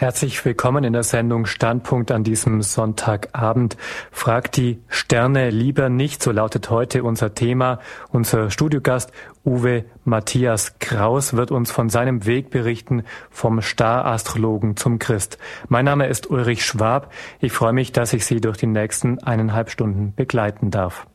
Herzlich 0.00 0.44
willkommen 0.44 0.84
in 0.84 0.92
der 0.92 1.02
Sendung 1.02 1.44
Standpunkt 1.44 2.12
an 2.12 2.22
diesem 2.22 2.62
Sonntagabend. 2.62 3.76
Fragt 4.12 4.56
die 4.56 4.78
Sterne 4.86 5.50
lieber 5.50 5.88
nicht, 5.88 6.22
so 6.22 6.30
lautet 6.30 6.70
heute 6.70 7.02
unser 7.02 7.34
Thema. 7.34 7.80
Unser 8.12 8.52
Studiogast 8.52 9.10
Uwe 9.44 9.86
Matthias 10.04 10.78
Kraus 10.78 11.34
wird 11.34 11.50
uns 11.50 11.72
von 11.72 11.88
seinem 11.88 12.26
Weg 12.26 12.50
berichten 12.50 13.02
vom 13.28 13.60
Star-Astrologen 13.60 14.76
zum 14.76 15.00
Christ. 15.00 15.36
Mein 15.66 15.86
Name 15.86 16.06
ist 16.06 16.30
Ulrich 16.30 16.64
Schwab. 16.64 17.12
Ich 17.40 17.50
freue 17.50 17.72
mich, 17.72 17.90
dass 17.90 18.12
ich 18.12 18.24
Sie 18.24 18.40
durch 18.40 18.56
die 18.56 18.68
nächsten 18.68 19.18
eineinhalb 19.24 19.68
Stunden 19.68 20.14
begleiten 20.14 20.70
darf. 20.70 21.08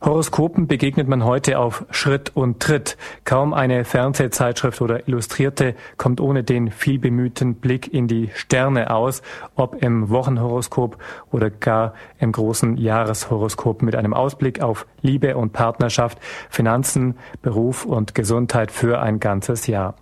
Horoskopen 0.00 0.68
begegnet 0.68 1.08
man 1.08 1.24
heute 1.24 1.58
auf 1.58 1.84
Schritt 1.90 2.30
und 2.36 2.60
Tritt. 2.60 2.96
Kaum 3.24 3.52
eine 3.52 3.84
Fernsehzeitschrift 3.84 4.80
oder 4.80 5.08
Illustrierte 5.08 5.74
kommt 5.96 6.20
ohne 6.20 6.44
den 6.44 6.70
vielbemühten 6.70 7.56
Blick 7.56 7.92
in 7.92 8.06
die 8.06 8.30
Sterne 8.34 8.92
aus, 8.92 9.22
ob 9.56 9.82
im 9.82 10.08
Wochenhoroskop 10.08 10.98
oder 11.32 11.50
gar 11.50 11.94
im 12.20 12.30
großen 12.30 12.76
Jahreshoroskop 12.76 13.82
mit 13.82 13.96
einem 13.96 14.14
Ausblick 14.14 14.62
auf 14.62 14.86
Liebe 15.02 15.36
und 15.36 15.52
Partnerschaft, 15.52 16.18
Finanzen, 16.48 17.16
Beruf 17.42 17.84
und 17.84 18.14
Gesundheit 18.14 18.70
für 18.70 19.00
ein 19.00 19.18
ganzes 19.18 19.66
Jahr. 19.66 19.96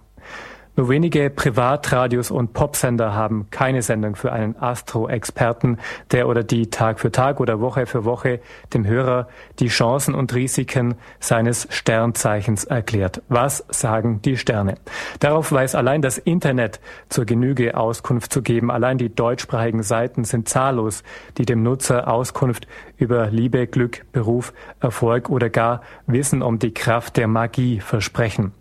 Nur 0.77 0.91
wenige 0.91 1.30
Privatradios 1.30 2.30
und 2.30 2.53
Popsender 2.53 3.15
haben 3.15 3.47
keine 3.51 3.80
Sendung 3.80 4.15
für 4.15 4.30
einen 4.30 4.57
Astro-Experten, 4.57 5.79
der 6.11 6.29
oder 6.29 6.45
die 6.45 6.69
Tag 6.69 7.01
für 7.01 7.11
Tag 7.11 7.41
oder 7.41 7.61
Woche 7.61 7.87
für 7.87 8.05
Woche 8.05 8.41
dem 8.75 8.87
Hörer 8.87 9.27
die 9.59 9.69
Chancen 9.69 10.15
und 10.15 10.34
Risiken 10.34 10.97
seines 11.19 11.67
Sternzeichens 11.70 12.65
erklärt. 12.65 13.23
Was 13.31 13.65
sagen 13.70 14.20
die 14.20 14.37
Sterne? 14.37 14.75
Darauf 15.19 15.51
weiß 15.51 15.75
allein 15.75 16.03
das 16.03 16.19
Internet 16.19 16.79
zur 17.09 17.25
Genüge 17.25 17.75
Auskunft 17.75 18.31
zu 18.31 18.43
geben. 18.43 18.70
Allein 18.70 18.98
die 18.98 19.15
deutschsprachigen 19.15 19.83
Seiten 19.83 20.25
sind 20.25 20.47
zahllos, 20.47 21.05
die 21.39 21.47
dem 21.47 21.62
Nutzer 21.62 22.06
Auskunft 22.06 22.69
über 22.98 23.28
Liebe, 23.31 23.67
Glück, 23.67 24.05
Beruf, 24.12 24.53
Erfolg 24.81 25.31
oder 25.31 25.48
gar 25.48 25.81
Wissen 26.06 26.43
um 26.43 26.59
die 26.59 26.75
Kraft 26.75 27.17
der 27.17 27.28
Magie 27.28 27.81
versprechen. 27.81 28.53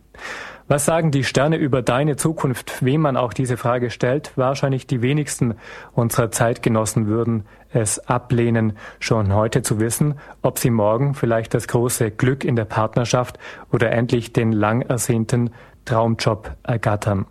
Was 0.67 0.85
sagen 0.85 1.11
die 1.11 1.23
Sterne 1.23 1.57
über 1.57 1.83
deine 1.83 2.15
Zukunft? 2.15 2.83
Wem 2.83 3.01
man 3.01 3.17
auch 3.17 3.33
diese 3.33 3.55
Frage 3.55 3.91
stellt, 3.91 4.31
wahrscheinlich 4.35 4.87
die 4.87 5.03
wenigsten 5.03 5.55
unserer 5.93 6.31
Zeitgenossen 6.31 7.05
würden 7.05 7.45
es 7.69 7.99
ablehnen, 8.07 8.73
schon 8.99 9.33
heute 9.33 9.61
zu 9.61 9.79
wissen, 9.79 10.15
ob 10.41 10.57
sie 10.57 10.71
morgen 10.71 11.13
vielleicht 11.13 11.53
das 11.53 11.67
große 11.67 12.09
Glück 12.09 12.43
in 12.43 12.55
der 12.55 12.65
Partnerschaft 12.65 13.37
oder 13.71 13.91
endlich 13.91 14.33
den 14.33 14.51
lang 14.51 14.81
ersehnten 14.81 15.51
Traumjob 15.83 16.55
ergattern. 16.63 17.27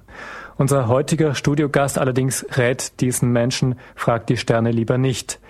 Unser 0.57 0.87
heutiger 0.87 1.35
Studiogast 1.35 1.99
allerdings 1.99 2.47
rät 2.57 3.01
diesen 3.01 3.33
Menschen, 3.33 3.77
fragt 3.97 4.29
die 4.29 4.37
Sterne 4.37 4.71
lieber 4.71 4.99
nicht. 4.99 5.41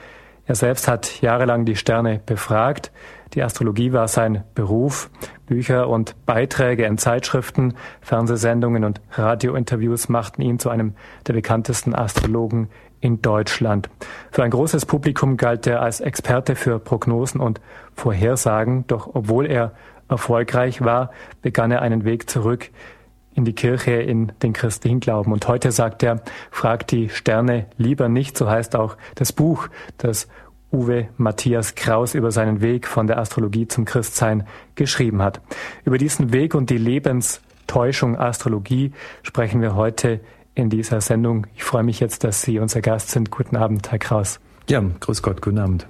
Er 0.47 0.55
selbst 0.55 0.89
hat 0.89 1.21
jahrelang 1.21 1.67
die 1.67 1.77
Sterne 1.77 2.21
befragt. 2.25 2.93
Die 3.35 3.43
Astrologie 3.43 3.93
war 3.93 4.09
sein 4.09 4.45
Beruf. 4.55 5.11
Bücher 5.47 5.89
und 5.89 6.15
Beiträge 6.25 6.85
in 6.85 6.99
Zeitschriften, 6.99 7.75
Fernsehsendungen 8.01 8.85
und 8.85 9.01
Radiointerviews 9.13 10.09
machten 10.09 10.41
ihn 10.41 10.59
zu 10.59 10.71
einem 10.71 10.95
der 11.27 11.35
bekanntesten 11.35 11.95
Astrologen 11.95 12.69
in 13.01 13.21
Deutschland. 13.21 13.91
Für 14.31 14.45
ein 14.45 14.51
großes 14.51 14.87
Publikum 14.87 15.37
galt 15.37 15.67
er 15.67 15.83
als 15.83 16.01
Experte 16.01 16.57
für 16.57 16.79
Prognosen 16.79 17.41
und 17.41 17.61
Vorhersagen, 17.95 18.87
doch 18.87 19.11
obwohl 19.13 19.47
er 19.47 19.73
erfolgreich 20.09 20.83
war, 20.83 21.11
begann 21.43 21.71
er 21.71 21.83
einen 21.83 22.05
Weg 22.05 22.31
zurück 22.31 22.71
in 23.35 23.45
die 23.45 23.53
Kirche, 23.53 23.93
in 23.93 24.33
den 24.43 24.53
christlichen 24.53 25.01
Glauben. 25.01 25.33
Und 25.33 25.47
heute 25.49 25.73
sagt 25.73 26.03
er, 26.03 26.23
fragt 26.51 26.93
die 26.93 27.09
Sterne 27.09 27.67
lieber 27.77 28.09
nicht, 28.09 28.39
so 28.39 28.49
heißt 28.49 28.77
auch 28.77 28.97
das 29.17 29.33
Buch, 29.33 29.69
das 29.99 30.29
Uwe 30.75 31.09
Matthias 31.17 31.77
Kraus 31.77 32.15
über 32.15 32.33
seinen 32.33 32.61
Weg 32.61 32.87
von 32.89 33.07
der 33.07 33.19
Astrologie 33.19 33.69
zum 33.69 33.85
Christsein 33.85 34.47
geschrieben 34.75 35.23
hat. 35.23 35.41
Über 35.85 35.99
diesen 35.99 36.33
Weg 36.33 36.55
und 36.55 36.69
die 36.69 36.79
Lebenstäuschung 36.79 38.19
Astrologie 38.19 38.93
sprechen 39.23 39.63
wir 39.63 39.77
heute 39.77 40.21
in 40.55 40.71
dieser 40.71 41.01
Sendung. 41.01 41.47
Ich 41.55 41.65
freue 41.65 41.85
mich 41.85 42.01
jetzt, 42.01 42.25
dass 42.25 42.43
Sie 42.43 42.59
unser 42.59 42.81
Gast 42.81 43.11
sind. 43.11 43.31
Guten 43.31 43.57
Abend, 43.57 43.91
Herr 43.91 43.99
Kraus. 43.99 44.41
Ja, 44.69 44.83
grüß 45.01 45.23
Gott, 45.23 45.43
guten 45.43 45.59
Abend. 45.59 45.87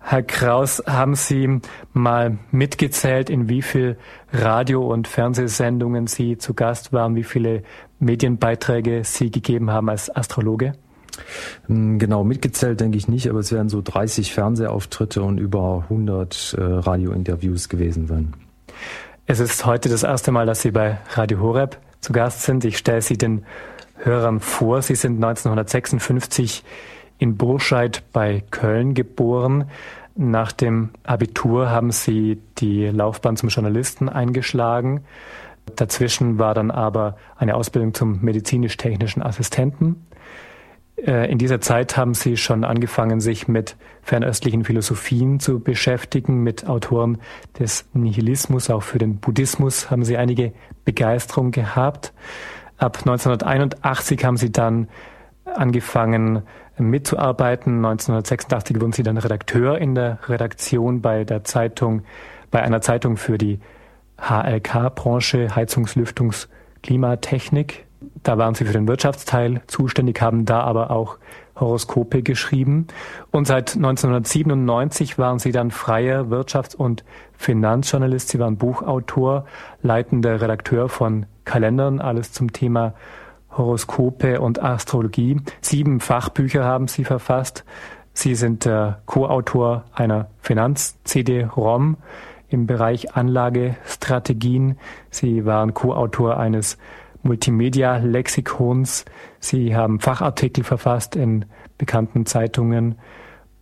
Herr 0.00 0.22
Kraus, 0.22 0.82
haben 0.86 1.14
Sie 1.14 1.60
mal 1.94 2.36
mitgezählt, 2.50 3.30
in 3.30 3.48
wie 3.48 3.62
viel 3.62 3.96
Radio- 4.32 4.86
und 4.92 5.08
Fernsehsendungen 5.08 6.08
Sie 6.08 6.36
zu 6.36 6.52
Gast 6.52 6.92
waren, 6.92 7.16
wie 7.16 7.24
viele 7.24 7.62
Medienbeiträge 8.00 9.02
Sie 9.04 9.30
gegeben 9.30 9.70
haben 9.70 9.88
als 9.88 10.14
Astrologe? 10.14 10.74
Hm, 11.66 11.98
genau, 11.98 12.24
mitgezählt 12.24 12.80
denke 12.80 12.98
ich 12.98 13.08
nicht, 13.08 13.28
aber 13.28 13.38
es 13.38 13.52
werden 13.52 13.68
so 13.68 13.82
30 13.82 14.32
Fernsehauftritte 14.32 15.22
und 15.22 15.38
über 15.38 15.84
100 15.84 16.56
äh, 16.58 16.62
Radiointerviews 16.62 17.68
gewesen 17.68 18.06
sein. 18.06 18.34
Es 19.26 19.40
ist 19.40 19.64
heute 19.64 19.88
das 19.88 20.02
erste 20.02 20.32
Mal, 20.32 20.46
dass 20.46 20.62
Sie 20.62 20.70
bei 20.70 20.98
Radio 21.14 21.40
Horeb 21.40 21.78
zu 22.00 22.12
Gast 22.12 22.42
sind. 22.42 22.64
Ich 22.64 22.78
stelle 22.78 23.00
Sie 23.00 23.16
den 23.16 23.44
Hörern 23.96 24.40
vor. 24.40 24.82
Sie 24.82 24.94
sind 24.94 25.16
1956 25.16 26.62
in 27.18 27.36
Burscheid 27.36 28.02
bei 28.12 28.42
Köln 28.50 28.94
geboren. 28.94 29.70
Nach 30.16 30.52
dem 30.52 30.90
Abitur 31.02 31.70
haben 31.70 31.90
sie 31.90 32.40
die 32.58 32.86
Laufbahn 32.86 33.36
zum 33.36 33.48
Journalisten 33.48 34.08
eingeschlagen. 34.08 35.04
Dazwischen 35.76 36.38
war 36.38 36.54
dann 36.54 36.70
aber 36.70 37.16
eine 37.36 37.54
Ausbildung 37.56 37.94
zum 37.94 38.20
medizinisch-technischen 38.20 39.22
Assistenten. 39.22 40.06
Äh, 40.96 41.30
in 41.30 41.38
dieser 41.38 41.60
Zeit 41.60 41.96
haben 41.96 42.14
Sie 42.14 42.36
schon 42.36 42.64
angefangen, 42.64 43.20
sich 43.20 43.48
mit 43.48 43.76
fernöstlichen 44.02 44.64
Philosophien 44.64 45.40
zu 45.40 45.60
beschäftigen, 45.60 46.42
mit 46.42 46.66
Autoren 46.66 47.18
des 47.58 47.86
Nihilismus, 47.92 48.70
auch 48.70 48.82
für 48.82 48.98
den 48.98 49.18
Buddhismus 49.18 49.90
haben 49.90 50.04
Sie 50.04 50.16
einige 50.16 50.52
Begeisterung 50.84 51.50
gehabt. 51.50 52.12
Ab 52.76 52.98
1981 52.98 54.24
haben 54.24 54.36
Sie 54.36 54.52
dann 54.52 54.88
angefangen 55.44 56.42
mitzuarbeiten. 56.78 57.76
1986 57.76 58.80
wurden 58.80 58.92
Sie 58.92 59.02
dann 59.02 59.16
Redakteur 59.18 59.78
in 59.78 59.94
der 59.94 60.18
Redaktion 60.28 61.00
bei 61.00 61.24
der 61.24 61.44
Zeitung, 61.44 62.02
bei 62.50 62.62
einer 62.62 62.80
Zeitung 62.80 63.16
für 63.16 63.38
die 63.38 63.60
HLK-Branche, 64.18 65.54
Heizungs-, 65.54 65.96
Lüftungs-, 65.96 66.48
Klimatechnik. 66.82 67.86
Da 68.22 68.38
waren 68.38 68.54
Sie 68.54 68.64
für 68.64 68.72
den 68.72 68.88
Wirtschaftsteil 68.88 69.62
zuständig, 69.66 70.22
haben 70.22 70.44
da 70.44 70.60
aber 70.60 70.90
auch 70.90 71.18
Horoskope 71.56 72.22
geschrieben. 72.22 72.86
Und 73.30 73.46
seit 73.46 73.76
1997 73.76 75.18
waren 75.18 75.38
Sie 75.38 75.52
dann 75.52 75.70
freier 75.70 76.24
Wirtschafts- 76.24 76.76
und 76.76 77.04
Finanzjournalist. 77.36 78.28
Sie 78.28 78.38
waren 78.38 78.56
Buchautor, 78.56 79.44
leitender 79.82 80.40
Redakteur 80.40 80.88
von 80.88 81.26
Kalendern, 81.44 82.00
alles 82.00 82.32
zum 82.32 82.52
Thema 82.52 82.94
Horoskope 83.50 84.40
und 84.40 84.62
Astrologie. 84.62 85.40
Sieben 85.60 86.00
Fachbücher 86.00 86.64
haben 86.64 86.88
Sie 86.88 87.04
verfasst. 87.04 87.64
Sie 88.12 88.34
sind 88.34 88.64
der 88.64 89.00
Co-Autor 89.06 89.84
einer 89.92 90.28
Finanz-CD-ROM 90.40 91.96
im 92.48 92.66
Bereich 92.66 93.14
Anlagestrategien. 93.16 94.78
Sie 95.10 95.44
waren 95.44 95.74
Co-Autor 95.74 96.38
eines 96.38 96.78
Multimedia-Lexikons. 97.24 99.04
Sie 99.40 99.74
haben 99.74 100.00
Fachartikel 100.00 100.62
verfasst 100.64 101.16
in 101.16 101.46
bekannten 101.78 102.26
Zeitungen 102.26 102.96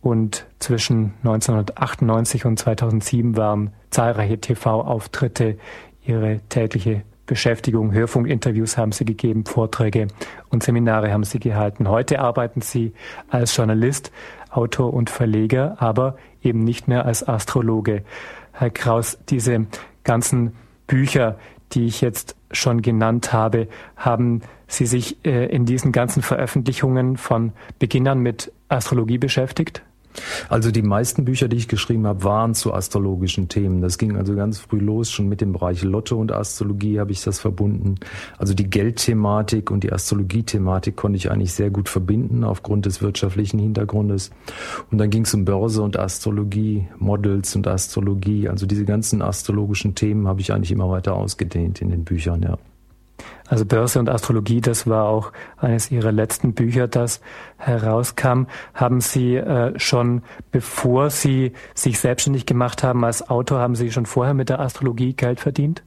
und 0.01 0.45
zwischen 0.59 1.13
1998 1.23 2.45
und 2.45 2.59
2007 2.59 3.37
waren 3.37 3.71
zahlreiche 3.89 4.39
TV-Auftritte 4.39 5.57
ihre 6.05 6.41
tägliche 6.49 7.03
Beschäftigung, 7.25 7.93
Hörfunkinterviews 7.93 8.77
haben 8.77 8.91
Sie 8.91 9.05
gegeben, 9.05 9.45
Vorträge 9.45 10.07
und 10.49 10.61
Seminare 10.61 11.13
haben 11.13 11.23
Sie 11.23 11.39
gehalten. 11.39 11.87
Heute 11.87 12.19
arbeiten 12.19 12.59
Sie 12.59 12.93
als 13.29 13.55
Journalist, 13.55 14.11
Autor 14.49 14.93
und 14.93 15.09
Verleger, 15.09 15.77
aber 15.79 16.17
eben 16.41 16.59
nicht 16.65 16.89
mehr 16.89 17.05
als 17.05 17.25
Astrologe. 17.25 18.03
Herr 18.51 18.71
Kraus, 18.71 19.17
diese 19.29 19.67
ganzen 20.03 20.53
Bücher, 20.85 21.39
die 21.71 21.85
ich 21.85 22.01
jetzt 22.01 22.35
schon 22.53 22.81
genannt 22.81 23.33
habe, 23.33 23.67
haben 23.95 24.41
Sie 24.67 24.85
sich 24.85 25.23
äh, 25.25 25.45
in 25.47 25.65
diesen 25.65 25.91
ganzen 25.91 26.21
Veröffentlichungen 26.21 27.17
von 27.17 27.51
Beginn 27.79 28.07
an 28.07 28.19
mit 28.19 28.51
Astrologie 28.69 29.17
beschäftigt? 29.17 29.83
Also 30.49 30.71
die 30.71 30.81
meisten 30.81 31.25
Bücher, 31.25 31.47
die 31.47 31.57
ich 31.57 31.67
geschrieben 31.67 32.05
habe, 32.07 32.23
waren 32.23 32.53
zu 32.53 32.73
astrologischen 32.73 33.49
Themen. 33.49 33.81
Das 33.81 33.97
ging 33.97 34.17
also 34.17 34.35
ganz 34.35 34.59
früh 34.59 34.79
los, 34.79 35.11
schon 35.11 35.27
mit 35.27 35.41
dem 35.41 35.53
Bereich 35.53 35.83
Lotto 35.83 36.17
und 36.17 36.31
Astrologie 36.31 36.99
habe 36.99 37.11
ich 37.11 37.23
das 37.23 37.39
verbunden. 37.39 37.95
Also 38.37 38.53
die 38.53 38.69
Geldthematik 38.69 39.71
und 39.71 39.83
die 39.83 39.91
Astrologie-Thematik 39.91 40.95
konnte 40.95 41.17
ich 41.17 41.31
eigentlich 41.31 41.53
sehr 41.53 41.69
gut 41.69 41.89
verbinden 41.89 42.43
aufgrund 42.43 42.85
des 42.85 43.01
wirtschaftlichen 43.01 43.59
Hintergrundes. 43.59 44.31
Und 44.91 44.97
dann 44.97 45.09
ging 45.09 45.23
es 45.23 45.33
um 45.33 45.45
Börse 45.45 45.81
und 45.81 45.97
Astrologie, 45.97 46.87
Models 46.99 47.55
und 47.55 47.67
Astrologie. 47.67 48.49
Also 48.49 48.65
diese 48.65 48.85
ganzen 48.85 49.21
astrologischen 49.21 49.95
Themen 49.95 50.27
habe 50.27 50.41
ich 50.41 50.53
eigentlich 50.53 50.71
immer 50.71 50.89
weiter 50.89 51.15
ausgedehnt 51.15 51.81
in 51.81 51.89
den 51.89 52.03
Büchern, 52.03 52.41
ja. 52.41 52.57
Also 53.53 53.65
Börse 53.65 53.99
und 53.99 54.09
Astrologie, 54.09 54.61
das 54.61 54.87
war 54.87 55.05
auch 55.05 55.31
eines 55.57 55.91
Ihrer 55.91 56.11
letzten 56.11 56.55
Bücher, 56.55 56.87
das 56.87 57.21
herauskam. 57.57 58.47
Haben 58.73 58.99
Sie 58.99 59.35
äh, 59.35 59.77
schon, 59.77 60.23
bevor 60.51 61.11
Sie 61.11 61.51
sich 61.75 61.99
selbstständig 61.99 62.47
gemacht 62.47 62.81
haben 62.81 63.05
als 63.05 63.29
Autor, 63.29 63.59
haben 63.59 63.75
Sie 63.75 63.91
schon 63.91 64.07
vorher 64.07 64.33
mit 64.33 64.49
der 64.49 64.59
Astrologie 64.59 65.13
Geld 65.13 65.39
verdient? 65.39 65.83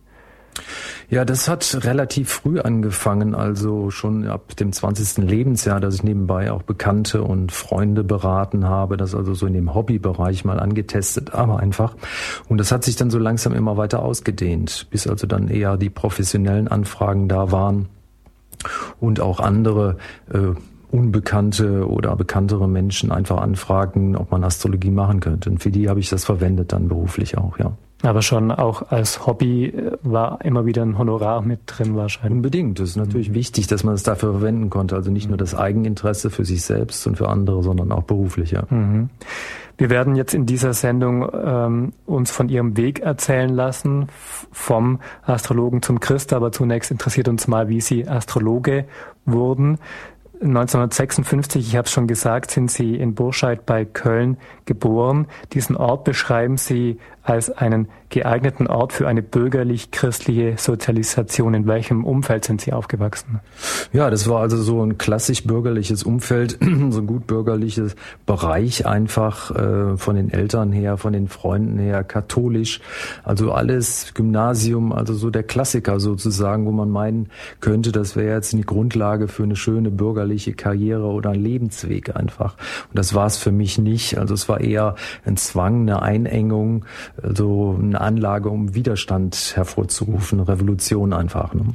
Ja, 1.08 1.24
das 1.24 1.48
hat 1.48 1.84
relativ 1.84 2.30
früh 2.30 2.58
angefangen, 2.58 3.34
also 3.34 3.90
schon 3.90 4.26
ab 4.26 4.56
dem 4.56 4.72
20. 4.72 5.18
Lebensjahr, 5.18 5.80
dass 5.80 5.96
ich 5.96 6.02
nebenbei 6.02 6.50
auch 6.50 6.62
Bekannte 6.62 7.22
und 7.22 7.52
Freunde 7.52 8.02
beraten 8.02 8.64
habe, 8.64 8.96
das 8.96 9.14
also 9.14 9.34
so 9.34 9.46
in 9.46 9.54
dem 9.54 9.74
Hobbybereich 9.74 10.44
mal 10.44 10.58
angetestet, 10.58 11.32
aber 11.34 11.60
einfach. 11.60 11.96
Und 12.48 12.58
das 12.58 12.72
hat 12.72 12.84
sich 12.84 12.96
dann 12.96 13.10
so 13.10 13.18
langsam 13.18 13.52
immer 13.52 13.76
weiter 13.76 14.02
ausgedehnt, 14.02 14.88
bis 14.90 15.06
also 15.06 15.26
dann 15.26 15.48
eher 15.48 15.76
die 15.76 15.90
professionellen 15.90 16.68
Anfragen 16.68 17.28
da 17.28 17.52
waren 17.52 17.88
und 19.00 19.20
auch 19.20 19.38
andere 19.38 19.98
äh, 20.32 20.54
unbekannte 20.90 21.88
oder 21.88 22.16
bekanntere 22.16 22.68
Menschen 22.68 23.12
einfach 23.12 23.40
anfragen, 23.40 24.16
ob 24.16 24.30
man 24.30 24.44
Astrologie 24.44 24.90
machen 24.90 25.20
könnte. 25.20 25.50
Und 25.50 25.62
für 25.62 25.70
die 25.70 25.88
habe 25.88 26.00
ich 26.00 26.08
das 26.08 26.24
verwendet 26.24 26.72
dann 26.72 26.88
beruflich 26.88 27.36
auch, 27.36 27.58
ja. 27.58 27.76
Aber 28.02 28.20
schon 28.20 28.50
auch 28.50 28.90
als 28.90 29.26
Hobby 29.26 29.66
äh, 29.66 29.92
war 30.02 30.44
immer 30.44 30.66
wieder 30.66 30.82
ein 30.82 30.98
Honorar 30.98 31.42
mit 31.42 31.60
drin 31.66 31.96
wahrscheinlich. 31.96 32.36
Unbedingt. 32.36 32.78
Es 32.78 32.90
ist 32.90 32.96
natürlich 32.96 33.30
mhm. 33.30 33.34
wichtig, 33.34 33.66
dass 33.68 33.84
man 33.84 33.94
es 33.94 34.02
dafür 34.02 34.32
verwenden 34.32 34.68
konnte. 34.68 34.94
Also 34.94 35.10
nicht 35.10 35.28
nur 35.28 35.38
das 35.38 35.54
Eigeninteresse 35.54 36.30
für 36.30 36.44
sich 36.44 36.62
selbst 36.62 37.06
und 37.06 37.16
für 37.16 37.28
andere, 37.28 37.62
sondern 37.62 37.92
auch 37.92 38.02
beruflich. 38.02 38.50
Ja. 38.50 38.64
Mhm. 38.68 39.08
Wir 39.78 39.90
werden 39.90 40.14
jetzt 40.14 40.34
in 40.34 40.46
dieser 40.46 40.72
Sendung 40.72 41.28
ähm, 41.34 41.92
uns 42.06 42.30
von 42.30 42.48
Ihrem 42.48 42.76
Weg 42.76 43.00
erzählen 43.00 43.50
lassen, 43.50 44.08
vom 44.52 45.00
Astrologen 45.22 45.82
zum 45.82 46.00
Christ. 46.00 46.32
Aber 46.32 46.52
zunächst 46.52 46.90
interessiert 46.90 47.28
uns 47.28 47.48
mal, 47.48 47.68
wie 47.68 47.80
Sie 47.80 48.06
Astrologe 48.06 48.86
wurden. 49.24 49.78
1956, 50.42 51.66
ich 51.68 51.76
habe 51.76 51.86
es 51.86 51.92
schon 51.92 52.06
gesagt, 52.06 52.50
sind 52.50 52.70
Sie 52.70 52.94
in 52.96 53.14
Burscheid 53.14 53.64
bei 53.64 53.84
Köln 53.84 54.36
geboren. 54.66 55.26
Diesen 55.52 55.76
Ort 55.76 56.04
beschreiben 56.04 56.58
Sie 56.58 56.98
als 57.26 57.50
einen 57.50 57.88
geeigneten 58.08 58.68
Ort 58.68 58.92
für 58.92 59.08
eine 59.08 59.20
bürgerlich-christliche 59.20 60.54
Sozialisation. 60.58 61.54
In 61.54 61.66
welchem 61.66 62.04
Umfeld 62.04 62.44
sind 62.44 62.60
Sie 62.60 62.72
aufgewachsen? 62.72 63.40
Ja, 63.92 64.10
das 64.10 64.28
war 64.28 64.40
also 64.40 64.56
so 64.56 64.82
ein 64.82 64.96
klassisch 64.96 65.44
bürgerliches 65.44 66.04
Umfeld, 66.04 66.58
so 66.90 67.00
ein 67.00 67.06
gut 67.06 67.26
bürgerliches 67.26 67.96
Bereich 68.24 68.86
einfach 68.86 69.50
äh, 69.50 69.96
von 69.96 70.14
den 70.14 70.30
Eltern 70.30 70.70
her, 70.70 70.98
von 70.98 71.12
den 71.12 71.26
Freunden 71.26 71.78
her, 71.78 72.04
katholisch, 72.04 72.80
also 73.24 73.52
alles 73.52 74.12
Gymnasium, 74.14 74.92
also 74.92 75.14
so 75.14 75.30
der 75.30 75.42
Klassiker 75.42 75.98
sozusagen, 75.98 76.64
wo 76.66 76.70
man 76.70 76.90
meinen 76.90 77.28
könnte, 77.60 77.90
das 77.90 78.14
wäre 78.14 78.36
jetzt 78.36 78.52
die 78.52 78.60
Grundlage 78.62 79.26
für 79.26 79.42
eine 79.42 79.56
schöne 79.56 79.90
bürgerliche 79.90 80.54
Karriere 80.54 81.06
oder 81.06 81.30
ein 81.30 81.40
Lebensweg 81.40 82.14
einfach. 82.14 82.54
Und 82.88 82.98
das 82.98 83.14
war 83.14 83.26
es 83.26 83.36
für 83.36 83.52
mich 83.52 83.78
nicht. 83.78 84.16
Also 84.16 84.34
es 84.34 84.48
war 84.48 84.60
eher 84.60 84.94
ein 85.24 85.36
Zwang, 85.36 85.82
eine 85.82 86.02
Einengung, 86.02 86.84
also 87.22 87.76
eine 87.80 88.00
Anlage, 88.00 88.48
um 88.48 88.74
Widerstand 88.74 89.52
hervorzurufen, 89.54 90.40
Revolution 90.40 91.12
einfach. 91.12 91.54
Ne? 91.54 91.74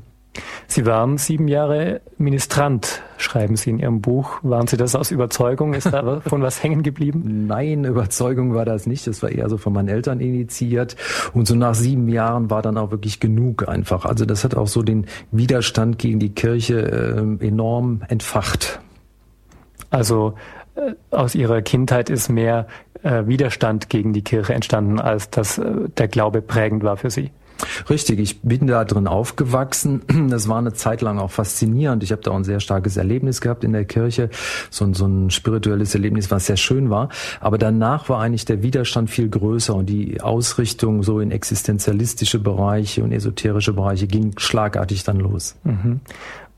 Sie 0.68 0.86
waren 0.86 1.18
sieben 1.18 1.50
Jahre 1.50 2.00
Ministrant, 2.18 3.02
schreiben 3.18 3.58
Sie 3.58 3.72
in 3.72 3.80
Ihrem 3.80 4.02
Buch. 4.02 4.40
Waren 4.42 4.68
Sie 4.68 4.78
das 4.78 4.96
aus 4.96 5.12
Überzeugung? 5.12 5.74
Ist 5.74 5.92
da 5.92 6.22
von 6.26 6.42
was 6.42 6.64
hängen 6.64 6.84
geblieben? 6.84 7.46
Nein, 7.48 7.84
Überzeugung 7.84 8.54
war 8.54 8.64
das 8.64 8.88
nicht. 8.88 9.06
Das 9.08 9.22
war 9.22 9.30
eher 9.30 9.50
so 9.50 9.58
von 9.58 9.74
meinen 9.74 9.90
Eltern 9.90 10.22
initiiert. 10.22 10.96
Und 11.34 11.48
so 11.48 11.56
nach 11.56 11.76
sieben 11.76 12.08
Jahren 12.08 12.50
war 12.50 12.62
dann 12.62 12.78
auch 12.78 12.92
wirklich 12.92 13.20
genug 13.20 13.68
einfach. 13.68 14.06
Also 14.06 14.26
das 14.26 14.46
hat 14.46 14.56
auch 14.56 14.68
so 14.68 14.82
den 14.82 15.08
Widerstand 15.32 16.00
gegen 16.00 16.20
die 16.20 16.34
Kirche 16.34 17.38
äh, 17.42 17.46
enorm 17.46 18.02
entfacht. 18.08 18.80
Also 19.90 20.36
aus 21.12 21.35
Ihrer 21.35 21.62
Kindheit 21.62 22.09
ist 22.09 22.29
mehr 22.29 22.68
äh, 23.03 23.25
Widerstand 23.25 23.89
gegen 23.89 24.13
die 24.13 24.23
Kirche 24.23 24.53
entstanden, 24.53 25.00
als 25.00 25.29
dass 25.29 25.57
äh, 25.57 25.89
der 25.97 26.07
Glaube 26.07 26.41
prägend 26.41 26.83
war 26.83 26.97
für 26.97 27.09
Sie. 27.09 27.31
Richtig, 27.89 28.19
ich 28.19 28.41
bin 28.41 28.68
da 28.68 28.85
drin 28.85 29.07
aufgewachsen. 29.07 30.01
Das 30.31 30.47
war 30.47 30.59
eine 30.59 30.73
Zeit 30.73 31.01
lang 31.01 31.19
auch 31.19 31.31
faszinierend. 31.31 32.03
Ich 32.03 32.12
habe 32.12 32.21
da 32.21 32.31
auch 32.31 32.35
ein 32.35 32.44
sehr 32.44 32.59
starkes 32.59 32.95
Erlebnis 32.95 33.41
gehabt 33.41 33.63
in 33.63 33.73
der 33.73 33.85
Kirche, 33.85 34.29
so, 34.69 34.91
so 34.94 35.06
ein 35.06 35.29
spirituelles 35.29 35.94
Erlebnis, 35.94 36.31
was 36.31 36.45
sehr 36.45 36.57
schön 36.57 36.89
war. 36.89 37.09
Aber 37.41 37.57
danach 37.57 38.07
war 38.07 38.21
eigentlich 38.21 38.45
der 38.45 38.63
Widerstand 38.63 39.09
viel 39.09 39.27
größer 39.27 39.75
und 39.75 39.88
die 39.88 40.21
Ausrichtung 40.21 41.03
so 41.03 41.19
in 41.19 41.31
existenzialistische 41.31 42.39
Bereiche 42.39 43.03
und 43.03 43.12
esoterische 43.12 43.73
Bereiche 43.73 44.07
ging 44.07 44.33
schlagartig 44.38 45.03
dann 45.03 45.19
los. 45.19 45.56
Mhm. 45.63 46.00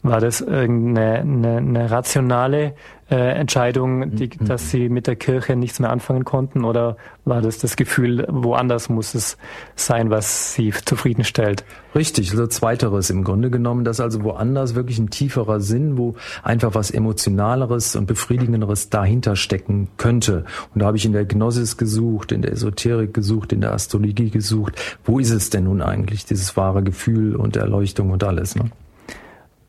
War 0.03 0.19
das 0.19 0.41
irgendeine 0.41 1.19
eine, 1.19 1.57
eine 1.57 1.91
rationale 1.91 2.73
äh, 3.09 3.15
Entscheidung, 3.15 4.15
die, 4.15 4.25
mhm. 4.27 4.45
dass 4.45 4.69
Sie 4.69 4.89
mit 4.89 5.07
der 5.07 5.15
Kirche 5.15 5.55
nichts 5.55 5.79
mehr 5.79 5.91
anfangen 5.91 6.25
konnten? 6.25 6.65
Oder 6.65 6.97
war 7.23 7.41
das 7.41 7.57
das 7.59 7.77
Gefühl, 7.77 8.25
woanders 8.29 8.89
muss 8.89 9.15
es 9.15 9.37
sein, 9.75 10.09
was 10.09 10.55
Sie 10.55 10.71
zufriedenstellt? 10.71 11.63
Richtig, 11.95 12.31
also 12.31 12.47
zweiteres 12.47 13.09
im 13.09 13.23
Grunde 13.23 13.49
genommen, 13.49 13.85
dass 13.85 14.01
also 14.01 14.23
woanders 14.23 14.75
wirklich 14.75 14.99
ein 14.99 15.09
tieferer 15.09 15.61
Sinn, 15.61 15.97
wo 15.97 16.15
einfach 16.43 16.75
was 16.75 16.91
Emotionaleres 16.91 17.95
und 17.95 18.05
Befriedigenderes 18.05 18.89
dahinter 18.89 19.37
stecken 19.37 19.87
könnte. 19.95 20.43
Und 20.73 20.81
da 20.81 20.87
habe 20.87 20.97
ich 20.97 21.05
in 21.05 21.13
der 21.13 21.23
Gnosis 21.23 21.77
gesucht, 21.77 22.33
in 22.33 22.41
der 22.41 22.51
Esoterik 22.51 23.13
gesucht, 23.13 23.53
in 23.53 23.61
der 23.61 23.71
Astrologie 23.71 24.31
gesucht. 24.31 24.73
Wo 25.05 25.19
ist 25.19 25.31
es 25.31 25.49
denn 25.49 25.63
nun 25.63 25.81
eigentlich, 25.81 26.25
dieses 26.25 26.57
wahre 26.57 26.83
Gefühl 26.83 27.37
und 27.37 27.55
Erleuchtung 27.55 28.11
und 28.11 28.23
alles? 28.25 28.57
Ne? 28.57 28.65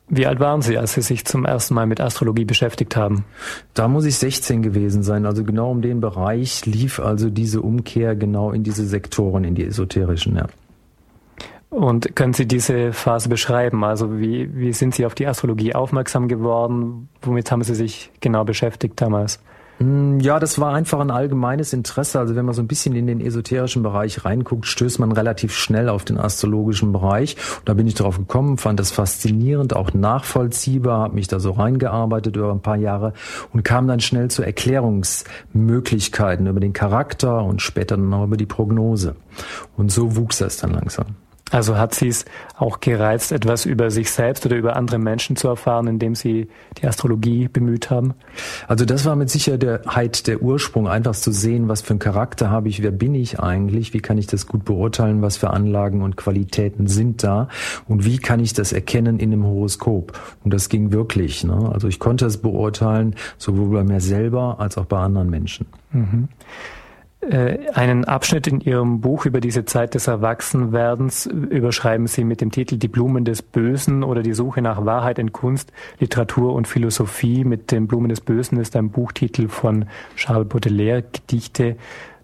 Wie 0.09 0.27
alt 0.27 0.39
waren 0.39 0.61
Sie, 0.61 0.77
als 0.77 0.95
Sie 0.95 1.01
sich 1.01 1.25
zum 1.25 1.47
ersten 1.47 1.75
Mal 1.75 1.87
mit 1.87 2.01
Astrologie 2.01 2.45
beschäftigt 2.45 2.95
haben? 2.95 3.25
Da 3.73 3.89
muss 3.89 4.05
ich 4.05 4.17
16 4.17 4.63
gewesen 4.63 5.03
sein. 5.03 5.25
Also 5.25 5.45
genau 5.45 5.71
um 5.71 5.81
den 5.81 6.01
Bereich 6.01 6.67
lief 6.67 7.01
also 7.01 7.31
diese 7.31 7.63
Umkehr 7.63 8.15
genau 8.15 8.53
in 8.53 8.63
diese 8.63 8.85
Sektoren, 8.87 9.45
in 9.45 9.55
die 9.55 9.65
esoterischen, 9.65 10.37
ja. 10.37 10.47
Und 11.71 12.15
können 12.15 12.35
Sie 12.35 12.47
diese 12.47 12.93
Phase 12.93 13.29
beschreiben? 13.29 13.83
Also 13.83 14.19
wie, 14.19 14.55
wie 14.55 14.73
sind 14.73 14.95
Sie 14.95 15.07
auf 15.07 15.15
die 15.15 15.27
Astrologie 15.27 15.75
aufmerksam 15.75 16.29
geworden? 16.29 17.09
Womit 17.23 17.51
haben 17.51 17.65
Sie 17.65 17.75
sich 17.75 18.13
genau 18.21 18.45
beschäftigt 18.45 19.01
damals? 19.01 19.41
Hm, 19.79 20.21
ja, 20.21 20.39
das 20.39 20.61
war 20.61 20.75
einfach 20.75 21.01
ein 21.01 21.11
allgemeines 21.11 21.73
Interesse. 21.73 22.21
Also 22.21 22.37
wenn 22.37 22.45
man 22.45 22.55
so 22.55 22.63
ein 22.63 22.69
bisschen 22.69 22.95
in 22.95 23.07
den 23.07 23.21
esoterischen 23.21 23.83
Bereich 23.83 24.25
reinguckt, 24.25 24.67
stößt 24.67 25.01
man 25.01 25.13
relativ 25.13 25.55
schnell 25.55 25.89
auf 25.89 26.05
den 26.05 26.19
astrologischen 26.19 26.93
Bereich. 26.93 27.37
Und 27.59 27.69
da 27.69 27.75
bin 27.75 27.87
ich 27.87 27.95
drauf 27.95 28.19
gekommen, 28.19 28.59
fand 28.59 28.81
das 28.81 28.93
faszinierend, 28.93 29.75
auch 29.75 29.93
nachvollziehbar, 29.93 31.01
habe 31.01 31.15
mich 31.15 31.29
da 31.29 31.41
so 31.41 31.53
reingearbeitet 31.53 32.37
über 32.37 32.53
ein 32.53 32.63
paar 32.63 32.77
Jahre 32.77 33.13
und 33.53 33.65
kam 33.65 33.89
dann 33.89 34.01
schnell 34.01 34.31
zu 34.31 34.43
Erklärungsmöglichkeiten 34.43 36.47
über 36.47 36.61
den 36.61 36.73
Charakter 36.73 37.43
und 37.43 37.63
später 37.63 37.97
dann 37.97 38.13
auch 38.15 38.25
über 38.25 38.37
die 38.37 38.47
Prognose. 38.47 39.17
Und 39.77 39.91
so 39.91 40.17
wuchs 40.17 40.39
das 40.39 40.59
dann 40.59 40.73
langsam. 40.73 41.17
Also 41.51 41.77
hat 41.77 41.95
sie 41.95 42.09
es 42.09 42.25
auch 42.57 42.81
gereizt, 42.81 43.31
etwas 43.31 43.67
über 43.67 43.91
sich 43.91 44.11
selbst 44.11 44.47
oder 44.47 44.57
über 44.57 44.77
andere 44.77 44.99
Menschen 44.99 45.37
zu 45.37 45.49
erfahren, 45.49 45.87
indem 45.87 46.15
sie 46.15 46.49
die 46.79 46.87
Astrologie 46.87 47.49
bemüht 47.49 47.91
haben? 47.91 48.15
Also 48.67 48.85
das 48.87 49.05
war 49.05 49.15
mit 49.15 49.29
Sicherheit 49.29 50.27
der 50.27 50.43
Ursprung, 50.43 50.89
einfach 50.89 51.15
zu 51.15 51.33
sehen, 51.33 51.69
was 51.69 51.83
für 51.83 51.91
einen 51.91 51.99
Charakter 51.99 52.51
habe 52.51 52.69
ich, 52.69 52.83
wer 52.83 52.91
bin 52.91 53.15
ich 53.15 53.41
eigentlich, 53.41 53.93
wie 53.93 54.01
kann 54.01 54.17
ich 54.17 54.27
das 54.27 54.47
gut 54.47 54.65
beurteilen, 54.65 55.21
was 55.21 55.37
für 55.37 55.51
Anlagen 55.51 56.03
und 56.03 56.17
Qualitäten 56.17 56.87
sind 56.87 57.23
da 57.23 57.49
und 57.87 58.05
wie 58.05 58.19
kann 58.19 58.41
ich 58.41 58.55
das 58.55 58.73
erkennen 58.73 59.19
in 59.19 59.33
einem 59.33 59.45
Horoskop. 59.45 60.19
Und 60.45 60.55
das 60.55 60.71
ging 60.71 60.93
wirklich. 60.93 61.45
Ne? 61.45 61.71
Also 61.73 61.89
ich 61.89 61.99
konnte 61.99 62.25
es 62.25 62.39
beurteilen, 62.39 63.17
sowohl 63.37 63.69
bei 63.69 63.85
mir 63.85 64.01
selber 64.01 64.57
als 64.61 64.79
auch 64.79 64.87
bei 64.87 64.99
anderen 64.99 65.29
Menschen. 65.29 65.67
Mhm. 65.93 66.29
Äh, 67.31 67.71
einen 67.73 68.05
Abschnitt 68.05 68.47
in 68.47 68.61
Ihrem 68.61 69.01
Buch 69.01 69.25
über 69.25 69.41
diese 69.41 69.65
Zeit 69.65 69.95
des 69.95 70.07
Erwachsenwerdens 70.09 71.27
überschreiben 71.27 72.07
Sie 72.07 72.25
mit 72.25 72.41
dem 72.41 72.51
Titel 72.51 72.77
Die 72.77 72.89
Blumen 72.89 73.25
des 73.25 73.41
Bösen 73.43 74.03
oder 74.03 74.23
die 74.23 74.35
Suche 74.35 74.61
nach 74.61 74.85
Wahrheit 74.85 75.19
in 75.19 75.33
Kunst, 75.33 75.73
Literatur 75.99 76.53
und 76.55 76.69
Philosophie. 76.69 77.45
Mit 77.45 77.71
den 77.71 77.87
Blumen 77.87 78.09
des 78.09 78.21
Bösen 78.21 78.59
ist 78.59 78.77
ein 78.77 78.91
Buchtitel 78.91 79.49
von 79.49 79.87
Charles 80.17 80.49
Baudelaire, 80.49 81.03
Gedichte 81.03 81.77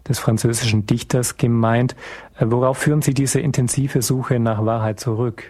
des 0.07 0.19
französischen 0.19 0.85
Dichters 0.85 1.37
gemeint. 1.37 1.95
Äh, 2.37 2.45
worauf 2.49 2.77
führen 2.77 3.01
Sie 3.01 3.13
diese 3.13 3.39
intensive 3.39 4.01
Suche 4.01 4.39
nach 4.39 4.65
Wahrheit 4.65 4.99
zurück? 4.99 5.43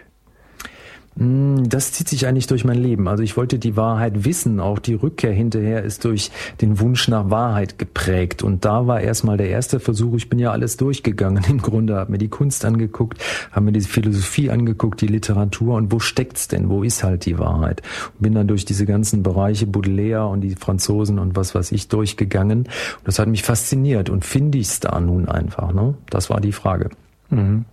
Hm, 1.17 1.67
das 1.67 1.91
zieht 1.91 2.07
sich 2.07 2.25
eigentlich 2.25 2.47
durch 2.47 2.63
mein 2.63 2.77
Leben. 2.77 3.07
Also 3.07 3.21
ich 3.21 3.35
wollte 3.35 3.59
die 3.59 3.75
Wahrheit 3.75 4.23
wissen. 4.23 4.59
Auch 4.59 4.79
die 4.79 4.93
Rückkehr 4.93 5.33
hinterher 5.33 5.83
ist 5.83 6.05
durch 6.05 6.31
den 6.61 6.79
Wunsch 6.79 7.07
nach 7.09 7.29
Wahrheit 7.29 7.77
geprägt. 7.77 8.43
Und 8.43 8.63
da 8.63 8.87
war 8.87 9.01
erstmal 9.01 9.37
der 9.37 9.49
erste 9.49 9.79
Versuch. 9.79 10.15
Ich 10.15 10.29
bin 10.29 10.39
ja 10.39 10.51
alles 10.51 10.77
durchgegangen 10.77 11.43
im 11.49 11.61
Grunde, 11.61 11.95
habe 11.95 12.13
mir 12.13 12.17
die 12.17 12.29
Kunst 12.29 12.63
angeguckt, 12.63 13.21
habe 13.51 13.65
mir 13.65 13.71
die 13.73 13.81
Philosophie 13.81 14.49
angeguckt, 14.49 15.01
die 15.01 15.07
Literatur 15.07 15.75
und 15.75 15.91
wo 15.91 15.99
steckt's 15.99 16.47
denn? 16.47 16.69
Wo 16.69 16.83
ist 16.83 17.03
halt 17.03 17.25
die 17.25 17.37
Wahrheit? 17.37 17.81
Und 18.13 18.21
bin 18.21 18.33
dann 18.33 18.47
durch 18.47 18.63
diese 18.63 18.85
ganzen 18.85 19.21
Bereiche 19.21 19.67
Baudelaire 19.67 20.27
und 20.27 20.41
die 20.41 20.55
Franzosen 20.55 21.19
und 21.19 21.35
was 21.35 21.53
weiß 21.53 21.73
ich 21.73 21.89
durchgegangen. 21.89 22.59
Und 22.59 22.69
das 23.03 23.19
hat 23.19 23.27
mich 23.27 23.43
fasziniert. 23.43 24.09
Und 24.09 24.23
finde 24.23 24.57
ich's 24.57 24.79
da 24.79 24.99
nun 24.99 25.27
einfach? 25.27 25.73
Ne? 25.73 25.95
Das 26.09 26.29
war 26.29 26.39
die 26.39 26.53
Frage. 26.53 26.89
Mhm. 27.29 27.65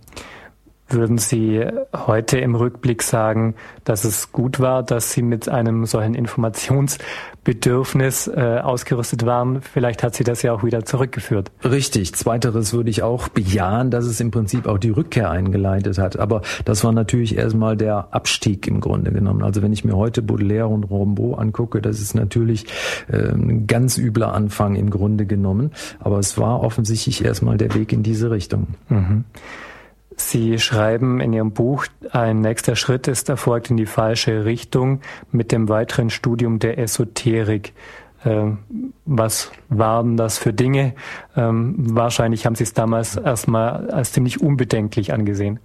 Würden 0.91 1.19
Sie 1.19 1.63
heute 1.95 2.39
im 2.39 2.55
Rückblick 2.55 3.03
sagen, 3.03 3.53
dass 3.83 4.05
es 4.05 4.31
gut 4.31 4.59
war, 4.59 4.81
dass 4.81 5.11
Sie 5.11 5.21
mit 5.21 5.47
einem 5.47 5.85
solchen 5.85 6.15
Informationsbedürfnis 6.15 8.27
äh, 8.27 8.61
ausgerüstet 8.63 9.23
waren? 9.23 9.61
Vielleicht 9.61 10.01
hat 10.01 10.15
Sie 10.15 10.23
das 10.23 10.41
ja 10.41 10.51
auch 10.51 10.63
wieder 10.63 10.85
zurückgeführt. 10.85 11.51
Richtig. 11.63 12.15
Zweiteres 12.15 12.73
würde 12.73 12.89
ich 12.89 13.03
auch 13.03 13.27
bejahen, 13.27 13.91
dass 13.91 14.05
es 14.05 14.19
im 14.19 14.31
Prinzip 14.31 14.65
auch 14.65 14.79
die 14.79 14.89
Rückkehr 14.89 15.29
eingeleitet 15.29 15.99
hat. 15.99 16.17
Aber 16.17 16.41
das 16.65 16.83
war 16.83 16.91
natürlich 16.91 17.37
erstmal 17.37 17.77
der 17.77 18.07
Abstieg 18.11 18.65
im 18.65 18.81
Grunde 18.81 19.11
genommen. 19.11 19.43
Also 19.43 19.61
wenn 19.61 19.73
ich 19.73 19.85
mir 19.85 19.95
heute 19.95 20.23
Baudelaire 20.23 20.69
und 20.69 20.85
Rimbaud 20.85 21.37
angucke, 21.37 21.83
das 21.83 21.99
ist 21.99 22.15
natürlich 22.15 22.65
äh, 23.11 23.31
ein 23.31 23.67
ganz 23.67 23.99
übler 23.99 24.33
Anfang 24.33 24.75
im 24.75 24.89
Grunde 24.89 25.27
genommen. 25.27 25.69
Aber 25.99 26.17
es 26.17 26.39
war 26.39 26.63
offensichtlich 26.63 27.23
erstmal 27.23 27.57
der 27.57 27.75
Weg 27.75 27.93
in 27.93 28.01
diese 28.01 28.31
Richtung. 28.31 28.69
Mhm. 28.89 29.25
Sie 30.19 30.59
schreiben 30.59 31.21
in 31.21 31.33
Ihrem 31.33 31.51
Buch, 31.51 31.85
ein 32.11 32.41
nächster 32.41 32.75
Schritt 32.75 33.07
ist 33.07 33.29
erfolgt 33.29 33.69
in 33.69 33.77
die 33.77 33.85
falsche 33.85 34.43
Richtung 34.43 35.01
mit 35.31 35.51
dem 35.51 35.69
weiteren 35.69 36.09
Studium 36.09 36.59
der 36.59 36.77
Esoterik. 36.77 37.73
Ähm, 38.25 38.59
was 39.05 39.51
waren 39.69 40.17
das 40.17 40.37
für 40.37 40.51
Dinge? 40.51 40.93
Ähm, 41.37 41.75
wahrscheinlich 41.95 42.45
haben 42.45 42.55
Sie 42.55 42.63
es 42.63 42.73
damals 42.73 43.15
erstmal 43.15 43.89
als 43.91 44.11
ziemlich 44.11 44.41
unbedenklich 44.41 45.13
angesehen. 45.13 45.59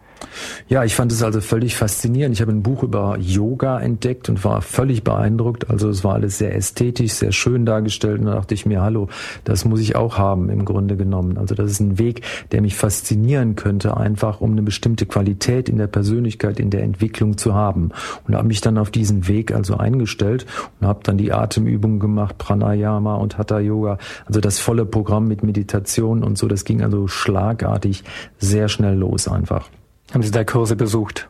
Ja, 0.68 0.83
ich 0.85 0.94
fand 0.94 1.12
es 1.12 1.23
also 1.23 1.40
völlig 1.40 1.76
faszinierend. 1.76 2.35
Ich 2.35 2.40
habe 2.40 2.52
ein 2.52 2.62
Buch 2.62 2.83
über 2.83 3.18
Yoga 3.18 3.80
entdeckt 3.80 4.28
und 4.28 4.44
war 4.44 4.62
völlig 4.62 5.04
beeindruckt. 5.04 5.71
Also 5.71 5.88
es 5.88 6.04
war 6.04 6.14
alles 6.14 6.38
sehr 6.38 6.54
ästhetisch, 6.54 7.12
sehr 7.12 7.33
schön 7.33 7.66
dargestellt. 7.66 8.21
Und 8.21 8.26
da 8.26 8.35
dachte 8.35 8.54
ich 8.54 8.64
mir, 8.64 8.80
hallo, 8.80 9.09
das 9.44 9.64
muss 9.64 9.80
ich 9.80 9.94
auch 9.94 10.16
haben 10.16 10.49
im 10.49 10.64
Grunde 10.64 10.97
genommen. 10.97 11.37
Also 11.37 11.54
das 11.54 11.71
ist 11.71 11.80
ein 11.80 11.99
Weg, 11.99 12.23
der 12.52 12.62
mich 12.62 12.76
faszinieren 12.76 13.56
könnte, 13.56 13.97
einfach 13.97 14.40
um 14.40 14.52
eine 14.52 14.62
bestimmte 14.62 15.06
Qualität 15.06 15.68
in 15.68 15.76
der 15.76 15.87
Persönlichkeit, 15.87 16.59
in 16.59 16.71
der 16.71 16.83
Entwicklung 16.83 17.37
zu 17.37 17.54
haben. 17.54 17.90
Und 18.26 18.35
habe 18.35 18.49
mich 18.49 18.61
dann 18.61 18.78
auf 18.78 18.90
diesen 18.90 19.28
Weg 19.28 19.54
also 19.54 19.76
eingestellt 19.76 20.47
und 20.80 20.87
habe 20.87 21.00
dann 21.02 21.18
die 21.18 21.33
Atemübungen 21.33 22.00
gemacht, 22.00 22.38
Pranayama 22.38 23.16
und 23.16 23.38
Hatha 23.38 23.59
Yoga. 23.61 23.99
Also 24.25 24.40
das 24.40 24.59
volle 24.59 24.87
Programm 24.87 25.28
mit 25.28 25.42
Meditation 25.42 26.25
und 26.25 26.38
so. 26.38 26.49
Das 26.49 26.64
ging 26.64 26.83
also 26.83 27.06
schlagartig 27.06 28.02
sehr 28.38 28.68
schnell 28.68 28.97
los 28.97 29.28
einfach. 29.28 29.68
Haben 30.14 30.23
Sie 30.23 30.30
da 30.30 30.44
Kurse 30.44 30.76
besucht? 30.76 31.28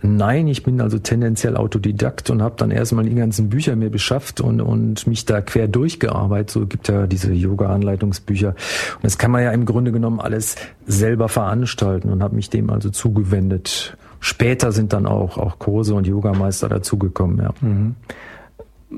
Nein, 0.00 0.46
ich 0.46 0.62
bin 0.62 0.80
also 0.80 0.98
tendenziell 0.98 1.56
Autodidakt 1.56 2.30
und 2.30 2.40
habe 2.40 2.54
dann 2.56 2.70
erstmal 2.70 3.04
die 3.04 3.14
ganzen 3.14 3.48
Bücher 3.48 3.74
mir 3.74 3.90
beschafft 3.90 4.40
und, 4.40 4.60
und 4.60 5.06
mich 5.08 5.24
da 5.24 5.40
quer 5.40 5.66
durchgearbeitet. 5.66 6.50
So 6.50 6.66
gibt 6.66 6.86
ja 6.86 7.08
diese 7.08 7.32
Yoga-Anleitungsbücher. 7.32 8.50
Und 8.50 9.04
das 9.04 9.18
kann 9.18 9.32
man 9.32 9.42
ja 9.42 9.50
im 9.50 9.64
Grunde 9.64 9.90
genommen 9.90 10.20
alles 10.20 10.54
selber 10.86 11.28
veranstalten 11.28 12.10
und 12.10 12.22
habe 12.22 12.36
mich 12.36 12.48
dem 12.48 12.70
also 12.70 12.90
zugewendet. 12.90 13.96
Später 14.20 14.70
sind 14.70 14.92
dann 14.92 15.06
auch, 15.06 15.36
auch 15.38 15.58
Kurse 15.58 15.94
und 15.94 16.06
Yogameister 16.06 16.68
dazugekommen, 16.68 17.38
ja. 17.38 17.54
Mhm. 17.60 17.96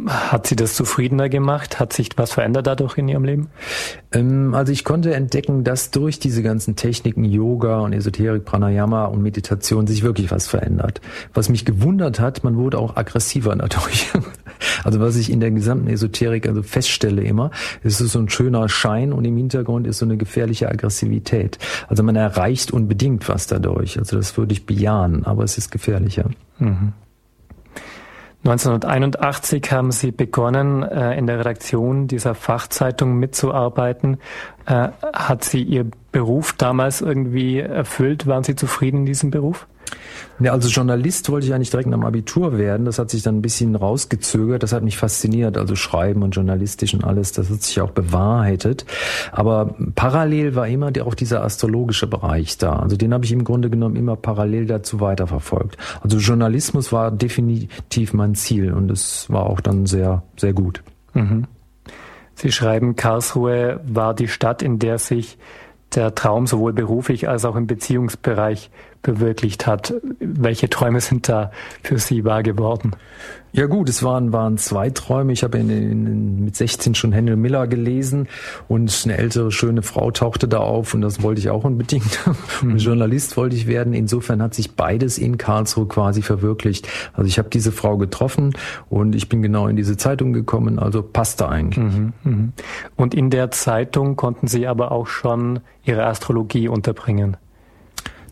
Hat 0.06 0.46
Sie 0.46 0.54
das 0.54 0.74
zufriedener 0.74 1.30
gemacht? 1.30 1.80
Hat 1.80 1.94
sich 1.94 2.10
was 2.16 2.32
verändert 2.32 2.66
dadurch 2.66 2.98
in 2.98 3.08
Ihrem 3.08 3.24
Leben? 3.24 3.48
Ähm, 4.12 4.52
also 4.54 4.70
ich 4.70 4.84
konnte 4.84 5.14
entdecken, 5.14 5.64
dass 5.64 5.90
durch 5.90 6.18
diese 6.18 6.42
ganzen 6.42 6.76
Techniken 6.76 7.24
Yoga 7.24 7.80
und 7.80 7.94
Esoterik, 7.94 8.44
Pranayama 8.44 9.06
und 9.06 9.22
Meditation 9.22 9.86
sich 9.86 10.02
wirklich 10.02 10.30
was 10.30 10.46
verändert. 10.46 11.00
Was 11.32 11.48
mich 11.48 11.64
gewundert 11.64 12.20
hat, 12.20 12.44
man 12.44 12.56
wurde 12.56 12.78
auch 12.78 12.96
aggressiver 12.96 13.56
dadurch. 13.56 14.12
Also 14.84 15.00
was 15.00 15.16
ich 15.16 15.30
in 15.30 15.40
der 15.40 15.50
gesamten 15.50 15.88
Esoterik 15.88 16.48
also 16.48 16.62
feststelle 16.62 17.22
immer, 17.22 17.50
ist 17.82 18.00
es 18.00 18.12
so 18.12 18.18
ein 18.18 18.28
schöner 18.28 18.68
Schein 18.68 19.12
und 19.12 19.24
im 19.24 19.36
Hintergrund 19.36 19.86
ist 19.86 19.98
so 19.98 20.04
eine 20.04 20.16
gefährliche 20.16 20.68
Aggressivität. 20.68 21.58
Also 21.88 22.02
man 22.02 22.16
erreicht 22.16 22.72
unbedingt 22.72 23.28
was 23.28 23.46
dadurch. 23.46 23.98
Also 23.98 24.16
das 24.16 24.36
würde 24.36 24.52
ich 24.52 24.66
bejahen, 24.66 25.24
aber 25.24 25.44
es 25.44 25.58
ist 25.58 25.70
gefährlicher. 25.70 26.30
Mhm. 26.58 26.92
1981 28.44 29.72
haben 29.72 29.90
Sie 29.90 30.12
begonnen, 30.12 30.82
äh, 30.82 31.18
in 31.18 31.26
der 31.26 31.40
Redaktion 31.40 32.06
dieser 32.06 32.34
Fachzeitung 32.34 33.18
mitzuarbeiten. 33.18 34.18
Äh, 34.66 34.88
hat 35.12 35.44
Sie 35.44 35.62
Ihr 35.62 35.90
Beruf 36.18 36.52
damals 36.52 37.00
irgendwie 37.00 37.60
erfüllt? 37.60 38.26
Waren 38.26 38.42
Sie 38.42 38.56
zufrieden 38.56 38.98
in 38.98 39.06
diesem 39.06 39.30
Beruf? 39.30 39.68
Ja, 40.40 40.50
also 40.50 40.68
Journalist 40.68 41.30
wollte 41.30 41.46
ich 41.46 41.54
eigentlich 41.54 41.70
direkt 41.70 41.92
am 41.92 42.04
Abitur 42.04 42.58
werden. 42.58 42.86
Das 42.86 42.98
hat 42.98 43.08
sich 43.10 43.22
dann 43.22 43.36
ein 43.36 43.42
bisschen 43.42 43.76
rausgezögert. 43.76 44.64
Das 44.64 44.72
hat 44.72 44.82
mich 44.82 44.96
fasziniert. 44.96 45.56
Also 45.56 45.76
Schreiben 45.76 46.24
und 46.24 46.32
journalistisch 46.32 46.92
und 46.92 47.04
alles. 47.04 47.30
Das 47.30 47.48
hat 47.50 47.62
sich 47.62 47.80
auch 47.80 47.92
bewahrheitet. 47.92 48.84
Aber 49.30 49.76
parallel 49.94 50.56
war 50.56 50.66
immer 50.66 50.90
der, 50.90 51.06
auch 51.06 51.14
dieser 51.14 51.44
astrologische 51.44 52.08
Bereich 52.08 52.58
da. 52.58 52.80
Also 52.80 52.96
den 52.96 53.14
habe 53.14 53.24
ich 53.24 53.30
im 53.30 53.44
Grunde 53.44 53.70
genommen 53.70 53.94
immer 53.94 54.16
parallel 54.16 54.66
dazu 54.66 54.98
weiterverfolgt. 54.98 55.76
Also 56.00 56.18
Journalismus 56.18 56.90
war 56.90 57.12
definitiv 57.12 58.12
mein 58.12 58.34
Ziel 58.34 58.72
und 58.72 58.90
es 58.90 59.30
war 59.30 59.46
auch 59.46 59.60
dann 59.60 59.86
sehr, 59.86 60.24
sehr 60.36 60.52
gut. 60.52 60.82
Mhm. 61.14 61.46
Sie 62.34 62.50
schreiben, 62.50 62.96
Karlsruhe 62.96 63.80
war 63.84 64.14
die 64.14 64.28
Stadt, 64.28 64.62
in 64.62 64.80
der 64.80 64.98
sich 64.98 65.38
der 65.94 66.14
Traum 66.14 66.46
sowohl 66.46 66.72
beruflich 66.72 67.28
als 67.28 67.44
auch 67.44 67.56
im 67.56 67.66
Beziehungsbereich 67.66 68.70
bewirklicht 69.02 69.66
hat. 69.66 69.94
Welche 70.20 70.68
Träume 70.68 71.00
sind 71.00 71.28
da 71.28 71.50
für 71.82 71.98
Sie 71.98 72.24
wahr 72.24 72.42
geworden? 72.42 72.92
Ja 73.52 73.66
gut, 73.66 73.88
es 73.88 74.02
waren, 74.02 74.32
waren 74.32 74.58
zwei 74.58 74.90
Träume. 74.90 75.32
Ich 75.32 75.42
habe 75.42 75.58
in, 75.58 75.70
in, 75.70 76.44
mit 76.44 76.54
16 76.54 76.94
schon 76.94 77.12
Henry 77.12 77.36
Miller 77.36 77.66
gelesen 77.66 78.28
und 78.68 79.02
eine 79.04 79.16
ältere, 79.16 79.50
schöne 79.50 79.82
Frau 79.82 80.10
tauchte 80.10 80.48
da 80.48 80.58
auf 80.58 80.92
und 80.92 81.00
das 81.00 81.22
wollte 81.22 81.40
ich 81.40 81.50
auch 81.50 81.64
unbedingt. 81.64 82.18
Mhm. 82.62 82.78
Journalist 82.78 83.36
wollte 83.36 83.54
ich 83.54 83.66
werden. 83.66 83.92
Insofern 83.92 84.42
hat 84.42 84.54
sich 84.54 84.74
beides 84.74 85.18
in 85.18 85.38
Karlsruhe 85.38 85.86
quasi 85.86 86.22
verwirklicht. 86.22 86.88
Also 87.12 87.28
ich 87.28 87.38
habe 87.38 87.50
diese 87.50 87.72
Frau 87.72 87.96
getroffen 87.98 88.54
und 88.88 89.14
ich 89.14 89.28
bin 89.28 89.42
genau 89.42 89.68
in 89.68 89.76
diese 89.76 89.96
Zeitung 89.96 90.32
gekommen, 90.32 90.78
also 90.78 91.02
passte 91.02 91.48
eigentlich. 91.48 91.84
Mhm, 91.84 92.12
mh. 92.24 92.48
Und 92.96 93.14
in 93.14 93.30
der 93.30 93.50
Zeitung 93.50 94.16
konnten 94.16 94.48
Sie 94.48 94.66
aber 94.66 94.92
auch 94.92 95.06
schon 95.06 95.60
Ihre 95.84 96.06
Astrologie 96.06 96.68
unterbringen. 96.68 97.36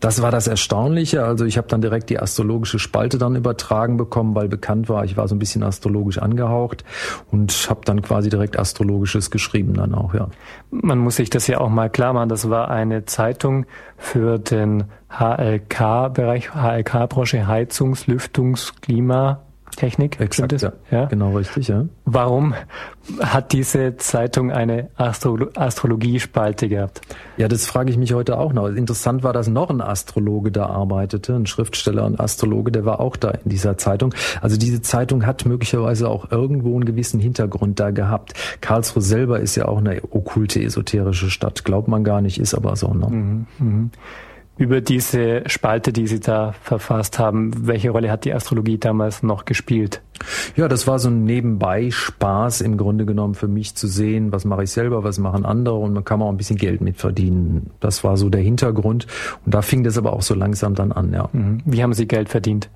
Das 0.01 0.23
war 0.23 0.31
das 0.31 0.47
Erstaunliche. 0.47 1.25
Also 1.25 1.45
ich 1.45 1.57
habe 1.59 1.69
dann 1.69 1.81
direkt 1.81 2.11
die 2.11 2.19
astrologische 2.19 2.79
Spalte 2.79 3.19
dann 3.19 3.37
übertragen 3.37 3.97
bekommen, 3.97 4.35
weil 4.35 4.49
bekannt 4.49 4.89
war, 4.89 5.05
ich 5.05 5.17
war 5.17 5.29
so 5.29 5.35
ein 5.35 5.39
bisschen 5.39 5.63
astrologisch 5.63 6.19
angehaucht 6.19 6.85
und 7.31 7.53
habe 7.71 7.81
dann 7.85 8.03
quasi 8.03 8.29
direkt 8.29 8.59
astrologisches 8.59 9.31
geschrieben 9.31 9.75
dann 9.75 9.95
auch, 9.95 10.15
ja. 10.15 10.29
Man 10.71 10.99
muss 10.99 11.17
sich 11.17 11.31
das 11.31 11.47
ja 11.47 11.61
auch 11.61 11.71
mal 11.71 11.89
klar 11.89 12.13
machen. 12.13 12.29
Das 12.29 12.51
war 12.51 12.71
eine 12.71 13.05
Zeitung 13.05 13.67
für 13.97 14.39
den 14.39 14.85
HLK-Bereich, 15.11 16.51
HLK-Branche 16.55 17.47
Heizungs-, 17.47 18.07
Lüftungs-, 18.07 18.73
Klima- 18.81 19.46
Technik. 19.75 20.21
Exakt, 20.21 20.63
ja. 20.63 20.73
ja. 20.91 21.05
Genau 21.07 21.37
richtig, 21.37 21.69
ja. 21.69 21.87
Warum 22.05 22.55
hat 23.21 23.53
diese 23.53 23.97
Zeitung 23.97 24.51
eine 24.51 24.89
Astro 24.97 25.39
Astrologiespalte 25.55 26.69
gehabt? 26.69 27.01
Ja, 27.37 27.49
das 27.49 27.67
frage 27.67 27.91
ich 27.91 27.99
mich 27.99 28.15
heute 28.15 28.39
auch 28.39 28.53
noch. 28.53 28.69
Interessant 28.69 29.23
war, 29.23 29.33
dass 29.33 29.49
noch 29.49 29.71
ein 29.71 29.81
Astrologe 29.81 30.51
da 30.51 30.67
arbeitete, 30.67 31.35
ein 31.35 31.47
Schriftsteller 31.47 32.05
und 32.05 32.19
Astrologe, 32.19 32.73
der 32.73 32.85
war 32.85 33.01
auch 33.01 33.17
da 33.17 33.31
in 33.31 33.51
dieser 33.51 33.77
Zeitung. 33.77 34.15
Also 34.41 34.57
diese 34.57 34.83
Zeitung 34.83 35.27
hat 35.27 35.45
möglicherweise 35.47 36.09
auch 36.09 36.31
irgendwo 36.31 36.75
einen 36.75 36.85
gewissen 36.85 37.21
Hintergrund 37.21 37.79
da 37.81 37.91
gehabt. 37.91 38.35
Karlsruhe 38.61 39.03
selber 39.03 39.41
ist 39.41 39.57
ja 39.57 39.67
auch 39.67 39.79
eine 39.79 40.01
okkulte, 40.11 40.63
esoterische 40.63 41.31
Stadt. 41.31 41.65
Glaubt 41.65 41.89
man 41.89 42.05
gar 42.05 42.21
nicht, 42.21 42.41
ist 42.41 42.55
aber 42.55 42.77
so. 42.77 42.95
Ne? 42.95 43.09
Mhm, 43.09 43.47
mh 43.59 43.91
über 44.59 44.81
diese 44.81 45.43
Spalte, 45.47 45.93
die 45.93 46.07
Sie 46.07 46.21
da 46.21 46.53
verfasst 46.63 47.19
haben. 47.19 47.67
Welche 47.67 47.91
Rolle 47.91 48.11
hat 48.11 48.25
die 48.25 48.33
Astrologie 48.33 48.79
damals 48.79 49.23
noch 49.23 49.45
gespielt? 49.45 50.01
Ja, 50.57 50.67
das 50.67 50.87
war 50.87 50.99
so 50.99 51.11
ein 51.11 51.25
Nebenbei-Spaß 51.25 52.63
im 52.63 52.79
Grunde 52.79 53.05
genommen 53.05 53.35
für 53.35 53.49
mich 53.49 53.75
zu 53.75 53.87
sehen, 53.87 54.33
was 54.33 54.47
mache 54.47 54.65
ich 54.65 54.71
selber, 54.71 55.05
was 55.05 55.19
machen 55.19 55.45
andere 55.45 55.77
und 55.77 55.93
man 55.93 56.05
kann 56.05 56.23
auch 56.23 56.31
ein 56.31 56.39
bisschen 56.39 56.57
Geld 56.57 56.81
mit 56.81 56.97
verdienen. 56.97 57.71
Das 57.81 58.03
war 58.03 58.17
so 58.17 58.31
der 58.31 58.41
Hintergrund 58.41 59.07
und 59.45 59.55
da 59.55 59.61
fing 59.61 59.85
das 59.85 59.99
aber 59.99 60.15
auch 60.15 60.23
so 60.23 60.35
langsam 60.35 60.75
dann 60.75 60.93
an, 60.93 61.13
ja. 61.13 61.29
Mhm. 61.33 61.61
Wie 61.67 61.83
haben 61.83 61.93
Sie 61.93 62.09
Geld 62.09 62.31
verdient? 62.31 62.71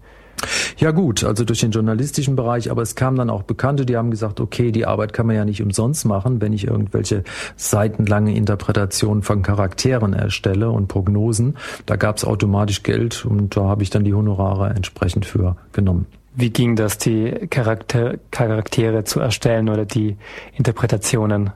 Ja 0.79 0.91
gut, 0.91 1.25
also 1.25 1.45
durch 1.45 1.61
den 1.61 1.71
journalistischen 1.71 2.37
Bereich, 2.37 2.71
aber 2.71 2.83
es 2.83 2.95
kamen 2.95 3.17
dann 3.17 3.31
auch 3.31 3.43
Bekannte, 3.43 3.85
die 3.85 3.97
haben 3.97 4.11
gesagt, 4.11 4.41
okay, 4.41 4.73
die 4.73 4.87
Arbeit 4.87 5.13
kann 5.13 5.27
man 5.27 5.37
ja 5.37 5.45
nicht 5.45 5.63
umsonst 5.63 6.05
machen, 6.05 6.41
wenn 6.41 6.53
ich 6.53 6.67
irgendwelche 6.67 7.25
seitenlange 7.57 8.35
Interpretationen 8.35 9.23
von 9.23 9.43
Charakteren 9.43 10.13
erstelle 10.13 10.71
und 10.71 10.89
Prognosen. 10.89 11.57
Da 11.87 11.97
gab 11.97 12.17
es 12.17 12.25
automatisch 12.25 12.83
Geld 12.83 13.25
und 13.25 13.57
da 13.57 13.63
habe 13.65 13.83
ich 13.83 13.91
dann 13.91 14.05
die 14.05 14.15
Honorare 14.15 14.71
entsprechend 14.71 15.27
für 15.27 15.57
genommen. 15.73 16.07
Wie 16.35 16.51
ging 16.51 16.77
das, 16.77 16.99
die 16.99 17.31
Charakter 17.51 18.15
Charaktere 18.31 19.05
zu 19.05 19.21
erstellen 19.21 19.69
oder 19.69 19.85
die 19.85 20.17
Interpretationen? 20.55 21.51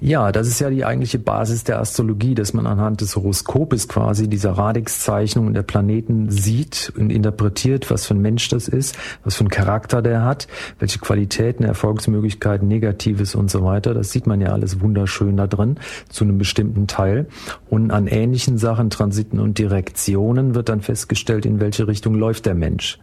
Ja, 0.00 0.30
das 0.32 0.46
ist 0.46 0.60
ja 0.60 0.70
die 0.70 0.84
eigentliche 0.84 1.18
Basis 1.18 1.64
der 1.64 1.80
Astrologie, 1.80 2.34
dass 2.34 2.52
man 2.52 2.66
anhand 2.66 3.00
des 3.00 3.16
Horoskopes 3.16 3.88
quasi 3.88 4.28
dieser 4.28 4.52
Radix-Zeichnung 4.52 5.52
der 5.52 5.62
Planeten 5.62 6.30
sieht 6.30 6.92
und 6.96 7.10
interpretiert, 7.10 7.90
was 7.90 8.06
für 8.06 8.14
ein 8.14 8.22
Mensch 8.22 8.48
das 8.48 8.68
ist, 8.68 8.96
was 9.24 9.36
für 9.36 9.44
ein 9.44 9.48
Charakter 9.48 10.00
der 10.02 10.24
hat, 10.24 10.48
welche 10.78 10.98
Qualitäten, 10.98 11.64
Erfolgsmöglichkeiten, 11.64 12.68
Negatives 12.68 13.34
und 13.34 13.50
so 13.50 13.64
weiter. 13.64 13.94
Das 13.94 14.12
sieht 14.12 14.26
man 14.26 14.40
ja 14.40 14.52
alles 14.52 14.80
wunderschön 14.80 15.36
da 15.36 15.46
drin 15.46 15.78
zu 16.08 16.24
einem 16.24 16.38
bestimmten 16.38 16.86
Teil. 16.86 17.26
Und 17.68 17.90
an 17.90 18.06
ähnlichen 18.06 18.58
Sachen, 18.58 18.90
Transiten 18.90 19.40
und 19.40 19.58
Direktionen 19.58 20.54
wird 20.54 20.68
dann 20.68 20.82
festgestellt, 20.82 21.46
in 21.46 21.60
welche 21.60 21.88
Richtung 21.88 22.14
läuft 22.14 22.46
der 22.46 22.54
Mensch. 22.54 22.98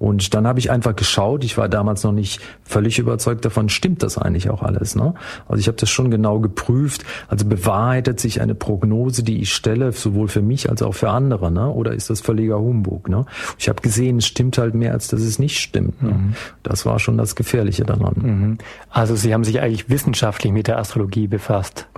Und 0.00 0.32
dann 0.32 0.46
habe 0.46 0.58
ich 0.58 0.70
einfach 0.70 0.96
geschaut, 0.96 1.44
ich 1.44 1.58
war 1.58 1.68
damals 1.68 2.04
noch 2.04 2.12
nicht 2.12 2.40
völlig 2.64 2.98
überzeugt 2.98 3.44
davon, 3.44 3.68
stimmt 3.68 4.02
das 4.02 4.16
eigentlich 4.16 4.48
auch 4.48 4.62
alles. 4.62 4.96
Ne? 4.96 5.12
Also 5.46 5.60
ich 5.60 5.68
habe 5.68 5.76
das 5.76 5.90
schon 5.90 6.10
genau 6.10 6.40
geprüft. 6.40 7.04
Also 7.28 7.44
bewahrheitet 7.44 8.18
sich 8.18 8.40
eine 8.40 8.54
Prognose, 8.54 9.22
die 9.22 9.42
ich 9.42 9.52
stelle, 9.52 9.92
sowohl 9.92 10.28
für 10.28 10.40
mich 10.40 10.70
als 10.70 10.80
auch 10.80 10.94
für 10.94 11.10
andere, 11.10 11.52
ne? 11.52 11.68
oder 11.68 11.92
ist 11.92 12.08
das 12.08 12.22
völliger 12.22 12.58
Humbug? 12.58 13.10
Ne? 13.10 13.26
Ich 13.58 13.68
habe 13.68 13.82
gesehen, 13.82 14.16
es 14.16 14.26
stimmt 14.26 14.56
halt 14.56 14.74
mehr, 14.74 14.92
als 14.92 15.08
dass 15.08 15.20
es 15.20 15.38
nicht 15.38 15.60
stimmt. 15.60 16.02
Ne? 16.02 16.12
Mhm. 16.12 16.34
Das 16.62 16.86
war 16.86 16.98
schon 16.98 17.18
das 17.18 17.36
Gefährliche 17.36 17.84
daran. 17.84 18.14
Mhm. 18.16 18.58
Also 18.88 19.14
Sie 19.16 19.34
haben 19.34 19.44
sich 19.44 19.60
eigentlich 19.60 19.90
wissenschaftlich 19.90 20.50
mit 20.50 20.66
der 20.66 20.78
Astrologie 20.78 21.26
befasst. 21.26 21.88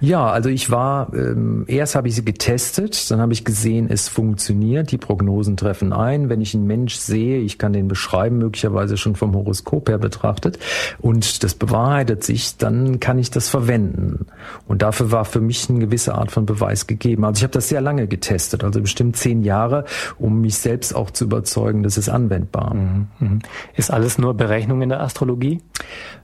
Ja, 0.00 0.28
also 0.28 0.48
ich 0.48 0.70
war, 0.70 1.12
ähm, 1.14 1.64
erst 1.66 1.94
habe 1.94 2.08
ich 2.08 2.14
sie 2.14 2.24
getestet, 2.24 3.10
dann 3.10 3.20
habe 3.20 3.32
ich 3.32 3.44
gesehen, 3.44 3.88
es 3.90 4.08
funktioniert, 4.08 4.90
die 4.90 4.98
Prognosen 4.98 5.56
treffen 5.56 5.92
ein. 5.92 6.28
Wenn 6.28 6.40
ich 6.40 6.54
einen 6.54 6.66
Mensch 6.66 6.96
sehe, 6.96 7.38
ich 7.38 7.58
kann 7.58 7.72
den 7.72 7.88
beschreiben, 7.88 8.38
möglicherweise 8.38 8.96
schon 8.96 9.16
vom 9.16 9.34
Horoskop 9.34 9.88
her 9.88 9.98
betrachtet, 9.98 10.58
und 11.00 11.42
das 11.42 11.54
bewahrheitet 11.54 12.24
sich, 12.24 12.56
dann 12.56 13.00
kann 13.00 13.18
ich 13.18 13.30
das 13.30 13.48
verwenden. 13.48 14.26
Und 14.66 14.82
dafür 14.82 15.10
war 15.10 15.24
für 15.24 15.40
mich 15.40 15.68
eine 15.68 15.78
gewisse 15.78 16.14
Art 16.14 16.30
von 16.30 16.46
Beweis 16.46 16.86
gegeben. 16.86 17.24
Also 17.24 17.38
ich 17.38 17.42
habe 17.44 17.52
das 17.52 17.68
sehr 17.68 17.80
lange 17.80 18.06
getestet, 18.06 18.64
also 18.64 18.80
bestimmt 18.80 19.16
zehn 19.16 19.42
Jahre, 19.42 19.84
um 20.18 20.40
mich 20.40 20.56
selbst 20.56 20.94
auch 20.94 21.10
zu 21.10 21.24
überzeugen, 21.24 21.82
dass 21.82 21.96
es 21.96 22.08
anwendbar. 22.08 22.74
Mhm, 22.74 23.06
mhm. 23.18 23.38
Ist 23.76 23.90
alles 23.90 24.18
nur 24.18 24.34
Berechnung 24.34 24.82
in 24.82 24.88
der 24.88 25.00
Astrologie? 25.00 25.60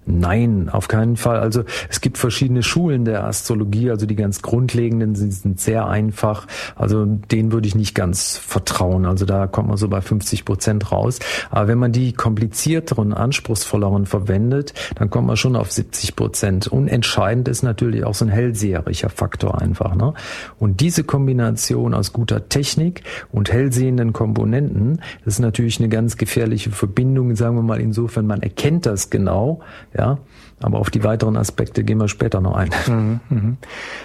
Nein, 0.06 0.68
auf 0.70 0.88
keinen 0.88 1.16
Fall. 1.16 1.38
Also 1.38 1.64
es 1.88 2.00
gibt 2.00 2.18
verschiedene 2.18 2.62
Schulen 2.62 3.04
der 3.04 3.24
Astrologie, 3.24 3.39
also 3.48 4.06
die 4.06 4.16
ganz 4.16 4.42
grundlegenden 4.42 5.14
sind, 5.14 5.32
sind 5.32 5.60
sehr 5.60 5.86
einfach. 5.86 6.46
Also 6.76 7.04
denen 7.04 7.52
würde 7.52 7.68
ich 7.68 7.74
nicht 7.74 7.94
ganz 7.94 8.36
vertrauen. 8.36 9.06
Also 9.06 9.24
da 9.24 9.46
kommt 9.46 9.68
man 9.68 9.76
so 9.76 9.88
bei 9.88 10.00
50 10.00 10.44
Prozent 10.44 10.92
raus. 10.92 11.18
Aber 11.50 11.68
wenn 11.68 11.78
man 11.78 11.92
die 11.92 12.12
komplizierteren, 12.12 13.12
anspruchsvolleren 13.14 14.06
verwendet, 14.06 14.74
dann 14.96 15.10
kommt 15.10 15.26
man 15.26 15.36
schon 15.36 15.56
auf 15.56 15.70
70 15.70 16.16
Prozent. 16.16 16.66
Und 16.66 16.88
entscheidend 16.88 17.48
ist 17.48 17.62
natürlich 17.62 18.04
auch 18.04 18.14
so 18.14 18.24
ein 18.24 18.30
hellseherischer 18.30 19.10
Faktor 19.10 19.60
einfach. 19.60 19.94
Ne? 19.94 20.14
Und 20.58 20.80
diese 20.80 21.04
Kombination 21.04 21.94
aus 21.94 22.12
guter 22.12 22.48
Technik 22.48 23.02
und 23.32 23.52
hellsehenden 23.52 24.12
Komponenten, 24.12 25.00
das 25.24 25.34
ist 25.34 25.40
natürlich 25.40 25.78
eine 25.78 25.88
ganz 25.88 26.16
gefährliche 26.16 26.70
Verbindung, 26.70 27.36
sagen 27.36 27.56
wir 27.56 27.62
mal 27.62 27.80
insofern, 27.80 28.26
man 28.26 28.42
erkennt 28.42 28.86
das 28.86 29.10
genau, 29.10 29.60
ja, 29.96 30.18
aber 30.60 30.78
auf 30.78 30.90
die 30.90 31.04
weiteren 31.04 31.36
Aspekte 31.36 31.84
gehen 31.84 31.98
wir 31.98 32.08
später 32.08 32.40
noch 32.40 32.54
ein. 32.54 32.70
Mhm, 32.86 33.20
mhm. 33.28 33.56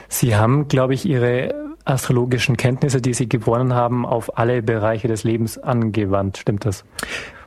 Sie 0.07 0.35
haben, 0.35 0.67
glaube 0.67 0.93
ich, 0.93 1.05
Ihre 1.05 1.53
astrologischen 1.85 2.57
Kenntnisse, 2.57 3.01
die 3.01 3.13
Sie 3.13 3.29
gewonnen 3.29 3.73
haben, 3.73 4.05
auf 4.05 4.37
alle 4.37 4.63
Bereiche 4.63 5.07
des 5.07 5.23
Lebens 5.23 5.57
angewandt. 5.57 6.37
Stimmt 6.37 6.65
das? 6.65 6.83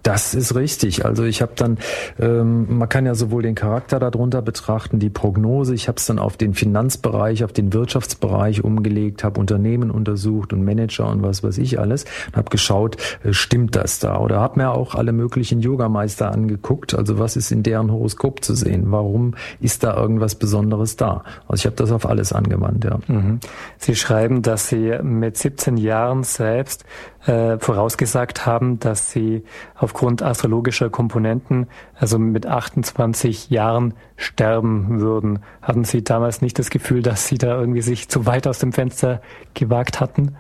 Das 0.03 0.35
ist 0.35 0.55
richtig. 0.55 1.05
Also 1.05 1.25
ich 1.25 1.43
habe 1.43 1.53
dann, 1.57 1.79
ähm, 2.19 2.79
man 2.79 2.89
kann 2.89 3.07
ja 3.07 3.15
sowohl 3.15 3.43
den 3.43 3.55
Charakter 3.55 3.99
darunter 3.99 4.43
betrachten, 4.43 4.99
die 4.99 5.11
Prognose. 5.11 5.75
Ich 5.75 5.89
habe 5.89 5.99
es 5.99 6.07
dann 6.07 6.19
auf 6.19 6.37
den 6.37 6.55
Finanzbereich, 6.55 7.45
auf 7.45 7.53
den 7.53 7.73
Wirtschaftsbereich 7.73 8.65
umgelegt, 8.65 9.25
habe 9.25 9.41
Unternehmen 9.41 9.91
untersucht 9.91 10.53
und 10.53 10.65
Manager 10.65 11.09
und 11.09 11.23
was 11.23 11.43
weiß 11.43 11.59
ich 11.59 11.79
alles 11.79 12.05
und 12.29 12.37
habe 12.37 12.51
geschaut, 12.51 12.97
äh, 13.25 13.33
stimmt 13.33 13.77
das 13.77 13.99
da? 13.99 14.19
Oder 14.19 14.41
habe 14.41 14.61
mir 14.61 14.71
auch 14.71 14.95
alle 14.95 15.13
möglichen 15.13 15.61
Yogameister 15.61 16.31
angeguckt. 16.31 16.95
Also 16.95 17.19
was 17.19 17.37
ist 17.37 17.51
in 17.51 17.63
deren 17.63 17.91
Horoskop 17.91 18.45
zu 18.45 18.55
sehen? 18.55 18.85
Warum 18.87 19.35
ist 19.61 19.85
da 19.85 19.97
irgendwas 19.97 20.35
Besonderes 20.35 20.97
da? 20.97 21.25
Also 21.49 21.63
ich 21.63 21.67
habe 21.67 21.77
das 21.77 21.93
auf 21.93 22.07
alles 22.07 22.33
angewandt. 22.33 22.85
Ja. 22.85 22.99
Mhm. 23.07 23.41
Sie 23.79 23.95
schreiben, 23.95 24.43
dass 24.43 24.69
Sie 24.69 24.99
mit 25.03 25.37
17 25.37 25.77
Jahren 25.77 26.23
selbst 26.23 26.85
äh, 27.27 27.59
vorausgesagt 27.59 28.47
haben, 28.47 28.79
dass 28.79 29.11
sie 29.11 29.43
aufgrund 29.77 30.23
astrologischer 30.23 30.91
Komponenten, 30.91 31.67
also 31.95 32.19
mit 32.19 32.47
28 32.47 33.51
Jahren 33.51 33.95
sterben 34.17 35.01
würden. 35.01 35.41
Hatten 35.63 35.85
Sie 35.85 36.03
damals 36.03 36.43
nicht 36.43 36.59
das 36.59 36.71
Gefühl, 36.71 37.03
dass 37.03 37.27
Sie 37.27 37.39
da 37.39 37.59
irgendwie 37.59 37.83
sich 37.83 38.09
zu 38.09 38.27
weit 38.27 38.47
aus 38.47 38.59
dem 38.59 38.73
Fenster 38.73 39.21
gewagt 39.55 40.01
hatten? 40.01 40.37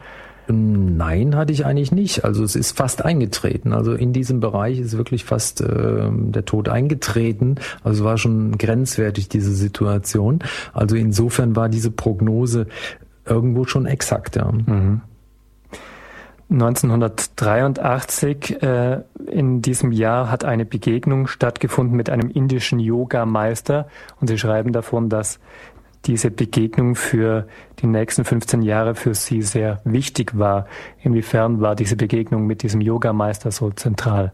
Nein, 0.50 1.37
hatte 1.37 1.53
ich 1.53 1.66
eigentlich 1.66 1.92
nicht. 1.92 2.24
Also 2.24 2.42
es 2.42 2.57
ist 2.57 2.76
fast 2.76 3.05
eingetreten. 3.05 3.74
Also 3.74 3.92
in 3.92 4.14
diesem 4.14 4.40
Bereich 4.40 4.79
ist 4.79 4.96
wirklich 4.96 5.24
fast 5.24 5.61
äh, 5.61 6.09
der 6.11 6.44
Tod 6.46 6.70
eingetreten. 6.70 7.57
Also 7.85 8.05
war 8.05 8.16
schon 8.16 8.57
grenzwertig 8.57 9.29
diese 9.29 9.53
Situation. 9.53 10.38
Also 10.72 10.96
insofern 10.96 11.55
war 11.55 11.68
diese 11.68 11.90
Prognose 11.90 12.66
irgendwo 13.26 13.64
schon 13.64 13.85
exakt. 13.85 14.37
Ja. 14.37 14.50
Mhm. 14.50 15.03
1983 16.50 18.62
äh, 18.62 19.02
in 19.26 19.61
diesem 19.61 19.92
Jahr 19.92 20.30
hat 20.30 20.44
eine 20.44 20.64
Begegnung 20.64 21.26
stattgefunden 21.26 21.94
mit 21.94 22.08
einem 22.08 22.30
indischen 22.30 22.78
Yoga-Meister 22.78 23.87
und 24.20 24.28
Sie 24.28 24.38
schreiben 24.38 24.72
davon, 24.72 25.11
dass 25.11 25.40
diese 26.06 26.30
Begegnung 26.30 26.94
für 26.94 27.46
die 27.80 27.87
nächsten 27.87 28.24
15 28.24 28.62
Jahre 28.62 28.94
für 28.94 29.14
Sie 29.14 29.42
sehr 29.42 29.82
wichtig 29.84 30.38
war. 30.38 30.66
Inwiefern 31.02 31.61
war 31.61 31.74
diese 31.74 31.96
Begegnung 31.96 32.46
mit 32.46 32.62
diesem 32.62 32.80
Yoga-Meister 32.80 33.50
so 33.50 33.70
zentral? 33.70 34.32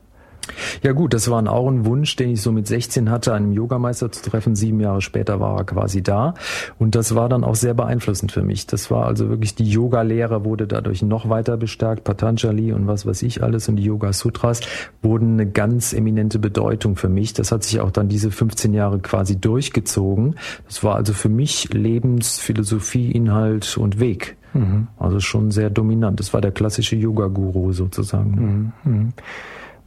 Ja 0.83 0.93
gut, 0.93 1.15
das 1.15 1.31
war 1.31 1.47
auch 1.51 1.69
ein 1.69 1.87
Wunsch, 1.87 2.17
den 2.17 2.31
ich 2.31 2.43
so 2.43 2.53
mit 2.53 2.67
16 2.67 3.11
hatte, 3.11 3.33
einen 3.33 3.53
Yogameister 3.53 4.11
zu 4.11 4.29
treffen. 4.31 4.55
Sieben 4.57 4.81
Jahre 4.81 5.01
später 5.01 5.41
war 5.41 5.59
er 5.59 5.65
quasi 5.65 6.03
da. 6.03 6.35
Und 6.79 6.95
das 6.95 7.15
war 7.15 7.29
dann 7.29 7.45
auch 7.45 7.55
sehr 7.55 7.75
beeinflussend 7.75 8.33
für 8.33 8.43
mich. 8.43 8.67
Das 8.67 8.91
war 8.91 9.07
also 9.07 9.29
wirklich, 9.29 9.55
die 9.55 9.69
Yoga-Lehre 9.69 10.45
wurde 10.45 10.67
dadurch 10.67 11.03
noch 11.03 11.29
weiter 11.29 11.57
bestärkt. 11.57 12.05
Patanjali 12.05 12.73
und 12.73 12.87
was 12.87 13.07
weiß 13.07 13.23
ich 13.23 13.43
alles 13.43 13.69
und 13.69 13.77
die 13.77 13.85
Yoga-Sutras 13.85 14.61
wurden 15.03 15.35
eine 15.35 15.51
ganz 15.51 15.93
eminente 15.93 16.39
Bedeutung 16.39 16.97
für 16.97 17.09
mich. 17.09 17.33
Das 17.33 17.53
hat 17.53 17.65
sich 17.65 17.81
auch 17.81 17.91
dann 17.91 18.09
diese 18.09 18.31
15 18.31 18.75
Jahre 18.75 18.99
quasi 18.99 19.39
durchgezogen. 19.39 20.37
Das 20.67 20.83
war 20.85 20.97
also 20.97 21.13
für 21.13 21.29
mich 21.29 21.73
Lebensphilosophie, 21.73 23.11
Inhalt 23.11 23.77
und 23.77 24.01
Weg. 24.01 24.37
Mhm. 24.55 24.89
Also 24.99 25.21
schon 25.21 25.51
sehr 25.51 25.71
dominant. 25.71 26.21
Das 26.21 26.33
war 26.33 26.41
der 26.41 26.53
klassische 26.53 26.97
Yoga-Guru 26.97 27.73
sozusagen. 27.73 28.73
Mhm. 28.85 29.13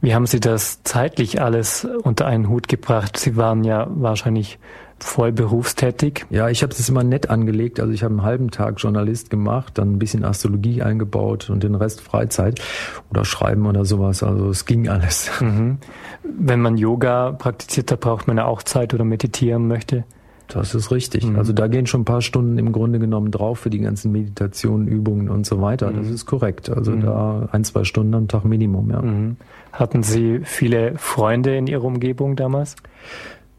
Wie 0.00 0.14
haben 0.14 0.26
Sie 0.26 0.40
das 0.40 0.82
zeitlich 0.84 1.40
alles 1.40 1.86
unter 2.02 2.26
einen 2.26 2.48
Hut 2.48 2.68
gebracht? 2.68 3.16
Sie 3.16 3.36
waren 3.36 3.64
ja 3.64 3.88
wahrscheinlich 3.90 4.58
voll 5.00 5.32
berufstätig. 5.32 6.26
Ja, 6.30 6.48
ich 6.48 6.62
habe 6.62 6.72
es 6.72 6.88
immer 6.88 7.04
nett 7.04 7.30
angelegt. 7.30 7.80
Also 7.80 7.92
ich 7.92 8.02
habe 8.02 8.14
einen 8.14 8.22
halben 8.22 8.50
Tag 8.50 8.80
Journalist 8.80 9.30
gemacht, 9.30 9.78
dann 9.78 9.92
ein 9.92 9.98
bisschen 9.98 10.24
Astrologie 10.24 10.82
eingebaut 10.82 11.50
und 11.50 11.62
den 11.62 11.74
Rest 11.74 12.00
Freizeit 12.00 12.60
oder 13.10 13.24
Schreiben 13.24 13.66
oder 13.66 13.84
sowas. 13.84 14.22
Also 14.22 14.48
es 14.50 14.64
ging 14.64 14.88
alles. 14.88 15.30
Mhm. 15.40 15.78
Wenn 16.22 16.60
man 16.60 16.76
Yoga 16.76 17.32
praktiziert, 17.32 17.90
da 17.90 17.96
braucht 17.96 18.26
man 18.26 18.38
ja 18.38 18.46
auch 18.46 18.62
Zeit 18.62 18.94
oder 18.94 19.04
meditieren 19.04 19.68
möchte. 19.68 20.04
Das 20.48 20.74
ist 20.74 20.90
richtig. 20.90 21.26
Mhm. 21.26 21.38
Also 21.38 21.52
da 21.52 21.68
gehen 21.68 21.86
schon 21.86 22.02
ein 22.02 22.06
paar 22.06 22.22
Stunden 22.22 22.58
im 22.58 22.72
Grunde 22.72 22.98
genommen 22.98 23.30
drauf 23.30 23.60
für 23.60 23.70
die 23.70 23.78
ganzen 23.78 24.12
Meditationen, 24.12 24.88
Übungen 24.88 25.28
und 25.28 25.46
so 25.46 25.60
weiter. 25.60 25.90
Mhm. 25.90 25.96
Das 25.96 26.08
ist 26.08 26.26
korrekt. 26.26 26.70
Also 26.70 26.92
mhm. 26.92 27.02
da 27.02 27.48
ein, 27.52 27.64
zwei 27.64 27.84
Stunden 27.84 28.14
am 28.14 28.28
Tag 28.28 28.44
Minimum, 28.44 28.90
ja. 28.90 29.02
Mhm. 29.02 29.36
Hatten 29.72 30.02
Sie 30.02 30.40
viele 30.44 30.94
Freunde 30.96 31.56
in 31.56 31.66
Ihrer 31.66 31.84
Umgebung 31.84 32.34
damals? 32.34 32.76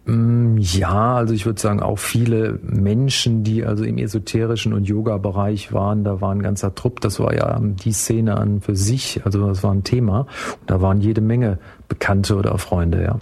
Mm, 0.06 0.58
ja, 0.58 1.16
also 1.16 1.34
ich 1.34 1.46
würde 1.46 1.62
sagen 1.62 1.82
auch 1.82 2.00
viele 2.00 2.60
Menschen, 2.64 3.44
die 3.44 3.64
also 3.64 3.84
im 3.84 3.98
esoterischen 3.98 4.74
und 4.74 4.88
Yoga-Bereich 4.88 5.72
waren, 5.72 6.04
da 6.04 6.20
war 6.20 6.32
ein 6.32 6.42
ganzer 6.42 6.74
Trupp, 6.74 7.02
das 7.02 7.20
war 7.20 7.36
ja 7.36 7.60
die 7.62 7.92
Szene 7.92 8.38
an 8.38 8.62
für 8.62 8.76
sich, 8.76 9.22
also 9.26 9.46
das 9.48 9.64
war 9.64 9.72
ein 9.72 9.84
Thema. 9.84 10.22
Und 10.22 10.70
da 10.70 10.82
waren 10.82 11.00
jede 11.00 11.22
Menge 11.22 11.60
Bekannte 11.88 12.36
oder 12.36 12.58
Freunde, 12.58 13.04
ja. 13.04 13.20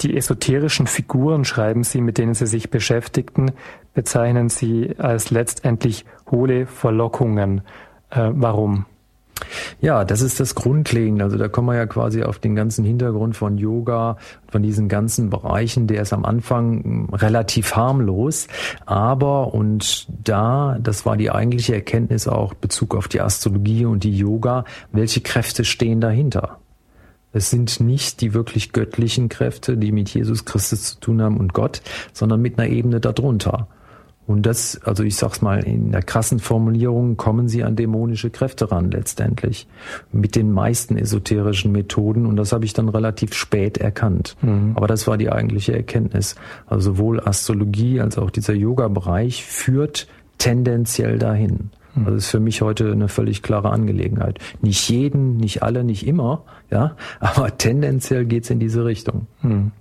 Die 0.00 0.16
esoterischen 0.16 0.86
Figuren, 0.86 1.44
schreiben 1.44 1.82
Sie, 1.82 2.00
mit 2.00 2.18
denen 2.18 2.34
Sie 2.34 2.46
sich 2.46 2.70
beschäftigten, 2.70 3.52
bezeichnen 3.94 4.48
Sie 4.48 4.94
als 4.98 5.30
letztendlich 5.30 6.04
hohle 6.30 6.66
Verlockungen. 6.66 7.62
Äh, 8.10 8.30
warum? 8.32 8.86
Ja, 9.80 10.04
das 10.04 10.20
ist 10.20 10.40
das 10.40 10.54
Grundlegende. 10.54 11.24
Also 11.24 11.36
da 11.36 11.48
kommen 11.48 11.68
wir 11.68 11.76
ja 11.76 11.86
quasi 11.86 12.22
auf 12.22 12.38
den 12.38 12.54
ganzen 12.54 12.84
Hintergrund 12.84 13.36
von 13.36 13.58
Yoga, 13.58 14.16
von 14.48 14.62
diesen 14.62 14.88
ganzen 14.88 15.30
Bereichen. 15.30 15.86
Der 15.86 16.02
ist 16.02 16.12
am 16.12 16.24
Anfang 16.24 17.08
relativ 17.12 17.76
harmlos, 17.76 18.48
aber 18.86 19.54
und 19.54 20.06
da, 20.24 20.78
das 20.80 21.06
war 21.06 21.16
die 21.16 21.30
eigentliche 21.30 21.74
Erkenntnis 21.74 22.26
auch 22.28 22.54
Bezug 22.54 22.94
auf 22.94 23.08
die 23.08 23.20
Astrologie 23.20 23.84
und 23.84 24.04
die 24.04 24.16
Yoga, 24.16 24.64
welche 24.92 25.20
Kräfte 25.20 25.64
stehen 25.64 26.00
dahinter? 26.00 26.58
Es 27.32 27.50
sind 27.50 27.80
nicht 27.80 28.20
die 28.20 28.34
wirklich 28.34 28.72
göttlichen 28.72 29.28
Kräfte, 29.28 29.76
die 29.76 29.92
mit 29.92 30.08
Jesus 30.08 30.44
Christus 30.44 30.84
zu 30.84 31.00
tun 31.00 31.22
haben 31.22 31.36
und 31.36 31.52
Gott, 31.52 31.82
sondern 32.12 32.40
mit 32.40 32.58
einer 32.58 32.70
Ebene 32.70 33.00
darunter. 33.00 33.68
Und 34.28 34.44
das, 34.44 34.78
also 34.84 35.04
ich 35.04 35.16
sag's 35.16 35.40
mal, 35.40 35.64
in 35.64 35.90
der 35.90 36.02
krassen 36.02 36.38
Formulierung 36.38 37.16
kommen 37.16 37.48
sie 37.48 37.64
an 37.64 37.76
dämonische 37.76 38.28
Kräfte 38.28 38.70
ran 38.70 38.90
letztendlich. 38.90 39.66
Mit 40.12 40.36
den 40.36 40.52
meisten 40.52 40.98
esoterischen 40.98 41.72
Methoden. 41.72 42.26
Und 42.26 42.36
das 42.36 42.52
habe 42.52 42.66
ich 42.66 42.74
dann 42.74 42.90
relativ 42.90 43.32
spät 43.32 43.78
erkannt. 43.78 44.36
Mhm. 44.42 44.72
Aber 44.74 44.86
das 44.86 45.06
war 45.06 45.16
die 45.16 45.32
eigentliche 45.32 45.74
Erkenntnis. 45.74 46.34
Also 46.66 46.92
sowohl 46.92 47.20
Astrologie 47.20 48.00
als 48.00 48.18
auch 48.18 48.30
dieser 48.30 48.52
Yoga-Bereich 48.52 49.44
führt 49.44 50.08
tendenziell 50.36 51.18
dahin. 51.18 51.70
Mhm. 51.94 52.06
Also 52.06 52.16
ist 52.16 52.30
für 52.30 52.40
mich 52.40 52.62
heute 52.62 52.92
eine 52.92 53.08
völlig 53.08 53.42
klare 53.42 53.70
Angelegenheit. 53.70 54.38
Nicht 54.60 54.88
jeden, 54.88 55.36
nicht 55.36 55.62
alle, 55.62 55.84
nicht 55.84 56.06
immer, 56.06 56.44
ja, 56.70 56.96
aber 57.20 57.56
tendenziell 57.56 58.24
geht's 58.24 58.50
in 58.50 58.60
diese 58.60 58.84
Richtung. 58.84 59.26
Mhm. 59.42 59.72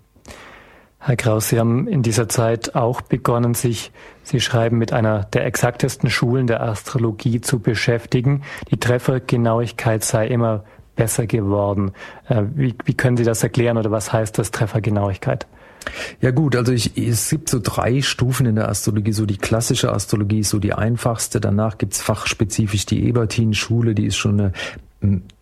Herr 0.99 1.15
Kraus, 1.15 1.49
Sie 1.49 1.59
haben 1.59 1.87
in 1.87 2.01
dieser 2.01 2.27
Zeit 2.27 2.75
auch 2.75 3.01
begonnen, 3.01 3.53
sich, 3.53 3.91
Sie 4.23 4.41
schreiben, 4.41 4.77
mit 4.77 4.91
einer 4.91 5.23
der 5.25 5.45
exaktesten 5.45 6.09
Schulen 6.09 6.47
der 6.47 6.61
Astrologie 6.63 7.39
zu 7.39 7.59
beschäftigen. 7.59 8.41
Die 8.71 8.77
Treffergenauigkeit 8.77 10.03
sei 10.03 10.27
immer 10.27 10.65
besser 10.95 11.27
geworden. 11.27 11.91
Äh, 12.27 12.43
wie, 12.55 12.75
wie 12.83 12.93
können 12.95 13.15
Sie 13.15 13.23
das 13.23 13.41
erklären 13.41 13.77
oder 13.77 13.91
was 13.91 14.11
heißt 14.11 14.37
das 14.37 14.51
Treffergenauigkeit? 14.51 15.47
Ja 16.21 16.31
gut, 16.31 16.55
also 16.55 16.71
ich, 16.71 16.97
es 16.97 17.29
gibt 17.29 17.49
so 17.49 17.59
drei 17.61 18.01
Stufen 18.01 18.45
in 18.45 18.55
der 18.55 18.69
Astrologie. 18.69 19.13
So 19.13 19.25
die 19.25 19.37
klassische 19.37 19.91
Astrologie 19.91 20.39
ist 20.39 20.49
so 20.49 20.59
die 20.59 20.73
einfachste. 20.73 21.39
Danach 21.39 21.77
gibt's 21.77 22.01
fachspezifisch 22.01 22.85
die 22.85 23.07
Ebertin-Schule, 23.07 23.95
die 23.95 24.05
ist 24.05 24.17
schon 24.17 24.39
eine 24.39 24.53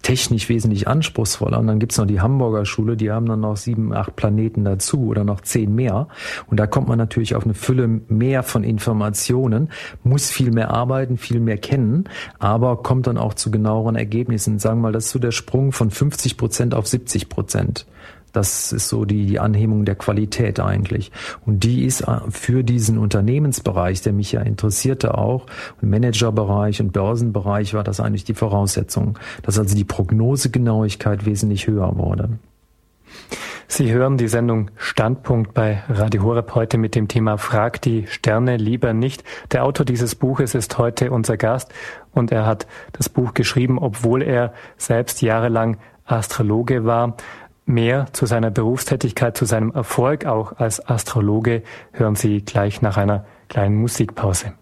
technisch 0.01 0.49
wesentlich 0.49 0.87
anspruchsvoller. 0.87 1.59
Und 1.59 1.67
dann 1.67 1.79
gibt's 1.79 1.97
noch 1.97 2.05
die 2.05 2.19
Hamburger 2.19 2.65
Schule, 2.65 2.97
die 2.97 3.11
haben 3.11 3.25
dann 3.25 3.39
noch 3.39 3.57
sieben, 3.57 3.93
acht 3.93 4.15
Planeten 4.15 4.65
dazu 4.65 5.05
oder 5.05 5.23
noch 5.23 5.41
zehn 5.41 5.73
mehr. 5.73 6.07
Und 6.47 6.59
da 6.59 6.67
kommt 6.67 6.87
man 6.87 6.97
natürlich 6.97 7.35
auf 7.35 7.45
eine 7.45 7.53
Fülle 7.53 7.87
mehr 7.87 8.43
von 8.43 8.63
Informationen, 8.63 9.69
muss 10.03 10.29
viel 10.29 10.51
mehr 10.51 10.71
arbeiten, 10.71 11.17
viel 11.17 11.39
mehr 11.39 11.57
kennen, 11.57 12.09
aber 12.37 12.83
kommt 12.83 13.07
dann 13.07 13.17
auch 13.17 13.33
zu 13.33 13.49
genaueren 13.49 13.95
Ergebnissen. 13.95 14.59
Sagen 14.59 14.79
wir 14.79 14.83
mal, 14.83 14.91
das 14.91 15.05
ist 15.05 15.11
so 15.11 15.19
der 15.19 15.31
Sprung 15.31 15.71
von 15.71 15.89
50 15.89 16.37
Prozent 16.37 16.75
auf 16.75 16.87
70 16.87 17.29
Prozent. 17.29 17.85
Das 18.35 18.73
ist 18.73 18.89
so 18.89 19.05
die, 19.05 19.25
die 19.25 19.39
Anhebung 19.39 19.85
der 19.85 19.95
Qualität 19.95 20.59
eigentlich. 20.59 21.11
Und 21.45 21.63
die 21.63 21.85
ist 21.85 22.01
äh, 22.01 22.19
für 22.29 22.63
diesen 22.63 22.97
Unternehmensbereich, 22.97 24.01
der 24.01 24.11
mich 24.11 24.33
ja 24.33 24.41
interessierte 24.41 25.17
auch, 25.17 25.45
und 25.81 25.89
Managerbereich 25.89 26.81
und 26.81 26.91
Börsenbereich 26.91 27.73
war 27.73 27.85
das 27.85 28.01
eigentlich 28.01 28.25
die 28.25 28.33
Voraussetzung, 28.33 29.17
dass 29.43 29.57
also 29.57 29.73
die 29.73 29.85
Prognosegenauigkeit 29.85 31.25
wesentlich 31.25 31.67
höher 31.67 31.97
wurde. 31.97 32.37
Sie 33.67 33.91
hören 33.91 34.17
die 34.17 34.27
Sendung 34.27 34.69
Standpunkt 34.75 35.53
bei 35.53 35.81
Radio 35.89 36.23
Horeb 36.23 36.53
heute 36.55 36.77
mit 36.77 36.93
dem 36.93 37.07
Thema 37.07 37.37
Frag 37.37 37.81
die 37.81 38.05
Sterne 38.07 38.57
lieber 38.57 38.93
nicht. 38.93 39.23
Der 39.51 39.63
Autor 39.63 39.85
dieses 39.85 40.13
Buches 40.15 40.55
ist 40.55 40.77
heute 40.77 41.09
unser 41.09 41.37
Gast 41.37 41.73
und 42.11 42.31
er 42.31 42.45
hat 42.45 42.67
das 42.91 43.09
Buch 43.09 43.33
geschrieben, 43.33 43.79
obwohl 43.79 44.21
er 44.21 44.53
selbst 44.77 45.21
jahrelang 45.21 45.77
Astrologe 46.05 46.85
war. 46.85 47.17
Mehr 47.67 48.05
zu 48.13 48.27
seiner 48.27 48.51
Berufstätigkeit, 48.51 49.35
zu 49.35 49.45
seinem 49.45 49.71
Erfolg 49.71 50.25
auch 50.27 50.57
als 50.57 50.87
Astrologe 50.87 51.63
hören 51.93 52.15
Sie 52.15 52.45
gleich 52.45 52.83
nach 52.83 52.95
einer 52.97 53.25
kleinen 53.49 53.75
Musikpause. 53.77 54.53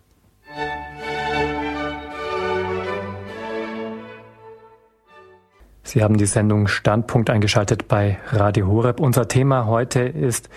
Sie 5.84 6.02
haben 6.02 6.18
die 6.18 6.26
Sendung 6.26 6.68
Standpunkt 6.68 7.30
eingeschaltet 7.30 7.90
bei 7.90 8.20
Radio 8.32 8.68
Horeb. 8.68 9.02
Unser 9.02 9.28
Thema 9.28 9.66
heute 9.68 10.00
ist 10.00 10.50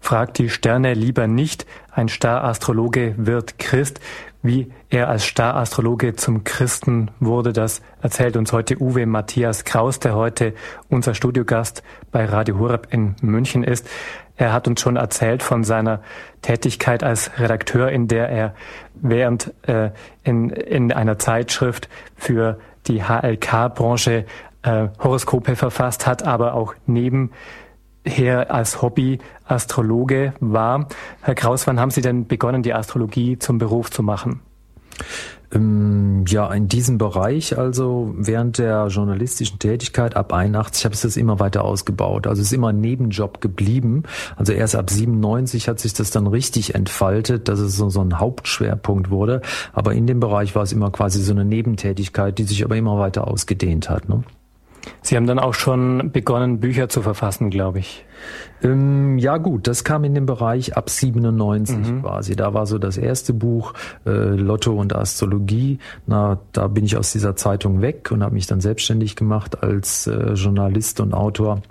Fragt 0.00 0.38
die 0.38 0.48
Sterne 0.48 0.94
lieber 0.94 1.26
nicht. 1.26 1.66
Ein 1.92 2.08
Star-Astrologe 2.08 3.14
wird 3.18 3.58
Christ. 3.58 4.00
Wie 4.42 4.72
er 4.88 5.08
als 5.08 5.24
Star-Astrologe 5.24 6.16
zum 6.16 6.44
Christen 6.44 7.10
wurde, 7.20 7.52
das 7.52 7.82
erzählt 8.00 8.36
uns 8.36 8.52
heute 8.52 8.80
Uwe 8.80 9.04
Matthias 9.04 9.64
Kraus, 9.64 9.98
der 9.98 10.14
heute 10.14 10.54
unser 10.88 11.14
Studiogast 11.14 11.82
bei 12.10 12.24
Radio 12.24 12.58
Horeb 12.58 12.88
in 12.90 13.16
München 13.20 13.62
ist. 13.62 13.86
Er 14.36 14.54
hat 14.54 14.66
uns 14.66 14.80
schon 14.80 14.96
erzählt 14.96 15.42
von 15.42 15.62
seiner 15.62 16.00
Tätigkeit 16.40 17.04
als 17.04 17.38
Redakteur, 17.38 17.90
in 17.90 18.08
der 18.08 18.30
er 18.30 18.54
während 18.94 19.52
äh, 19.68 19.90
in, 20.24 20.48
in 20.48 20.90
einer 20.90 21.18
Zeitschrift 21.18 21.90
für 22.16 22.58
die 22.86 23.02
HLK-Branche 23.02 24.24
äh, 24.62 24.88
Horoskope 24.98 25.54
verfasst 25.54 26.06
hat, 26.06 26.26
aber 26.26 26.54
auch 26.54 26.74
nebenher 28.10 28.52
als 28.52 28.82
Hobby 28.82 29.18
Astrologe 29.46 30.32
war. 30.40 30.88
Herr 31.22 31.34
Kraus, 31.34 31.66
wann 31.66 31.80
haben 31.80 31.90
Sie 31.90 32.02
denn 32.02 32.26
begonnen, 32.26 32.62
die 32.62 32.74
Astrologie 32.74 33.38
zum 33.38 33.58
Beruf 33.58 33.90
zu 33.90 34.02
machen? 34.02 34.40
Ähm, 35.52 36.24
ja, 36.28 36.52
in 36.52 36.68
diesem 36.68 36.98
Bereich, 36.98 37.58
also 37.58 38.14
während 38.16 38.58
der 38.58 38.86
journalistischen 38.86 39.58
Tätigkeit 39.58 40.14
ab 40.14 40.32
81 40.32 40.84
habe 40.84 40.94
ich 40.94 41.00
das 41.00 41.16
immer 41.16 41.40
weiter 41.40 41.64
ausgebaut. 41.64 42.28
Also 42.28 42.40
es 42.42 42.48
ist 42.48 42.52
immer 42.52 42.68
ein 42.68 42.80
Nebenjob 42.80 43.40
geblieben. 43.40 44.04
Also 44.36 44.52
erst 44.52 44.76
ab 44.76 44.90
97 44.90 45.68
hat 45.68 45.80
sich 45.80 45.92
das 45.92 46.10
dann 46.10 46.28
richtig 46.28 46.74
entfaltet, 46.76 47.48
dass 47.48 47.58
es 47.58 47.76
so, 47.76 47.90
so 47.90 48.00
ein 48.00 48.20
Hauptschwerpunkt 48.20 49.10
wurde. 49.10 49.40
Aber 49.72 49.92
in 49.94 50.06
dem 50.06 50.20
Bereich 50.20 50.54
war 50.54 50.62
es 50.62 50.72
immer 50.72 50.90
quasi 50.90 51.20
so 51.20 51.32
eine 51.32 51.44
Nebentätigkeit, 51.44 52.38
die 52.38 52.44
sich 52.44 52.64
aber 52.64 52.76
immer 52.76 52.98
weiter 52.98 53.26
ausgedehnt 53.26 53.90
hat. 53.90 54.08
Ne? 54.08 54.22
Sie 55.02 55.16
haben 55.16 55.26
dann 55.26 55.38
auch 55.38 55.54
schon 55.54 56.10
begonnen, 56.12 56.60
Bücher 56.60 56.88
zu 56.88 57.02
verfassen, 57.02 57.50
glaube 57.50 57.80
ich. 57.80 58.04
Ähm, 58.62 59.18
ja 59.18 59.38
gut, 59.38 59.66
das 59.66 59.84
kam 59.84 60.04
in 60.04 60.14
den 60.14 60.26
Bereich 60.26 60.76
ab 60.76 60.90
97 60.90 61.76
mhm. 61.76 62.02
quasi. 62.02 62.36
Da 62.36 62.54
war 62.54 62.66
so 62.66 62.78
das 62.78 62.96
erste 62.96 63.32
Buch 63.32 63.74
äh, 64.06 64.10
Lotto 64.10 64.72
und 64.72 64.94
Astrologie. 64.94 65.78
Na, 66.06 66.38
da 66.52 66.68
bin 66.68 66.84
ich 66.84 66.96
aus 66.96 67.12
dieser 67.12 67.36
Zeitung 67.36 67.80
weg 67.80 68.10
und 68.10 68.22
habe 68.22 68.34
mich 68.34 68.46
dann 68.46 68.60
selbstständig 68.60 69.16
gemacht 69.16 69.62
als 69.62 70.06
äh, 70.06 70.34
Journalist 70.34 71.00
und 71.00 71.14
Autor. 71.14 71.62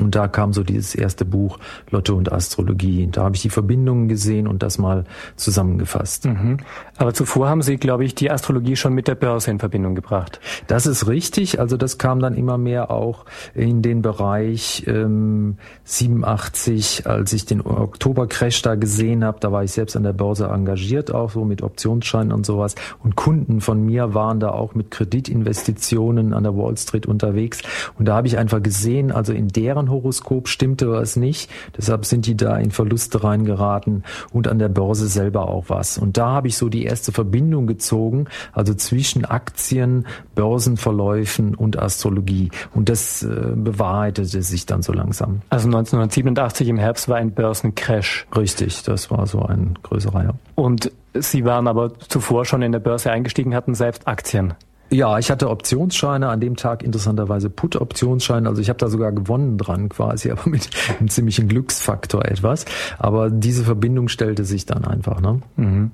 Und 0.00 0.14
da 0.14 0.26
kam 0.26 0.54
so 0.54 0.62
dieses 0.62 0.94
erste 0.94 1.26
Buch 1.26 1.58
Lotto 1.90 2.16
und 2.16 2.32
Astrologie. 2.32 3.08
Da 3.12 3.24
habe 3.24 3.36
ich 3.36 3.42
die 3.42 3.50
Verbindungen 3.50 4.08
gesehen 4.08 4.46
und 4.46 4.62
das 4.62 4.78
mal 4.78 5.04
zusammengefasst. 5.36 6.24
Mhm. 6.24 6.56
Aber 6.96 7.12
zuvor 7.12 7.50
haben 7.50 7.60
Sie, 7.60 7.76
glaube 7.76 8.04
ich, 8.04 8.14
die 8.14 8.30
Astrologie 8.30 8.76
schon 8.76 8.94
mit 8.94 9.06
der 9.06 9.16
Börse 9.16 9.50
in 9.50 9.58
Verbindung 9.58 9.94
gebracht. 9.94 10.40
Das 10.66 10.86
ist 10.86 11.08
richtig. 11.08 11.60
Also 11.60 11.76
das 11.76 11.98
kam 11.98 12.20
dann 12.20 12.34
immer 12.34 12.56
mehr 12.56 12.90
auch 12.90 13.26
in 13.54 13.82
den 13.82 14.00
Bereich 14.00 14.84
ähm, 14.86 15.58
87, 15.84 17.06
als 17.06 17.34
ich 17.34 17.44
den 17.44 17.60
Oktobercrash 17.60 18.62
da 18.62 18.76
gesehen 18.76 19.24
habe. 19.24 19.40
Da 19.40 19.52
war 19.52 19.62
ich 19.62 19.72
selbst 19.72 19.94
an 19.94 20.04
der 20.04 20.14
Börse 20.14 20.46
engagiert, 20.46 21.12
auch 21.12 21.30
so 21.30 21.44
mit 21.44 21.62
Optionsscheinen 21.62 22.32
und 22.32 22.46
sowas. 22.46 22.76
Und 23.02 23.14
Kunden 23.16 23.60
von 23.60 23.84
mir 23.84 24.14
waren 24.14 24.40
da 24.40 24.50
auch 24.50 24.74
mit 24.74 24.90
Kreditinvestitionen 24.90 26.32
an 26.32 26.44
der 26.44 26.56
Wall 26.56 26.76
Street 26.78 27.06
unterwegs. 27.06 27.60
Und 27.98 28.06
da 28.06 28.16
habe 28.16 28.26
ich 28.26 28.38
einfach 28.38 28.62
gesehen, 28.62 29.12
also 29.12 29.32
in 29.34 29.48
deren 29.48 29.81
Horoskop 29.90 30.48
stimmte 30.48 30.90
was 30.90 31.16
nicht. 31.16 31.50
Deshalb 31.76 32.04
sind 32.04 32.26
die 32.26 32.36
da 32.36 32.56
in 32.56 32.70
Verluste 32.70 33.22
reingeraten 33.22 34.04
und 34.32 34.48
an 34.48 34.58
der 34.58 34.68
Börse 34.68 35.08
selber 35.08 35.48
auch 35.48 35.64
was. 35.68 35.98
Und 35.98 36.16
da 36.16 36.30
habe 36.30 36.48
ich 36.48 36.56
so 36.56 36.68
die 36.68 36.84
erste 36.84 37.12
Verbindung 37.12 37.66
gezogen, 37.66 38.26
also 38.52 38.74
zwischen 38.74 39.24
Aktien, 39.24 40.06
Börsenverläufen 40.34 41.54
und 41.54 41.78
Astrologie. 41.78 42.50
Und 42.74 42.88
das 42.88 43.22
äh, 43.22 43.28
bewahrheitete 43.54 44.42
sich 44.42 44.66
dann 44.66 44.82
so 44.82 44.92
langsam. 44.92 45.42
Also 45.50 45.66
1987 45.66 46.68
im 46.68 46.78
Herbst 46.78 47.08
war 47.08 47.16
ein 47.16 47.32
Börsencrash. 47.32 48.26
Richtig, 48.36 48.82
das 48.82 49.10
war 49.10 49.26
so 49.26 49.42
ein 49.42 49.78
größerer. 49.82 50.24
Ja. 50.24 50.34
Und 50.54 50.90
Sie 51.14 51.44
waren 51.44 51.68
aber 51.68 51.98
zuvor 51.98 52.44
schon 52.44 52.62
in 52.62 52.72
der 52.72 52.78
Börse 52.78 53.10
eingestiegen, 53.10 53.54
hatten 53.54 53.74
selbst 53.74 54.08
Aktien. 54.08 54.54
Ja, 54.92 55.18
ich 55.18 55.30
hatte 55.30 55.48
Optionsscheine, 55.48 56.28
an 56.28 56.40
dem 56.40 56.54
Tag 56.56 56.82
interessanterweise 56.82 57.48
Put-Optionsscheine. 57.48 58.46
Also 58.46 58.60
ich 58.60 58.68
habe 58.68 58.78
da 58.78 58.88
sogar 58.88 59.10
gewonnen 59.10 59.56
dran 59.56 59.88
quasi, 59.88 60.30
aber 60.32 60.48
mit 60.48 60.68
einem 60.98 61.08
ziemlichen 61.08 61.48
Glücksfaktor 61.48 62.26
etwas. 62.26 62.66
Aber 62.98 63.30
diese 63.30 63.64
Verbindung 63.64 64.08
stellte 64.08 64.44
sich 64.44 64.66
dann 64.66 64.84
einfach. 64.84 65.20
Ne? 65.20 65.40
Mhm. 65.56 65.90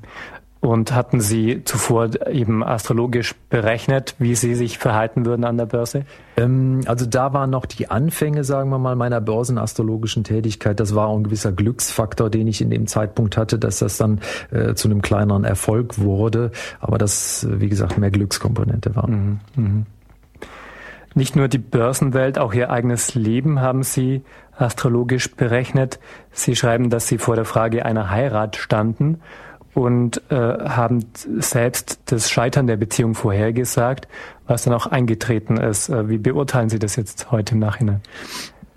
Und 0.61 0.93
hatten 0.93 1.21
Sie 1.21 1.63
zuvor 1.63 2.11
eben 2.29 2.65
astrologisch 2.65 3.35
berechnet, 3.49 4.17
wie 4.19 4.35
Sie 4.35 4.57
sich 4.57 4.79
verhalten 4.79 5.25
würden 5.25 5.45
an 5.45 5.57
der 5.57 5.67
Börse? 5.67 6.05
Ähm, 6.37 6.81
also 6.87 7.07
da 7.07 7.33
waren 7.33 7.51
noch 7.51 7.65
die 7.65 7.91
Anfänge, 7.91 8.43
sagen 8.43 8.69
wir 8.71 8.79
mal, 8.79 8.97
meiner 8.97 9.21
börsenastrologischen 9.21 10.25
Tätigkeit. 10.25 10.81
Das 10.81 10.97
war 10.97 11.11
ein 11.11 11.23
gewisser 11.23 11.53
Glücksfaktor, 11.53 12.29
den 12.29 12.49
ich 12.49 12.61
in 12.61 12.71
dem 12.71 12.89
Zeitpunkt 12.89 13.37
hatte, 13.37 13.59
dass 13.59 13.79
das 13.79 13.99
dann 13.99 14.21
äh, 14.51 14.75
zu 14.75 14.89
einem 14.89 15.01
kleineren 15.01 15.45
Erfolg 15.45 16.01
wurde. 16.01 16.51
Aber 16.81 16.99
das, 16.99 17.47
wie 17.49 17.69
gesagt, 17.69 17.97
mehr 17.97 18.11
Glückskomponente 18.11 18.97
war. 18.97 19.09
Mhm, 19.09 19.41
mh. 19.55 19.83
Nicht 21.15 21.37
nur 21.37 21.49
die 21.49 21.59
Börsenwelt, 21.59 22.39
auch 22.39 22.53
Ihr 22.53 22.71
eigenes 22.71 23.15
Leben 23.15 23.61
haben 23.61 23.85
Sie 23.85 24.23
astrologisch 24.57 25.35
berechnet. 25.35 26.01
Sie 26.33 26.57
schreiben, 26.57 26.91
dass 26.91 27.07
Sie 27.07 27.19
vor 27.19 27.37
der 27.37 27.45
Frage 27.45 27.85
einer 27.85 28.11
Heirat 28.11 28.57
standen 28.57 29.21
und 29.75 30.23
äh, 30.31 30.35
haben 30.35 31.05
selbst 31.15 32.01
das 32.07 32.31
Scheitern 32.31 32.67
der 32.67 32.77
Beziehung 32.77 33.15
vorhergesagt, 33.15 34.09
was 34.47 34.65
dann 34.65 34.75
auch 34.75 34.87
eingetreten 34.87 35.57
ist. 35.57 35.89
Äh, 35.89 36.09
wie 36.09 36.19
beurteilen 36.19 36.69
Sie 36.69 36.79
das 36.79 36.97
jetzt 36.97 37.31
heute 37.31 37.55
im 37.55 37.61
Nachhinein? 37.61 38.03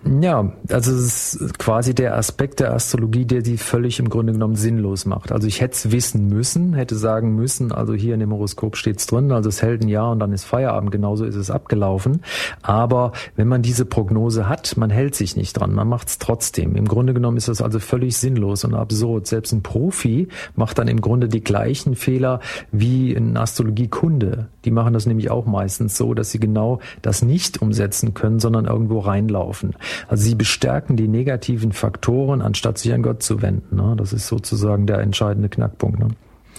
Ja, 0.03 0.51
also 0.69 0.93
es 0.93 1.35
ist 1.35 1.59
quasi 1.59 1.93
der 1.93 2.17
Aspekt 2.17 2.59
der 2.59 2.73
Astrologie, 2.73 3.25
der 3.25 3.43
die 3.43 3.57
völlig 3.57 3.99
im 3.99 4.09
Grunde 4.09 4.33
genommen 4.33 4.55
sinnlos 4.55 5.05
macht. 5.05 5.31
Also 5.31 5.47
ich 5.47 5.61
hätte 5.61 5.75
es 5.75 5.91
wissen 5.91 6.27
müssen, 6.27 6.73
hätte 6.73 6.95
sagen 6.95 7.35
müssen, 7.35 7.71
also 7.71 7.93
hier 7.93 8.15
in 8.15 8.19
dem 8.19 8.31
Horoskop 8.31 8.77
steht's 8.77 9.05
drin, 9.05 9.31
also 9.31 9.49
es 9.49 9.61
hält 9.61 9.83
ein 9.83 9.89
Jahr 9.89 10.11
und 10.11 10.19
dann 10.19 10.33
ist 10.33 10.45
Feierabend, 10.45 10.91
genauso 10.91 11.23
ist 11.23 11.35
es 11.35 11.51
abgelaufen. 11.51 12.21
Aber 12.63 13.11
wenn 13.35 13.47
man 13.47 13.61
diese 13.61 13.85
Prognose 13.85 14.49
hat, 14.49 14.75
man 14.75 14.89
hält 14.89 15.13
sich 15.13 15.35
nicht 15.35 15.53
dran, 15.53 15.71
man 15.71 15.87
macht's 15.87 16.17
trotzdem. 16.17 16.75
Im 16.75 16.87
Grunde 16.87 17.13
genommen 17.13 17.37
ist 17.37 17.47
das 17.47 17.61
also 17.61 17.77
völlig 17.77 18.17
sinnlos 18.17 18.63
und 18.63 18.73
absurd. 18.73 19.27
Selbst 19.27 19.51
ein 19.51 19.61
Profi 19.61 20.29
macht 20.55 20.79
dann 20.79 20.87
im 20.87 21.01
Grunde 21.01 21.29
die 21.29 21.43
gleichen 21.43 21.95
Fehler 21.95 22.39
wie 22.71 23.13
ein 23.13 23.37
Astrologiekunde. 23.37 24.47
Die 24.65 24.71
machen 24.71 24.93
das 24.93 25.05
nämlich 25.05 25.29
auch 25.29 25.45
meistens 25.45 25.95
so, 25.95 26.15
dass 26.15 26.31
sie 26.31 26.39
genau 26.39 26.79
das 27.03 27.21
nicht 27.21 27.61
umsetzen 27.61 28.15
können, 28.15 28.39
sondern 28.39 28.65
irgendwo 28.65 28.99
reinlaufen. 28.99 29.75
Also 30.07 30.23
sie 30.23 30.35
bestärken 30.35 30.95
die 30.95 31.07
negativen 31.07 31.71
Faktoren, 31.71 32.41
anstatt 32.41 32.77
sich 32.77 32.93
an 32.93 33.01
Gott 33.01 33.23
zu 33.23 33.41
wenden. 33.41 33.75
Ne? 33.75 33.95
Das 33.97 34.13
ist 34.13 34.27
sozusagen 34.27 34.87
der 34.87 34.99
entscheidende 34.99 35.49
Knackpunkt. 35.49 35.99
Ne? 35.99 36.09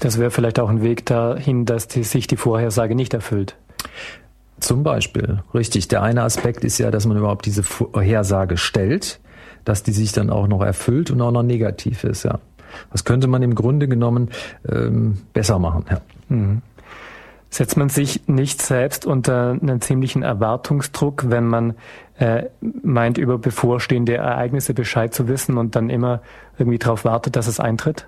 Das 0.01 0.19
wäre 0.19 0.31
vielleicht 0.31 0.59
auch 0.59 0.69
ein 0.69 0.83
Weg 0.83 1.07
dahin, 1.07 1.65
dass 1.65 1.89
die, 1.89 2.03
sich 2.03 2.27
die 2.27 2.37
Vorhersage 2.37 2.95
nicht 2.95 3.15
erfüllt. 3.15 3.57
Zum 4.59 4.85
Beispiel, 4.85 5.43
richtig. 5.55 5.89
Der 5.89 6.03
eine 6.03 6.23
Aspekt 6.23 6.65
ist 6.65 6.79
ja, 6.79 6.91
dass 6.91 7.07
man 7.07 7.17
überhaupt 7.17 7.47
diese 7.47 7.63
Vorhersage 7.63 8.57
stellt, 8.57 9.21
dass 9.65 9.83
die 9.83 9.93
sich 9.93 10.13
dann 10.13 10.31
auch 10.31 10.47
noch 10.47 10.63
erfüllt 10.63 11.11
und 11.11 11.21
auch 11.21 11.33
noch 11.33 11.43
negativ 11.43 12.05
ist, 12.05 12.25
ja. 12.25 12.39
Das 12.91 13.05
könnte 13.05 13.27
man 13.27 13.43
im 13.43 13.55
Grunde 13.55 13.87
genommen 13.87 14.31
ähm, 14.69 15.19
besser 15.33 15.59
machen, 15.59 15.85
ja. 15.91 16.01
Mhm. 16.29 16.63
Setzt 17.51 17.77
man 17.77 17.91
sich 17.91 18.29
nicht 18.29 18.63
selbst 18.63 19.05
unter 19.05 19.51
einen 19.51 19.81
ziemlichen 19.83 20.23
Erwartungsdruck, 20.23 21.29
wenn 21.29 21.47
man 21.47 21.75
äh, 22.23 22.51
meint, 22.85 23.19
über 23.19 23.37
bevorstehende 23.37 24.15
Ereignisse 24.15 24.75
Bescheid 24.75 25.13
zu 25.13 25.27
wissen 25.27 25.59
und 25.59 25.75
dann 25.75 25.91
immer 25.91 26.23
irgendwie 26.59 26.79
darauf 26.79 27.05
wartet, 27.05 27.37
dass 27.37 27.47
es 27.47 27.61
eintritt? 27.61 28.07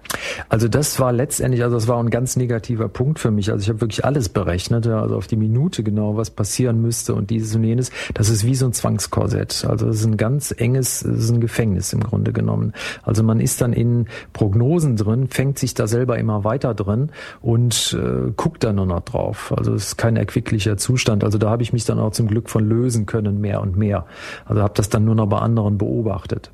Also 0.49 0.69
das 0.69 1.01
war 1.01 1.13
letztendlich, 1.13 1.63
also 1.63 1.77
das 1.77 1.89
war 1.89 1.99
ein 1.99 2.11
ganz 2.11 2.37
negativer 2.37 2.89
Punkt 2.89 3.19
für 3.19 3.31
mich. 3.31 3.51
Also 3.51 3.63
ich 3.63 3.69
habe 3.69 3.81
wirklich 3.81 4.05
alles 4.05 4.29
berechnet, 4.29 4.87
also 4.87 5.17
auf 5.17 5.27
die 5.27 5.37
Minute 5.37 5.83
genau, 5.83 6.17
was 6.17 6.31
passieren 6.31 6.81
müsste 6.81 7.15
und 7.15 7.31
dieses 7.31 7.55
und 7.55 7.65
jenes. 7.65 7.91
Das 8.13 8.29
ist 8.29 8.45
wie 8.45 8.55
so 8.55 8.67
ein 8.67 8.73
Zwangskorsett. 8.73 9.65
Also 9.69 9.89
es 9.89 10.01
ist 10.01 10.07
ein 10.07 10.17
ganz 10.17 10.55
enges, 10.57 11.03
es 11.03 11.25
ist 11.25 11.31
ein 11.31 11.41
Gefängnis 11.41 11.93
im 11.93 12.01
Grunde 12.01 12.33
genommen. 12.33 12.73
Also 13.03 13.23
man 13.23 13.41
ist 13.41 13.61
dann 13.61 13.73
in 13.73 14.07
Prognosen 14.33 14.97
drin, 14.97 15.29
fängt 15.29 15.59
sich 15.59 15.75
da 15.75 15.87
selber 15.87 16.19
immer 16.19 16.45
weiter 16.45 16.75
drin 16.75 17.11
und 17.41 17.97
äh, 17.99 18.31
guckt 18.37 18.65
dann 18.65 18.77
nur 18.77 18.87
noch 18.87 19.01
drauf. 19.01 19.53
Also 19.57 19.75
es 19.75 19.89
ist 19.89 19.97
kein 19.97 20.17
erquicklicher 20.17 20.77
Zustand. 20.77 21.25
Also 21.25 21.39
da 21.39 21.51
habe 21.51 21.63
ich 21.63 21.73
mich 21.73 21.85
dann 21.85 21.99
auch 21.99 22.13
zum 22.13 22.29
Glück 22.29 22.51
von 22.51 22.69
lösen 22.69 23.07
können, 23.07 23.41
mehr 23.41 23.61
und 23.61 23.77
mehr. 23.77 24.07
Also 24.45 24.63
habe 24.63 24.75
das 24.77 24.89
dann 24.89 25.05
nur 25.05 25.15
noch 25.15 25.27
bei 25.27 25.39
anderen 25.39 25.79
beobachtet. 25.79 26.51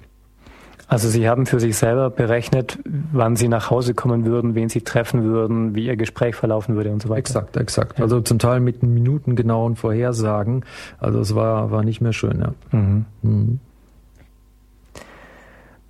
Also 0.90 1.08
Sie 1.08 1.28
haben 1.28 1.46
für 1.46 1.60
sich 1.60 1.76
selber 1.76 2.10
berechnet, 2.10 2.80
wann 3.12 3.36
Sie 3.36 3.46
nach 3.46 3.70
Hause 3.70 3.94
kommen 3.94 4.24
würden, 4.24 4.56
wen 4.56 4.68
Sie 4.68 4.80
treffen 4.80 5.22
würden, 5.22 5.76
wie 5.76 5.86
Ihr 5.86 5.96
Gespräch 5.96 6.34
verlaufen 6.34 6.74
würde 6.74 6.90
und 6.90 7.00
so 7.00 7.08
weiter. 7.08 7.20
Exakt, 7.20 7.56
exakt. 7.56 7.98
Ja. 7.98 8.04
Also 8.04 8.20
zum 8.20 8.40
Teil 8.40 8.58
mit 8.58 8.82
minutengenauen 8.82 9.76
Vorhersagen. 9.76 10.64
Also 10.98 11.20
es 11.20 11.32
war, 11.36 11.70
war 11.70 11.84
nicht 11.84 12.00
mehr 12.00 12.12
schön, 12.12 12.40
ja. 12.40 12.54
Mhm. 12.76 13.04
Mhm. 13.22 13.60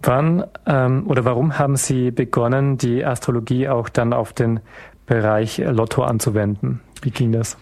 Wann 0.02 0.44
ähm, 0.66 1.04
oder 1.06 1.24
warum 1.24 1.58
haben 1.58 1.76
Sie 1.76 2.10
begonnen, 2.10 2.76
die 2.76 3.02
Astrologie 3.02 3.68
auch 3.68 3.88
dann 3.88 4.12
auf 4.12 4.34
den 4.34 4.60
Bereich 5.10 5.58
Lotto 5.58 6.04
anzuwenden? 6.04 6.78
Wie 7.02 7.10
ging 7.10 7.32
das? 7.32 7.56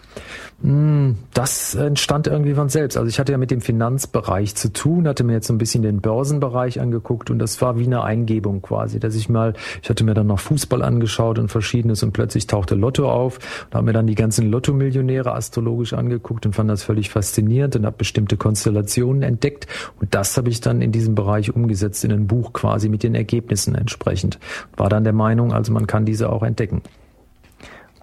Hm, 0.61 1.15
das 1.33 1.73
entstand 1.73 2.27
irgendwie 2.27 2.53
von 2.53 2.69
selbst. 2.69 2.95
Also 2.95 3.09
ich 3.09 3.19
hatte 3.19 3.31
ja 3.31 3.39
mit 3.39 3.49
dem 3.49 3.61
Finanzbereich 3.61 4.53
zu 4.53 4.71
tun, 4.71 5.07
hatte 5.07 5.23
mir 5.23 5.33
jetzt 5.33 5.47
so 5.47 5.53
ein 5.53 5.57
bisschen 5.57 5.81
den 5.81 5.99
Börsenbereich 5.99 6.79
angeguckt 6.79 7.31
und 7.31 7.39
das 7.39 7.59
war 7.59 7.79
wie 7.79 7.87
eine 7.87 8.03
Eingebung 8.03 8.61
quasi, 8.61 8.99
dass 8.99 9.15
ich 9.15 9.29
mal, 9.29 9.53
ich 9.81 9.89
hatte 9.89 10.03
mir 10.03 10.13
dann 10.13 10.27
noch 10.27 10.39
Fußball 10.39 10.83
angeschaut 10.83 11.39
und 11.39 11.49
verschiedenes 11.49 12.03
und 12.03 12.11
plötzlich 12.11 12.45
tauchte 12.45 12.75
Lotto 12.75 13.11
auf 13.11 13.39
und 13.65 13.73
habe 13.73 13.85
mir 13.87 13.93
dann 13.93 14.05
die 14.05 14.13
ganzen 14.13 14.51
Lotto-Millionäre 14.51 15.33
astrologisch 15.33 15.93
angeguckt 15.93 16.45
und 16.45 16.53
fand 16.53 16.69
das 16.69 16.83
völlig 16.83 17.09
faszinierend 17.09 17.75
und 17.77 17.87
habe 17.87 17.97
bestimmte 17.97 18.37
Konstellationen 18.37 19.23
entdeckt 19.23 19.65
und 19.99 20.13
das 20.13 20.37
habe 20.37 20.49
ich 20.49 20.61
dann 20.61 20.83
in 20.83 20.91
diesem 20.91 21.15
Bereich 21.15 21.55
umgesetzt 21.55 22.03
in 22.03 22.11
ein 22.11 22.27
Buch 22.27 22.53
quasi 22.53 22.89
mit 22.89 23.01
den 23.01 23.15
Ergebnissen 23.15 23.73
entsprechend. 23.73 24.37
War 24.77 24.89
dann 24.89 25.03
der 25.03 25.13
Meinung, 25.13 25.51
also 25.51 25.73
man 25.73 25.87
kann 25.87 26.05
diese 26.05 26.29
auch 26.29 26.43
entdecken. 26.43 26.83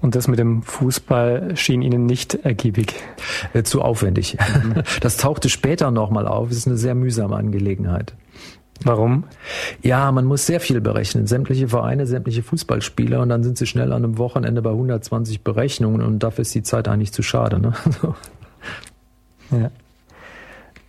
Und 0.06 0.14
das 0.14 0.28
mit 0.28 0.38
dem 0.38 0.62
Fußball 0.62 1.56
schien 1.56 1.82
Ihnen 1.82 2.06
nicht 2.06 2.36
ergiebig. 2.36 2.94
Äh, 3.54 3.64
zu 3.64 3.82
aufwendig. 3.82 4.38
Mhm. 4.38 4.84
Das 5.00 5.16
tauchte 5.16 5.48
später 5.48 5.90
nochmal 5.90 6.28
auf. 6.28 6.48
Es 6.52 6.58
ist 6.58 6.68
eine 6.68 6.76
sehr 6.76 6.94
mühsame 6.94 7.34
Angelegenheit. 7.34 8.14
Warum? 8.84 9.24
Ja, 9.82 10.12
man 10.12 10.24
muss 10.24 10.46
sehr 10.46 10.60
viel 10.60 10.80
berechnen. 10.80 11.26
Sämtliche 11.26 11.66
Vereine, 11.66 12.06
sämtliche 12.06 12.44
Fußballspieler 12.44 13.20
und 13.20 13.30
dann 13.30 13.42
sind 13.42 13.58
sie 13.58 13.66
schnell 13.66 13.90
an 13.92 14.04
einem 14.04 14.16
Wochenende 14.16 14.62
bei 14.62 14.70
120 14.70 15.42
Berechnungen 15.42 16.00
und 16.02 16.20
dafür 16.20 16.42
ist 16.42 16.54
die 16.54 16.62
Zeit 16.62 16.86
eigentlich 16.86 17.12
zu 17.12 17.24
schade. 17.24 17.58
Ne? 17.58 17.72
ja. 19.50 19.70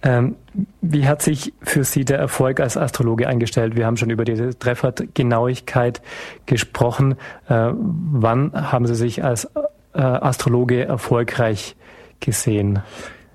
Ähm, 0.07 0.37
wie 0.79 1.05
hat 1.05 1.21
sich 1.21 1.53
für 1.61 1.83
Sie 1.83 2.05
der 2.05 2.17
Erfolg 2.17 2.61
als 2.61 2.77
Astrologe 2.77 3.27
eingestellt? 3.27 3.75
Wir 3.75 3.85
haben 3.85 3.97
schon 3.97 4.09
über 4.09 4.23
diese 4.23 4.57
Treffergenauigkeit 4.57 6.01
gesprochen. 6.45 7.17
Äh, 7.49 7.71
wann 7.73 8.53
haben 8.53 8.87
Sie 8.87 8.95
sich 8.95 9.25
als 9.25 9.45
äh, 9.93 9.99
Astrologe 9.99 10.85
erfolgreich 10.85 11.75
gesehen? 12.21 12.79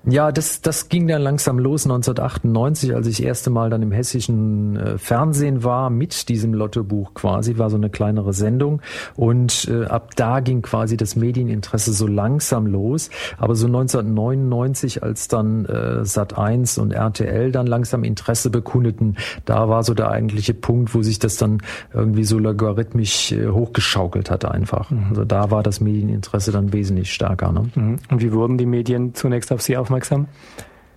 Ja, 0.05 0.33
das, 0.33 0.59
das 0.59 0.89
ging 0.89 1.07
dann 1.07 1.21
langsam 1.21 1.57
los 1.59 1.85
1998, 1.85 2.93
als 2.93 3.07
ich 3.07 3.23
erste 3.23 3.49
Mal 3.49 3.69
dann 3.69 3.81
im 3.81 3.93
hessischen 3.93 4.75
äh, 4.75 4.97
Fernsehen 4.97 5.63
war 5.63 5.89
mit 5.89 6.27
diesem 6.27 6.53
Lottobuch 6.53 7.13
quasi, 7.13 7.57
war 7.57 7.69
so 7.69 7.77
eine 7.77 7.89
kleinere 7.89 8.33
Sendung 8.33 8.81
und 9.15 9.69
äh, 9.71 9.85
ab 9.85 10.09
da 10.17 10.41
ging 10.41 10.61
quasi 10.61 10.97
das 10.97 11.15
Medieninteresse 11.15 11.93
so 11.93 12.05
langsam 12.05 12.67
los. 12.67 13.09
Aber 13.37 13.55
so 13.55 13.67
1999, 13.67 15.03
als 15.03 15.29
dann 15.29 15.65
äh, 15.65 16.03
Sat 16.03 16.37
1 16.37 16.79
und 16.79 16.91
RTL 16.91 17.53
dann 17.53 17.65
langsam 17.65 18.03
Interesse 18.03 18.49
bekundeten, 18.49 19.15
da 19.45 19.69
war 19.69 19.83
so 19.83 19.93
der 19.93 20.11
eigentliche 20.11 20.53
Punkt, 20.53 20.93
wo 20.93 21.01
sich 21.01 21.19
das 21.19 21.37
dann 21.37 21.61
irgendwie 21.93 22.25
so 22.25 22.39
logarithmisch 22.39 23.31
äh, 23.31 23.47
hochgeschaukelt 23.47 24.29
hat 24.29 24.43
einfach. 24.43 24.91
Mhm. 24.91 25.05
Also 25.11 25.23
da 25.23 25.49
war 25.49 25.63
das 25.63 25.79
Medieninteresse 25.79 26.51
dann 26.51 26.73
wesentlich 26.73 27.13
stärker. 27.13 27.53
Ne? 27.53 27.69
Mhm. 27.73 27.99
Und 28.11 28.21
wie 28.21 28.33
wurden 28.33 28.57
die 28.57 28.65
Medien 28.65 29.15
zunächst 29.15 29.53
auf 29.53 29.61
Sie 29.61 29.77
aufmerksam? 29.77 29.92
Aufmerksam? 29.93 30.27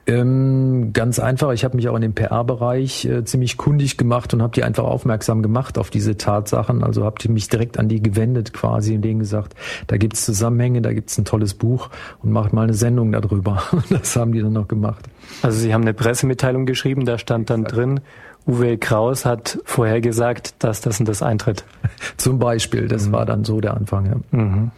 Ähm, 0.09 0.93
ganz 0.93 1.19
einfach. 1.19 1.51
Ich 1.53 1.65
habe 1.65 1.75
mich 1.75 1.89
auch 1.89 1.97
in 1.97 2.03
dem 2.03 2.15
PR-Bereich 2.15 3.07
äh, 3.07 3.25
ziemlich 3.25 3.57
kundig 3.57 3.97
gemacht 3.97 4.33
und 4.33 4.41
habe 4.41 4.53
die 4.55 4.63
einfach 4.63 4.85
aufmerksam 4.85 5.43
gemacht 5.43 5.79
auf 5.79 5.91
diese 5.91 6.17
Tatsachen. 6.17 6.85
Also 6.85 7.05
habe 7.05 7.17
mich 7.29 7.49
direkt 7.49 7.77
an 7.77 7.89
die 7.89 8.01
gewendet 8.01 8.53
quasi 8.53 8.95
und 8.95 9.03
denen 9.03 9.19
gesagt, 9.19 9.57
da 9.89 9.97
gibt's 9.97 10.25
Zusammenhänge, 10.25 10.81
da 10.81 10.93
gibt's 10.93 11.19
ein 11.19 11.25
tolles 11.25 11.55
Buch 11.55 11.91
und 12.23 12.31
macht 12.31 12.53
mal 12.53 12.63
eine 12.63 12.75
Sendung 12.75 13.11
darüber. 13.11 13.65
das 13.91 14.15
haben 14.15 14.31
die 14.31 14.41
dann 14.41 14.53
noch 14.53 14.69
gemacht. 14.69 15.07
Also 15.43 15.59
Sie 15.59 15.75
haben 15.75 15.83
eine 15.83 15.95
Pressemitteilung 15.95 16.67
geschrieben, 16.67 17.05
da 17.05 17.19
stand 17.19 17.51
dann 17.51 17.65
drin, 17.65 18.01
Uwe 18.47 18.79
Kraus 18.79 19.27
hat 19.27 19.59
vorhergesagt, 19.65 20.63
dass 20.63 20.81
das 20.83 21.01
und 21.01 21.09
das 21.09 21.21
eintritt. 21.21 21.65
Zum 22.17 22.39
Beispiel, 22.39 22.87
das 22.87 23.09
mhm. 23.09 23.13
war 23.13 23.27
dann 23.27 23.43
so 23.43 23.61
der 23.61 23.75
Anfang. 23.75 24.07
Ja. 24.07 24.39
Mhm. 24.39 24.71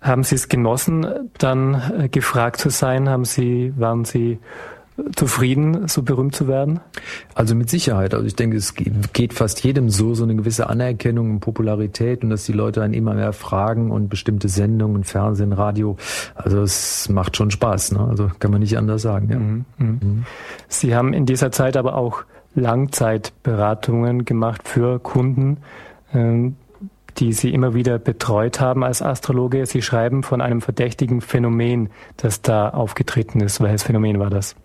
Haben 0.00 0.24
Sie 0.24 0.34
es 0.34 0.48
genossen, 0.48 1.06
dann 1.38 1.82
äh, 1.98 2.08
gefragt 2.08 2.60
zu 2.60 2.70
sein? 2.70 3.08
Haben 3.08 3.24
Sie, 3.24 3.72
waren 3.76 4.04
Sie 4.04 4.38
zufrieden, 5.14 5.88
so 5.88 6.02
berühmt 6.02 6.34
zu 6.34 6.48
werden? 6.48 6.80
Also 7.34 7.54
mit 7.54 7.70
Sicherheit. 7.70 8.14
Also 8.14 8.26
ich 8.26 8.36
denke, 8.36 8.56
es 8.56 8.74
geht 8.74 9.34
fast 9.34 9.62
jedem 9.62 9.90
so, 9.90 10.14
so 10.14 10.24
eine 10.24 10.34
gewisse 10.34 10.68
Anerkennung 10.68 11.30
und 11.30 11.40
Popularität 11.40 12.22
und 12.22 12.30
dass 12.30 12.44
die 12.44 12.52
Leute 12.52 12.82
einen 12.82 12.94
immer 12.94 13.14
mehr 13.14 13.32
fragen 13.32 13.90
und 13.90 14.08
bestimmte 14.08 14.48
Sendungen, 14.48 15.04
Fernsehen, 15.04 15.52
Radio. 15.52 15.96
Also 16.34 16.62
es 16.62 17.08
macht 17.08 17.36
schon 17.36 17.50
Spaß. 17.50 17.92
Ne? 17.92 18.00
Also 18.08 18.30
kann 18.38 18.50
man 18.50 18.60
nicht 18.60 18.76
anders 18.76 19.02
sagen. 19.02 19.28
Ja. 19.30 19.38
Mhm, 19.38 19.64
mhm. 19.78 19.98
Mhm. 20.02 20.24
Sie 20.68 20.94
haben 20.94 21.12
in 21.12 21.26
dieser 21.26 21.52
Zeit 21.52 21.76
aber 21.76 21.94
auch 21.94 22.24
Langzeitberatungen 22.54 24.24
gemacht 24.24 24.66
für 24.66 24.98
Kunden. 24.98 25.58
Ähm, 26.12 26.56
die 27.20 27.32
Sie 27.32 27.52
immer 27.52 27.74
wieder 27.74 27.98
betreut 27.98 28.60
haben 28.60 28.82
als 28.82 29.02
Astrologe. 29.02 29.66
Sie 29.66 29.82
schreiben 29.82 30.22
von 30.22 30.40
einem 30.40 30.60
verdächtigen 30.60 31.20
Phänomen, 31.20 31.90
das 32.16 32.42
da 32.42 32.70
aufgetreten 32.70 33.40
ist. 33.40 33.60
Welches 33.60 33.82
Phänomen 33.82 34.18
war 34.18 34.30
das? 34.30 34.56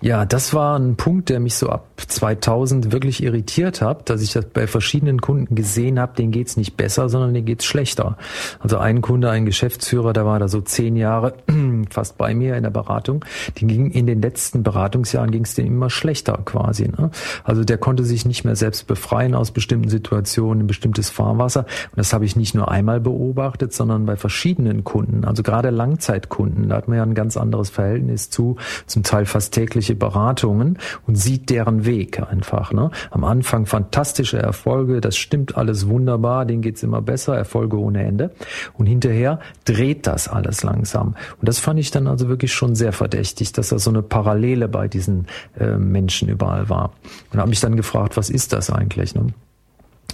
Ja, 0.00 0.24
das 0.24 0.54
war 0.54 0.78
ein 0.78 0.96
Punkt, 0.96 1.28
der 1.28 1.40
mich 1.40 1.54
so 1.54 1.68
ab 1.68 1.86
2000 1.96 2.92
wirklich 2.92 3.22
irritiert 3.22 3.80
habe, 3.82 4.02
dass 4.04 4.22
ich 4.22 4.32
das 4.32 4.44
bei 4.46 4.66
verschiedenen 4.66 5.20
Kunden 5.20 5.54
gesehen 5.54 5.98
habe, 5.98 6.14
denen 6.14 6.32
geht's 6.32 6.56
nicht 6.56 6.76
besser, 6.76 7.08
sondern 7.08 7.34
denen 7.34 7.46
geht's 7.46 7.64
schlechter. 7.64 8.16
Also 8.60 8.78
ein 8.78 9.00
Kunde, 9.00 9.30
ein 9.30 9.46
Geschäftsführer, 9.46 10.12
der 10.12 10.26
war 10.26 10.38
da 10.38 10.48
so 10.48 10.60
zehn 10.60 10.96
Jahre 10.96 11.34
fast 11.90 12.18
bei 12.18 12.34
mir 12.34 12.56
in 12.56 12.62
der 12.62 12.70
Beratung, 12.70 13.24
die 13.56 13.66
ging 13.66 13.90
in 13.90 14.06
den 14.06 14.20
letzten 14.20 14.62
Beratungsjahren 14.62 15.30
ging 15.30 15.44
es 15.44 15.54
dem 15.54 15.66
immer 15.66 15.90
schlechter 15.90 16.38
quasi. 16.44 16.88
Ne? 16.88 17.10
Also 17.44 17.64
der 17.64 17.78
konnte 17.78 18.04
sich 18.04 18.26
nicht 18.26 18.44
mehr 18.44 18.56
selbst 18.56 18.86
befreien 18.86 19.34
aus 19.34 19.50
bestimmten 19.50 19.88
Situationen, 19.88 20.64
ein 20.64 20.66
bestimmtes 20.66 21.10
Fahrwasser. 21.10 21.60
Und 21.60 21.96
das 21.96 22.12
habe 22.12 22.24
ich 22.24 22.36
nicht 22.36 22.54
nur 22.54 22.70
einmal 22.70 23.00
beobachtet, 23.00 23.72
sondern 23.72 24.06
bei 24.06 24.16
verschiedenen 24.16 24.84
Kunden, 24.84 25.24
also 25.24 25.42
gerade 25.42 25.70
Langzeitkunden. 25.70 26.68
Da 26.68 26.76
hat 26.76 26.88
man 26.88 26.98
ja 26.98 27.02
ein 27.02 27.14
ganz 27.14 27.36
anderes 27.36 27.70
Verhältnis 27.70 28.30
zu, 28.30 28.56
zum 28.86 29.02
Teil 29.02 29.26
fast 29.26 29.45
tägliche 29.50 29.94
Beratungen 29.94 30.78
und 31.06 31.16
sieht 31.16 31.50
deren 31.50 31.84
Weg 31.84 32.20
einfach. 32.20 32.72
Ne? 32.72 32.90
Am 33.10 33.24
Anfang 33.24 33.66
fantastische 33.66 34.38
Erfolge, 34.38 35.00
das 35.00 35.16
stimmt 35.16 35.56
alles 35.56 35.88
wunderbar, 35.88 36.44
denen 36.44 36.62
geht's 36.62 36.82
immer 36.82 37.02
besser, 37.02 37.36
Erfolge 37.36 37.78
ohne 37.78 38.04
Ende. 38.04 38.30
Und 38.74 38.86
hinterher 38.86 39.40
dreht 39.64 40.06
das 40.06 40.28
alles 40.28 40.62
langsam. 40.62 41.14
Und 41.40 41.48
das 41.48 41.58
fand 41.58 41.80
ich 41.80 41.90
dann 41.90 42.06
also 42.06 42.28
wirklich 42.28 42.52
schon 42.52 42.74
sehr 42.74 42.92
verdächtig, 42.92 43.52
dass 43.52 43.68
da 43.68 43.78
so 43.78 43.90
eine 43.90 44.02
Parallele 44.02 44.68
bei 44.68 44.88
diesen 44.88 45.26
äh, 45.58 45.76
Menschen 45.76 46.28
überall 46.28 46.68
war. 46.68 46.92
Und 47.32 47.38
habe 47.38 47.50
mich 47.50 47.60
dann 47.60 47.76
gefragt, 47.76 48.16
was 48.16 48.30
ist 48.30 48.52
das 48.52 48.70
eigentlich? 48.70 49.14
Ne? 49.14 49.28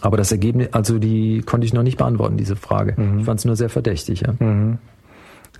Aber 0.00 0.16
das 0.16 0.32
Ergebnis, 0.32 0.68
also 0.72 0.98
die 0.98 1.42
konnte 1.42 1.66
ich 1.66 1.72
noch 1.72 1.82
nicht 1.82 1.98
beantworten, 1.98 2.36
diese 2.36 2.56
Frage. 2.56 3.00
Mhm. 3.00 3.20
Ich 3.20 3.24
fand 3.24 3.38
es 3.38 3.44
nur 3.44 3.56
sehr 3.56 3.68
verdächtig. 3.68 4.22
Ja. 4.22 4.34
Mhm. 4.38 4.78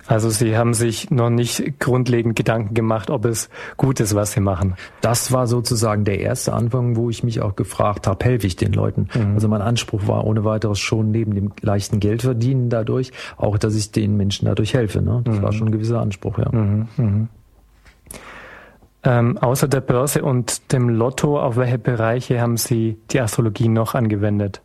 Also 0.07 0.29
Sie 0.29 0.57
haben 0.57 0.73
sich 0.73 1.11
noch 1.11 1.29
nicht 1.29 1.79
grundlegend 1.79 2.35
Gedanken 2.35 2.73
gemacht, 2.73 3.09
ob 3.09 3.25
es 3.25 3.49
gut 3.77 3.99
ist, 3.99 4.15
was 4.15 4.33
Sie 4.33 4.41
machen. 4.41 4.75
Das 5.01 5.31
war 5.31 5.47
sozusagen 5.47 6.03
der 6.03 6.19
erste 6.19 6.53
Anfang, 6.53 6.95
wo 6.95 7.09
ich 7.09 7.23
mich 7.23 7.41
auch 7.41 7.55
gefragt 7.55 8.07
habe, 8.07 8.23
helfe 8.25 8.47
ich 8.47 8.55
den 8.55 8.73
Leuten? 8.73 9.07
Mhm. 9.13 9.35
Also 9.35 9.47
mein 9.47 9.61
Anspruch 9.61 10.07
war 10.07 10.25
ohne 10.25 10.43
weiteres 10.43 10.79
schon 10.79 11.11
neben 11.11 11.33
dem 11.33 11.51
leichten 11.61 11.99
Geldverdienen 11.99 12.69
dadurch, 12.69 13.11
auch 13.37 13.57
dass 13.57 13.75
ich 13.75 13.91
den 13.91 14.17
Menschen 14.17 14.45
dadurch 14.45 14.73
helfe. 14.73 15.01
Ne? 15.01 15.21
Das 15.23 15.37
mhm. 15.37 15.41
war 15.41 15.53
schon 15.53 15.67
ein 15.67 15.71
gewisser 15.71 16.01
Anspruch, 16.01 16.37
ja. 16.39 16.51
Mhm. 16.51 16.87
mhm. 16.97 17.29
Ähm, 19.05 19.37
außer 19.37 19.67
der 19.67 19.81
Börse 19.81 20.23
und 20.23 20.71
dem 20.71 20.87
Lotto, 20.87 21.37
auf 21.37 21.57
welche 21.57 21.77
Bereiche 21.77 22.39
haben 22.39 22.55
Sie 22.55 22.97
die 23.11 23.19
Astrologie 23.19 23.67
noch 23.67 23.95
angewendet? 23.95 24.61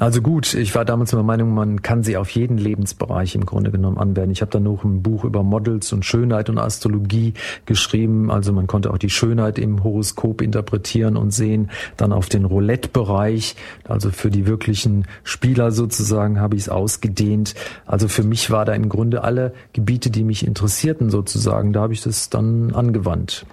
Also 0.00 0.22
gut, 0.22 0.54
ich 0.54 0.76
war 0.76 0.84
damals 0.84 1.10
der 1.10 1.20
Meinung, 1.24 1.54
man 1.54 1.82
kann 1.82 2.04
sie 2.04 2.16
auf 2.16 2.30
jeden 2.30 2.56
Lebensbereich 2.56 3.34
im 3.34 3.44
Grunde 3.44 3.72
genommen 3.72 3.98
anwenden. 3.98 4.30
Ich 4.30 4.42
habe 4.42 4.52
dann 4.52 4.62
noch 4.62 4.84
ein 4.84 5.02
Buch 5.02 5.24
über 5.24 5.42
Models 5.42 5.92
und 5.92 6.04
Schönheit 6.04 6.48
und 6.48 6.58
Astrologie 6.58 7.34
geschrieben. 7.66 8.30
Also 8.30 8.52
man 8.52 8.68
konnte 8.68 8.92
auch 8.92 8.98
die 8.98 9.10
Schönheit 9.10 9.58
im 9.58 9.82
Horoskop 9.82 10.40
interpretieren 10.40 11.16
und 11.16 11.32
sehen. 11.32 11.70
Dann 11.96 12.12
auf 12.12 12.28
den 12.28 12.44
Roulette-Bereich, 12.44 13.56
also 13.88 14.10
für 14.10 14.30
die 14.30 14.46
wirklichen 14.46 15.08
Spieler 15.24 15.72
sozusagen, 15.72 16.38
habe 16.38 16.54
ich 16.54 16.62
es 16.62 16.68
ausgedehnt. 16.68 17.56
Also 17.84 18.06
für 18.06 18.22
mich 18.22 18.52
war 18.52 18.64
da 18.64 18.74
im 18.74 18.88
Grunde 18.88 19.24
alle 19.24 19.52
Gebiete, 19.72 20.10
die 20.10 20.22
mich 20.22 20.46
interessierten 20.46 21.10
sozusagen, 21.10 21.72
da 21.72 21.80
habe 21.80 21.92
ich 21.92 22.02
das 22.02 22.30
dann 22.30 22.72
angewandt. 22.72 23.46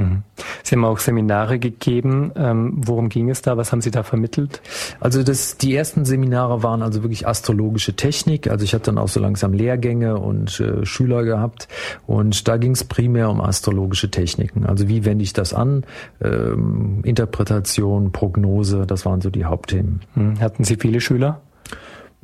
Mhm. 0.00 0.22
Sie 0.62 0.74
haben 0.74 0.84
auch 0.84 0.98
Seminare 0.98 1.58
gegeben. 1.58 2.32
Ähm, 2.34 2.72
worum 2.76 3.08
ging 3.08 3.30
es 3.30 3.42
da? 3.42 3.56
Was 3.56 3.72
haben 3.72 3.80
Sie 3.80 3.90
da 3.90 4.02
vermittelt? 4.02 4.60
Also 4.98 5.22
das, 5.22 5.58
die 5.58 5.74
ersten 5.74 6.04
Seminare 6.04 6.62
waren 6.62 6.82
also 6.82 7.02
wirklich 7.02 7.26
astrologische 7.26 7.94
Technik. 7.94 8.50
Also 8.50 8.64
ich 8.64 8.74
hatte 8.74 8.86
dann 8.86 8.98
auch 8.98 9.08
so 9.08 9.20
langsam 9.20 9.52
Lehrgänge 9.52 10.18
und 10.18 10.60
äh, 10.60 10.84
Schüler 10.86 11.24
gehabt. 11.24 11.68
Und 12.06 12.48
da 12.48 12.56
ging 12.56 12.72
es 12.72 12.84
primär 12.84 13.30
um 13.30 13.40
astrologische 13.40 14.10
Techniken. 14.10 14.64
Also 14.66 14.88
wie 14.88 15.04
wende 15.04 15.22
ich 15.22 15.32
das 15.32 15.52
an? 15.52 15.84
Ähm, 16.22 17.00
Interpretation, 17.04 18.12
Prognose, 18.12 18.86
das 18.86 19.04
waren 19.04 19.20
so 19.20 19.30
die 19.30 19.44
Hauptthemen. 19.44 20.00
Mhm. 20.14 20.40
Hatten 20.40 20.64
Sie 20.64 20.76
viele 20.76 21.00
Schüler? 21.00 21.40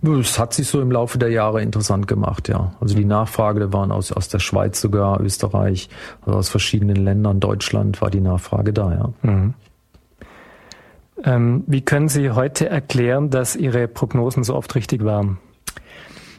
Es 0.02 0.38
hat 0.38 0.52
sich 0.52 0.68
so 0.68 0.80
im 0.80 0.92
Laufe 0.92 1.18
der 1.18 1.30
Jahre 1.30 1.62
interessant 1.62 2.06
gemacht, 2.06 2.48
ja. 2.48 2.72
Also 2.80 2.94
die 2.94 3.04
Nachfrage 3.04 3.72
waren 3.72 3.90
aus, 3.90 4.12
aus 4.12 4.28
der 4.28 4.40
Schweiz 4.40 4.80
sogar, 4.80 5.20
Österreich, 5.20 5.88
also 6.24 6.38
aus 6.38 6.48
verschiedenen 6.48 6.96
Ländern, 6.96 7.40
Deutschland 7.40 8.00
war 8.02 8.10
die 8.10 8.20
Nachfrage 8.20 8.72
da, 8.72 8.92
ja. 8.92 9.30
Mhm. 9.30 9.54
Ähm, 11.24 11.64
wie 11.66 11.80
können 11.80 12.08
Sie 12.08 12.30
heute 12.30 12.68
erklären, 12.68 13.30
dass 13.30 13.56
Ihre 13.56 13.88
Prognosen 13.88 14.44
so 14.44 14.54
oft 14.54 14.74
richtig 14.74 15.02
waren? 15.02 15.38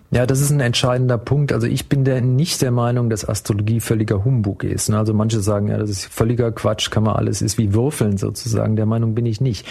Ja, 0.10 0.26
das 0.26 0.40
ist 0.40 0.52
ein 0.52 0.62
entscheidender 0.62 1.18
Punkt. 1.18 1.52
Also 1.52 1.68
ich 1.68 1.90
bin 1.90 2.06
der, 2.06 2.22
nicht 2.22 2.62
der 2.62 2.72
Meinung, 2.72 3.10
dass 3.10 3.28
Astrologie 3.28 3.82
völliger 3.82 4.24
Humbug 4.24 4.64
ist. 4.64 4.90
Also 4.90 5.14
manche 5.14 5.42
sagen, 5.42 5.68
ja, 5.68 5.78
das 5.78 5.90
ist 5.90 6.06
völliger 6.06 6.54
Quatsch, 6.54 6.90
kann 6.92 7.04
man 7.04 7.18
alles, 7.18 7.42
ist 7.42 7.58
wie 7.58 7.74
Würfeln 7.74 8.18
sozusagen. 8.18 8.78
Der 8.78 8.86
Meinung 8.86 9.16
bin 9.16 9.26
ich 9.26 9.42
nicht. 9.42 9.68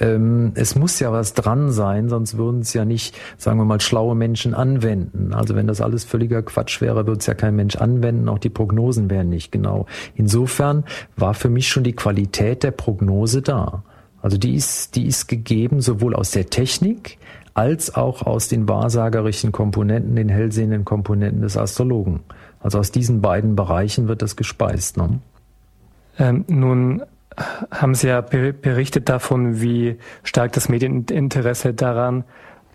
Ähm, 0.00 0.52
es 0.54 0.74
muss 0.74 1.00
ja 1.00 1.12
was 1.12 1.34
dran 1.34 1.70
sein, 1.70 2.08
sonst 2.08 2.38
würden 2.38 2.60
es 2.60 2.72
ja 2.72 2.86
nicht, 2.86 3.14
sagen 3.36 3.58
wir 3.58 3.66
mal, 3.66 3.80
schlaue 3.80 4.14
Menschen 4.14 4.54
anwenden. 4.54 5.34
Also 5.34 5.54
wenn 5.54 5.66
das 5.66 5.82
alles 5.82 6.04
völliger 6.04 6.42
Quatsch 6.42 6.80
wäre, 6.80 7.06
würde 7.06 7.18
es 7.18 7.26
ja 7.26 7.34
kein 7.34 7.54
Mensch 7.54 7.76
anwenden. 7.76 8.30
Auch 8.30 8.38
die 8.38 8.48
Prognosen 8.48 9.10
wären 9.10 9.28
nicht 9.28 9.52
genau. 9.52 9.84
Insofern 10.14 10.84
war 11.16 11.34
für 11.34 11.50
mich 11.50 11.68
schon 11.68 11.84
die 11.84 11.94
Qualität 11.94 12.62
der 12.62 12.70
Prognose 12.70 13.42
da. 13.42 13.84
Also 14.22 14.38
die 14.38 14.54
ist, 14.54 14.96
die 14.96 15.06
ist 15.06 15.28
gegeben 15.28 15.82
sowohl 15.82 16.14
aus 16.14 16.30
der 16.30 16.46
Technik, 16.46 17.18
als 17.54 17.94
auch 17.94 18.22
aus 18.22 18.48
den 18.48 18.68
wahrsagerischen 18.68 19.52
Komponenten, 19.52 20.16
den 20.16 20.28
hellsehenden 20.28 20.84
Komponenten 20.84 21.42
des 21.42 21.56
Astrologen. 21.56 22.20
Also 22.60 22.78
aus 22.78 22.90
diesen 22.90 23.20
beiden 23.20 23.56
Bereichen 23.56 24.08
wird 24.08 24.22
das 24.22 24.36
gespeist. 24.36 24.96
Ne? 24.96 25.20
Ähm, 26.18 26.44
nun 26.48 27.02
haben 27.70 27.94
Sie 27.94 28.08
ja 28.08 28.20
berichtet 28.20 29.08
davon, 29.08 29.60
wie 29.60 29.96
stark 30.22 30.52
das 30.52 30.68
Medieninteresse 30.68 31.74
daran 31.74 32.24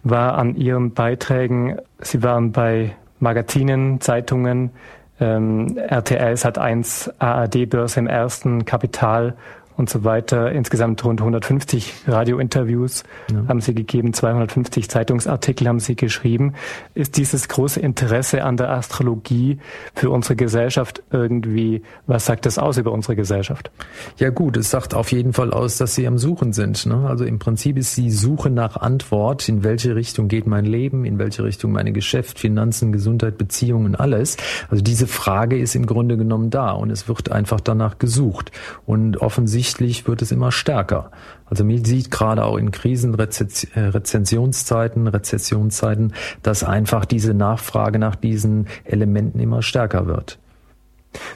war 0.03 0.37
an 0.37 0.55
Ihren 0.55 0.93
Beiträgen. 0.93 1.77
Sie 1.99 2.23
waren 2.23 2.51
bei 2.51 2.95
Magazinen, 3.19 3.99
Zeitungen, 3.99 4.71
ähm, 5.19 5.77
RTL 5.77 6.37
hat 6.37 6.57
1 6.57 7.11
ARD-Börse 7.19 7.99
im 7.99 8.07
ersten 8.07 8.63
Kapital 8.63 9.35
und 9.79 9.89
so 9.89 10.03
weiter. 10.03 10.51
Insgesamt 10.51 11.03
rund 11.05 11.21
150 11.21 11.93
Radiointerviews 12.05 13.03
ja. 13.31 13.45
haben 13.47 13.61
sie 13.61 13.73
gegeben, 13.73 14.13
250 14.13 14.89
Zeitungsartikel 14.89 15.67
haben 15.67 15.79
sie 15.79 15.95
geschrieben. 15.95 16.53
Ist 16.93 17.15
dieses 17.15 17.47
große 17.47 17.79
Interesse 17.79 18.43
an 18.43 18.57
der 18.57 18.71
Astrologie 18.71 19.57
für 19.95 20.09
unsere 20.09 20.35
Gesellschaft 20.35 21.01
irgendwie, 21.11 21.81
was 22.07 22.25
sagt 22.25 22.45
das 22.45 22.57
aus 22.59 22.77
über 22.77 22.91
unsere 22.91 23.15
Gesellschaft? 23.15 23.71
Ja 24.17 24.29
gut, 24.31 24.57
es 24.57 24.69
sagt 24.69 24.93
auf 24.93 25.13
jeden 25.13 25.31
Fall 25.31 25.53
aus, 25.53 25.77
dass 25.77 25.95
sie 25.95 26.05
am 26.05 26.17
Suchen 26.17 26.51
sind. 26.51 26.85
Ne? 26.85 27.07
Also 27.07 27.23
im 27.23 27.39
Prinzip 27.39 27.77
ist 27.77 27.95
die 27.95 28.11
Suche 28.11 28.49
nach 28.49 28.75
Antwort, 28.75 29.47
in 29.47 29.63
welche 29.63 29.95
Richtung 29.95 30.27
geht 30.27 30.45
mein 30.45 30.65
Leben, 30.65 31.05
in 31.05 31.19
welche 31.19 31.45
Richtung 31.45 31.71
meine 31.71 31.93
Geschäft, 31.93 32.37
Finanzen, 32.37 32.91
Gesundheit, 32.91 33.37
Beziehungen, 33.37 33.95
alles. 33.95 34.35
Also 34.69 34.83
diese 34.83 35.07
Frage 35.07 35.57
ist 35.57 35.73
im 35.73 35.85
Grunde 35.85 36.17
genommen 36.17 36.49
da 36.49 36.71
und 36.71 36.91
es 36.91 37.07
wird 37.07 37.31
einfach 37.31 37.61
danach 37.61 37.97
gesucht. 37.97 38.51
Und 38.85 39.21
offensichtlich 39.21 39.68
offensichtlich 39.69 40.07
wird 40.07 40.21
es 40.21 40.31
immer 40.31 40.51
stärker. 40.51 41.11
Also 41.45 41.63
man 41.63 41.85
sieht 41.85 42.09
gerade 42.09 42.43
auch 42.43 42.57
in 42.57 42.71
Krisen, 42.71 43.13
äh, 43.17 43.79
Rezensionszeiten, 43.79 45.07
Rezessionszeiten, 45.07 46.13
dass 46.41 46.63
einfach 46.63 47.05
diese 47.05 47.33
Nachfrage 47.33 47.99
nach 47.99 48.15
diesen 48.15 48.67
Elementen 48.83 49.39
immer 49.39 49.61
stärker 49.61 50.07
wird. 50.07 50.39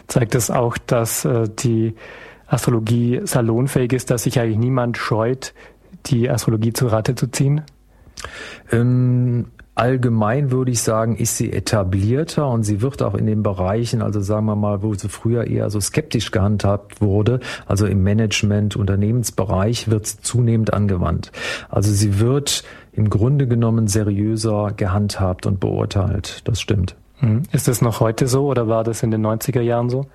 Zeigt 0.07 0.35
es 0.35 0.49
auch, 0.49 0.77
dass 0.77 1.25
äh, 1.25 1.47
die 1.47 1.93
Astrologie 2.47 3.21
salonfähig 3.23 3.93
ist, 3.93 4.09
dass 4.09 4.23
sich 4.23 4.39
eigentlich 4.39 4.57
niemand 4.57 4.97
scheut, 4.97 5.53
die 6.07 6.29
Astrologie 6.29 6.73
zu 6.73 6.87
Rate 6.87 7.15
zu 7.15 7.27
ziehen? 7.27 7.61
Ähm, 8.71 9.47
Allgemein 9.75 10.51
würde 10.51 10.71
ich 10.71 10.81
sagen, 10.81 11.15
ist 11.15 11.37
sie 11.37 11.51
etablierter 11.51 12.47
und 12.47 12.63
sie 12.63 12.81
wird 12.81 13.01
auch 13.01 13.15
in 13.15 13.25
den 13.25 13.41
Bereichen, 13.41 14.03
also 14.03 14.21
sagen 14.21 14.45
wir 14.45 14.55
mal, 14.55 14.83
wo 14.83 14.93
sie 14.93 15.09
früher 15.09 15.47
eher 15.47 15.71
so 15.71 15.79
skeptisch 15.79 16.29
gehandhabt 16.29 17.01
wurde, 17.01 17.39
also 17.65 17.87
im 17.87 18.03
Management, 18.03 18.75
Unternehmensbereich, 18.75 19.89
wird 19.89 20.05
sie 20.05 20.21
zunehmend 20.21 20.73
angewandt. 20.73 21.31
Also 21.69 21.91
sie 21.91 22.19
wird 22.19 22.63
im 22.91 23.09
Grunde 23.09 23.47
genommen 23.47 23.87
seriöser 23.87 24.73
gehandhabt 24.77 25.47
und 25.47 25.59
beurteilt. 25.59 26.41
Das 26.47 26.61
stimmt. 26.61 26.95
Mhm. 27.23 27.43
Ist 27.51 27.67
das 27.67 27.81
noch 27.81 27.99
heute 27.99 28.27
so 28.27 28.47
oder 28.47 28.67
war 28.67 28.83
das 28.83 29.01
in 29.01 29.11
den 29.11 29.25
90er 29.25 29.61
Jahren 29.61 29.89
so? 29.89 30.05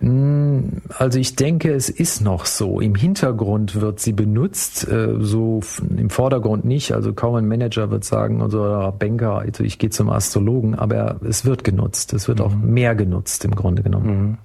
Mm, 0.00 0.78
also 0.96 1.18
ich 1.18 1.36
denke, 1.36 1.72
es 1.72 1.88
ist 1.88 2.20
noch 2.20 2.46
so. 2.46 2.80
Im 2.80 2.94
Hintergrund 2.94 3.80
wird 3.80 4.00
sie 4.00 4.12
benutzt, 4.12 4.86
äh, 4.88 5.16
so 5.18 5.60
im 5.96 6.10
Vordergrund 6.10 6.64
nicht. 6.64 6.92
Also 6.92 7.12
kaum 7.12 7.34
ein 7.34 7.48
Manager 7.48 7.90
wird 7.90 8.04
sagen, 8.04 8.40
oder 8.40 8.92
Banker, 8.92 9.38
also 9.38 9.64
ich 9.64 9.78
gehe 9.78 9.90
zum 9.90 10.08
Astrologen, 10.10 10.74
aber 10.74 11.16
es 11.28 11.44
wird 11.44 11.64
genutzt. 11.64 12.12
Es 12.12 12.28
wird 12.28 12.38
mhm. 12.38 12.44
auch 12.44 12.54
mehr 12.54 12.94
genutzt 12.94 13.44
im 13.44 13.54
Grunde 13.54 13.82
genommen. 13.82 14.06
Mhm. 14.06 14.38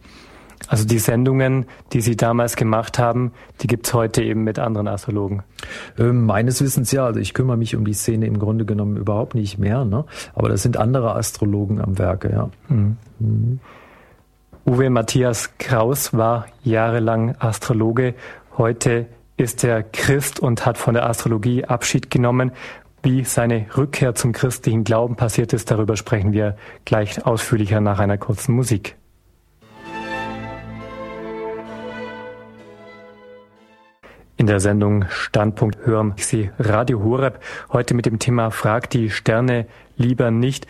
Also 0.70 0.86
die 0.86 1.00
Sendungen, 1.00 1.66
die 1.94 2.02
Sie 2.02 2.16
damals 2.16 2.56
gemacht 2.56 3.00
haben, 3.00 3.32
die 3.62 3.68
gibt's 3.68 3.92
heute 3.94 4.24
eben 4.24 4.44
mit 4.44 4.60
anderen 4.60 4.88
Astrologen? 4.88 5.42
Ähm, 5.98 6.28
meines 6.28 6.62
Wissens 6.62 6.92
ja. 6.92 7.06
Also 7.06 7.20
ich 7.20 7.34
kümmere 7.34 7.58
mich 7.58 7.76
um 7.76 7.86
die 7.86 7.94
Szene 7.94 8.28
im 8.28 8.38
Grunde 8.38 8.66
genommen 8.66 8.96
überhaupt 8.96 9.34
nicht 9.34 9.58
mehr. 9.58 9.84
Ne? 9.84 10.06
Aber 10.36 10.48
das 10.48 10.62
sind 10.62 10.78
andere 10.78 11.16
Astrologen 11.16 11.82
am 11.82 11.98
Werke, 11.98 12.32
ja. 12.32 12.50
Mhm. 12.68 12.98
Mhm. 13.18 13.60
Uwe 14.68 14.92
Matthias 14.92 15.58
Kraus 15.58 16.14
war 16.14 16.46
jahrelang 16.64 17.36
Astrologe. 17.40 18.14
Heute 18.56 19.08
ist 19.38 19.64
er 19.64 19.82
Christ 19.82 20.40
und 20.40 20.68
hat 20.68 20.78
von 20.78 20.94
der 20.94 21.10
Astrologie 21.10 21.66
Abschied 21.66 22.12
genommen. 22.12 22.52
Wie 23.02 23.24
seine 23.24 23.66
Rückkehr 23.76 24.14
zum 24.14 24.34
christlichen 24.34 24.84
Glauben 24.84 25.16
passiert 25.16 25.54
ist, 25.54 25.72
darüber 25.72 25.98
sprechen 25.98 26.32
wir 26.34 26.58
gleich 26.86 27.26
ausführlicher 27.26 27.82
nach 27.82 27.98
einer 27.98 28.20
kurzen 28.20 28.54
Musik. 28.54 28.98
Der 34.50 34.60
Sendung 34.60 35.06
Standpunkt 35.10 35.86
hören 35.86 36.16
Sie 36.18 36.50
Radio 36.58 37.04
Horeb 37.04 37.40
heute 37.72 37.94
mit 37.94 38.08
dem 38.08 38.18
Thema 38.18 38.50
Frag 38.50 38.90
die 38.90 39.12
Sterne 39.12 39.68
lieber 39.96 40.32
nicht. 40.32 40.66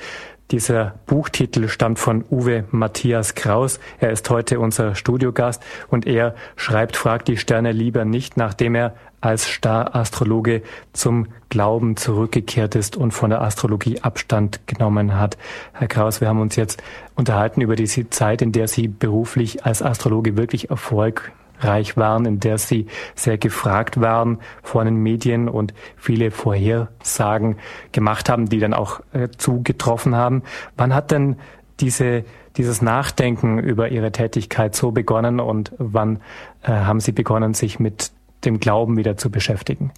Dieser 0.52 0.96
Buchtitel 1.06 1.70
stammt 1.70 1.98
von 1.98 2.26
Uwe 2.30 2.66
Matthias 2.72 3.36
Kraus. 3.36 3.80
Er 4.02 4.12
ist 4.12 4.30
heute 4.30 4.60
unser 4.60 4.96
Studiogast 4.96 5.64
und 5.88 6.06
er 6.06 6.36
schreibt 6.58 6.98
Frag 6.98 7.24
die 7.24 7.38
Sterne 7.38 7.72
lieber 7.72 8.04
nicht, 8.04 8.36
nachdem 8.36 8.76
er 8.76 8.96
als 9.22 9.46
Star-Astrologe 9.46 10.62
zum 10.92 11.28
Glauben 11.48 11.96
zurückgekehrt 11.96 12.76
ist 12.76 12.98
und 12.98 13.12
von 13.12 13.30
der 13.30 13.42
Astrologie 13.42 14.02
Abstand 14.02 14.68
genommen 14.68 15.18
hat. 15.18 15.38
Herr 15.72 15.88
Kraus, 15.88 16.20
wir 16.20 16.28
haben 16.28 16.42
uns 16.42 16.58
jetzt 16.58 16.84
unterhalten 17.16 17.62
über 17.62 17.78
diese 17.78 18.10
Zeit, 18.10 18.42
in 18.42 18.52
der 18.52 18.68
Sie 18.68 18.90
beruflich 18.90 19.66
als 19.66 19.82
Astrologe 19.82 20.36
wirklich 20.36 20.70
Erfolg 20.70 21.32
reich 21.60 21.97
waren, 21.97 22.26
in 22.26 22.39
der 22.39 22.57
sie 22.57 22.88
sehr 23.16 23.38
gefragt 23.38 23.99
waren 23.99 24.39
von 24.64 24.86
den 24.86 24.95
Medien 24.95 25.49
und 25.49 25.74
viele 25.97 26.32
Vorhersagen 26.32 27.57
gemacht 27.91 28.30
haben, 28.30 28.49
die 28.49 28.60
dann 28.60 28.74
auch 28.74 29.01
äh, 29.14 29.30
zugetroffen 29.38 30.16
haben. 30.16 30.43
Wann 30.78 30.93
hat 30.93 31.12
denn 31.12 31.38
diese, 31.80 32.24
dieses 32.57 32.82
Nachdenken 32.82 33.60
über 33.60 33.89
ihre 33.89 34.12
Tätigkeit 34.12 34.76
so 34.76 34.91
begonnen 34.91 35.39
und 35.39 35.74
wann 35.78 36.20
äh, 36.64 36.72
haben 36.72 36.99
Sie 36.99 37.12
begonnen, 37.12 37.53
sich 37.53 37.80
mit 37.80 38.12
dem 38.45 38.60
Glauben 38.60 38.97
wieder 38.97 39.18
zu 39.18 39.30
beschäftigen? 39.30 39.91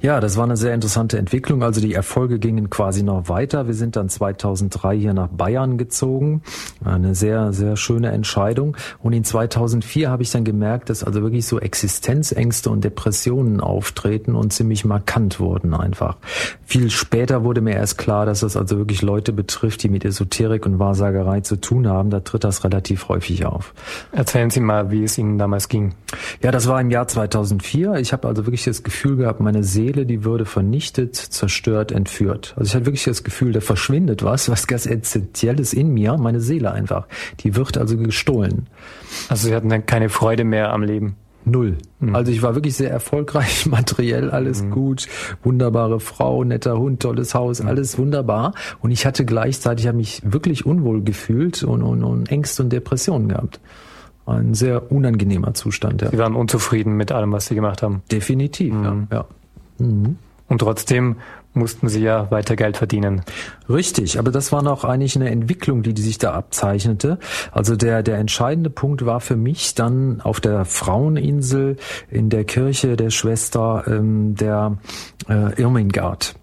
Ja, 0.00 0.20
das 0.20 0.36
war 0.36 0.44
eine 0.44 0.56
sehr 0.56 0.74
interessante 0.74 1.18
Entwicklung. 1.18 1.62
Also 1.62 1.80
die 1.80 1.94
Erfolge 1.94 2.38
gingen 2.38 2.70
quasi 2.70 3.02
noch 3.02 3.28
weiter. 3.28 3.66
Wir 3.66 3.74
sind 3.74 3.96
dann 3.96 4.08
2003 4.08 4.96
hier 4.96 5.14
nach 5.14 5.28
Bayern 5.28 5.78
gezogen. 5.78 6.42
Eine 6.84 7.14
sehr, 7.14 7.52
sehr 7.52 7.76
schöne 7.76 8.10
Entscheidung. 8.10 8.76
Und 9.02 9.12
in 9.12 9.24
2004 9.24 10.10
habe 10.10 10.22
ich 10.22 10.30
dann 10.30 10.44
gemerkt, 10.44 10.90
dass 10.90 11.04
also 11.04 11.22
wirklich 11.22 11.46
so 11.46 11.58
Existenzängste 11.60 12.70
und 12.70 12.84
Depressionen 12.84 13.60
auftreten 13.60 14.34
und 14.34 14.52
ziemlich 14.52 14.84
markant 14.84 15.40
wurden 15.40 15.74
einfach. 15.74 16.16
Viel 16.64 16.90
später 16.90 17.44
wurde 17.44 17.60
mir 17.60 17.74
erst 17.74 17.98
klar, 17.98 18.26
dass 18.26 18.40
das 18.40 18.56
also 18.56 18.78
wirklich 18.78 19.02
Leute 19.02 19.32
betrifft, 19.32 19.82
die 19.82 19.88
mit 19.88 20.04
Esoterik 20.04 20.66
und 20.66 20.78
Wahrsagerei 20.78 21.40
zu 21.40 21.56
tun 21.56 21.88
haben. 21.88 22.10
Da 22.10 22.20
tritt 22.20 22.44
das 22.44 22.64
relativ 22.64 23.08
häufig 23.08 23.44
auf. 23.44 23.74
Erzählen 24.12 24.50
Sie 24.50 24.60
mal, 24.60 24.90
wie 24.90 25.04
es 25.04 25.18
Ihnen 25.18 25.38
damals 25.38 25.68
ging. 25.68 25.94
Ja, 26.42 26.50
das 26.50 26.68
war 26.68 26.80
im 26.80 26.90
Jahr 26.90 27.08
2004. 27.08 27.94
Ich 27.96 28.12
habe 28.12 28.28
also 28.28 28.46
wirklich 28.46 28.64
das 28.64 28.82
Gefühl 28.82 29.16
gehabt, 29.16 29.40
meine 29.40 29.59
meine 29.60 29.68
Seele, 29.68 30.06
die 30.06 30.24
würde 30.24 30.46
vernichtet, 30.46 31.16
zerstört, 31.16 31.92
entführt. 31.92 32.54
Also 32.56 32.68
ich 32.68 32.74
hatte 32.74 32.86
wirklich 32.86 33.04
das 33.04 33.24
Gefühl, 33.24 33.52
da 33.52 33.60
verschwindet 33.60 34.22
was, 34.22 34.48
was 34.48 34.66
ganz 34.66 34.86
Essentielles 34.86 35.74
in 35.74 35.92
mir, 35.92 36.16
meine 36.16 36.40
Seele 36.40 36.72
einfach. 36.72 37.06
Die 37.40 37.56
wird 37.56 37.76
also 37.76 37.98
gestohlen. 37.98 38.68
Also 39.28 39.48
Sie 39.48 39.54
hatten 39.54 39.68
dann 39.68 39.84
keine 39.84 40.08
Freude 40.08 40.44
mehr 40.44 40.72
am 40.72 40.82
Leben? 40.82 41.16
Null. 41.44 41.76
Mhm. 41.98 42.14
Also 42.14 42.32
ich 42.32 42.40
war 42.40 42.54
wirklich 42.54 42.74
sehr 42.74 42.90
erfolgreich, 42.90 43.66
materiell 43.70 44.30
alles 44.30 44.62
mhm. 44.62 44.70
gut, 44.70 45.08
wunderbare 45.42 46.00
Frau, 46.00 46.42
netter 46.42 46.78
Hund, 46.78 47.02
tolles 47.02 47.34
Haus, 47.34 47.62
mhm. 47.62 47.68
alles 47.68 47.98
wunderbar. 47.98 48.54
Und 48.80 48.92
ich 48.92 49.04
hatte 49.04 49.26
gleichzeitig, 49.26 49.86
habe 49.88 49.98
mich 49.98 50.22
wirklich 50.24 50.64
unwohl 50.64 51.02
gefühlt 51.02 51.62
und, 51.64 51.82
und, 51.82 52.02
und 52.02 52.30
Ängste 52.30 52.62
und 52.62 52.72
Depressionen 52.72 53.28
gehabt 53.28 53.60
ein 54.26 54.54
sehr 54.54 54.92
unangenehmer 54.92 55.54
Zustand. 55.54 56.02
Ja. 56.02 56.10
Sie 56.10 56.18
waren 56.18 56.36
unzufrieden 56.36 56.96
mit 56.96 57.10
allem, 57.10 57.32
was 57.32 57.46
Sie 57.46 57.54
gemacht 57.54 57.82
haben. 57.82 58.02
Definitiv, 58.10 58.72
mhm. 58.72 59.08
ja. 59.10 59.18
ja. 59.18 59.24
Mhm. 59.80 60.16
Und 60.48 60.58
trotzdem 60.58 61.16
mussten 61.54 61.88
sie 61.88 62.02
ja 62.02 62.30
weiter 62.30 62.56
Geld 62.56 62.76
verdienen. 62.76 63.22
Richtig, 63.68 64.18
aber 64.18 64.30
das 64.30 64.52
war 64.52 64.62
noch 64.62 64.84
eigentlich 64.84 65.16
eine 65.16 65.30
Entwicklung, 65.30 65.82
die, 65.82 65.94
die 65.94 66.02
sich 66.02 66.18
da 66.18 66.32
abzeichnete. 66.32 67.18
Also 67.52 67.76
der, 67.76 68.02
der 68.02 68.18
entscheidende 68.18 68.70
Punkt 68.70 69.04
war 69.06 69.20
für 69.20 69.36
mich 69.36 69.74
dann 69.74 70.20
auf 70.20 70.40
der 70.40 70.64
Fraueninsel 70.64 71.76
in 72.10 72.30
der 72.30 72.44
Kirche 72.44 72.96
der 72.96 73.10
Schwester 73.10 73.84
ähm, 73.86 74.34
der 74.36 74.78
äh, 75.28 75.60
Irmingard. 75.60 76.34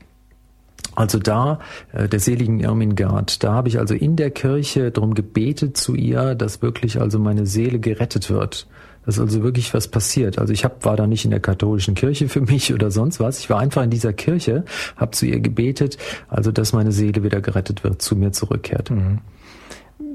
Also 0.96 1.20
da, 1.20 1.60
äh, 1.94 2.10
der 2.10 2.20
seligen 2.20 2.60
Irmingard, 2.60 3.44
da 3.44 3.54
habe 3.54 3.70
ich 3.70 3.80
also 3.80 3.94
in 3.94 4.16
der 4.16 4.32
Kirche 4.32 4.92
darum 4.92 5.14
gebetet 5.14 5.78
zu 5.78 5.96
ihr, 5.96 6.34
dass 6.34 6.62
wirklich 6.62 7.00
also 7.00 7.20
meine 7.20 7.46
Seele 7.46 7.80
gerettet 7.80 8.30
wird 8.30 8.68
dass 9.08 9.20
also 9.20 9.42
wirklich 9.42 9.74
was 9.74 9.88
passiert. 9.88 10.38
Also 10.38 10.52
ich 10.52 10.66
hab, 10.66 10.84
war 10.84 10.98
da 10.98 11.08
nicht 11.08 11.24
in 11.24 11.32
der 11.32 11.40
katholischen 11.40 11.96
Kirche 11.96 12.28
für 12.28 12.42
mich 12.42 12.74
oder 12.76 12.92
sonst 12.92 13.20
was. 13.22 13.40
Ich 13.40 13.50
war 13.50 13.60
einfach 13.60 13.82
in 13.84 13.90
dieser 13.90 14.12
Kirche, 14.14 14.66
habe 14.98 15.12
zu 15.12 15.26
ihr 15.26 15.40
gebetet, 15.40 15.98
also 16.28 16.52
dass 16.52 16.74
meine 16.74 16.92
Seele 16.92 17.24
wieder 17.24 17.40
gerettet 17.40 17.86
wird, 17.86 18.02
zu 18.02 18.18
mir 18.18 18.34
zurückkehrt. 18.34 18.92
Mhm. 18.92 19.20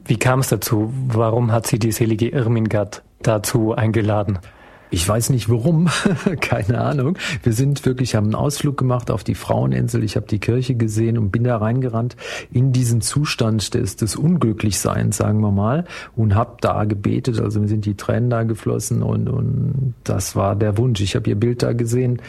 Wie 0.04 0.18
kam 0.18 0.40
es 0.40 0.48
dazu? 0.48 0.92
Warum 1.08 1.52
hat 1.52 1.66
sie 1.66 1.78
die 1.78 1.90
selige 1.90 2.28
Irmingard 2.28 3.02
dazu 3.22 3.72
eingeladen? 3.72 4.38
Ich 4.92 5.08
weiß 5.08 5.30
nicht 5.30 5.48
warum, 5.48 5.88
keine 6.40 6.78
Ahnung. 6.82 7.16
Wir 7.42 7.54
sind 7.54 7.86
wirklich, 7.86 8.14
haben 8.14 8.26
einen 8.26 8.34
Ausflug 8.34 8.76
gemacht 8.76 9.10
auf 9.10 9.24
die 9.24 9.34
Fraueninsel. 9.34 10.04
Ich 10.04 10.16
habe 10.16 10.26
die 10.26 10.38
Kirche 10.38 10.74
gesehen 10.74 11.16
und 11.16 11.30
bin 11.30 11.44
da 11.44 11.56
reingerannt 11.56 12.14
in 12.52 12.72
diesen 12.72 13.00
Zustand 13.00 13.72
des, 13.72 13.96
des 13.96 14.16
Unglücklichseins, 14.16 15.16
sagen 15.16 15.40
wir 15.40 15.50
mal, 15.50 15.86
und 16.14 16.34
habe 16.34 16.58
da 16.60 16.84
gebetet. 16.84 17.40
Also 17.40 17.58
mir 17.58 17.68
sind 17.68 17.86
die 17.86 17.94
Tränen 17.94 18.28
da 18.28 18.42
geflossen 18.42 19.02
und, 19.02 19.30
und 19.30 19.94
das 20.04 20.36
war 20.36 20.56
der 20.56 20.76
Wunsch. 20.76 21.00
Ich 21.00 21.16
habe 21.16 21.30
ihr 21.30 21.36
Bild 21.36 21.62
da 21.62 21.72
gesehen. 21.72 22.20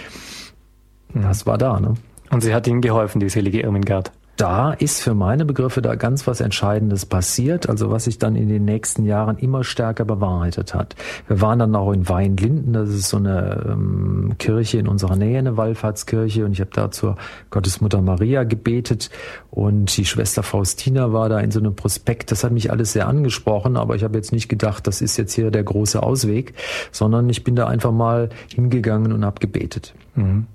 Das 1.13 1.45
war 1.45 1.57
da, 1.57 1.81
ne? 1.81 1.95
Und 2.31 2.41
sie 2.41 2.55
hat 2.55 2.65
Ihnen 2.65 2.79
geholfen, 2.79 3.19
die 3.19 3.27
selige 3.27 3.59
Irmingard 3.59 4.13
da 4.35 4.73
ist 4.73 5.01
für 5.01 5.13
meine 5.13 5.45
Begriffe 5.45 5.81
da 5.81 5.95
ganz 5.95 6.25
was 6.25 6.41
Entscheidendes 6.41 7.05
passiert, 7.05 7.69
also 7.69 7.91
was 7.91 8.05
sich 8.05 8.17
dann 8.17 8.35
in 8.35 8.49
den 8.49 8.65
nächsten 8.65 9.05
Jahren 9.05 9.37
immer 9.37 9.63
stärker 9.63 10.05
bewahrheitet 10.05 10.73
hat. 10.73 10.95
Wir 11.27 11.39
waren 11.39 11.59
dann 11.59 11.75
auch 11.75 11.91
in 11.91 12.09
Weinlinden, 12.09 12.73
das 12.73 12.89
ist 12.89 13.09
so 13.09 13.17
eine 13.17 13.63
ähm, 13.69 14.33
Kirche 14.39 14.79
in 14.79 14.87
unserer 14.87 15.15
Nähe, 15.15 15.37
eine 15.37 15.55
Wallfahrtskirche, 15.55 16.45
und 16.45 16.53
ich 16.53 16.61
habe 16.61 16.71
da 16.73 16.89
zur 16.89 17.17
Gottesmutter 17.51 18.01
Maria 18.01 18.43
gebetet 18.43 19.11
und 19.51 19.95
die 19.95 20.05
Schwester 20.05 20.41
Faustina 20.41 21.13
war 21.13 21.29
da 21.29 21.39
in 21.39 21.51
so 21.51 21.59
einem 21.59 21.75
Prospekt. 21.75 22.31
Das 22.31 22.43
hat 22.43 22.51
mich 22.51 22.71
alles 22.71 22.93
sehr 22.93 23.07
angesprochen, 23.07 23.77
aber 23.77 23.95
ich 23.95 24.03
habe 24.03 24.17
jetzt 24.17 24.31
nicht 24.31 24.49
gedacht, 24.49 24.87
das 24.87 25.01
ist 25.01 25.17
jetzt 25.17 25.33
hier 25.33 25.51
der 25.51 25.63
große 25.63 26.01
Ausweg, 26.01 26.53
sondern 26.91 27.29
ich 27.29 27.43
bin 27.43 27.55
da 27.55 27.67
einfach 27.67 27.91
mal 27.91 28.29
hingegangen 28.53 29.13
und 29.13 29.23
habe 29.23 29.39
gebetet. 29.39 29.93
Mhm. 30.15 30.47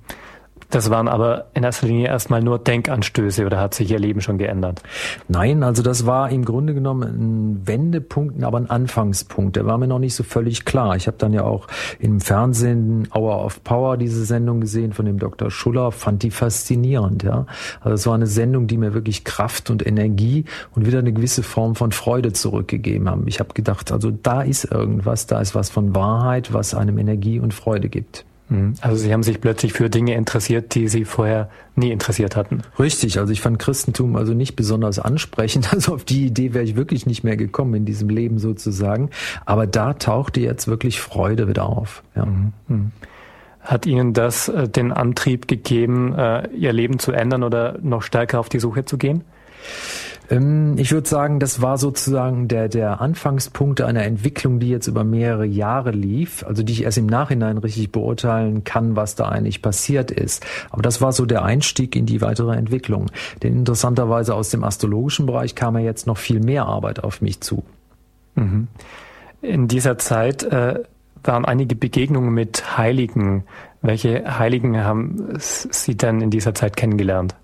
Das 0.70 0.90
waren 0.90 1.08
aber 1.08 1.46
in 1.54 1.64
erster 1.64 1.86
Linie 1.86 2.08
erstmal 2.08 2.42
nur 2.42 2.58
Denkanstöße 2.58 3.46
oder 3.46 3.58
hat 3.58 3.72
sich 3.72 3.90
Ihr 3.90 3.98
Leben 3.98 4.20
schon 4.20 4.36
geändert? 4.36 4.82
Nein, 5.26 5.62
also 5.62 5.82
das 5.82 6.04
war 6.04 6.30
im 6.30 6.44
Grunde 6.44 6.74
genommen 6.74 7.02
ein 7.02 7.66
Wendepunkt, 7.66 8.42
aber 8.42 8.58
ein 8.58 8.68
Anfangspunkt. 8.68 9.56
Der 9.56 9.64
war 9.64 9.78
mir 9.78 9.86
noch 9.86 9.98
nicht 9.98 10.14
so 10.14 10.24
völlig 10.24 10.66
klar. 10.66 10.94
Ich 10.96 11.06
habe 11.06 11.16
dann 11.16 11.32
ja 11.32 11.44
auch 11.44 11.68
im 11.98 12.20
Fernsehen 12.20 13.08
Hour 13.14 13.44
of 13.44 13.64
Power 13.64 13.96
diese 13.96 14.26
Sendung 14.26 14.60
gesehen 14.60 14.92
von 14.92 15.06
dem 15.06 15.18
Dr. 15.18 15.50
Schuller, 15.50 15.90
fand 15.90 16.22
die 16.22 16.30
faszinierend. 16.30 17.22
Ja, 17.22 17.46
Also 17.80 17.94
es 17.94 18.06
war 18.06 18.14
eine 18.14 18.26
Sendung, 18.26 18.66
die 18.66 18.76
mir 18.76 18.92
wirklich 18.92 19.24
Kraft 19.24 19.70
und 19.70 19.86
Energie 19.86 20.44
und 20.74 20.86
wieder 20.86 20.98
eine 20.98 21.14
gewisse 21.14 21.42
Form 21.42 21.76
von 21.76 21.92
Freude 21.92 22.34
zurückgegeben 22.34 23.08
haben. 23.08 23.26
Ich 23.26 23.40
habe 23.40 23.54
gedacht, 23.54 23.90
also 23.90 24.10
da 24.10 24.42
ist 24.42 24.64
irgendwas, 24.64 25.26
da 25.26 25.40
ist 25.40 25.54
was 25.54 25.70
von 25.70 25.94
Wahrheit, 25.94 26.52
was 26.52 26.74
einem 26.74 26.98
Energie 26.98 27.40
und 27.40 27.54
Freude 27.54 27.88
gibt. 27.88 28.26
Mhm. 28.48 28.74
Also 28.80 28.96
Sie 28.96 29.12
haben 29.12 29.22
sich 29.22 29.40
plötzlich 29.40 29.72
für 29.72 29.90
Dinge 29.90 30.14
interessiert, 30.14 30.74
die 30.74 30.88
Sie 30.88 31.04
vorher 31.04 31.50
nie 31.76 31.90
interessiert 31.90 32.36
hatten. 32.36 32.62
Richtig, 32.78 33.18
also 33.18 33.32
ich 33.32 33.40
fand 33.40 33.58
Christentum 33.58 34.16
also 34.16 34.34
nicht 34.34 34.56
besonders 34.56 34.98
ansprechend. 34.98 35.68
Also 35.78 35.94
auf 35.94 36.04
die 36.04 36.26
Idee 36.26 36.54
wäre 36.54 36.64
ich 36.64 36.74
wirklich 36.74 37.06
nicht 37.06 37.22
mehr 37.22 37.36
gekommen 37.36 37.74
in 37.74 37.84
diesem 37.84 38.08
Leben 38.08 38.38
sozusagen. 38.38 39.10
Aber 39.44 39.66
da 39.66 39.94
tauchte 39.94 40.40
jetzt 40.40 40.66
wirklich 40.66 41.00
Freude 41.00 41.46
wieder 41.46 41.66
auf. 41.66 42.02
Ja. 42.16 42.26
Mhm. 42.26 42.52
mhm. 42.66 42.92
Hat 43.60 43.84
Ihnen 43.84 44.14
das 44.14 44.48
äh, 44.48 44.66
den 44.66 44.92
Antrieb 44.92 45.46
gegeben, 45.46 46.14
äh, 46.14 46.48
Ihr 46.48 46.72
Leben 46.72 46.98
zu 46.98 47.12
ändern 47.12 47.42
oder 47.42 47.78
noch 47.82 48.02
stärker 48.02 48.40
auf 48.40 48.48
die 48.48 48.60
Suche 48.60 48.86
zu 48.86 48.96
gehen? 48.96 49.24
Ähm, 50.30 50.76
ich 50.76 50.92
würde 50.92 51.08
sagen, 51.08 51.40
das 51.40 51.62
war 51.62 51.78
sozusagen 51.78 52.48
der, 52.48 52.68
der 52.68 53.00
Anfangspunkt 53.00 53.80
einer 53.80 54.04
Entwicklung, 54.04 54.60
die 54.60 54.68
jetzt 54.68 54.86
über 54.86 55.04
mehrere 55.04 55.46
Jahre 55.46 55.90
lief, 55.90 56.44
also 56.46 56.62
die 56.62 56.72
ich 56.72 56.82
erst 56.84 56.98
im 56.98 57.06
Nachhinein 57.06 57.58
richtig 57.58 57.92
beurteilen 57.92 58.64
kann, 58.64 58.96
was 58.96 59.14
da 59.14 59.28
eigentlich 59.28 59.62
passiert 59.62 60.10
ist. 60.10 60.44
Aber 60.70 60.82
das 60.82 61.00
war 61.00 61.12
so 61.12 61.26
der 61.26 61.44
Einstieg 61.44 61.96
in 61.96 62.06
die 62.06 62.20
weitere 62.20 62.56
Entwicklung. 62.56 63.10
Denn 63.42 63.54
interessanterweise 63.54 64.34
aus 64.34 64.50
dem 64.50 64.64
astrologischen 64.64 65.26
Bereich 65.26 65.54
kam 65.54 65.76
ja 65.76 65.84
jetzt 65.84 66.06
noch 66.06 66.18
viel 66.18 66.40
mehr 66.40 66.66
Arbeit 66.66 67.02
auf 67.02 67.20
mich 67.20 67.40
zu. 67.40 67.62
Mhm. 68.34 68.68
In 69.40 69.68
dieser 69.68 69.98
Zeit 69.98 70.42
äh, 70.42 70.82
waren 71.22 71.44
einige 71.44 71.74
Begegnungen 71.74 72.32
mit 72.32 72.76
Heiligen. 72.76 73.44
Welche 73.82 74.38
Heiligen 74.38 74.78
haben 74.84 75.28
Sie 75.38 75.96
denn 75.96 76.20
in 76.20 76.30
dieser 76.30 76.54
Zeit 76.54 76.76
kennengelernt? 76.76 77.34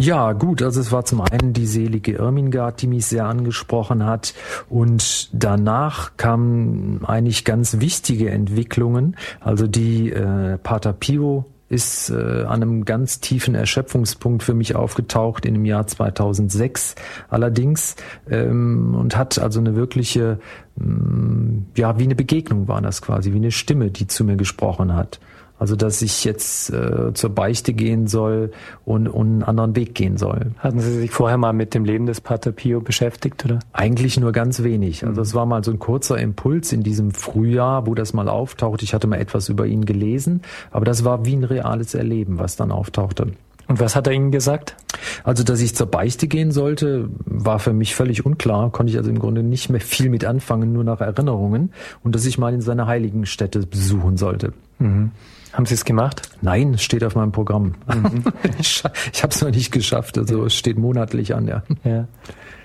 Ja, 0.00 0.32
gut, 0.32 0.62
also 0.62 0.80
es 0.80 0.92
war 0.92 1.04
zum 1.04 1.20
einen 1.22 1.52
die 1.52 1.66
selige 1.66 2.12
Irmingard, 2.12 2.80
die 2.80 2.86
mich 2.86 3.06
sehr 3.06 3.26
angesprochen 3.26 4.06
hat 4.06 4.32
und 4.68 5.28
danach 5.32 6.16
kamen 6.16 7.04
eigentlich 7.04 7.44
ganz 7.44 7.80
wichtige 7.80 8.30
Entwicklungen, 8.30 9.16
also 9.40 9.66
die 9.66 10.12
äh, 10.12 10.56
Pater 10.58 10.92
Pio 10.92 11.46
ist 11.68 12.10
äh, 12.10 12.44
an 12.44 12.62
einem 12.62 12.84
ganz 12.84 13.18
tiefen 13.18 13.56
Erschöpfungspunkt 13.56 14.44
für 14.44 14.54
mich 14.54 14.76
aufgetaucht 14.76 15.44
in 15.44 15.54
dem 15.54 15.64
Jahr 15.64 15.88
2006 15.88 16.94
allerdings 17.28 17.96
ähm, 18.30 18.94
und 18.94 19.16
hat 19.16 19.40
also 19.40 19.58
eine 19.58 19.74
wirkliche, 19.74 20.38
ähm, 20.80 21.66
ja, 21.76 21.98
wie 21.98 22.04
eine 22.04 22.14
Begegnung 22.14 22.68
war 22.68 22.80
das 22.80 23.02
quasi, 23.02 23.32
wie 23.32 23.38
eine 23.38 23.50
Stimme, 23.50 23.90
die 23.90 24.06
zu 24.06 24.22
mir 24.22 24.36
gesprochen 24.36 24.94
hat. 24.94 25.18
Also 25.58 25.76
dass 25.76 26.02
ich 26.02 26.24
jetzt 26.24 26.70
äh, 26.70 27.12
zur 27.14 27.30
Beichte 27.30 27.72
gehen 27.72 28.06
soll 28.06 28.52
und, 28.84 29.08
und 29.08 29.26
einen 29.26 29.42
anderen 29.42 29.76
Weg 29.76 29.94
gehen 29.94 30.16
soll. 30.16 30.52
Hatten 30.58 30.80
Sie 30.80 30.92
sich 30.92 31.10
vorher 31.10 31.36
mal 31.36 31.52
mit 31.52 31.74
dem 31.74 31.84
Leben 31.84 32.06
des 32.06 32.20
Pater 32.20 32.52
Pio 32.52 32.80
beschäftigt, 32.80 33.44
oder? 33.44 33.58
Eigentlich 33.72 34.18
nur 34.20 34.32
ganz 34.32 34.62
wenig. 34.62 35.04
Also 35.04 35.20
es 35.20 35.34
war 35.34 35.46
mal 35.46 35.64
so 35.64 35.72
ein 35.72 35.78
kurzer 35.78 36.18
Impuls 36.18 36.72
in 36.72 36.82
diesem 36.82 37.10
Frühjahr, 37.10 37.86
wo 37.86 37.94
das 37.94 38.12
mal 38.12 38.28
auftaucht. 38.28 38.82
Ich 38.82 38.94
hatte 38.94 39.06
mal 39.06 39.18
etwas 39.18 39.48
über 39.48 39.66
ihn 39.66 39.84
gelesen, 39.84 40.42
aber 40.70 40.84
das 40.84 41.04
war 41.04 41.24
wie 41.24 41.34
ein 41.34 41.44
reales 41.44 41.94
Erleben, 41.94 42.38
was 42.38 42.56
dann 42.56 42.70
auftauchte. 42.70 43.32
Und 43.68 43.80
was 43.80 43.94
hat 43.94 44.06
er 44.06 44.14
Ihnen 44.14 44.32
gesagt? 44.32 44.76
Also, 45.24 45.44
dass 45.44 45.60
ich 45.60 45.74
zur 45.74 45.88
Beichte 45.88 46.26
gehen 46.26 46.52
sollte, 46.52 47.10
war 47.26 47.58
für 47.58 47.74
mich 47.74 47.94
völlig 47.94 48.24
unklar. 48.24 48.70
Konnte 48.72 48.90
ich 48.90 48.96
also 48.96 49.10
im 49.10 49.18
Grunde 49.18 49.42
nicht 49.42 49.68
mehr 49.68 49.80
viel 49.80 50.08
mit 50.08 50.24
anfangen, 50.24 50.72
nur 50.72 50.84
nach 50.84 51.02
Erinnerungen. 51.02 51.72
Und 52.02 52.14
dass 52.14 52.24
ich 52.24 52.38
mal 52.38 52.54
in 52.54 52.62
seine 52.62 52.86
heiligen 52.86 53.26
Städte 53.26 53.60
besuchen 53.66 54.16
sollte. 54.16 54.54
Mhm. 54.78 55.10
Haben 55.52 55.66
Sie 55.66 55.74
es 55.74 55.84
gemacht? 55.84 56.28
Nein, 56.40 56.74
es 56.74 56.82
steht 56.82 57.02
auf 57.02 57.14
meinem 57.14 57.32
Programm. 57.32 57.74
Mhm. 57.86 58.24
ich 58.58 58.82
habe 58.84 59.32
es 59.32 59.40
noch 59.40 59.50
nicht 59.50 59.72
geschafft. 59.72 60.18
Also 60.18 60.44
es 60.46 60.54
steht 60.54 60.78
monatlich 60.78 61.34
an, 61.34 61.48
ja. 61.48 61.62
ja. 61.84 62.06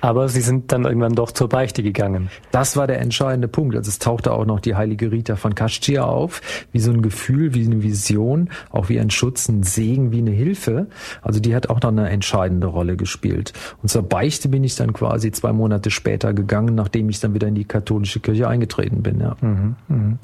Aber 0.02 0.28
Sie 0.28 0.42
sind 0.42 0.74
dann 0.74 0.84
irgendwann 0.84 1.16
doch 1.16 1.32
zur 1.32 1.48
Beichte 1.48 1.82
gegangen. 1.82 2.30
Das 2.52 2.76
war 2.76 2.88
der 2.88 3.00
entscheidende 3.00 3.48
Punkt. 3.48 3.76
Also 3.76 3.88
es 3.88 4.00
tauchte 4.00 4.34
auch 4.34 4.46
noch 4.46 4.60
die 4.60 4.76
heilige 4.76 5.12
Rita 5.12 5.38
von 5.38 5.56
Kaschia 5.56 6.04
auf, 6.04 6.42
wie 6.74 6.80
so 6.80 6.92
ein 6.92 7.02
Gefühl, 7.02 7.54
wie 7.54 7.66
eine 7.66 7.84
Vision, 7.84 8.50
auch 8.70 8.90
wie 8.90 9.00
ein 9.00 9.10
Schutz, 9.10 9.48
ein 9.48 9.64
Segen, 9.64 10.12
wie 10.12 10.18
eine 10.18 10.32
Hilfe. 10.32 10.88
Also 11.22 11.40
die 11.40 11.56
hat 11.56 11.70
auch 11.70 11.80
noch 11.82 11.90
eine 11.90 12.10
entscheidende 12.10 12.68
Rolle 12.68 12.98
gespielt. 12.98 13.54
Und 13.82 13.88
zur 13.88 14.04
Beichte 14.04 14.50
bin 14.50 14.66
ich 14.66 14.76
dann 14.76 14.92
quasi 14.92 15.32
zwei 15.32 15.54
Monate 15.54 15.90
später 15.90 16.34
gegangen, 16.34 16.76
nachdem 16.76 17.10
ich 17.10 17.22
dann 17.22 17.34
wieder 17.34 17.48
in 17.48 17.56
die 17.56 17.66
katholische 17.66 18.20
Kirche 18.20 18.50
eingetreten 18.50 19.04
bin. 19.04 19.22
Ja. 19.22 19.38
Mhm, 19.40 19.76
mh. 19.88 20.18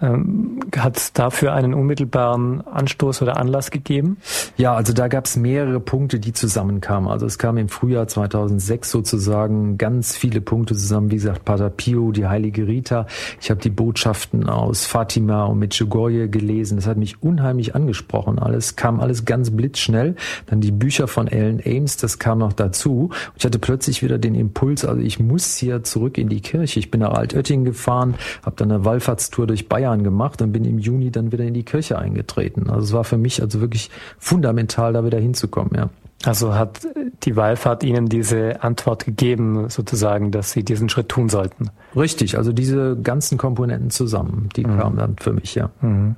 Ähm, 0.00 0.60
Hat 0.76 0.96
es 0.96 1.12
dafür 1.12 1.52
einen 1.54 1.74
unmittelbaren 1.74 2.66
Anstoß 2.66 3.22
oder 3.22 3.36
Anlass 3.36 3.70
gegeben? 3.70 4.18
Ja, 4.56 4.74
also 4.74 4.92
da 4.92 5.08
gab 5.08 5.24
es 5.24 5.36
mehrere 5.36 5.80
Punkte, 5.80 6.20
die 6.20 6.32
zusammenkamen. 6.32 7.10
Also 7.10 7.26
es 7.26 7.38
kam 7.38 7.56
im 7.58 7.68
Frühjahr 7.68 8.06
2006 8.06 8.90
sozusagen 8.90 9.78
ganz 9.78 10.16
viele 10.16 10.40
Punkte 10.40 10.74
zusammen. 10.74 11.10
Wie 11.10 11.16
gesagt, 11.16 11.44
Pater 11.44 11.70
Pio, 11.70 12.12
die 12.12 12.26
heilige 12.26 12.66
Rita. 12.66 13.06
Ich 13.40 13.50
habe 13.50 13.60
die 13.60 13.70
Botschaften 13.70 14.48
aus 14.48 14.86
Fatima 14.86 15.44
und 15.44 15.58
Medjugorje 15.58 16.28
gelesen. 16.28 16.76
Das 16.76 16.86
hat 16.86 16.96
mich 16.96 17.22
unheimlich 17.22 17.74
angesprochen. 17.74 18.38
Alles 18.38 18.76
kam 18.76 19.00
alles 19.00 19.24
ganz 19.24 19.50
blitzschnell. 19.50 20.14
Dann 20.46 20.60
die 20.60 20.72
Bücher 20.72 21.08
von 21.08 21.26
Ellen 21.26 21.60
Ames, 21.64 21.96
das 21.96 22.18
kam 22.18 22.38
noch 22.38 22.52
dazu. 22.52 23.10
Ich 23.36 23.44
hatte 23.44 23.58
plötzlich 23.58 24.02
wieder 24.02 24.18
den 24.18 24.34
Impuls, 24.34 24.84
also 24.84 25.00
ich 25.00 25.18
muss 25.18 25.56
hier 25.56 25.82
zurück 25.82 26.18
in 26.18 26.28
die 26.28 26.40
Kirche. 26.40 26.78
Ich 26.78 26.90
bin 26.90 27.00
nach 27.00 27.14
Altötting 27.14 27.64
gefahren, 27.64 28.14
habe 28.44 28.56
dann 28.56 28.70
eine 28.70 28.84
Wallfahrtstour 28.84 29.46
durch 29.46 29.68
Bayern 29.68 29.87
Jahren 29.88 30.04
gemacht 30.04 30.42
und 30.42 30.52
bin 30.52 30.64
im 30.64 30.78
Juni 30.78 31.10
dann 31.10 31.32
wieder 31.32 31.44
in 31.44 31.54
die 31.54 31.64
Kirche 31.64 31.98
eingetreten. 31.98 32.68
Also 32.70 32.82
es 32.82 32.92
war 32.92 33.04
für 33.04 33.18
mich 33.18 33.42
also 33.42 33.60
wirklich 33.60 33.90
fundamental, 34.18 34.92
da 34.92 35.04
wieder 35.04 35.18
hinzukommen, 35.18 35.72
ja. 35.74 35.90
Also 36.24 36.54
hat 36.54 36.80
die 37.22 37.36
Wallfahrt 37.36 37.84
Ihnen 37.84 38.08
diese 38.08 38.62
Antwort 38.64 39.04
gegeben, 39.04 39.68
sozusagen, 39.68 40.32
dass 40.32 40.50
Sie 40.50 40.64
diesen 40.64 40.88
Schritt 40.88 41.08
tun 41.08 41.28
sollten? 41.28 41.70
Richtig, 41.94 42.36
also 42.36 42.52
diese 42.52 42.96
ganzen 42.96 43.38
Komponenten 43.38 43.90
zusammen, 43.90 44.48
die 44.56 44.66
mhm. 44.66 44.78
kamen 44.78 44.96
dann 44.96 45.16
für 45.18 45.32
mich, 45.32 45.54
ja. 45.54 45.70
Mhm. 45.80 46.16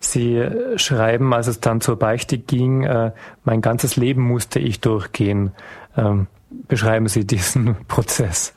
Sie 0.00 0.44
schreiben, 0.76 1.32
als 1.32 1.48
es 1.48 1.60
dann 1.60 1.80
zur 1.80 1.98
Beichte 1.98 2.38
ging, 2.38 2.84
äh, 2.84 3.12
mein 3.44 3.62
ganzes 3.62 3.96
Leben 3.96 4.22
musste 4.22 4.60
ich 4.60 4.80
durchgehen. 4.80 5.52
Ähm, 5.96 6.28
beschreiben 6.50 7.08
Sie 7.08 7.26
diesen 7.26 7.76
Prozess? 7.88 8.54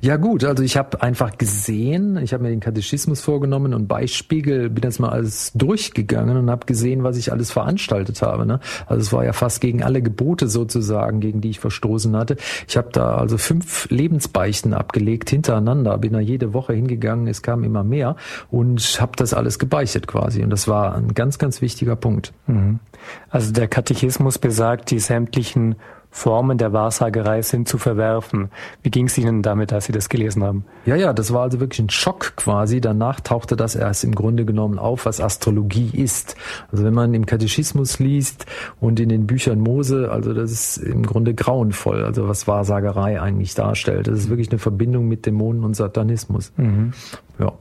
Ja 0.00 0.16
gut, 0.16 0.42
also 0.44 0.62
ich 0.62 0.76
habe 0.76 1.02
einfach 1.02 1.36
gesehen, 1.36 2.16
ich 2.16 2.32
habe 2.32 2.42
mir 2.42 2.48
den 2.48 2.60
Katechismus 2.60 3.20
vorgenommen 3.20 3.74
und 3.74 3.86
bei 3.86 4.06
Spiegel 4.06 4.70
bin 4.70 4.82
jetzt 4.84 5.00
mal 5.00 5.10
alles 5.10 5.52
durchgegangen 5.54 6.36
und 6.36 6.50
habe 6.50 6.64
gesehen, 6.64 7.02
was 7.02 7.18
ich 7.18 7.30
alles 7.30 7.50
veranstaltet 7.50 8.22
habe. 8.22 8.46
Ne? 8.46 8.60
Also 8.86 9.02
es 9.02 9.12
war 9.12 9.24
ja 9.24 9.32
fast 9.32 9.60
gegen 9.60 9.82
alle 9.82 10.00
Gebote 10.00 10.48
sozusagen, 10.48 11.20
gegen 11.20 11.42
die 11.42 11.50
ich 11.50 11.60
verstoßen 11.60 12.16
hatte. 12.16 12.36
Ich 12.66 12.76
habe 12.76 12.88
da 12.92 13.16
also 13.16 13.36
fünf 13.36 13.88
Lebensbeichten 13.90 14.72
abgelegt 14.72 15.28
hintereinander, 15.30 15.98
bin 15.98 16.14
da 16.14 16.20
jede 16.20 16.54
Woche 16.54 16.72
hingegangen, 16.72 17.26
es 17.26 17.42
kam 17.42 17.64
immer 17.64 17.84
mehr 17.84 18.16
und 18.50 18.80
habe 19.00 19.12
das 19.16 19.34
alles 19.34 19.58
gebeichtet 19.58 20.06
quasi. 20.06 20.42
Und 20.42 20.50
das 20.50 20.68
war 20.68 20.94
ein 20.94 21.14
ganz, 21.14 21.38
ganz 21.38 21.60
wichtiger 21.60 21.96
Punkt. 21.96 22.32
Mhm. 22.46 22.80
Also 23.28 23.52
der 23.52 23.68
Katechismus 23.68 24.38
besagt, 24.38 24.90
die 24.90 24.98
sämtlichen 24.98 25.76
Formen 26.16 26.58
der 26.58 26.72
Wahrsagerei 26.72 27.42
sind 27.42 27.66
zu 27.66 27.76
verwerfen. 27.76 28.48
Wie 28.84 28.90
ging 28.90 29.06
es 29.06 29.18
Ihnen 29.18 29.42
damit, 29.42 29.72
als 29.72 29.86
Sie 29.86 29.92
das 29.92 30.08
gelesen 30.08 30.44
haben? 30.44 30.64
Ja, 30.86 30.94
ja, 30.94 31.12
das 31.12 31.32
war 31.32 31.42
also 31.42 31.58
wirklich 31.58 31.80
ein 31.80 31.90
Schock 31.90 32.36
quasi. 32.36 32.80
Danach 32.80 33.18
tauchte 33.20 33.56
das 33.56 33.74
erst 33.74 34.04
im 34.04 34.14
Grunde 34.14 34.44
genommen 34.44 34.78
auf, 34.78 35.06
was 35.06 35.20
Astrologie 35.20 35.90
ist. 35.92 36.36
Also 36.70 36.84
wenn 36.84 36.94
man 36.94 37.14
im 37.14 37.26
Katechismus 37.26 37.98
liest 37.98 38.46
und 38.80 39.00
in 39.00 39.08
den 39.08 39.26
Büchern 39.26 39.58
Mose, 39.58 40.08
also 40.12 40.32
das 40.34 40.52
ist 40.52 40.76
im 40.76 41.04
Grunde 41.04 41.34
grauenvoll, 41.34 42.04
also 42.04 42.28
was 42.28 42.46
Wahrsagerei 42.46 43.20
eigentlich 43.20 43.56
darstellt. 43.56 44.06
Das 44.06 44.16
ist 44.16 44.28
wirklich 44.28 44.50
eine 44.50 44.60
Verbindung 44.60 45.08
mit 45.08 45.26
Dämonen 45.26 45.64
und 45.64 45.74
Satanismus. 45.74 46.52
Mhm. 46.56 46.92
Ja. 47.40 47.54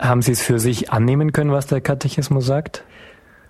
Haben 0.00 0.22
Sie 0.22 0.32
es 0.32 0.40
für 0.40 0.58
sich 0.58 0.92
annehmen 0.92 1.32
können, 1.32 1.52
was 1.52 1.66
der 1.66 1.82
Katechismus 1.82 2.46
sagt? 2.46 2.84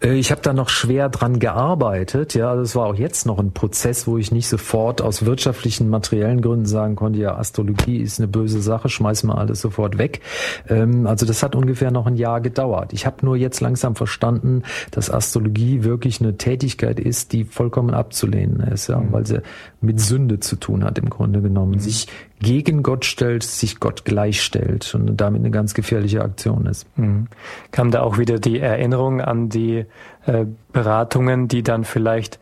Äh, 0.07 0.15
ich 0.15 0.31
habe 0.31 0.41
da 0.41 0.53
noch 0.53 0.69
schwer 0.69 1.09
dran 1.09 1.39
gearbeitet. 1.39 2.35
Ja, 2.35 2.51
also 2.51 2.63
es 2.63 2.77
war 2.77 2.87
auch 2.87 2.95
jetzt 2.95 3.27
noch 3.27 3.39
ein 3.39 3.53
Prozess, 3.53 4.07
wo 4.07 4.19
ich 4.19 4.33
nicht 4.33 4.49
sofort 4.49 5.03
aus 5.03 5.25
wirtschaftlichen, 5.25 5.89
materiellen 5.89 6.41
Gründen 6.41 6.67
sagen 6.67 6.97
konnte, 6.97 7.19
ja, 7.19 7.37
Astrologie 7.37 7.99
ist 7.99 8.19
eine 8.19 8.29
böse 8.29 8.61
Sache, 8.61 8.89
schmeiß 8.89 9.25
mal 9.25 9.37
alles 9.37 9.61
sofort 9.61 9.99
weg. 9.99 10.21
Ähm, 10.69 11.07
also 11.07 11.27
das 11.27 11.43
hat 11.43 11.55
ungefähr 11.55 11.91
noch 11.91 12.07
ein 12.07 12.17
Jahr 12.17 12.41
gedauert. 12.41 12.93
Ich 12.93 13.07
habe 13.07 13.25
nur 13.25 13.37
jetzt 13.37 13.61
langsam 13.61 13.97
verstanden, 13.97 14.63
dass 14.91 15.11
Astrologie 15.11 15.85
wirklich 15.85 16.21
eine 16.21 16.37
Tätigkeit 16.37 17.01
ist, 17.01 17.33
die 17.33 17.45
vollkommen 17.45 17.95
abzulehnen 17.95 18.61
ist, 18.61 18.89
ja, 18.89 18.99
mhm. 18.99 19.13
weil 19.13 19.27
sie 19.27 19.43
mit 19.87 20.01
Sünde 20.01 20.41
zu 20.41 20.57
tun 20.57 20.85
hat 20.85 20.99
im 20.99 21.09
Grunde 21.09 21.41
genommen, 21.41 21.73
mhm. 21.73 21.79
sich 21.79 22.09
gegen 22.41 22.83
Gott 22.83 23.05
stellt, 23.05 23.43
sich 23.43 23.81
Gott 23.81 24.05
gleichstellt 24.05 24.95
und 24.95 25.17
damit 25.17 25.41
eine 25.41 25.51
ganz 25.51 25.73
gefährliche 25.73 26.23
Aktion 26.23 26.67
ist. 26.67 26.87
Mhm. 26.99 27.29
Kam 27.71 27.91
da 27.91 28.03
auch 28.03 28.19
wieder 28.19 28.39
die 28.39 28.59
Erinnerung 28.59 29.21
an 29.21 29.49
die 29.49 29.87
äh, 30.27 30.45
Beratungen, 30.73 31.49
die 31.49 31.63
dann 31.63 31.85
vielleicht 31.85 32.39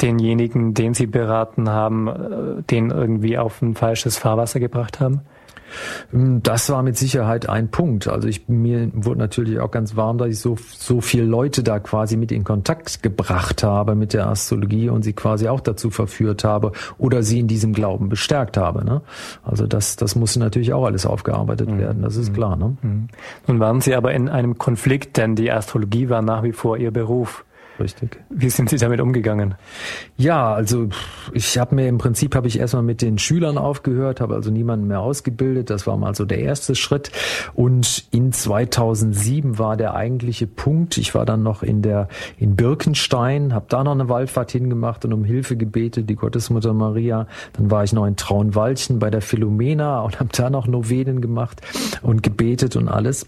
denjenigen, 0.00 0.74
den 0.74 0.94
Sie 0.94 1.06
beraten 1.06 1.68
haben, 1.70 2.08
äh, 2.08 2.62
den 2.70 2.90
irgendwie 2.90 3.38
auf 3.38 3.60
ein 3.62 3.74
falsches 3.74 4.16
Fahrwasser 4.16 4.60
gebracht 4.60 5.00
haben? 5.00 5.22
Das 6.12 6.70
war 6.70 6.82
mit 6.82 6.96
Sicherheit 6.96 7.48
ein 7.48 7.70
Punkt. 7.70 8.08
Also 8.08 8.28
ich, 8.28 8.48
mir 8.48 8.90
wurde 8.94 9.18
natürlich 9.18 9.60
auch 9.60 9.70
ganz 9.70 9.96
warm, 9.96 10.18
dass 10.18 10.28
ich 10.28 10.38
so, 10.38 10.56
so 10.76 11.00
viele 11.00 11.24
Leute 11.24 11.62
da 11.62 11.78
quasi 11.78 12.16
mit 12.16 12.32
in 12.32 12.44
Kontakt 12.44 13.02
gebracht 13.02 13.62
habe 13.62 13.94
mit 13.94 14.14
der 14.14 14.28
Astrologie 14.28 14.88
und 14.88 15.02
sie 15.02 15.12
quasi 15.12 15.48
auch 15.48 15.60
dazu 15.60 15.90
verführt 15.90 16.44
habe 16.44 16.72
oder 16.98 17.22
sie 17.22 17.40
in 17.40 17.48
diesem 17.48 17.72
Glauben 17.72 18.08
bestärkt 18.08 18.56
habe. 18.56 18.84
Ne? 18.84 19.02
Also 19.42 19.66
das, 19.66 19.96
das 19.96 20.14
muss 20.14 20.36
natürlich 20.36 20.72
auch 20.72 20.84
alles 20.84 21.06
aufgearbeitet 21.06 21.70
mhm. 21.70 21.78
werden, 21.78 22.02
das 22.02 22.16
ist 22.16 22.30
mhm. 22.30 22.34
klar. 22.34 22.56
Ne? 22.56 22.76
Mhm. 22.82 23.08
Nun 23.46 23.60
waren 23.60 23.80
Sie 23.80 23.94
aber 23.94 24.12
in 24.14 24.28
einem 24.28 24.58
Konflikt, 24.58 25.16
denn 25.16 25.34
die 25.34 25.50
Astrologie 25.50 26.08
war 26.08 26.22
nach 26.22 26.42
wie 26.42 26.52
vor 26.52 26.76
Ihr 26.76 26.90
Beruf. 26.90 27.44
Richtig. 27.80 28.18
Wie 28.28 28.50
sind 28.50 28.70
Sie 28.70 28.76
damit 28.76 29.00
umgegangen? 29.00 29.54
Ja, 30.16 30.52
also 30.52 30.88
ich 31.32 31.58
habe 31.58 31.76
mir 31.76 31.86
im 31.86 31.98
Prinzip 31.98 32.34
habe 32.34 32.48
ich 32.48 32.58
erstmal 32.58 32.82
mit 32.82 33.02
den 33.02 33.18
Schülern 33.18 33.56
aufgehört, 33.56 34.20
habe 34.20 34.34
also 34.34 34.50
niemanden 34.50 34.88
mehr 34.88 35.00
ausgebildet. 35.00 35.70
Das 35.70 35.86
war 35.86 35.96
mal 35.96 36.14
so 36.14 36.24
der 36.24 36.40
erste 36.40 36.74
Schritt. 36.74 37.12
Und 37.54 38.06
in 38.10 38.32
2007 38.32 39.58
war 39.58 39.76
der 39.76 39.94
eigentliche 39.94 40.48
Punkt. 40.48 40.98
Ich 40.98 41.14
war 41.14 41.24
dann 41.24 41.42
noch 41.44 41.62
in 41.62 41.82
der 41.82 42.08
in 42.36 42.56
Birkenstein, 42.56 43.54
habe 43.54 43.66
da 43.68 43.84
noch 43.84 43.92
eine 43.92 44.08
Wallfahrt 44.08 44.50
hingemacht 44.50 45.04
und 45.04 45.12
um 45.12 45.24
Hilfe 45.24 45.56
gebetet, 45.56 46.10
die 46.10 46.16
Gottesmutter 46.16 46.74
Maria. 46.74 47.28
Dann 47.52 47.70
war 47.70 47.84
ich 47.84 47.92
noch 47.92 48.06
in 48.06 48.16
Traunwaldchen 48.16 48.98
bei 48.98 49.10
der 49.10 49.22
Philomena 49.22 50.00
und 50.00 50.18
habe 50.18 50.30
da 50.32 50.50
noch 50.50 50.66
Novenen 50.66 51.20
gemacht 51.20 51.60
und 52.02 52.22
gebetet 52.24 52.74
und 52.74 52.88
alles. 52.88 53.26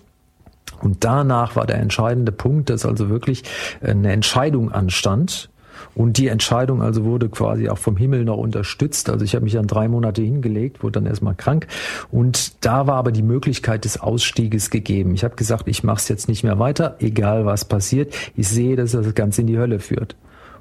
Und 0.83 1.05
danach 1.05 1.57
war 1.57 1.67
der 1.67 1.79
entscheidende 1.79 2.33
Punkt, 2.33 2.71
dass 2.71 2.87
also 2.87 3.09
wirklich 3.09 3.45
eine 3.81 4.13
Entscheidung 4.13 4.73
anstand. 4.73 5.51
Und 5.95 6.19
die 6.19 6.29
Entscheidung 6.29 6.83
also 6.83 7.05
wurde 7.05 7.29
quasi 7.29 7.69
auch 7.69 7.79
vom 7.79 7.97
Himmel 7.97 8.25
noch 8.25 8.37
unterstützt. 8.37 9.09
Also 9.11 9.25
ich 9.25 9.35
habe 9.35 9.45
mich 9.45 9.55
dann 9.55 9.67
drei 9.67 9.89
Monate 9.89 10.23
hingelegt, 10.23 10.83
wurde 10.83 11.01
dann 11.01 11.07
erstmal 11.07 11.35
krank. 11.35 11.67
Und 12.11 12.65
da 12.65 12.87
war 12.87 12.97
aber 12.97 13.13
die 13.13 13.23
Möglichkeit 13.23 13.85
des 13.85 14.01
Ausstieges 14.01 14.71
gegeben. 14.71 15.15
Ich 15.15 15.25
habe 15.25 15.37
gesagt, 15.37 15.69
ich 15.69 15.83
mache 15.83 15.99
es 15.99 16.09
jetzt 16.09 16.29
nicht 16.29 16.45
mehr 16.45 16.59
weiter, 16.59 16.97
egal 17.01 17.47
was 17.47 17.65
passiert. 17.65 18.15
Ich 18.37 18.49
sehe, 18.49 18.77
dass 18.77 18.93
das 18.93 19.15
Ganze 19.15 19.41
in 19.41 19.47
die 19.47 19.59
Hölle 19.59 19.81
führt. 19.81 20.17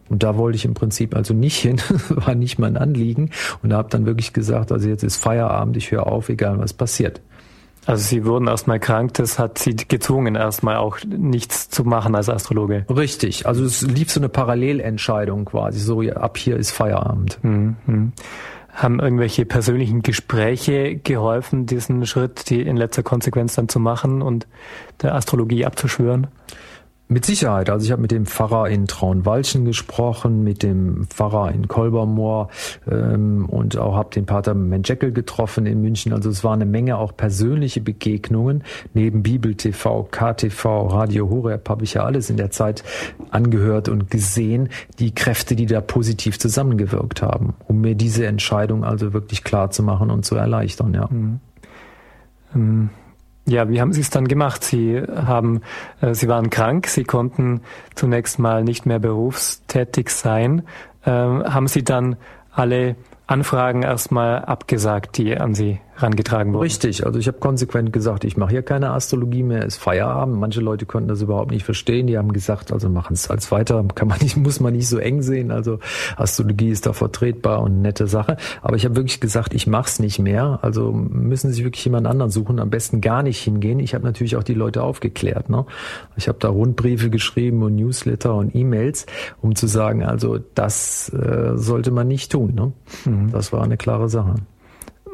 Und 0.10 0.24
da 0.24 0.38
wollte 0.38 0.56
ich 0.56 0.66
im 0.66 0.74
Prinzip 0.74 1.16
also 1.16 1.34
nicht 1.34 1.58
hin, 1.58 1.80
war 2.10 2.34
nicht 2.34 2.58
mein 2.58 2.78
Anliegen. 2.78 3.30
Und 3.62 3.70
da 3.70 3.78
habe 3.78 3.90
dann 3.90 4.06
wirklich 4.06 4.34
gesagt, 4.34 4.72
also 4.72 4.90
jetzt 4.90 5.04
ist 5.04 5.18
Feierabend, 5.18 5.78
ich 5.78 5.92
höre 5.92 6.08
auf, 6.08 6.30
egal 6.30 6.60
was 6.60 6.74
passiert. 6.74 7.22
Also 7.90 8.04
Sie 8.04 8.24
wurden 8.24 8.48
erstmal 8.48 8.80
krank, 8.80 9.16
das 9.16 9.40
hat 9.40 9.58
Sie 9.58 9.76
gezwungen, 9.76 10.36
erstmal 10.36 10.76
auch 10.76 11.00
nichts 11.08 11.70
zu 11.70 11.84
machen 11.84 12.14
als 12.14 12.30
Astrologe. 12.30 12.86
Richtig, 12.88 13.48
also 13.48 13.66
es 13.66 13.82
lief 13.82 14.12
so 14.12 14.20
eine 14.20 14.30
Parallelentscheidung 14.30 15.46
quasi, 15.46 15.80
so 15.80 16.02
ab 16.02 16.38
hier 16.38 16.56
ist 16.56 16.70
Feierabend. 16.70 17.40
Mhm. 17.42 18.14
Haben 18.72 19.00
irgendwelche 19.00 19.44
persönlichen 19.44 20.04
Gespräche 20.04 20.98
geholfen, 20.98 21.66
diesen 21.66 22.06
Schritt, 22.06 22.52
die 22.52 22.62
in 22.62 22.78
letzter 22.78 23.02
Konsequenz 23.02 23.56
dann 23.56 23.70
zu 23.70 23.80
machen 23.80 24.22
und 24.22 24.46
der 25.02 25.16
Astrologie 25.16 25.66
abzuschwören? 25.66 26.28
Mit 27.12 27.26
Sicherheit. 27.26 27.72
Also 27.72 27.88
ich 27.88 27.92
habe 27.92 28.04
mit 28.04 28.12
dem 28.12 28.28
Pfarrer 28.28 28.70
in 28.70 28.86
Traunwalchen 28.86 29.66
gesprochen, 29.66 30.44
mit 30.44 30.62
dem 30.62 31.08
Pfarrer 31.08 31.52
in 31.52 31.68
Kolbermoor 31.68 32.50
ähm, 32.88 33.48
und 33.50 33.80
auch 33.80 33.96
habe 33.96 34.12
den 34.12 34.28
Pater 34.28 34.54
Menjeckel 34.54 35.12
getroffen 35.12 35.66
in 35.66 35.82
München. 35.82 36.14
Also 36.14 36.30
es 36.30 36.44
war 36.44 36.54
eine 36.54 36.68
Menge 36.68 37.00
auch 37.00 37.18
persönliche 37.18 37.82
Begegnungen. 37.82 38.64
Neben 38.94 39.24
Bibel 39.24 39.56
TV, 39.56 40.04
KTV, 40.04 40.66
Radio 40.92 41.32
Horeb 41.32 41.68
habe 41.68 41.84
ich 41.84 41.96
ja 41.96 42.04
alles 42.04 42.30
in 42.30 42.38
der 42.38 42.52
Zeit 42.52 42.84
angehört 43.32 43.90
und 43.90 44.12
gesehen, 44.12 44.70
die 45.00 45.12
Kräfte, 45.12 45.56
die 45.56 45.66
da 45.66 45.82
positiv 45.82 46.38
zusammengewirkt 46.38 47.24
haben, 47.24 47.56
um 47.68 47.82
mir 47.82 47.96
diese 47.96 48.28
Entscheidung 48.28 48.84
also 48.84 49.14
wirklich 49.14 49.44
klar 49.44 49.72
zu 49.72 49.82
machen 49.82 50.12
und 50.12 50.26
zu 50.26 50.36
erleichtern. 50.36 50.94
Ja. 50.94 51.08
Mhm. 51.10 51.40
Ähm 52.54 52.90
ja, 53.50 53.70
wie 53.70 53.82
haben 53.82 53.94
Sie 53.94 54.02
es 54.02 54.10
dann 54.10 54.28
gemacht? 54.28 54.64
Sie 54.64 55.02
haben, 55.02 55.62
äh, 56.02 56.14
Sie 56.14 56.28
waren 56.28 56.50
krank, 56.50 56.88
Sie 56.88 57.04
konnten 57.04 57.62
zunächst 57.96 58.40
mal 58.40 58.64
nicht 58.64 58.86
mehr 58.86 59.00
berufstätig 59.00 60.10
sein. 60.10 60.64
Ähm, 61.06 61.44
haben 61.44 61.68
Sie 61.68 61.84
dann 61.84 62.16
alle 62.52 62.96
Anfragen 63.28 63.84
erstmal 63.84 64.46
abgesagt, 64.46 65.18
die 65.18 65.38
an 65.38 65.54
Sie 65.54 65.80
rangetragen 66.02 66.54
wurden. 66.54 66.64
Richtig, 66.64 67.06
also 67.06 67.20
ich 67.20 67.28
habe 67.28 67.40
konsequent 67.40 67.94
gesagt, 67.94 68.24
ich 68.24 68.38
mache 68.38 68.52
hier 68.52 68.62
keine 68.62 68.92
Astrologie 68.92 69.44
mehr, 69.44 69.66
ist 69.66 69.78
Feierabend. 69.78 70.40
Manche 70.40 70.62
Leute 70.62 70.86
konnten 70.86 71.10
das 71.10 71.22
überhaupt 71.22 71.52
nicht 71.52 71.64
verstehen. 71.64 72.08
Die 72.08 72.18
haben 72.18 72.34
gesagt, 72.34 72.72
also 72.72 72.90
machen 72.90 73.14
es 73.14 73.30
als 73.30 73.52
weiter, 73.52 73.84
kann 73.96 74.08
man 74.08 74.20
nicht, 74.22 74.38
muss 74.38 74.60
man 74.60 74.74
nicht 74.74 74.88
so 74.88 74.98
eng 74.98 75.22
sehen. 75.22 75.52
Also 75.52 75.80
Astrologie 76.18 76.70
ist 76.70 76.86
da 76.86 76.94
vertretbar 76.94 77.62
und 77.62 77.82
nette 77.82 78.08
Sache. 78.08 78.38
Aber 78.62 78.76
ich 78.76 78.86
habe 78.86 78.96
wirklich 78.96 79.20
gesagt, 79.20 79.54
ich 79.54 79.68
mache 79.68 79.88
es 79.88 80.00
nicht 80.00 80.20
mehr. 80.20 80.60
Also 80.62 80.92
müssen 80.92 81.52
Sie 81.52 81.64
wirklich 81.64 81.84
jemand 81.86 82.08
anderen 82.08 82.32
suchen, 82.32 82.60
am 82.60 82.70
besten 82.70 83.02
gar 83.02 83.24
nicht 83.24 83.40
hingehen. 83.40 83.80
Ich 83.80 83.94
habe 83.94 84.04
natürlich 84.04 84.36
auch 84.36 84.44
die 84.44 84.54
Leute 84.54 84.84
aufgeklärt. 84.84 85.50
Ne? 85.50 85.66
Ich 86.16 86.28
habe 86.28 86.40
da 86.40 86.50
Rundbriefe 86.50 87.10
geschrieben 87.10 87.64
und 87.64 87.76
Newsletter 87.76 88.36
und 88.36 88.56
E-Mails, 88.56 89.06
um 89.42 89.56
zu 89.56 89.68
sagen, 89.68 90.04
also 90.04 90.40
das 90.56 91.10
äh, 91.10 91.58
sollte 91.58 91.92
man 91.92 92.08
nicht 92.08 92.32
tun. 92.32 92.54
Ne? 92.56 92.72
Mhm. 93.06 93.32
Das 93.32 93.54
war 93.54 93.64
eine 93.64 93.78
klare 93.78 94.10
Sache. 94.10 94.36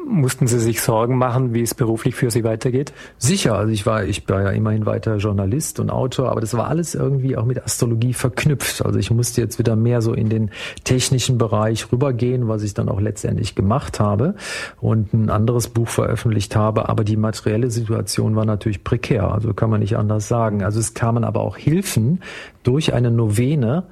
Mussten 0.08 0.46
Sie 0.46 0.60
sich 0.60 0.80
Sorgen 0.82 1.18
machen, 1.18 1.52
wie 1.52 1.62
es 1.62 1.74
beruflich 1.74 2.14
für 2.14 2.30
Sie 2.30 2.44
weitergeht? 2.44 2.92
Sicher, 3.18 3.56
also 3.56 3.72
ich 3.72 3.86
war, 3.86 4.04
ich 4.04 4.28
war 4.28 4.42
ja 4.42 4.50
immerhin 4.50 4.86
weiter 4.86 5.16
Journalist 5.16 5.80
und 5.80 5.90
Autor, 5.90 6.30
aber 6.30 6.40
das 6.40 6.54
war 6.54 6.68
alles 6.68 6.94
irgendwie 6.94 7.36
auch 7.36 7.44
mit 7.44 7.64
Astrologie 7.64 8.12
verknüpft. 8.12 8.84
Also 8.84 9.00
ich 9.00 9.10
musste 9.10 9.40
jetzt 9.40 9.58
wieder 9.58 9.74
mehr 9.74 10.02
so 10.02 10.12
in 10.12 10.28
den 10.28 10.50
technischen 10.84 11.38
Bereich 11.38 11.90
rübergehen, 11.90 12.46
was 12.46 12.62
ich 12.62 12.72
dann 12.72 12.88
auch 12.88 13.00
letztendlich 13.00 13.56
gemacht 13.56 13.98
habe 13.98 14.36
und 14.80 15.12
ein 15.12 15.28
anderes 15.28 15.66
Buch 15.68 15.88
veröffentlicht 15.88 16.54
habe. 16.54 16.88
Aber 16.88 17.02
die 17.02 17.16
materielle 17.16 17.70
Situation 17.70 18.36
war 18.36 18.44
natürlich 18.44 18.84
prekär, 18.84 19.32
also 19.32 19.54
kann 19.54 19.70
man 19.70 19.80
nicht 19.80 19.96
anders 19.96 20.28
sagen. 20.28 20.62
Also 20.62 20.78
es 20.78 20.94
kamen 20.94 21.24
aber 21.24 21.40
auch 21.40 21.56
Hilfen 21.56 22.20
durch 22.66 22.94
eine 22.94 23.10
Novene, 23.10 23.84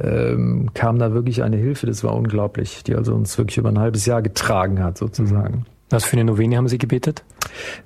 ähm, 0.00 0.70
kam 0.74 0.98
da 0.98 1.12
wirklich 1.12 1.42
eine 1.42 1.56
Hilfe, 1.56 1.86
das 1.86 2.04
war 2.04 2.14
unglaublich, 2.14 2.84
die 2.84 2.94
also 2.94 3.14
uns 3.14 3.36
wirklich 3.38 3.58
über 3.58 3.70
ein 3.70 3.78
halbes 3.78 4.06
Jahr 4.06 4.22
getragen 4.22 4.82
hat, 4.82 4.98
sozusagen. 4.98 5.66
Was 5.90 6.04
für 6.04 6.12
eine 6.12 6.24
Novene 6.24 6.56
haben 6.56 6.68
Sie 6.68 6.78
gebetet? 6.78 7.24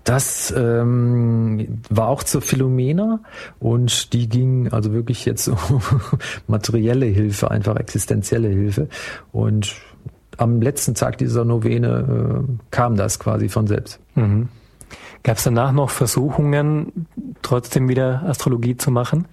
Das 0.04 0.52
ähm, 0.54 1.80
war 1.88 2.08
auch 2.08 2.22
zur 2.22 2.42
Philomena 2.42 3.20
und 3.58 4.12
die 4.12 4.28
ging 4.28 4.68
also 4.68 4.92
wirklich 4.92 5.24
jetzt 5.24 5.48
um 5.48 5.56
materielle 6.46 7.06
Hilfe, 7.06 7.50
einfach 7.50 7.76
existenzielle 7.76 8.48
Hilfe. 8.48 8.88
Und 9.32 9.74
am 10.36 10.60
letzten 10.60 10.94
Tag 10.94 11.16
dieser 11.16 11.46
Novene 11.46 12.44
äh, 12.46 12.52
kam 12.70 12.96
das 12.96 13.18
quasi 13.18 13.48
von 13.48 13.66
selbst. 13.66 14.00
Mhm. 14.14 14.48
Gab 15.22 15.38
es 15.38 15.44
danach 15.44 15.72
noch 15.72 15.88
Versuchungen, 15.88 17.06
trotzdem 17.40 17.88
wieder 17.88 18.24
Astrologie 18.24 18.76
zu 18.76 18.90
machen? 18.90 19.24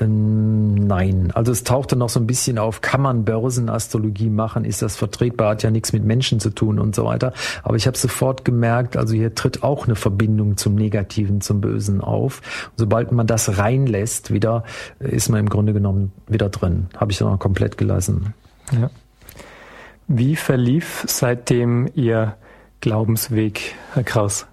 Ähm, 0.00 0.74
nein, 0.74 1.30
also 1.34 1.52
es 1.52 1.64
tauchte 1.64 1.96
noch 1.96 2.08
so 2.08 2.20
ein 2.20 2.26
bisschen 2.26 2.58
auf, 2.58 2.80
kann 2.80 3.00
man 3.00 3.24
Börsenastrologie 3.24 4.30
machen, 4.30 4.64
ist 4.64 4.82
das 4.82 4.96
vertretbar, 4.96 5.50
hat 5.50 5.62
ja 5.62 5.70
nichts 5.70 5.92
mit 5.92 6.04
Menschen 6.04 6.40
zu 6.40 6.50
tun 6.50 6.78
und 6.78 6.94
so 6.94 7.04
weiter. 7.04 7.32
Aber 7.62 7.76
ich 7.76 7.86
habe 7.86 7.96
sofort 7.96 8.44
gemerkt, 8.44 8.96
also 8.96 9.14
hier 9.14 9.34
tritt 9.34 9.62
auch 9.62 9.86
eine 9.86 9.96
Verbindung 9.96 10.56
zum 10.56 10.74
Negativen, 10.74 11.40
zum 11.40 11.60
Bösen 11.60 12.00
auf. 12.00 12.40
Und 12.70 12.78
sobald 12.78 13.12
man 13.12 13.26
das 13.26 13.58
reinlässt, 13.58 14.32
wieder 14.32 14.64
ist 14.98 15.28
man 15.28 15.40
im 15.40 15.48
Grunde 15.48 15.72
genommen 15.72 16.12
wieder 16.26 16.48
drin. 16.48 16.86
Habe 16.96 17.12
ich 17.12 17.18
dann 17.18 17.28
auch 17.28 17.38
komplett 17.38 17.78
gelassen. 17.78 18.34
Ja. 18.72 18.90
Wie 20.06 20.36
verlief 20.36 21.04
seitdem 21.06 21.88
Ihr 21.94 22.36
Glaubensweg, 22.80 23.74
Herr 23.94 24.04
Kraus? 24.04 24.46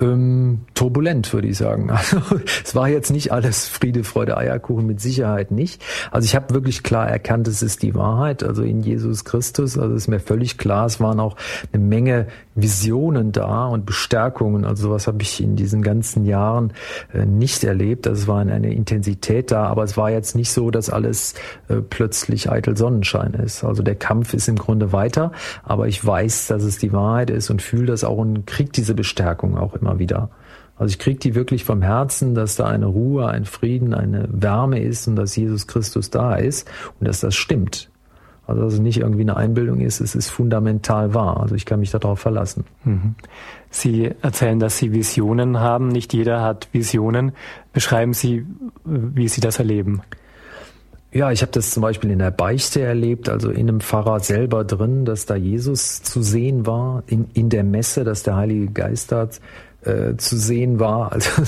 Ähm, 0.00 0.60
turbulent, 0.74 1.30
würde 1.32 1.48
ich 1.48 1.58
sagen. 1.58 1.90
Also 2.00 2.22
es 2.64 2.74
war 2.74 2.88
jetzt 2.88 3.10
nicht 3.10 3.32
alles 3.32 3.68
Friede, 3.68 4.04
Freude, 4.04 4.36
Eierkuchen, 4.36 4.86
mit 4.86 5.00
Sicherheit 5.00 5.50
nicht. 5.50 5.82
Also 6.10 6.24
ich 6.24 6.34
habe 6.34 6.54
wirklich 6.54 6.82
klar 6.82 7.06
erkannt, 7.06 7.46
es 7.48 7.62
ist 7.62 7.82
die 7.82 7.94
Wahrheit, 7.94 8.42
also 8.42 8.62
in 8.62 8.80
Jesus 8.80 9.26
Christus. 9.26 9.76
Also 9.76 9.94
es 9.94 10.04
ist 10.04 10.08
mir 10.08 10.20
völlig 10.20 10.56
klar, 10.56 10.86
es 10.86 11.00
waren 11.00 11.20
auch 11.20 11.36
eine 11.72 11.84
Menge 11.84 12.26
Visionen 12.54 13.32
da 13.32 13.66
und 13.66 13.84
Bestärkungen. 13.84 14.64
Also 14.64 14.84
sowas 14.84 15.06
habe 15.06 15.20
ich 15.20 15.42
in 15.42 15.56
diesen 15.56 15.82
ganzen 15.82 16.24
Jahren 16.24 16.72
äh, 17.12 17.26
nicht 17.26 17.62
erlebt. 17.64 18.06
Also 18.06 18.22
es 18.22 18.28
war 18.28 18.40
eine 18.40 18.72
Intensität 18.72 19.50
da, 19.50 19.64
aber 19.66 19.84
es 19.84 19.98
war 19.98 20.10
jetzt 20.10 20.34
nicht 20.34 20.50
so, 20.50 20.70
dass 20.70 20.88
alles 20.88 21.34
äh, 21.68 21.76
plötzlich 21.76 22.50
eitel 22.50 22.76
Sonnenschein 22.76 23.34
ist. 23.34 23.62
Also 23.64 23.82
der 23.82 23.96
Kampf 23.96 24.32
ist 24.32 24.48
im 24.48 24.56
Grunde 24.56 24.92
weiter, 24.92 25.32
aber 25.62 25.88
ich 25.88 26.04
weiß, 26.04 26.46
dass 26.46 26.62
es 26.62 26.78
die 26.78 26.92
Wahrheit 26.92 27.28
ist 27.28 27.50
und 27.50 27.60
fühle 27.60 27.86
das 27.86 28.04
auch 28.04 28.16
und 28.16 28.46
kriege 28.46 28.70
diese 28.70 28.94
Bestärkung 28.94 29.58
auch 29.58 29.74
immer 29.74 29.89
wieder. 29.98 30.30
Also 30.76 30.92
ich 30.92 30.98
kriege 30.98 31.18
die 31.18 31.34
wirklich 31.34 31.64
vom 31.64 31.82
Herzen, 31.82 32.34
dass 32.34 32.56
da 32.56 32.66
eine 32.66 32.86
Ruhe, 32.86 33.28
ein 33.28 33.44
Frieden, 33.44 33.92
eine 33.92 34.28
Wärme 34.30 34.80
ist 34.80 35.06
und 35.08 35.16
dass 35.16 35.36
Jesus 35.36 35.66
Christus 35.66 36.08
da 36.08 36.36
ist 36.36 36.70
und 36.98 37.06
dass 37.06 37.20
das 37.20 37.34
stimmt. 37.34 37.90
Also 38.46 38.62
dass 38.62 38.72
es 38.74 38.80
nicht 38.80 38.98
irgendwie 38.98 39.22
eine 39.22 39.36
Einbildung 39.36 39.80
ist, 39.80 40.00
es 40.00 40.14
ist 40.14 40.30
fundamental 40.30 41.12
wahr. 41.14 41.38
Also 41.38 41.54
ich 41.54 41.66
kann 41.66 41.80
mich 41.80 41.90
darauf 41.90 42.18
verlassen. 42.18 42.64
Mhm. 42.84 43.14
Sie 43.68 44.10
erzählen, 44.22 44.58
dass 44.58 44.78
Sie 44.78 44.92
Visionen 44.92 45.60
haben. 45.60 45.88
Nicht 45.88 46.14
jeder 46.14 46.40
hat 46.40 46.68
Visionen. 46.72 47.32
Beschreiben 47.72 48.12
Sie, 48.12 48.46
wie 48.84 49.28
Sie 49.28 49.40
das 49.40 49.58
erleben. 49.58 50.00
Ja, 51.12 51.30
ich 51.30 51.42
habe 51.42 51.52
das 51.52 51.72
zum 51.72 51.82
Beispiel 51.82 52.10
in 52.10 52.20
der 52.20 52.30
Beichte 52.30 52.80
erlebt, 52.80 53.28
also 53.28 53.50
in 53.50 53.68
einem 53.68 53.80
Pfarrer 53.80 54.20
selber 54.20 54.64
drin, 54.64 55.04
dass 55.04 55.26
da 55.26 55.34
Jesus 55.34 56.02
zu 56.02 56.22
sehen 56.22 56.66
war, 56.66 57.02
in, 57.06 57.26
in 57.34 57.50
der 57.50 57.64
Messe, 57.64 58.04
dass 58.04 58.22
der 58.22 58.36
Heilige 58.36 58.68
Geist 58.72 59.10
da 59.10 59.28
äh, 59.84 60.16
zu 60.16 60.36
sehen 60.36 60.78
war. 60.80 61.12
Also 61.20 61.42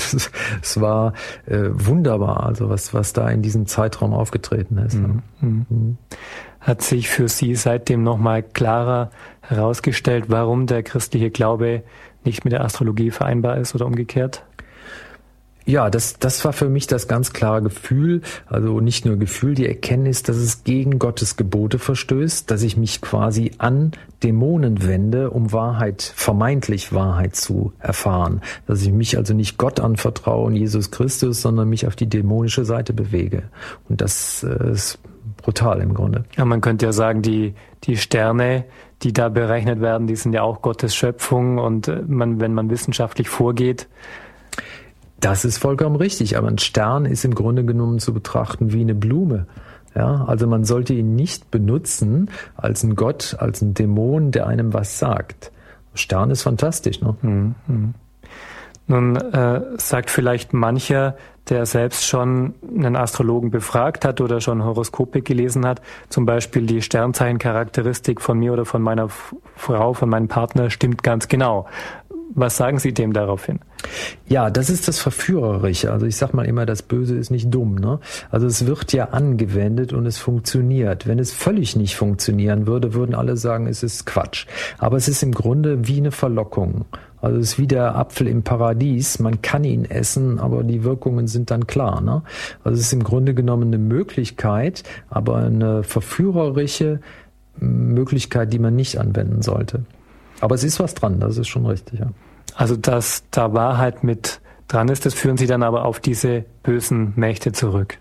es, 0.62 0.80
war 0.80 1.12
äh, 1.46 1.68
wunderbar, 1.72 2.44
also 2.44 2.68
was, 2.68 2.92
was 2.94 3.12
da 3.12 3.28
in 3.28 3.42
diesem 3.42 3.66
Zeitraum 3.66 4.12
aufgetreten 4.12 4.78
ist. 4.78 4.94
Mhm. 4.94 5.22
Mhm. 5.40 5.98
Hat 6.60 6.82
sich 6.82 7.08
für 7.08 7.28
Sie 7.28 7.54
seitdem 7.54 8.02
nochmal 8.02 8.42
klarer 8.42 9.10
herausgestellt, 9.40 10.26
warum 10.28 10.66
der 10.66 10.82
christliche 10.82 11.30
Glaube 11.30 11.82
nicht 12.24 12.44
mit 12.44 12.52
der 12.52 12.64
Astrologie 12.64 13.10
vereinbar 13.10 13.56
ist 13.56 13.74
oder 13.74 13.86
umgekehrt? 13.86 14.44
Ja, 15.64 15.90
das, 15.90 16.18
das 16.18 16.44
war 16.44 16.52
für 16.52 16.68
mich 16.68 16.86
das 16.86 17.08
ganz 17.08 17.32
klare 17.32 17.62
Gefühl, 17.62 18.22
also 18.46 18.80
nicht 18.80 19.04
nur 19.04 19.16
Gefühl, 19.16 19.54
die 19.54 19.66
Erkenntnis, 19.66 20.22
dass 20.22 20.36
es 20.36 20.64
gegen 20.64 20.98
Gottes 20.98 21.36
Gebote 21.36 21.78
verstößt, 21.78 22.50
dass 22.50 22.62
ich 22.62 22.76
mich 22.76 23.00
quasi 23.00 23.52
an 23.58 23.92
Dämonen 24.22 24.86
wende, 24.86 25.30
um 25.30 25.52
Wahrheit, 25.52 26.02
vermeintlich 26.02 26.92
Wahrheit 26.92 27.36
zu 27.36 27.72
erfahren, 27.78 28.40
dass 28.66 28.82
ich 28.82 28.92
mich 28.92 29.16
also 29.16 29.34
nicht 29.34 29.58
Gott 29.58 29.80
anvertraue 29.80 30.46
und 30.46 30.56
Jesus 30.56 30.90
Christus, 30.90 31.42
sondern 31.42 31.68
mich 31.68 31.86
auf 31.86 31.96
die 31.96 32.08
dämonische 32.08 32.64
Seite 32.64 32.92
bewege. 32.92 33.44
Und 33.88 34.00
das 34.00 34.44
äh, 34.44 34.70
ist 34.72 34.98
brutal 35.36 35.80
im 35.80 35.94
Grunde. 35.94 36.24
Ja, 36.36 36.44
man 36.44 36.60
könnte 36.60 36.86
ja 36.86 36.92
sagen, 36.92 37.22
die, 37.22 37.54
die 37.84 37.96
Sterne, 37.96 38.64
die 39.02 39.12
da 39.12 39.28
berechnet 39.28 39.80
werden, 39.80 40.06
die 40.06 40.16
sind 40.16 40.32
ja 40.32 40.42
auch 40.42 40.62
Gottes 40.62 40.94
Schöpfung 40.94 41.58
und 41.58 41.88
äh, 41.88 42.02
man, 42.06 42.40
wenn 42.40 42.54
man 42.54 42.70
wissenschaftlich 42.70 43.28
vorgeht, 43.28 43.88
das 45.22 45.44
ist 45.44 45.58
vollkommen 45.58 45.96
richtig, 45.96 46.36
aber 46.36 46.48
ein 46.48 46.58
Stern 46.58 47.06
ist 47.06 47.24
im 47.24 47.34
Grunde 47.34 47.64
genommen 47.64 48.00
zu 48.00 48.12
betrachten 48.12 48.72
wie 48.72 48.80
eine 48.80 48.94
Blume. 48.94 49.46
Ja, 49.94 50.24
also 50.24 50.46
man 50.46 50.64
sollte 50.64 50.94
ihn 50.94 51.14
nicht 51.14 51.50
benutzen 51.50 52.30
als 52.56 52.82
ein 52.82 52.96
Gott, 52.96 53.36
als 53.38 53.62
ein 53.62 53.74
Dämon, 53.74 54.32
der 54.32 54.46
einem 54.46 54.72
was 54.72 54.98
sagt. 54.98 55.52
Stern 55.94 56.30
ist 56.30 56.42
fantastisch, 56.42 57.00
ne? 57.00 57.14
Mhm. 57.22 57.94
Nun 58.88 59.16
äh, 59.16 59.60
sagt 59.76 60.10
vielleicht 60.10 60.52
mancher, 60.52 61.16
der 61.48 61.66
selbst 61.66 62.06
schon 62.06 62.54
einen 62.76 62.96
Astrologen 62.96 63.50
befragt 63.50 64.04
hat 64.04 64.20
oder 64.20 64.40
schon 64.40 64.64
Horoskope 64.64 65.22
gelesen 65.22 65.66
hat, 65.66 65.82
zum 66.08 66.24
Beispiel 66.24 66.66
die 66.66 66.82
Sternzeichencharakteristik 66.82 68.20
von 68.20 68.38
mir 68.38 68.52
oder 68.52 68.64
von 68.64 68.82
meiner 68.82 69.08
Frau, 69.56 69.92
von 69.92 70.08
meinem 70.08 70.28
Partner 70.28 70.70
stimmt 70.70 71.02
ganz 71.02 71.28
genau. 71.28 71.66
Was 72.34 72.56
sagen 72.56 72.78
Sie 72.78 72.94
dem 72.94 73.12
daraufhin? 73.12 73.58
Ja, 74.26 74.48
das 74.48 74.70
ist 74.70 74.88
das 74.88 74.98
Verführerische. 74.98 75.92
Also 75.92 76.06
ich 76.06 76.16
sag 76.16 76.32
mal 76.32 76.46
immer, 76.46 76.64
das 76.64 76.82
Böse 76.82 77.16
ist 77.16 77.30
nicht 77.30 77.52
dumm. 77.52 77.74
Ne? 77.74 77.98
Also 78.30 78.46
es 78.46 78.66
wird 78.66 78.92
ja 78.92 79.10
angewendet 79.10 79.92
und 79.92 80.06
es 80.06 80.18
funktioniert. 80.18 81.06
Wenn 81.06 81.18
es 81.18 81.32
völlig 81.32 81.76
nicht 81.76 81.96
funktionieren 81.96 82.66
würde, 82.66 82.94
würden 82.94 83.14
alle 83.14 83.36
sagen, 83.36 83.66
es 83.66 83.82
ist 83.82 84.06
Quatsch. 84.06 84.46
Aber 84.78 84.96
es 84.96 85.08
ist 85.08 85.22
im 85.22 85.32
Grunde 85.32 85.86
wie 85.86 85.98
eine 85.98 86.10
Verlockung. 86.10 86.86
Also 87.20 87.38
es 87.38 87.52
ist 87.52 87.58
wie 87.58 87.66
der 87.66 87.96
Apfel 87.96 88.26
im 88.26 88.42
Paradies. 88.42 89.18
Man 89.18 89.42
kann 89.42 89.64
ihn 89.64 89.84
essen, 89.84 90.40
aber 90.40 90.64
die 90.64 90.84
Wirkungen 90.84 91.26
sind 91.28 91.50
dann 91.50 91.66
klar. 91.66 92.00
Ne? 92.00 92.22
Also 92.64 92.78
es 92.78 92.86
ist 92.86 92.92
im 92.92 93.04
Grunde 93.04 93.34
genommen 93.34 93.68
eine 93.68 93.78
Möglichkeit, 93.78 94.84
aber 95.10 95.36
eine 95.36 95.82
verführerische 95.82 97.00
Möglichkeit, 97.58 98.52
die 98.52 98.58
man 98.58 98.74
nicht 98.74 98.98
anwenden 98.98 99.42
sollte. 99.42 99.84
Aber 100.42 100.56
es 100.56 100.64
ist 100.64 100.80
was 100.80 100.94
dran, 100.94 101.20
das 101.20 101.38
ist 101.38 101.46
schon 101.46 101.66
richtig, 101.66 102.00
ja. 102.00 102.08
Also, 102.56 102.76
dass 102.76 103.22
da 103.30 103.54
Wahrheit 103.54 104.02
mit 104.02 104.40
dran 104.66 104.88
ist, 104.88 105.06
das 105.06 105.14
führen 105.14 105.36
Sie 105.36 105.46
dann 105.46 105.62
aber 105.62 105.84
auf 105.84 106.00
diese 106.00 106.44
bösen 106.64 107.12
Mächte 107.14 107.52
zurück. 107.52 107.96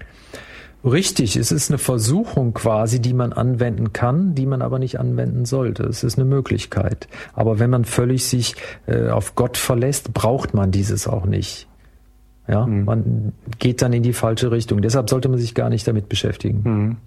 Richtig, 0.84 1.36
es 1.36 1.52
ist 1.52 1.70
eine 1.70 1.78
Versuchung 1.78 2.56
quasi, 2.56 3.00
die 3.00 3.14
man 3.14 3.32
anwenden 3.32 3.94
kann, 3.94 4.34
die 4.34 4.48
man 4.48 4.64
aber 4.64 4.80
nicht 4.80 5.00
anwenden 5.00 5.46
sollte. 5.46 5.84
Es 5.84 6.04
ist 6.04 6.18
eine 6.18 6.26
Möglichkeit. 6.26 7.08
Aber 7.34 7.60
wenn 7.60 7.70
man 7.70 7.86
völlig 7.86 8.26
sich 8.26 8.56
äh, 8.88 9.10
auf 9.10 9.36
Gott 9.36 9.58
verlässt, 9.58 10.12
braucht 10.12 10.56
man 10.56 10.72
dieses 10.72 11.08
auch 11.08 11.26
nicht. 11.26 11.68
Ja, 12.48 12.66
mhm. 12.66 12.86
man 12.86 13.34
geht 13.60 13.84
dann 13.84 13.94
in 13.94 14.02
die 14.02 14.14
falsche 14.14 14.50
Richtung. 14.52 14.82
Deshalb 14.82 15.12
sollte 15.12 15.30
man 15.30 15.38
sich 15.38 15.54
gar 15.54 15.70
nicht 15.70 15.88
damit 15.88 16.10
beschäftigen. 16.10 16.62
Mhm. 16.64 16.98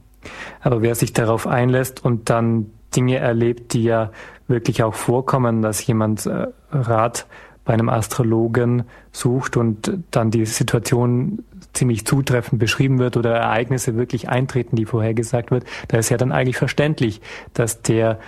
Aber 0.61 0.80
wer 0.80 0.95
sich 0.95 1.12
darauf 1.12 1.49
einlässt 1.49 2.05
und 2.05 2.30
dann 2.30 2.66
Dinge 2.95 3.16
erlebt, 3.16 3.72
die 3.72 3.82
ja 3.82 4.12
wirklich 4.49 4.82
auch 4.82 4.95
vorkommen, 4.95 5.62
dass 5.62 5.86
jemand 5.86 6.26
äh, 6.26 6.47
Rat 6.70 7.26
bei 7.64 7.72
einem 7.72 7.88
Astrologen 7.88 8.84
sucht 9.11 9.57
und 9.57 9.99
dann 10.11 10.30
die 10.30 10.45
Situation 10.45 11.45
ziemlich 11.72 12.07
zutreffend 12.07 12.59
beschrieben 12.59 12.99
wird 12.99 13.16
oder 13.16 13.34
Ereignisse 13.34 13.97
wirklich 13.97 14.28
eintreten, 14.28 14.76
die 14.76 14.84
vorhergesagt 14.84 15.51
wird, 15.51 15.64
da 15.88 15.99
ist 15.99 16.11
ja 16.11 16.16
dann 16.16 16.30
eigentlich 16.30 16.57
verständlich, 16.57 17.20
dass 17.53 17.82
der 17.82 18.18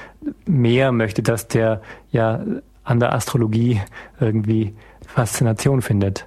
mehr 0.46 0.90
möchte, 0.90 1.22
dass 1.22 1.48
der 1.48 1.82
ja 2.10 2.44
an 2.82 3.00
der 3.00 3.12
Astrologie 3.12 3.80
irgendwie 4.20 4.74
Faszination 5.06 5.82
findet. 5.82 6.26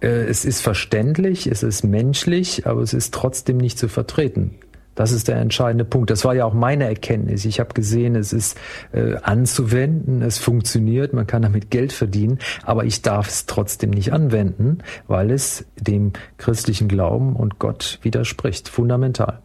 Äh, 0.00 0.24
es 0.24 0.44
ist 0.44 0.60
verständlich, 0.60 1.46
es 1.46 1.62
ist 1.62 1.82
menschlich, 1.82 2.66
aber 2.66 2.82
es 2.82 2.92
ist 2.92 3.14
trotzdem 3.14 3.56
nicht 3.56 3.78
zu 3.78 3.88
vertreten. 3.88 4.56
Das 4.94 5.12
ist 5.12 5.28
der 5.28 5.36
entscheidende 5.36 5.84
Punkt. 5.84 6.10
Das 6.10 6.24
war 6.24 6.34
ja 6.34 6.44
auch 6.44 6.52
meine 6.52 6.84
Erkenntnis. 6.84 7.44
Ich 7.44 7.60
habe 7.60 7.72
gesehen, 7.74 8.16
es 8.16 8.32
ist 8.32 8.58
äh, 8.92 9.16
anzuwenden, 9.22 10.20
es 10.22 10.38
funktioniert, 10.38 11.12
man 11.12 11.26
kann 11.26 11.42
damit 11.42 11.70
Geld 11.70 11.92
verdienen, 11.92 12.38
aber 12.64 12.84
ich 12.84 13.02
darf 13.02 13.28
es 13.28 13.46
trotzdem 13.46 13.90
nicht 13.90 14.12
anwenden, 14.12 14.78
weil 15.06 15.30
es 15.30 15.64
dem 15.78 16.12
christlichen 16.38 16.88
Glauben 16.88 17.36
und 17.36 17.58
Gott 17.58 17.98
widerspricht. 18.02 18.68
Fundamental. 18.68 19.40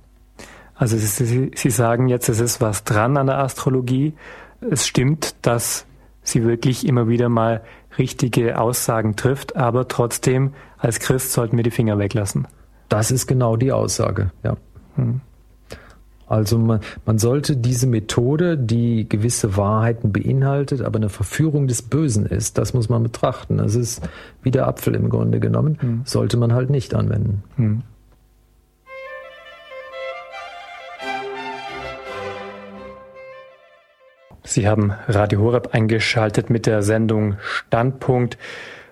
Also 0.74 0.98
Sie, 0.98 1.52
Sie 1.56 1.70
sagen 1.70 2.10
jetzt, 2.10 2.28
es 2.28 2.40
ist 2.40 2.60
was 2.60 2.84
dran 2.84 3.16
an 3.16 3.28
der 3.28 3.38
Astrologie. 3.38 4.14
Es 4.60 4.86
stimmt, 4.86 5.36
dass 5.42 5.86
sie 6.22 6.44
wirklich 6.44 6.86
immer 6.86 7.08
wieder 7.08 7.30
mal 7.30 7.62
richtige 7.98 8.60
Aussagen 8.60 9.16
trifft, 9.16 9.56
aber 9.56 9.88
trotzdem 9.88 10.54
als 10.78 11.00
Christ 11.00 11.32
sollten 11.32 11.56
wir 11.56 11.64
die 11.64 11.72
Finger 11.72 11.98
weglassen. 11.98 12.48
Das 12.90 13.12
ist 13.12 13.28
genau 13.28 13.56
die 13.56 13.72
Aussage, 13.72 14.32
ja. 14.44 14.58
Hm. 14.96 15.22
Also 16.28 16.58
man, 16.58 16.80
man 17.06 17.20
sollte 17.20 17.56
diese 17.56 17.88
Methode, 17.88 18.58
die 18.58 19.08
gewisse 19.08 19.58
Wahrheiten 19.58 20.12
beinhaltet, 20.12 20.82
aber 20.82 20.98
eine 20.98 21.10
Verführung 21.10 21.68
des 21.68 21.84
Bösen 21.84 22.26
ist, 22.26 22.58
das 22.58 22.74
muss 22.74 22.90
man 22.90 23.04
betrachten. 23.04 23.58
Das 23.58 23.76
ist 23.76 24.02
wie 24.42 24.52
der 24.52 24.68
Apfel 24.68 24.96
im 24.96 25.10
Grunde 25.10 25.40
genommen, 25.40 25.78
hm. 25.80 26.02
sollte 26.06 26.38
man 26.38 26.54
halt 26.54 26.70
nicht 26.70 26.96
anwenden. 26.96 27.44
Hm. 27.58 27.84
Sie 34.48 34.68
haben 34.68 34.94
Radio 35.08 35.42
Horeb 35.42 35.74
eingeschaltet 35.74 36.50
mit 36.50 36.66
der 36.66 36.84
Sendung 36.84 37.36
Standpunkt. 37.42 38.38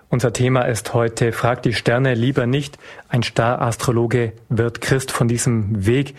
Unser 0.09 0.33
Thema 0.33 0.63
ist 0.63 0.93
heute 0.93 1.31
Fragt 1.31 1.65
die 1.65 1.73
Sterne 1.73 2.15
lieber 2.15 2.47
nicht. 2.47 2.77
Ein 3.07 3.23
Star-Astrologe 3.23 4.33
wird 4.49 4.81
Christ 4.81 5.11
von 5.11 5.27
diesem 5.27 5.85
Weg 5.85 6.15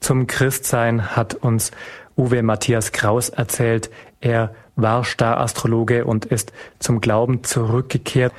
zum 0.00 0.26
Christsein 0.26 1.16
hat 1.16 1.34
uns 1.34 1.70
Uwe 2.16 2.42
Matthias 2.42 2.92
Kraus 2.92 3.28
erzählt. 3.28 3.90
Er 4.20 4.54
war 4.74 5.04
Star-Astrologe 5.04 6.04
und 6.04 6.24
ist 6.24 6.52
zum 6.78 7.00
Glauben 7.00 7.44
zurückgekehrt. 7.44 8.32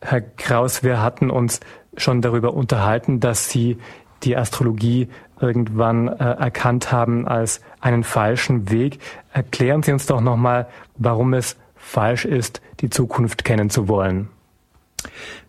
Herr 0.00 0.20
Kraus, 0.20 0.82
wir 0.82 1.02
hatten 1.02 1.30
uns 1.30 1.60
schon 1.96 2.22
darüber 2.22 2.54
unterhalten, 2.54 3.20
dass 3.20 3.48
Sie 3.48 3.78
die 4.22 4.36
Astrologie 4.36 5.08
irgendwann 5.40 6.08
äh, 6.08 6.12
erkannt 6.12 6.92
haben 6.92 7.26
als 7.26 7.60
einen 7.80 8.04
falschen 8.04 8.70
Weg. 8.70 8.98
Erklären 9.32 9.82
Sie 9.82 9.92
uns 9.92 10.06
doch 10.06 10.20
nochmal, 10.20 10.68
warum 10.96 11.34
es 11.34 11.56
falsch 11.76 12.24
ist, 12.24 12.60
die 12.80 12.90
Zukunft 12.90 13.44
kennen 13.44 13.70
zu 13.70 13.88
wollen 13.88 14.28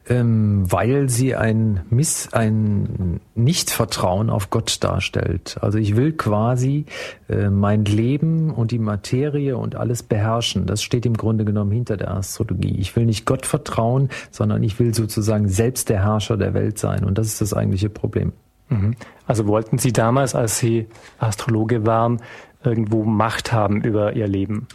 ähm, 0.07 0.71
weil 0.71 1.09
sie 1.09 1.35
ein 1.35 1.81
Miss, 1.89 2.29
ein 2.31 3.19
Nichtvertrauen 3.33 4.29
auf 4.29 4.49
Gott 4.49 4.83
darstellt. 4.83 5.57
Also 5.61 5.77
ich 5.77 5.95
will 5.95 6.13
quasi 6.13 6.85
äh, 7.27 7.49
mein 7.49 7.85
Leben 7.85 8.51
und 8.51 8.71
die 8.71 8.79
Materie 8.79 9.57
und 9.57 9.75
alles 9.75 10.03
beherrschen. 10.03 10.65
Das 10.65 10.83
steht 10.83 11.05
im 11.05 11.17
Grunde 11.17 11.45
genommen 11.45 11.71
hinter 11.71 11.97
der 11.97 12.11
Astrologie. 12.11 12.75
Ich 12.77 12.95
will 12.95 13.05
nicht 13.05 13.25
Gott 13.25 13.45
vertrauen, 13.45 14.09
sondern 14.31 14.63
ich 14.63 14.79
will 14.79 14.93
sozusagen 14.93 15.47
selbst 15.47 15.89
der 15.89 16.03
Herrscher 16.03 16.37
der 16.37 16.53
Welt 16.53 16.77
sein. 16.77 17.03
Und 17.03 17.17
das 17.17 17.27
ist 17.27 17.41
das 17.41 17.53
eigentliche 17.53 17.89
Problem. 17.89 18.33
Mhm. 18.69 18.95
Also 19.27 19.47
wollten 19.47 19.77
Sie 19.77 19.93
damals, 19.93 20.35
als 20.35 20.59
Sie 20.59 20.87
Astrologe 21.19 21.85
waren, 21.85 22.21
irgendwo 22.63 23.03
Macht 23.03 23.51
haben 23.51 23.81
über 23.81 24.15
Ihr 24.15 24.27
Leben? 24.27 24.67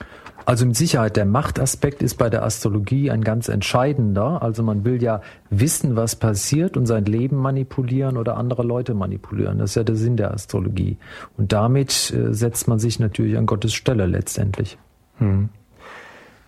Also 0.47 0.66
mit 0.66 0.76
Sicherheit, 0.76 1.16
der 1.16 1.26
Machtaspekt 1.26 2.03
ist 2.03 2.16
bei 2.16 2.30
der 2.30 2.43
Astrologie 2.43 3.11
ein 3.11 3.22
ganz 3.22 3.49
entscheidender. 3.49 4.43
Also 4.43 4.62
man 4.62 4.84
will 4.84 5.03
ja 5.03 5.20
wissen, 5.51 5.97
was 5.97 6.16
passiert 6.16 6.76
und 6.76 6.86
sein 6.86 7.05
Leben 7.05 7.36
manipulieren 7.36 8.16
oder 8.16 8.36
andere 8.36 8.62
Leute 8.62 8.95
manipulieren. 8.95 9.59
Das 9.59 9.70
ist 9.70 9.76
ja 9.76 9.84
der 9.84 9.97
Sinn 9.97 10.16
der 10.16 10.32
Astrologie. 10.32 10.97
Und 11.36 11.53
damit 11.53 12.12
äh, 12.12 12.32
setzt 12.34 12.68
man 12.68 12.78
sich 12.78 12.99
natürlich 12.99 13.36
an 13.36 13.47
Gottes 13.47 13.74
Stelle 13.74 14.07
letztendlich. 14.07 14.78
Hm. 15.18 15.51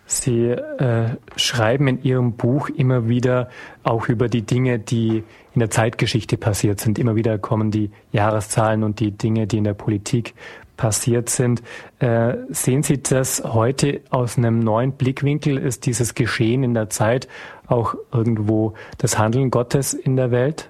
Sie 0.05 0.49
äh, 0.49 1.15
schreiben 1.35 1.87
in 1.87 2.03
Ihrem 2.03 2.33
Buch 2.33 2.69
immer 2.69 3.07
wieder 3.07 3.49
auch 3.83 4.09
über 4.09 4.27
die 4.27 4.43
Dinge, 4.43 4.79
die 4.79 5.23
in 5.53 5.59
der 5.59 5.69
Zeitgeschichte 5.69 6.37
passiert 6.37 6.79
sind. 6.79 6.99
Immer 6.99 7.15
wieder 7.15 7.37
kommen 7.37 7.71
die 7.71 7.91
Jahreszahlen 8.11 8.83
und 8.83 8.99
die 8.99 9.11
Dinge, 9.11 9.47
die 9.47 9.57
in 9.57 9.63
der 9.63 9.73
Politik 9.73 10.33
passiert 10.77 11.29
sind. 11.29 11.61
Äh, 11.99 12.35
sehen 12.49 12.83
Sie 12.83 13.01
das 13.01 13.43
heute 13.45 14.01
aus 14.09 14.37
einem 14.37 14.59
neuen 14.59 14.93
Blickwinkel? 14.93 15.57
Ist 15.57 15.85
dieses 15.85 16.15
Geschehen 16.15 16.63
in 16.63 16.73
der 16.73 16.89
Zeit 16.89 17.27
auch 17.67 17.95
irgendwo 18.11 18.73
das 18.97 19.17
Handeln 19.17 19.51
Gottes 19.51 19.93
in 19.93 20.15
der 20.15 20.31
Welt? 20.31 20.69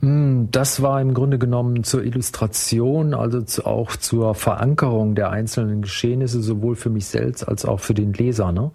Hm, 0.00 0.48
das 0.50 0.82
war 0.82 1.00
im 1.00 1.14
Grunde 1.14 1.38
genommen 1.38 1.84
zur 1.84 2.02
Illustration, 2.02 3.14
also 3.14 3.42
zu, 3.42 3.66
auch 3.66 3.94
zur 3.94 4.34
Verankerung 4.34 5.14
der 5.14 5.30
einzelnen 5.30 5.82
Geschehnisse, 5.82 6.42
sowohl 6.42 6.76
für 6.76 6.90
mich 6.90 7.06
selbst 7.06 7.46
als 7.46 7.64
auch 7.64 7.80
für 7.80 7.94
den 7.94 8.12
Leser. 8.12 8.52
Ne? 8.52 8.70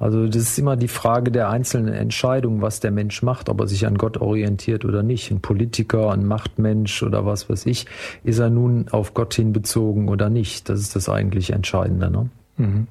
Also 0.00 0.26
das 0.26 0.36
ist 0.36 0.58
immer 0.58 0.76
die 0.76 0.88
Frage 0.88 1.30
der 1.30 1.50
einzelnen 1.50 1.92
Entscheidung, 1.92 2.62
was 2.62 2.80
der 2.80 2.90
Mensch 2.90 3.22
macht, 3.22 3.48
ob 3.48 3.60
er 3.60 3.68
sich 3.68 3.86
an 3.86 3.98
Gott 3.98 4.16
orientiert 4.16 4.84
oder 4.84 5.02
nicht. 5.02 5.30
Ein 5.30 5.40
Politiker, 5.40 6.10
ein 6.10 6.26
Machtmensch 6.26 7.02
oder 7.02 7.26
was 7.26 7.50
weiß 7.50 7.66
ich, 7.66 7.86
ist 8.24 8.38
er 8.38 8.50
nun 8.50 8.86
auf 8.90 9.14
Gott 9.14 9.34
hin 9.34 9.52
bezogen 9.52 10.08
oder 10.08 10.30
nicht. 10.30 10.68
Das 10.68 10.80
ist 10.80 10.96
das 10.96 11.08
eigentlich 11.08 11.50
Entscheidende. 11.50 12.10
Ne? 12.10 12.30
Mhm. 12.56 12.86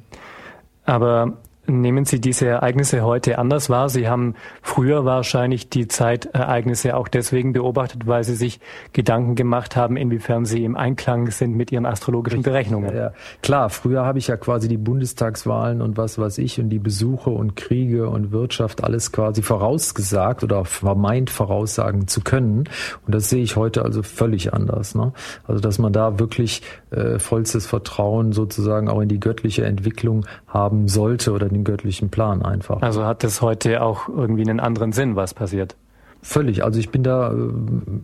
Aber 0.86 1.34
Nehmen 1.68 2.06
Sie 2.06 2.20
diese 2.20 2.48
Ereignisse 2.48 3.04
heute 3.04 3.38
anders 3.38 3.70
wahr? 3.70 3.88
Sie 3.88 4.10
haben 4.10 4.34
früher 4.64 5.06
wahrscheinlich 5.06 5.70
die 5.70 5.88
Zeitereignisse 5.88 6.96
auch 6.98 7.08
deswegen 7.08 7.54
beobachtet, 7.54 8.08
weil 8.08 8.24
Sie 8.24 8.34
sich 8.34 8.60
Gedanken 8.94 9.36
gemacht 9.36 9.76
haben, 9.76 9.96
inwiefern 9.96 10.46
sie 10.46 10.64
im 10.64 10.76
Einklang 10.76 11.30
sind 11.30 11.56
mit 11.56 11.72
Ihren 11.72 11.86
astrologischen 11.86 12.42
Berechnungen. 12.42 12.96
Ja, 12.96 13.14
klar, 13.44 13.70
früher 13.70 14.04
habe 14.06 14.18
ich 14.18 14.28
ja 14.28 14.38
quasi 14.38 14.68
die 14.68 14.78
Bundestagswahlen 14.78 15.82
und 15.82 15.98
was 15.98 16.18
weiß 16.18 16.40
ich 16.40 16.60
und 16.60 16.70
die 16.70 16.80
Besuche 16.80 17.30
und 17.30 17.56
Kriege 17.56 18.10
und 18.10 18.32
Wirtschaft 18.32 18.84
alles 18.84 19.12
quasi 19.12 19.44
vorausgesagt 19.44 20.44
oder 20.44 20.66
vermeint 20.66 21.30
voraussagen 21.30 22.08
zu 22.08 22.22
können. 22.22 22.64
Und 23.06 23.14
das 23.14 23.30
sehe 23.30 23.44
ich 23.44 23.56
heute 23.56 23.84
also 23.84 24.02
völlig 24.02 24.52
anders. 24.54 24.96
Ne? 24.96 25.14
Also 25.48 25.62
dass 25.62 25.78
man 25.78 25.94
da 25.94 26.18
wirklich 26.18 26.64
äh, 26.90 27.20
vollstes 27.20 27.68
Vertrauen 27.68 28.32
sozusagen 28.32 28.90
auch 28.90 29.02
in 29.02 29.10
die 29.10 29.20
göttliche 29.20 29.64
Entwicklung 29.64 30.26
haben 30.48 30.88
sollte 30.88 31.32
oder 31.32 31.51
den 31.54 31.64
göttlichen 31.64 32.10
Plan 32.10 32.42
einfach. 32.42 32.82
Also 32.82 33.06
hat 33.06 33.24
es 33.24 33.42
heute 33.42 33.82
auch 33.82 34.08
irgendwie 34.08 34.42
einen 34.42 34.60
anderen 34.60 34.92
Sinn, 34.92 35.16
was 35.16 35.34
passiert? 35.34 35.76
Völlig. 36.22 36.64
Also 36.64 36.80
ich 36.80 36.90
bin 36.90 37.04
da 37.04 37.32
äh, 37.32 37.36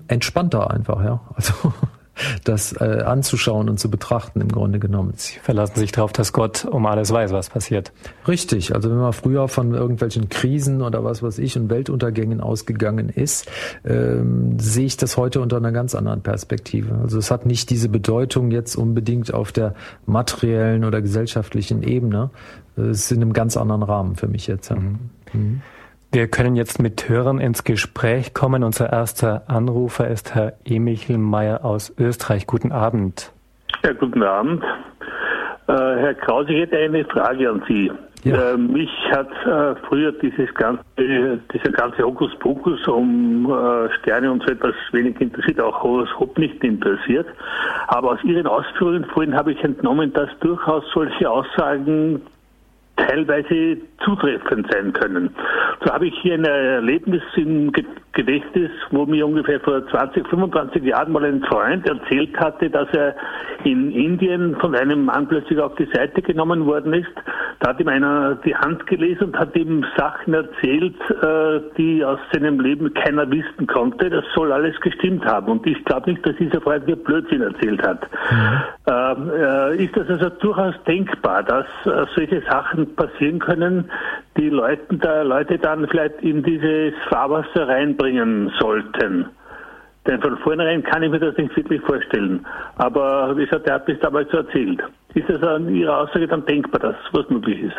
entspannter 0.07 0.71
einfach, 0.71 1.03
ja. 1.03 1.21
Also 1.35 1.53
das 2.43 2.73
äh, 2.73 3.03
anzuschauen 3.05 3.69
und 3.69 3.79
zu 3.79 3.89
betrachten 3.89 4.41
im 4.41 4.49
Grunde 4.49 4.79
genommen. 4.79 5.13
Sie 5.15 5.39
verlassen 5.39 5.79
sich 5.79 5.91
darauf, 5.91 6.11
dass 6.13 6.33
Gott 6.33 6.65
um 6.65 6.85
alles 6.85 7.11
weiß, 7.11 7.31
was 7.31 7.49
passiert. 7.49 7.91
Richtig. 8.27 8.73
Also 8.73 8.89
wenn 8.89 8.97
man 8.97 9.13
früher 9.13 9.47
von 9.47 9.73
irgendwelchen 9.73 10.29
Krisen 10.29 10.81
oder 10.81 11.03
was 11.03 11.21
weiß 11.21 11.37
ich 11.39 11.57
und 11.57 11.69
Weltuntergängen 11.69 12.41
ausgegangen 12.41 13.09
ist, 13.09 13.49
ähm, 13.85 14.59
sehe 14.59 14.85
ich 14.85 14.97
das 14.97 15.17
heute 15.17 15.41
unter 15.41 15.57
einer 15.57 15.71
ganz 15.71 15.95
anderen 15.95 16.21
Perspektive. 16.21 16.95
Also 17.01 17.19
es 17.19 17.31
hat 17.31 17.45
nicht 17.45 17.69
diese 17.69 17.89
Bedeutung 17.89 18.51
jetzt 18.51 18.75
unbedingt 18.75 19.33
auf 19.33 19.51
der 19.51 19.75
materiellen 20.05 20.85
oder 20.85 21.01
gesellschaftlichen 21.01 21.83
Ebene. 21.83 22.29
Es 22.77 23.01
ist 23.01 23.11
in 23.11 23.21
einem 23.21 23.33
ganz 23.33 23.57
anderen 23.57 23.83
Rahmen 23.83 24.15
für 24.15 24.27
mich 24.27 24.47
jetzt. 24.47 24.69
Ja. 24.69 24.75
Mhm. 24.75 24.99
Mhm. 25.33 25.61
Wir 26.11 26.27
können 26.27 26.55
jetzt 26.55 26.81
mit 26.81 27.09
Hörern 27.09 27.39
ins 27.39 27.65
Gespräch 27.65 28.33
kommen. 28.33 28.63
Unser 28.63 28.91
erster 28.91 29.43
Anrufer 29.47 30.07
ist 30.07 30.35
Herr 30.35 30.53
Emil 30.63 31.17
Meyer 31.17 31.65
aus 31.65 31.93
Österreich. 31.99 32.47
Guten 32.47 32.71
Abend. 32.71 33.33
Ja, 33.83 33.91
guten 33.91 34.23
Abend. 34.23 34.63
Äh, 35.67 35.73
Herr 35.73 36.13
Krause, 36.13 36.53
ich 36.53 36.61
hätte 36.61 36.77
eine 36.77 37.03
Frage 37.05 37.49
an 37.49 37.61
Sie. 37.67 37.91
Ja. 38.23 38.53
Äh, 38.53 38.57
mich 38.57 38.89
hat 39.11 39.29
äh, 39.45 39.75
früher 39.87 40.13
dieses 40.13 40.53
ganze, 40.55 40.81
dieser 40.97 41.71
ganze 41.71 42.03
Hokuspokus 42.03 42.87
um 42.87 43.45
äh, 43.51 43.89
Sterne 43.99 44.31
und 44.31 44.43
so 44.43 44.51
etwas 44.51 44.75
wenig 44.91 45.19
interessiert, 45.19 45.59
auch 45.59 45.83
Horoskop 45.83 46.37
nicht 46.37 46.63
interessiert. 46.63 47.27
Aber 47.87 48.11
aus 48.13 48.23
Ihren 48.23 48.47
Ausführungen 48.47 49.05
vorhin 49.05 49.35
habe 49.35 49.51
ich 49.51 49.63
entnommen, 49.63 50.13
dass 50.13 50.29
durchaus 50.39 50.83
solche 50.93 51.29
Aussagen 51.29 52.21
teilweise 52.97 53.77
zutreffend 54.03 54.67
sein 54.71 54.93
können. 54.93 55.29
So 55.83 55.91
habe 55.91 56.07
ich 56.07 56.17
hier 56.21 56.35
ein 56.35 56.45
Erlebnis 56.45 57.21
im 57.35 57.71
Gedächtnis, 58.13 58.71
wo 58.91 59.05
mir 59.05 59.25
ungefähr 59.25 59.59
vor 59.59 59.85
20, 59.87 60.27
25 60.27 60.83
Jahren 60.83 61.11
mal 61.11 61.25
ein 61.25 61.43
Freund 61.43 61.87
erzählt 61.87 62.37
hatte, 62.39 62.69
dass 62.69 62.87
er 62.93 63.15
in 63.63 63.91
Indien 63.91 64.55
von 64.57 64.75
einem 64.75 65.05
Mann 65.05 65.27
plötzlich 65.27 65.59
auf 65.59 65.75
die 65.75 65.87
Seite 65.93 66.21
genommen 66.21 66.65
worden 66.65 66.93
ist. 66.93 67.11
Da 67.59 67.69
hat 67.69 67.79
ihm 67.79 67.87
einer 67.87 68.35
die 68.35 68.55
Hand 68.55 68.85
gelesen 68.87 69.25
und 69.25 69.39
hat 69.39 69.55
ihm 69.55 69.85
Sachen 69.97 70.33
erzählt, 70.33 70.95
äh, 71.09 71.61
die 71.77 72.03
aus 72.03 72.19
seinem 72.31 72.59
Leben 72.59 72.93
keiner 72.93 73.29
wissen 73.31 73.67
konnte. 73.67 74.09
Das 74.09 74.25
soll 74.35 74.51
alles 74.51 74.79
gestimmt 74.81 75.25
haben. 75.25 75.51
Und 75.51 75.65
ich 75.65 75.83
glaube 75.85 76.11
nicht, 76.11 76.25
dass 76.25 76.35
dieser 76.37 76.61
Freund 76.61 76.85
mir 76.87 76.95
Blödsinn 76.95 77.41
erzählt 77.41 77.81
hat. 77.81 78.07
Mhm. 78.31 78.63
Ähm, 78.87 79.31
äh, 79.31 79.83
ist 79.83 79.97
das 79.97 80.07
also 80.09 80.29
durchaus 80.29 80.75
denkbar, 80.87 81.43
dass 81.43 81.65
äh, 81.85 82.05
solche 82.15 82.41
Sachen 82.49 82.95
passieren 82.95 83.39
können, 83.39 83.86
die 84.37 84.49
Leute, 84.49 84.97
da, 84.97 85.21
Leute 85.21 85.57
dann 85.57 85.87
vielleicht 85.87 86.21
in 86.21 86.43
dieses 86.43 86.93
Fahrwasser 87.09 87.67
reinbringen 87.67 88.51
sollten. 88.59 89.25
Denn 90.05 90.21
von 90.21 90.37
vornherein 90.37 90.83
kann 90.83 91.03
ich 91.03 91.11
mir 91.11 91.19
das 91.19 91.35
nicht 91.37 91.55
wirklich 91.55 91.81
vorstellen. 91.81 92.45
Aber 92.77 93.35
wie 93.37 93.45
gesagt, 93.45 93.67
er 93.67 93.75
hat 93.75 93.85
bis 93.85 93.99
damals 93.99 94.31
so 94.31 94.37
erzählt. 94.37 94.81
Ist 95.17 95.29
es 95.31 95.41
an 95.41 95.73
Ihrer 95.73 96.01
Aussage 96.01 96.27
dann 96.27 96.45
denkbar, 96.45 96.79
dass 96.79 96.95
was 97.11 97.27
möglich 97.31 97.59
ist? 97.59 97.75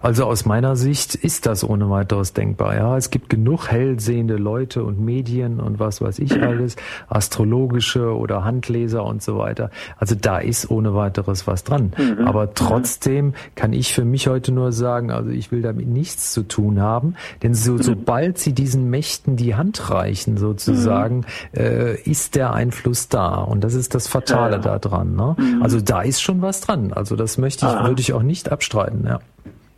Also 0.00 0.24
aus 0.24 0.44
meiner 0.44 0.74
Sicht 0.74 1.14
ist 1.14 1.46
das 1.46 1.62
ohne 1.62 1.88
weiteres 1.88 2.32
denkbar. 2.32 2.74
Ja, 2.74 2.96
es 2.96 3.10
gibt 3.10 3.30
genug 3.30 3.70
hellsehende 3.70 4.36
Leute 4.36 4.82
und 4.82 5.00
Medien 5.00 5.60
und 5.60 5.78
was 5.78 6.02
weiß 6.02 6.18
ich 6.18 6.42
alles, 6.42 6.74
astrologische 7.08 8.14
oder 8.16 8.44
Handleser 8.44 9.04
und 9.04 9.22
so 9.22 9.38
weiter. 9.38 9.70
Also 9.96 10.16
da 10.20 10.38
ist 10.38 10.68
ohne 10.68 10.94
weiteres 10.96 11.46
was 11.46 11.62
dran. 11.62 11.92
Mhm. 11.96 12.26
Aber 12.26 12.54
trotzdem 12.54 13.34
kann 13.54 13.72
ich 13.72 13.94
für 13.94 14.04
mich 14.04 14.26
heute 14.26 14.50
nur 14.50 14.72
sagen, 14.72 15.12
also 15.12 15.30
ich 15.30 15.52
will 15.52 15.62
damit 15.62 15.86
nichts 15.86 16.32
zu 16.32 16.42
tun 16.42 16.80
haben, 16.80 17.14
denn 17.44 17.54
so, 17.54 17.74
mhm. 17.74 17.82
sobald 17.82 18.38
sie 18.38 18.52
diesen 18.52 18.90
Mächten 18.90 19.36
die 19.36 19.54
Hand 19.54 19.90
reichen 19.90 20.38
sozusagen, 20.38 21.18
mhm. 21.18 21.60
äh, 21.60 21.94
ist 22.02 22.34
der 22.34 22.52
Einfluss 22.52 23.08
da 23.08 23.36
und 23.36 23.62
das 23.62 23.74
ist 23.74 23.94
das 23.94 24.08
Fatale 24.08 24.56
ja, 24.56 24.72
ja. 24.72 24.78
daran. 24.80 25.14
Ne? 25.14 25.36
Mhm. 25.38 25.62
Also 25.62 25.80
da 25.80 26.02
ist 26.02 26.20
schon 26.20 26.42
was 26.42 26.63
dran. 26.66 26.92
Also 26.94 27.16
das 27.16 27.38
möchte 27.38 27.66
ich, 27.66 27.72
Aha. 27.72 27.88
würde 27.88 28.00
ich 28.00 28.12
auch 28.12 28.22
nicht 28.22 28.50
abstreiten. 28.50 29.04
Ja. 29.06 29.20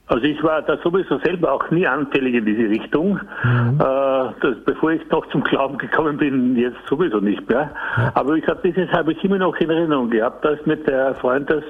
Also 0.08 0.24
ich 0.24 0.40
war 0.42 0.62
da 0.62 0.78
sowieso 0.84 1.18
selber 1.18 1.52
auch 1.52 1.68
nie 1.70 1.86
anfällig 1.86 2.34
in 2.34 2.46
diese 2.46 2.68
Richtung. 2.68 3.18
Mhm. 3.42 3.80
Äh, 3.80 3.84
das, 4.40 4.56
bevor 4.64 4.92
ich 4.92 5.02
noch 5.10 5.26
zum 5.30 5.42
Glauben 5.42 5.78
gekommen 5.78 6.16
bin, 6.16 6.56
jetzt 6.56 6.78
sowieso 6.88 7.18
nicht 7.18 7.48
mehr. 7.48 7.70
Ja. 7.96 8.12
Aber 8.14 8.34
ich 8.34 8.46
habe 8.46 8.60
dieses 8.62 8.88
habe 8.92 9.12
ich 9.12 9.24
immer 9.24 9.38
noch 9.38 9.56
in 9.56 9.68
Erinnerung 9.68 10.10
gehabt, 10.10 10.44
dass 10.44 10.64
mit 10.64 10.86
der 10.86 11.14
Freund 11.16 11.50
das 11.50 11.64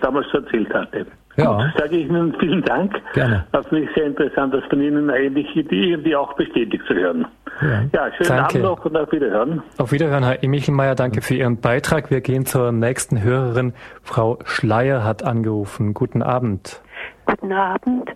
damals 0.00 0.26
so 0.32 0.38
erzählt 0.38 0.72
hatte. 0.74 1.06
Ja. 1.36 1.50
Und 1.50 1.72
sage 1.76 1.96
ich 1.96 2.08
Ihnen 2.08 2.34
vielen 2.38 2.62
Dank. 2.62 2.94
Gerne. 3.12 3.46
Das 3.52 3.66
finde 3.68 3.84
ich 3.84 3.94
sehr 3.94 4.06
interessant, 4.06 4.54
das 4.54 4.64
von 4.64 4.80
Ihnen 4.80 5.10
eigentlich 5.10 5.54
irgendwie 5.54 6.16
auch 6.16 6.32
bestätigt 6.34 6.82
zu 6.86 6.94
hören. 6.94 7.26
Ja, 7.60 7.82
ja 7.92 8.12
schönen 8.12 8.28
danke. 8.28 8.44
Abend 8.44 8.62
noch 8.62 8.84
und 8.84 8.96
auf 8.96 9.12
Wiederhören. 9.12 9.62
Auf 9.78 9.92
Wiederhören, 9.92 10.24
Herr 10.24 10.38
Michelmeier. 10.48 10.94
Danke 10.94 11.20
für 11.20 11.34
Ihren 11.34 11.60
Beitrag. 11.60 12.10
Wir 12.10 12.20
gehen 12.20 12.46
zur 12.46 12.72
nächsten 12.72 13.22
Hörerin. 13.22 13.74
Frau 14.02 14.38
Schleier 14.44 15.04
hat 15.04 15.22
angerufen. 15.22 15.94
Guten 15.94 16.22
Abend. 16.22 16.80
Guten 17.26 17.52
Abend. 17.52 18.10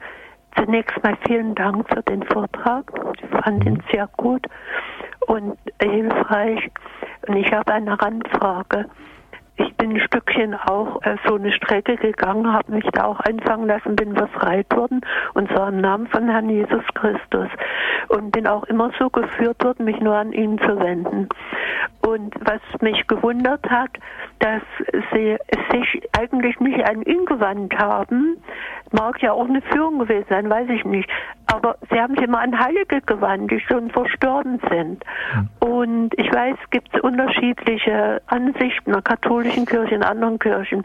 Zunächst 0.57 1.03
mal 1.03 1.17
vielen 1.27 1.55
Dank 1.55 1.87
für 1.89 2.03
den 2.03 2.23
Vortrag. 2.25 2.91
Ich 3.23 3.43
fand 3.43 3.65
ihn 3.65 3.83
sehr 3.93 4.09
gut 4.17 4.47
und 5.27 5.57
hilfreich. 5.81 6.71
Und 7.27 7.37
ich 7.37 7.53
habe 7.53 7.73
eine 7.73 8.01
Randfrage. 8.01 8.87
Ich 9.61 9.77
bin 9.77 9.91
ein 9.91 10.01
Stückchen 10.01 10.55
auch 10.55 11.03
äh, 11.03 11.17
so 11.27 11.35
eine 11.35 11.53
Strecke 11.53 11.97
gegangen, 11.97 12.51
habe 12.51 12.73
mich 12.73 12.85
da 12.93 13.05
auch 13.05 13.21
einfangen 13.21 13.67
lassen, 13.67 13.95
bin 13.95 14.15
befreit 14.15 14.67
worden 14.75 15.03
und 15.35 15.51
zwar 15.51 15.69
im 15.69 15.83
Namen 15.83 16.07
von 16.07 16.29
Herrn 16.29 16.49
Jesus 16.49 16.85
Christus 16.95 17.49
und 18.09 18.31
bin 18.31 18.47
auch 18.47 18.65
immer 18.65 18.91
so 18.99 19.11
geführt 19.11 19.63
worden, 19.63 19.85
mich 19.85 20.01
nur 20.01 20.15
an 20.15 20.33
ihn 20.33 20.59
zu 20.59 20.81
wenden. 20.81 21.29
Und 22.01 22.35
was 22.41 22.61
mich 22.81 23.07
gewundert 23.07 23.69
hat, 23.69 23.91
dass 24.39 24.63
sie 25.13 25.37
sich 25.71 26.09
eigentlich 26.19 26.59
nicht 26.61 26.83
an 26.89 27.03
ihn 27.03 27.27
gewandt 27.27 27.77
haben, 27.79 28.39
mag 28.93 29.21
ja 29.21 29.33
auch 29.33 29.47
eine 29.47 29.61
Führung 29.63 29.99
gewesen 29.99 30.27
sein, 30.31 30.49
weiß 30.49 30.71
ich 30.71 30.85
nicht. 30.85 31.09
Aber 31.53 31.77
sie 31.91 32.01
haben 32.01 32.15
sich 32.15 32.25
immer 32.25 32.41
an 32.41 32.59
Heilige 32.59 33.01
gewandt, 33.01 33.51
die 33.51 33.61
schon 33.61 33.91
verstorben 33.91 34.61
sind. 34.71 35.05
Hm. 35.33 35.49
Und 35.61 36.19
ich 36.19 36.33
weiß, 36.33 36.57
es 36.63 36.71
gibt 36.71 37.01
unterschiedliche 37.01 38.23
Ansichten 38.27 38.87
in 38.87 38.93
der 38.93 39.03
katholischen 39.03 39.67
Kirche, 39.67 39.95
in 39.95 40.03
anderen 40.03 40.39
Kirchen. 40.39 40.85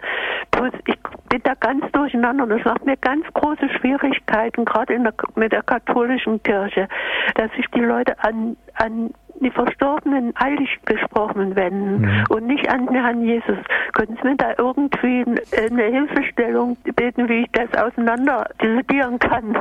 Bloß 0.51 0.72
ich 0.88 0.97
bin 1.30 1.41
da 1.43 1.53
ganz 1.55 1.86
durcheinander 1.91 2.45
und 2.45 2.51
es 2.51 2.66
macht 2.66 2.86
mir 2.86 2.97
ganz 2.97 3.26
große 3.34 3.70
Schwierigkeiten, 3.80 4.66
gerade 4.66 4.97
der, 4.97 5.13
mit 5.36 5.51
der 5.51 5.63
katholischen 5.63 6.41
Kirche, 6.43 6.88
dass 7.36 7.51
sich 7.53 7.66
die 7.74 7.82
Leute 7.82 8.18
an, 8.24 8.57
an 8.76 9.11
die 9.41 9.51
Verstorbenen 9.51 10.34
heilig 10.39 10.69
gesprochen 10.86 11.55
wenden 11.55 12.01
mhm. 12.01 12.23
und 12.30 12.47
nicht 12.47 12.69
an 12.69 12.86
den 12.88 12.95
Herrn 12.95 13.21
Jesus. 13.26 13.57
Können 13.93 14.17
Sie 14.21 14.28
mir 14.28 14.38
da 14.38 14.53
irgendwie 14.57 15.26
eine 15.57 15.84
Hilfestellung 15.84 16.78
beten, 16.95 17.28
wie 17.28 17.43
ich 17.43 17.47
das 17.51 17.69
auseinander 17.82 18.49
dividieren 18.61 19.19
kann? 19.19 19.55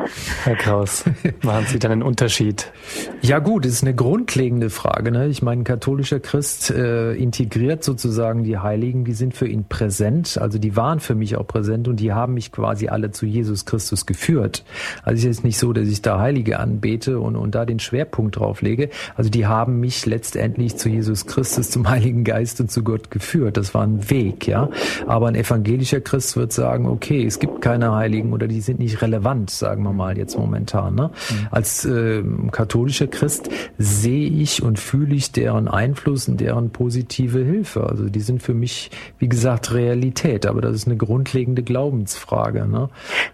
Herr 0.44 0.56
Kraus, 0.56 1.04
machen 1.42 1.64
Sie 1.66 1.78
dann 1.78 1.92
einen 1.92 2.02
Unterschied? 2.02 2.72
Ja 3.20 3.38
gut, 3.38 3.64
das 3.64 3.72
ist 3.72 3.82
eine 3.82 3.94
grundlegende 3.94 4.70
Frage. 4.70 5.10
Ne? 5.10 5.26
Ich 5.26 5.42
meine, 5.42 5.62
ein 5.62 5.64
katholischer 5.64 6.20
Christ 6.20 6.70
äh, 6.70 7.12
integriert 7.14 7.84
sozusagen 7.84 8.44
die 8.44 8.58
Heiligen, 8.58 9.04
die 9.04 9.12
sind 9.12 9.34
für 9.34 9.48
ihn 9.48 9.66
präsent, 9.68 10.38
also 10.40 10.58
die 10.58 10.76
waren 10.76 11.00
für 11.00 11.14
mich 11.14 11.36
auch 11.36 11.46
präsent 11.46 11.88
und 11.88 12.00
die 12.00 12.12
haben 12.12 12.34
mich 12.34 12.52
quasi 12.52 12.88
alle 12.88 13.10
zu 13.10 13.26
Jesus 13.26 13.66
Christus 13.66 14.06
geführt. 14.06 14.64
Also 15.02 15.14
es 15.14 15.18
ist 15.20 15.24
jetzt 15.24 15.44
nicht 15.44 15.58
so, 15.58 15.72
dass 15.72 15.88
ich 15.88 16.02
da 16.02 16.20
Heilige 16.20 16.60
anbete 16.60 17.18
und, 17.18 17.36
und 17.36 17.54
da 17.54 17.64
den 17.64 17.80
Schwerpunkt 17.80 18.36
drauf 18.38 18.62
lege. 18.62 18.90
Also 19.16 19.30
die 19.30 19.46
haben 19.46 19.80
mich 19.80 20.06
letztendlich 20.06 20.76
zu 20.76 20.88
Jesus 20.88 21.26
Christus, 21.26 21.70
zum 21.70 21.88
Heiligen 21.88 22.24
Geist 22.24 22.60
und 22.60 22.70
zu 22.70 22.82
Gott 22.82 23.10
geführt. 23.10 23.56
Das 23.56 23.74
war 23.74 23.82
ein 23.82 24.10
Weg, 24.10 24.46
ja. 24.46 24.68
Aber 25.06 25.28
ein 25.28 25.34
evangelischer 25.34 26.00
Christ 26.00 26.36
wird 26.36 26.52
sagen, 26.52 26.86
okay, 26.86 27.24
es 27.24 27.38
gibt 27.38 27.60
keine 27.60 27.92
Heiligen 27.92 28.32
oder 28.32 28.46
die 28.46 28.60
sind 28.60 28.78
nicht 28.78 29.02
relevant, 29.02 29.50
sagen 29.50 29.82
wir 29.82 29.92
mal 29.92 30.16
jetzt 30.18 30.36
momentan. 30.38 30.94
Ne? 30.94 31.10
Mhm. 31.30 31.48
Als 31.50 31.84
äh, 31.84 32.22
katholischer 32.50 33.06
Christ 33.06 33.48
sehe 33.78 34.28
ich 34.28 34.62
und 34.62 34.78
fühle 34.78 35.14
ich 35.14 35.32
deren 35.32 35.68
Einfluss 35.68 36.28
und 36.28 36.40
deren 36.40 36.70
positive 36.70 37.44
Hilfe. 37.44 37.86
Also 37.86 38.08
die 38.08 38.20
sind 38.20 38.42
für 38.42 38.54
mich, 38.54 38.90
wie 39.18 39.28
gesagt, 39.28 39.72
Realität. 39.72 40.46
Aber 40.46 40.60
das 40.60 40.74
ist 40.74 40.86
eine 40.86 40.96
grundlegende 40.96 41.62
Glaubensfrage. 41.62 42.66
Ne? 42.66 42.88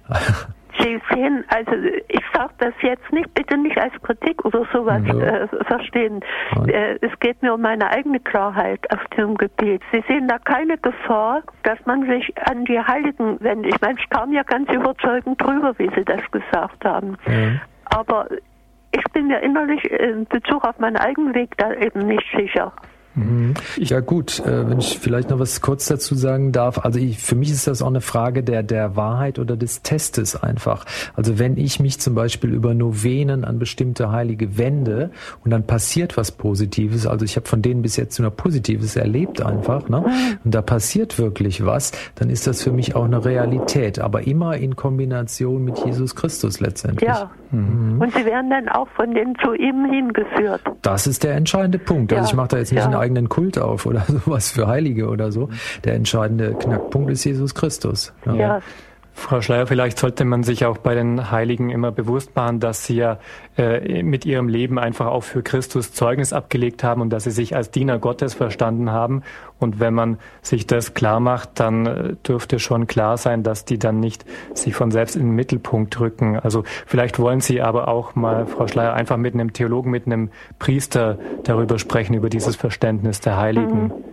Sie 0.83 1.01
sehen, 1.13 1.45
also 1.49 1.73
ich 2.09 2.23
sage 2.35 2.53
das 2.59 2.75
jetzt 2.83 3.13
nicht, 3.13 3.33
bitte 3.35 3.57
nicht 3.57 3.79
als 3.79 3.93
Kritik 4.03 4.45
oder 4.45 4.67
sowas 4.73 5.03
ja. 5.07 5.15
äh, 5.15 5.49
verstehen. 5.65 6.21
Äh, 6.67 6.99
es 7.01 7.19
geht 7.21 7.43
mir 7.43 7.55
um 7.55 7.61
meine 7.61 7.91
eigene 7.91 8.21
Klarheit 8.21 8.81
auf 8.93 9.05
dem 9.17 9.37
Gebiet. 9.37 9.83
Sie 9.93 10.03
sehen 10.09 10.29
da 10.29 10.39
keine 10.39 10.79
Gefahr, 10.79 11.43
dass 11.63 11.79
man 11.87 12.07
sich 12.07 12.33
an 12.49 12.65
die 12.65 12.79
Heiligen 12.79 13.41
wendet. 13.41 13.75
Ich 13.75 13.81
meine, 13.81 13.99
ich 13.99 14.09
kam 14.11 14.33
ja 14.33 14.43
ganz 14.43 14.71
überzeugend 14.71 15.41
drüber, 15.41 15.75
wie 15.79 15.91
Sie 15.95 16.05
das 16.05 16.23
gesagt 16.31 16.85
haben. 16.85 17.17
Ja. 17.27 17.61
Aber 17.85 18.27
ich 18.93 19.05
bin 19.13 19.29
mir 19.29 19.41
innerlich 19.41 19.85
in 19.91 20.27
Bezug 20.27 20.65
auf 20.65 20.79
meinen 20.79 20.97
eigenen 20.97 21.35
Weg 21.35 21.57
da 21.57 21.73
eben 21.73 22.07
nicht 22.07 22.27
sicher. 22.37 22.73
Mhm. 23.21 23.55
Ja 23.77 24.01
gut, 24.01 24.41
äh, 24.41 24.69
wenn 24.69 24.79
ich 24.79 24.99
vielleicht 24.99 25.31
noch 25.31 25.39
was 25.39 25.61
kurz 25.61 25.87
dazu 25.87 26.15
sagen 26.15 26.53
darf. 26.53 26.79
Also 26.79 26.99
ich, 26.99 27.19
für 27.19 27.35
mich 27.35 27.51
ist 27.51 27.67
das 27.67 27.83
auch 27.83 27.89
eine 27.89 28.01
Frage 28.01 28.43
der, 28.43 28.63
der 28.63 28.97
Wahrheit 28.97 29.39
oder 29.39 29.57
des 29.57 29.83
Testes 29.83 30.37
einfach. 30.37 30.85
Also 31.15 31.39
wenn 31.39 31.57
ich 31.57 31.81
mich 31.81 32.01
zum 32.01 32.15
Beispiel 32.15 32.51
über 32.51 32.75
Novenen 32.75 33.45
an 33.45 33.59
bestimmte 33.59 34.11
Heilige 34.11 34.59
wende 34.59 35.11
und 35.45 35.51
dann 35.51 35.67
passiert 35.67 36.17
was 36.17 36.33
Positives, 36.33 37.07
also 37.07 37.25
ich 37.25 37.37
habe 37.37 37.47
von 37.47 37.63
denen 37.63 37.83
bis 37.83 37.97
jetzt 37.97 38.19
nur 38.19 38.31
Positives 38.31 38.97
erlebt 38.97 39.43
einfach, 39.43 39.89
ne? 39.89 40.05
und 40.45 40.55
da 40.55 40.63
passiert 40.63 41.19
wirklich 41.19 41.65
was, 41.65 41.93
dann 42.15 42.31
ist 42.31 42.47
das 42.47 42.63
für 42.63 42.73
mich 42.73 42.95
auch 42.95 43.05
eine 43.05 43.25
Realität, 43.25 43.99
aber 43.99 44.27
immer 44.27 44.57
in 44.57 44.77
Kombination 44.77 45.65
mit 45.65 45.79
Jesus 45.85 46.15
Christus 46.15 46.61
letztendlich. 46.61 47.09
Ja. 47.09 47.31
Mhm. 47.51 48.01
Und 48.01 48.13
sie 48.15 48.25
werden 48.25 48.51
dann 48.51 48.69
auch 48.69 48.89
von 48.97 49.15
denen 49.15 49.35
zu 49.45 49.55
ihm 49.55 49.85
hingeführt. 49.87 50.63
Das 50.83 51.07
ist 51.07 51.25
der 51.25 51.35
entscheidende 51.35 51.79
Punkt. 51.79 52.13
Also 52.13 52.25
ja. 52.25 52.29
ich 52.29 52.35
mache 52.35 52.49
da 52.49 52.59
jetzt 52.59 52.73
nicht 52.73 52.81
ja. 52.81 52.87
einen 52.87 52.95
eigenen 52.95 53.29
Kult 53.29 53.59
auf 53.59 53.87
oder 53.87 54.01
sowas 54.07 54.51
für 54.51 54.67
Heilige 54.67 55.09
oder 55.09 55.33
so. 55.33 55.49
Der 55.85 55.95
entscheidende 55.95 56.55
Knackpunkt 56.55 57.11
ist 57.11 57.25
Jesus 57.25 57.55
Christus. 57.55 58.13
Ja. 58.27 58.35
ja. 58.35 58.61
Frau 59.21 59.43
Schleier, 59.43 59.67
vielleicht 59.67 59.99
sollte 59.99 60.25
man 60.25 60.43
sich 60.43 60.65
auch 60.65 60.79
bei 60.79 60.95
den 60.95 61.31
Heiligen 61.31 61.69
immer 61.69 61.93
bewusst 61.93 62.35
machen, 62.35 62.59
dass 62.59 62.87
sie 62.87 62.97
ja 62.97 63.19
äh, 63.59 64.03
mit 64.03 64.25
ihrem 64.25 64.49
Leben 64.49 64.79
einfach 64.79 65.07
auch 65.07 65.23
für 65.23 65.43
Christus 65.43 65.93
Zeugnis 65.93 66.33
abgelegt 66.33 66.83
haben 66.83 67.03
und 67.03 67.11
dass 67.11 67.25
sie 67.25 67.31
sich 67.31 67.55
als 67.55 67.71
Diener 67.71 67.99
Gottes 67.99 68.33
verstanden 68.33 68.91
haben. 68.91 69.23
Und 69.59 69.79
wenn 69.79 69.93
man 69.93 70.19
sich 70.41 70.67
das 70.67 70.95
klar 70.95 71.21
macht, 71.21 71.61
dann 71.61 71.87
äh, 71.87 72.17
dürfte 72.27 72.59
schon 72.59 72.87
klar 72.87 73.19
sein, 73.19 73.43
dass 73.43 73.67
die 73.67 73.79
dann 73.79 74.01
nicht 74.01 74.25
sich 74.55 74.75
von 74.75 74.91
selbst 74.91 75.17
in 75.17 75.23
den 75.23 75.35
Mittelpunkt 75.35 76.01
rücken. 76.01 76.39
Also 76.41 76.65
vielleicht 76.87 77.19
wollen 77.19 77.41
Sie 77.41 77.61
aber 77.61 77.89
auch 77.89 78.15
mal, 78.15 78.47
Frau 78.47 78.67
Schleier, 78.69 78.95
einfach 78.95 79.19
mit 79.19 79.35
einem 79.35 79.53
Theologen, 79.53 79.91
mit 79.91 80.07
einem 80.07 80.31
Priester 80.59 81.19
darüber 81.45 81.79
sprechen, 81.79 82.15
über 82.15 82.31
dieses 82.31 82.57
Verständnis 82.57 83.21
der 83.21 83.37
Heiligen. 83.37 83.83
Mhm. 83.83 84.10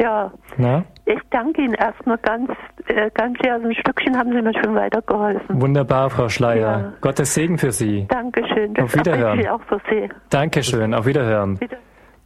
Ja. 0.00 0.32
Na? 0.56 0.84
Ich 1.04 1.18
danke 1.30 1.62
Ihnen 1.62 1.74
erstmal 1.74 2.16
ganz, 2.18 2.50
äh, 2.86 3.10
ganz 3.10 3.38
sehr. 3.42 3.54
Also 3.54 3.68
ein 3.68 3.74
Stückchen 3.74 4.16
haben 4.16 4.32
Sie 4.32 4.40
mir 4.40 4.54
schon 4.54 4.74
weitergeholfen. 4.74 5.60
Wunderbar, 5.60 6.08
Frau 6.08 6.28
Schleier. 6.28 6.78
Ja. 6.80 6.92
Gottes 7.00 7.34
Segen 7.34 7.58
für 7.58 7.70
Sie. 7.72 8.06
Dankeschön. 8.08 8.72
Das 8.74 8.84
Auf 8.84 8.94
Wiederhören. 8.96 9.46
auch 9.48 9.60
für 9.68 9.80
Sie. 9.90 10.08
Dankeschön. 10.30 10.94
Auf 10.94 11.04
Wiederhören. 11.06 11.60
Wieder. 11.60 11.76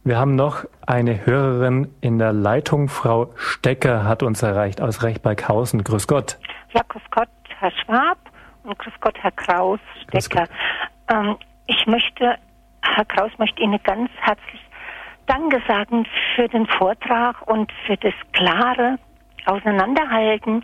Wir 0.05 0.17
haben 0.19 0.35
noch 0.35 0.63
eine 0.85 1.25
Hörerin 1.25 1.91
in 1.99 2.19
der 2.19 2.31
Leitung. 2.31 2.87
Frau 2.87 3.31
Stecker 3.35 4.05
hat 4.05 4.23
uns 4.23 4.41
erreicht 4.43 4.79
aus 4.79 5.03
Rechtberghausen. 5.03 5.83
Grüß 5.83 6.07
Gott. 6.07 6.37
Ja, 6.73 6.81
grüß 6.87 7.01
Gott, 7.11 7.27
Herr 7.59 7.71
Schwab 7.71 8.19
und 8.63 8.77
grüß 8.77 8.93
Gott, 9.01 9.17
Herr 9.19 9.31
Kraus 9.31 9.79
Stecker. 10.07 10.45
Ähm, 11.11 11.35
ich 11.67 11.87
möchte, 11.87 12.35
Herr 12.83 13.05
Kraus 13.05 13.31
möchte 13.39 13.61
Ihnen 13.61 13.79
ganz 13.83 14.09
herzlich 14.21 14.61
Danke 15.27 15.61
sagen 15.67 16.05
für 16.35 16.47
den 16.47 16.67
Vortrag 16.67 17.47
und 17.47 17.71
für 17.85 17.97
das 17.97 18.13
klare 18.31 18.97
Auseinanderhalten, 19.45 20.63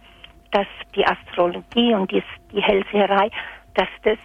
dass 0.51 0.67
die 0.95 1.05
Astrologie 1.05 1.93
und 1.93 2.11
die, 2.11 2.23
die 2.51 2.61
Hellseherei, 2.61 3.31
dass 3.73 3.87
das 4.03 4.17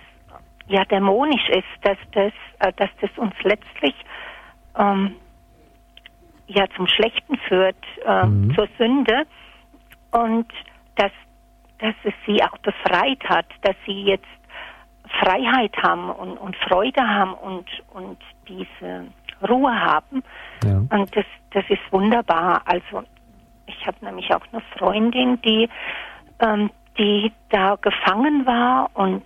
ja 0.66 0.84
dämonisch 0.84 1.48
ist, 1.50 1.64
dass 1.82 1.98
das, 2.12 2.32
äh, 2.58 2.72
dass 2.76 2.90
das 3.00 3.10
uns 3.16 3.34
letztlich 3.42 3.94
ähm, 4.76 5.14
ja 6.48 6.66
zum 6.76 6.86
Schlechten 6.86 7.36
führt, 7.48 7.76
äh, 8.04 8.26
mhm. 8.26 8.54
zur 8.54 8.68
Sünde 8.76 9.26
und 10.10 10.52
dass, 10.96 11.12
dass 11.78 11.94
es 12.04 12.14
sie 12.26 12.42
auch 12.42 12.58
befreit 12.58 13.22
hat, 13.28 13.46
dass 13.62 13.76
sie 13.86 14.02
jetzt 14.02 14.26
Freiheit 15.20 15.76
haben 15.82 16.10
und, 16.10 16.36
und 16.38 16.56
Freude 16.56 17.06
haben 17.08 17.34
und, 17.34 17.66
und 17.92 18.18
diese 18.48 19.06
Ruhe 19.42 19.72
haben. 19.72 20.22
Ja. 20.64 20.76
Und 20.90 21.16
das, 21.16 21.24
das 21.50 21.64
ist 21.68 21.80
wunderbar. 21.90 22.62
Also 22.64 23.02
ich 23.66 23.86
habe 23.86 23.96
nämlich 24.04 24.32
auch 24.32 24.42
eine 24.52 24.62
Freundin, 24.76 25.40
die, 25.42 25.68
ähm, 26.40 26.70
die 26.98 27.32
da 27.50 27.76
gefangen 27.76 28.46
war 28.46 28.90
und 28.94 29.24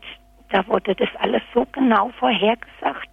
da 0.51 0.67
wurde 0.67 0.95
das 0.95 1.09
alles 1.19 1.43
so 1.55 1.67
genau 1.73 2.11
vorhergesagt. 2.19 3.09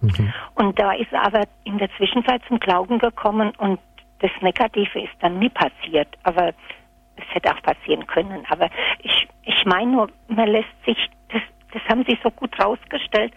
Mhm. 0.00 0.32
Und 0.54 0.78
da 0.78 0.92
ist 0.92 1.12
aber 1.12 1.44
in 1.64 1.78
der 1.78 1.90
Zwischenzeit 1.96 2.42
zum 2.46 2.60
Glauben 2.60 2.98
gekommen 2.98 3.52
und 3.58 3.80
das 4.20 4.30
Negative 4.40 5.00
ist 5.00 5.14
dann 5.20 5.38
nie 5.38 5.48
passiert. 5.48 6.08
Aber 6.22 6.52
es 7.16 7.34
hätte 7.34 7.52
auch 7.52 7.62
passieren 7.62 8.06
können. 8.06 8.44
Aber 8.48 8.68
ich, 9.00 9.28
ich 9.42 9.64
meine 9.64 9.90
nur, 9.90 10.08
man 10.28 10.48
lässt 10.48 10.84
sich, 10.84 11.10
das, 11.30 11.42
das 11.72 11.82
haben 11.88 12.04
Sie 12.06 12.18
so 12.22 12.30
gut 12.30 12.58
rausgestellt, 12.58 13.32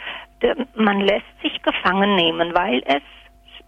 man 0.76 1.02
lässt 1.02 1.26
sich 1.42 1.62
gefangen 1.62 2.16
nehmen, 2.16 2.54
weil 2.54 2.82
es, 2.86 3.04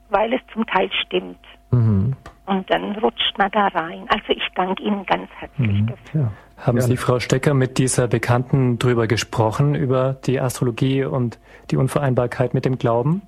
weil 0.09 0.33
es 0.33 0.41
zum 0.53 0.65
Teil 0.65 0.89
stimmt. 1.05 1.39
Mhm. 1.71 2.15
Und 2.45 2.69
dann 2.69 2.95
rutscht 2.97 3.37
man 3.37 3.49
da 3.51 3.67
rein. 3.67 4.05
Also 4.09 4.29
ich 4.29 4.43
danke 4.55 4.83
Ihnen 4.83 5.05
ganz 5.05 5.29
herzlich 5.39 5.81
mhm. 5.81 5.87
dafür. 5.87 6.21
Ja. 6.21 6.31
Haben 6.65 6.81
Sie, 6.81 6.97
Frau 6.97 7.19
Stecker, 7.19 7.53
mit 7.53 7.77
dieser 7.77 8.07
Bekannten 8.07 8.79
drüber 8.79 9.07
gesprochen, 9.07 9.75
über 9.75 10.13
die 10.25 10.39
Astrologie 10.39 11.03
und 11.03 11.39
die 11.71 11.77
Unvereinbarkeit 11.77 12.53
mit 12.53 12.63
dem 12.65 12.77
Glauben? 12.77 13.21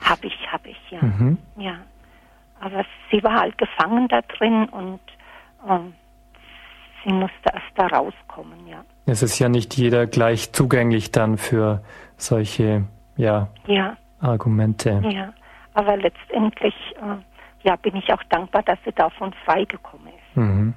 Habe 0.00 0.26
ich, 0.26 0.52
habe 0.52 0.68
ich, 0.68 0.90
ja. 0.90 1.00
Mhm. 1.00 1.38
Ja. 1.56 1.76
Aber 2.60 2.84
sie 3.10 3.22
war 3.22 3.40
halt 3.40 3.56
gefangen 3.56 4.08
da 4.08 4.20
drin 4.22 4.68
und 4.70 5.00
ähm, 5.68 5.94
sie 7.04 7.12
musste 7.12 7.50
erst 7.52 7.66
da 7.76 7.86
rauskommen, 7.86 8.65
ja. 8.65 8.65
Es 9.06 9.22
ist 9.22 9.38
ja 9.38 9.48
nicht 9.48 9.76
jeder 9.76 10.06
gleich 10.06 10.52
zugänglich 10.52 11.12
dann 11.12 11.38
für 11.38 11.80
solche 12.16 12.84
ja, 13.16 13.48
ja. 13.66 13.96
Argumente. 14.20 15.00
Ja, 15.08 15.32
aber 15.74 15.96
letztendlich 15.96 16.74
äh, 16.96 17.16
ja, 17.62 17.76
bin 17.76 17.94
ich 17.96 18.12
auch 18.12 18.22
dankbar, 18.30 18.62
dass 18.64 18.78
sie 18.84 18.92
davon 18.92 19.32
freigekommen 19.44 20.08
ist. 20.08 20.36
Mhm. 20.36 20.74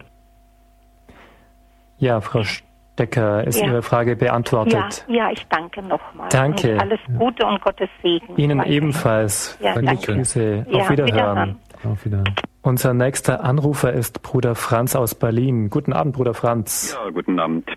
Ja, 1.98 2.22
Frau 2.22 2.44
Stecker, 2.44 3.46
ist 3.46 3.60
ja. 3.60 3.68
Ihre 3.68 3.82
Frage 3.82 4.16
beantwortet? 4.16 5.06
Ja, 5.08 5.16
ja 5.16 5.32
ich 5.32 5.46
danke 5.48 5.82
nochmal. 5.82 6.30
Danke. 6.30 6.74
Und 6.74 6.82
alles 6.82 7.00
Gute 7.18 7.46
und 7.46 7.62
Gottes 7.62 7.90
Segen. 8.02 8.38
Ihnen 8.38 8.64
ebenfalls. 8.64 9.58
Ja, 9.62 9.74
danke. 9.74 10.14
Grüße. 10.16 10.66
Auf 10.72 10.90
Wiederhören. 10.90 11.08
Wiederhören. 11.08 11.60
Auf 11.84 12.06
Wiederhören. 12.06 12.36
Unser 12.62 12.94
nächster 12.94 13.44
Anrufer 13.44 13.92
ist 13.92 14.22
Bruder 14.22 14.54
Franz 14.54 14.96
aus 14.96 15.16
Berlin. 15.16 15.70
Guten 15.70 15.94
Abend, 15.94 16.16
Bruder 16.16 16.34
Franz. 16.34 16.98
Ja, 17.02 17.10
guten 17.10 17.40
Abend. 17.40 17.70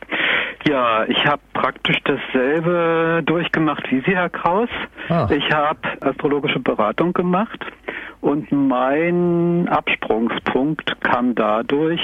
Ja, 0.68 1.04
ich 1.04 1.24
habe 1.26 1.42
praktisch 1.54 1.98
dasselbe 2.04 3.22
durchgemacht 3.24 3.90
wie 3.90 4.00
Sie, 4.00 4.14
Herr 4.14 4.30
Kraus. 4.30 4.68
Ah. 5.08 5.28
Ich 5.30 5.50
habe 5.50 5.80
astrologische 6.00 6.60
Beratung 6.60 7.12
gemacht 7.12 7.64
und 8.20 8.52
mein 8.52 9.68
Absprungspunkt 9.68 11.00
kam 11.00 11.34
dadurch, 11.34 12.00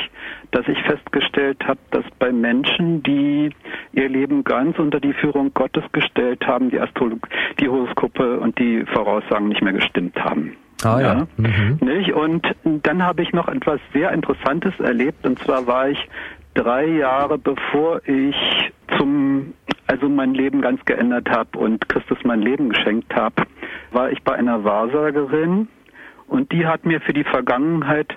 dass 0.50 0.66
ich 0.66 0.82
festgestellt 0.82 1.64
habe, 1.66 1.78
dass 1.92 2.04
bei 2.18 2.32
Menschen, 2.32 3.02
die 3.04 3.50
ihr 3.92 4.08
Leben 4.08 4.42
ganz 4.42 4.78
unter 4.78 4.98
die 4.98 5.12
Führung 5.12 5.54
Gottes 5.54 5.84
gestellt 5.92 6.44
haben, 6.46 6.70
die 6.70 6.80
Astrologie, 6.80 7.28
die 7.60 7.68
Horoskope 7.68 8.40
und 8.40 8.58
die 8.58 8.84
Voraussagen 8.92 9.48
nicht 9.48 9.62
mehr 9.62 9.74
gestimmt 9.74 10.18
haben. 10.18 10.56
Ah 10.82 11.00
ja. 11.00 11.14
ja. 11.14 11.26
Mhm. 11.36 11.78
Nicht? 11.80 12.12
Und 12.12 12.54
dann 12.64 13.02
habe 13.02 13.22
ich 13.22 13.32
noch 13.32 13.48
etwas 13.48 13.80
sehr 13.92 14.12
Interessantes 14.12 14.78
erlebt. 14.80 15.26
Und 15.26 15.38
zwar 15.40 15.66
war 15.66 15.88
ich 15.88 16.08
drei 16.58 16.86
Jahre 16.86 17.38
bevor 17.38 18.00
ich 18.06 18.34
zum, 18.98 19.54
also 19.86 20.08
mein 20.08 20.34
Leben 20.34 20.60
ganz 20.60 20.84
geändert 20.84 21.30
habe 21.30 21.56
und 21.58 21.88
Christus 21.88 22.18
mein 22.24 22.42
Leben 22.42 22.70
geschenkt 22.70 23.14
habe, 23.14 23.44
war 23.92 24.10
ich 24.10 24.22
bei 24.24 24.34
einer 24.34 24.64
Wahrsagerin 24.64 25.68
und 26.26 26.50
die 26.50 26.66
hat 26.66 26.84
mir 26.84 27.00
für 27.00 27.12
die 27.12 27.24
Vergangenheit 27.24 28.12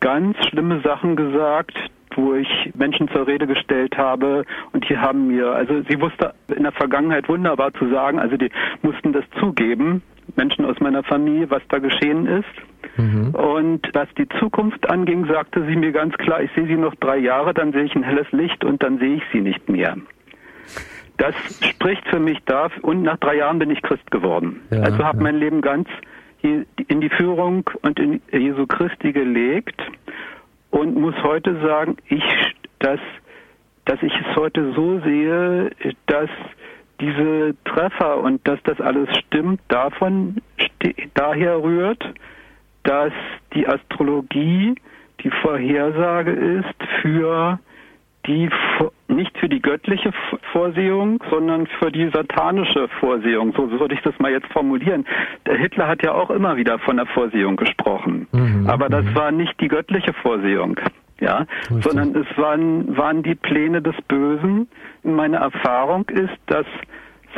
ganz 0.00 0.36
schlimme 0.48 0.80
Sachen 0.80 1.14
gesagt, 1.14 1.76
wo 2.16 2.34
ich 2.34 2.72
Menschen 2.74 3.08
zur 3.10 3.28
Rede 3.28 3.46
gestellt 3.46 3.96
habe 3.96 4.44
und 4.72 4.88
die 4.88 4.98
haben 4.98 5.28
mir, 5.28 5.52
also 5.52 5.82
sie 5.88 6.00
wusste 6.00 6.34
in 6.48 6.64
der 6.64 6.72
Vergangenheit 6.72 7.28
wunderbar 7.28 7.72
zu 7.74 7.88
sagen, 7.90 8.18
also 8.18 8.36
die 8.36 8.50
mussten 8.82 9.12
das 9.12 9.24
zugeben, 9.38 10.02
Menschen 10.36 10.64
aus 10.64 10.78
meiner 10.80 11.02
Familie, 11.02 11.50
was 11.50 11.62
da 11.68 11.78
geschehen 11.78 12.26
ist. 12.26 12.98
Mhm. 12.98 13.34
Und 13.34 13.88
was 13.92 14.08
die 14.16 14.28
Zukunft 14.40 14.88
anging, 14.90 15.26
sagte 15.26 15.64
sie 15.66 15.76
mir 15.76 15.92
ganz 15.92 16.16
klar, 16.18 16.42
ich 16.42 16.50
sehe 16.54 16.66
sie 16.66 16.76
noch 16.76 16.94
drei 16.96 17.18
Jahre, 17.18 17.54
dann 17.54 17.72
sehe 17.72 17.84
ich 17.84 17.94
ein 17.94 18.02
helles 18.02 18.30
Licht 18.32 18.64
und 18.64 18.82
dann 18.82 18.98
sehe 18.98 19.16
ich 19.16 19.22
sie 19.32 19.40
nicht 19.40 19.68
mehr. 19.68 19.96
Das 21.16 21.34
spricht 21.68 22.06
für 22.08 22.20
mich 22.20 22.38
da 22.46 22.70
und 22.82 23.02
nach 23.02 23.18
drei 23.18 23.36
Jahren 23.36 23.58
bin 23.58 23.70
ich 23.70 23.82
Christ 23.82 24.10
geworden. 24.10 24.60
Ja, 24.70 24.82
also 24.82 25.04
habe 25.04 25.18
ja. 25.18 25.24
mein 25.24 25.36
Leben 25.36 25.60
ganz 25.60 25.88
in 26.42 27.00
die 27.00 27.10
Führung 27.10 27.68
und 27.82 27.98
in 27.98 28.22
Jesu 28.30 28.66
Christi 28.66 29.12
gelegt 29.12 29.80
und 30.70 30.94
muss 30.94 31.14
heute 31.22 31.60
sagen, 31.60 31.96
ich, 32.06 32.22
dass, 32.78 33.00
dass 33.84 34.00
ich 34.02 34.12
es 34.14 34.36
heute 34.36 34.72
so 34.74 35.00
sehe, 35.00 35.70
dass 36.06 36.30
diese 37.00 37.54
Treffer 37.64 38.18
und 38.18 38.46
dass 38.46 38.58
das 38.64 38.80
alles 38.80 39.08
stimmt, 39.18 39.60
davon 39.68 40.36
daher 41.14 41.62
rührt, 41.62 42.02
dass 42.82 43.12
die 43.54 43.66
Astrologie 43.66 44.74
die 45.22 45.30
Vorhersage 45.42 46.30
ist 46.30 47.02
für 47.02 47.58
die 48.26 48.48
nicht 49.08 49.36
für 49.38 49.48
die 49.48 49.60
göttliche 49.60 50.12
Vorsehung, 50.52 51.22
sondern 51.30 51.66
für 51.66 51.90
die 51.90 52.10
satanische 52.10 52.88
Vorsehung. 53.00 53.54
So 53.56 53.70
würde 53.70 53.94
ich 53.94 54.02
das 54.02 54.18
mal 54.18 54.30
jetzt 54.30 54.52
formulieren. 54.52 55.06
Der 55.46 55.56
Hitler 55.56 55.88
hat 55.88 56.02
ja 56.02 56.12
auch 56.12 56.30
immer 56.30 56.56
wieder 56.56 56.78
von 56.78 56.96
der 56.96 57.06
Vorsehung 57.06 57.56
gesprochen. 57.56 58.28
Mhm, 58.32 58.66
aber 58.68 58.88
das 58.90 59.04
mhm. 59.04 59.14
war 59.14 59.32
nicht 59.32 59.58
die 59.60 59.68
göttliche 59.68 60.12
Vorsehung. 60.12 60.78
Ja, 61.20 61.46
Richtig. 61.70 61.82
sondern 61.82 62.14
es 62.14 62.38
waren, 62.38 62.96
waren 62.96 63.22
die 63.22 63.34
Pläne 63.34 63.82
des 63.82 63.96
Bösen. 64.06 64.68
Meine 65.02 65.38
Erfahrung 65.38 66.08
ist, 66.08 66.36
dass 66.46 66.66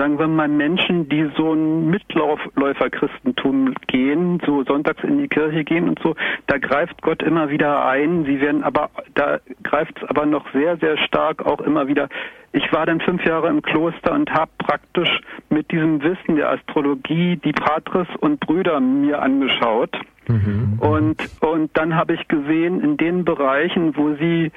sagen 0.00 0.18
wir 0.18 0.28
mal, 0.28 0.48
Menschen, 0.48 1.10
die 1.10 1.30
so 1.36 1.52
ein 1.52 1.90
Mitläuferchristentum 1.90 3.74
gehen, 3.86 4.40
so 4.46 4.64
sonntags 4.64 5.04
in 5.04 5.18
die 5.18 5.28
Kirche 5.28 5.62
gehen 5.62 5.90
und 5.90 5.98
so, 6.02 6.16
da 6.46 6.56
greift 6.56 7.02
Gott 7.02 7.22
immer 7.22 7.50
wieder 7.50 7.84
ein. 7.84 8.24
Sie 8.24 8.40
werden 8.40 8.64
aber, 8.64 8.88
da 9.12 9.40
greift 9.62 9.98
es 9.98 10.08
aber 10.08 10.24
noch 10.24 10.50
sehr, 10.54 10.78
sehr 10.78 10.96
stark 10.96 11.44
auch 11.44 11.60
immer 11.60 11.86
wieder. 11.86 12.08
Ich 12.52 12.72
war 12.72 12.86
dann 12.86 13.02
fünf 13.02 13.22
Jahre 13.26 13.48
im 13.48 13.60
Kloster 13.60 14.14
und 14.14 14.30
habe 14.30 14.50
praktisch 14.56 15.20
mit 15.50 15.70
diesem 15.70 16.02
Wissen 16.02 16.36
der 16.36 16.50
Astrologie 16.50 17.36
die 17.36 17.52
Patres 17.52 18.08
und 18.20 18.40
Brüder 18.40 18.80
mir 18.80 19.20
angeschaut. 19.20 19.94
Mhm. 20.28 20.78
Und, 20.80 21.16
und 21.40 21.76
dann 21.76 21.94
habe 21.94 22.14
ich 22.14 22.26
gesehen, 22.26 22.80
in 22.80 22.96
den 22.96 23.26
Bereichen, 23.26 23.94
wo 23.98 24.14
sie 24.14 24.50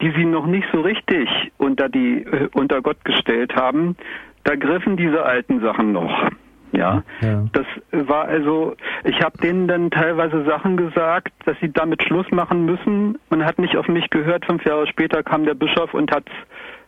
die 0.00 0.12
sie 0.16 0.24
noch 0.24 0.46
nicht 0.46 0.68
so 0.72 0.80
richtig 0.80 1.28
unter 1.58 1.88
die 1.88 2.24
äh, 2.24 2.48
unter 2.54 2.82
Gott 2.82 3.04
gestellt 3.04 3.54
haben, 3.56 3.96
da 4.44 4.54
griffen 4.54 4.96
diese 4.96 5.24
alten 5.24 5.60
Sachen 5.60 5.92
noch. 5.92 6.30
Ja, 6.72 7.02
ja. 7.22 7.46
das 7.52 7.66
war 7.92 8.26
also, 8.26 8.76
ich 9.04 9.20
habe 9.22 9.38
denen 9.38 9.68
dann 9.68 9.90
teilweise 9.90 10.44
Sachen 10.44 10.76
gesagt, 10.76 11.32
dass 11.46 11.56
sie 11.60 11.72
damit 11.72 12.02
Schluss 12.02 12.30
machen 12.30 12.66
müssen. 12.66 13.18
Man 13.30 13.44
hat 13.44 13.58
nicht 13.58 13.76
auf 13.76 13.88
mich 13.88 14.10
gehört. 14.10 14.44
Fünf 14.44 14.64
Jahre 14.64 14.86
später 14.86 15.22
kam 15.22 15.44
der 15.44 15.54
Bischof 15.54 15.94
und 15.94 16.10
hat 16.12 16.26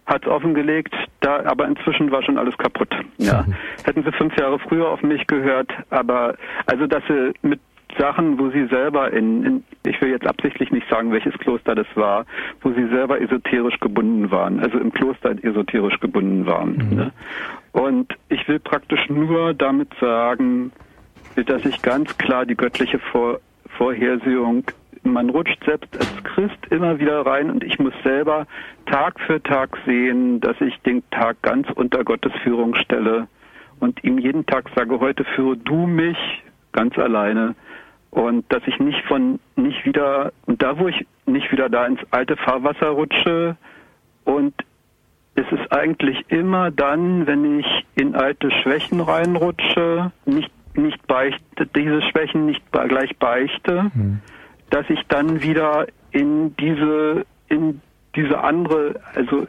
hat's 0.07 0.27
offengelegt, 0.27 0.93
da, 1.21 1.45
aber 1.45 1.67
inzwischen 1.69 2.11
war 2.11 2.23
schon 2.23 2.37
alles 2.37 2.57
kaputt. 2.59 2.89
Ja, 3.19 3.45
hätten 3.85 4.03
sie 4.03 4.11
fünf 4.13 4.37
Jahre 4.37 4.59
früher 4.59 4.89
auf 4.89 5.03
mich 5.03 5.27
gehört, 5.27 5.71
aber 5.91 6.35
also 6.67 6.87
dass 6.87 7.03
sie 7.07 7.33
mit 7.43 7.61
Sachen, 7.99 8.39
wo 8.39 8.51
sie 8.51 8.67
selber 8.67 9.13
in, 9.13 9.45
in, 9.45 9.65
ich 9.85 10.01
will 10.01 10.11
jetzt 10.11 10.27
absichtlich 10.27 10.71
nicht 10.71 10.89
sagen, 10.89 11.13
welches 11.13 11.35
Kloster 11.35 11.75
das 11.75 11.87
war, 11.95 12.27
wo 12.63 12.73
sie 12.73 12.87
selber 12.89 13.21
esoterisch 13.21 13.79
gebunden 13.81 14.31
waren, 14.31 14.61
also 14.61 14.79
im 14.79 14.93
Kloster 14.93 15.35
esoterisch 15.43 15.99
gebunden 16.01 16.47
waren. 16.47 16.77
Mhm. 16.77 16.97
Ne? 16.97 17.13
Und 17.73 18.15
ich 18.29 18.47
will 18.49 18.59
praktisch 18.59 19.09
nur 19.09 19.55
damit 19.55 19.89
sagen, 20.01 20.73
dass 21.37 21.65
ich 21.65 21.81
ganz 21.83 22.17
klar 22.19 22.47
die 22.47 22.57
göttliche 22.57 22.99
Vor 22.99 23.41
Vorhersehung, 23.77 24.65
man 25.05 25.31
rutscht 25.31 25.65
selbst 25.65 25.97
als 25.97 26.25
Christ 26.25 26.67
immer 26.71 26.99
wieder 26.99 27.25
rein 27.25 27.51
und 27.51 27.65
ich 27.65 27.79
muss 27.79 27.95
selber 28.03 28.47
Tag 28.87 29.19
für 29.21 29.43
Tag 29.43 29.79
sehen, 29.87 30.41
dass 30.41 30.61
ich 30.61 30.77
den 30.83 31.03
Tag 31.11 31.41
ganz 31.43 31.69
unter 31.75 32.05
Gottes 32.05 32.33
Führung 32.43 32.75
stelle 32.75 33.29
und 33.79 34.03
ihm 34.05 34.19
jeden 34.19 34.45
Tag 34.45 34.69
sage, 34.75 35.01
heute 35.01 35.25
führe 35.25 35.57
du 35.57 35.87
mich 35.87 36.19
ganz 36.73 36.99
alleine 36.99 37.55
und 38.11 38.45
dass 38.53 38.63
ich 38.67 38.79
nicht 38.79 39.03
von 39.07 39.39
nicht 39.57 39.85
wieder 39.85 40.33
und 40.47 40.63
da 40.63 40.79
wo 40.79 40.89
ich 40.89 41.07
nicht 41.27 41.51
wieder 41.53 41.69
da 41.69 41.87
ins 41.87 42.01
alte 42.11 42.37
Fahrwasser 42.37 42.89
rutsche 42.89 43.57
und 44.25 44.55
es 45.37 45.47
ist 45.53 45.73
eigentlich 45.73 46.25
immer 46.29 46.71
dann, 46.71 47.27
wenn 47.27 47.61
ich 47.61 47.67
in 47.95 48.15
alte 48.15 48.51
Schwächen 48.51 49.01
reinrutsche, 49.01 50.13
nicht 50.27 50.51
nicht 50.75 51.07
beichte, 51.07 51.67
diese 51.75 52.03
Schwächen 52.03 52.47
nicht 52.47 52.63
gleich 52.73 53.17
beichte, 53.19 53.91
hm. 53.93 54.21
dass 54.71 54.89
ich 54.89 55.01
dann 55.09 55.43
wieder 55.43 55.87
in 56.11 56.57
diese 56.57 57.27
in 57.49 57.81
diese 58.17 58.43
andere, 58.43 59.01
also 59.15 59.47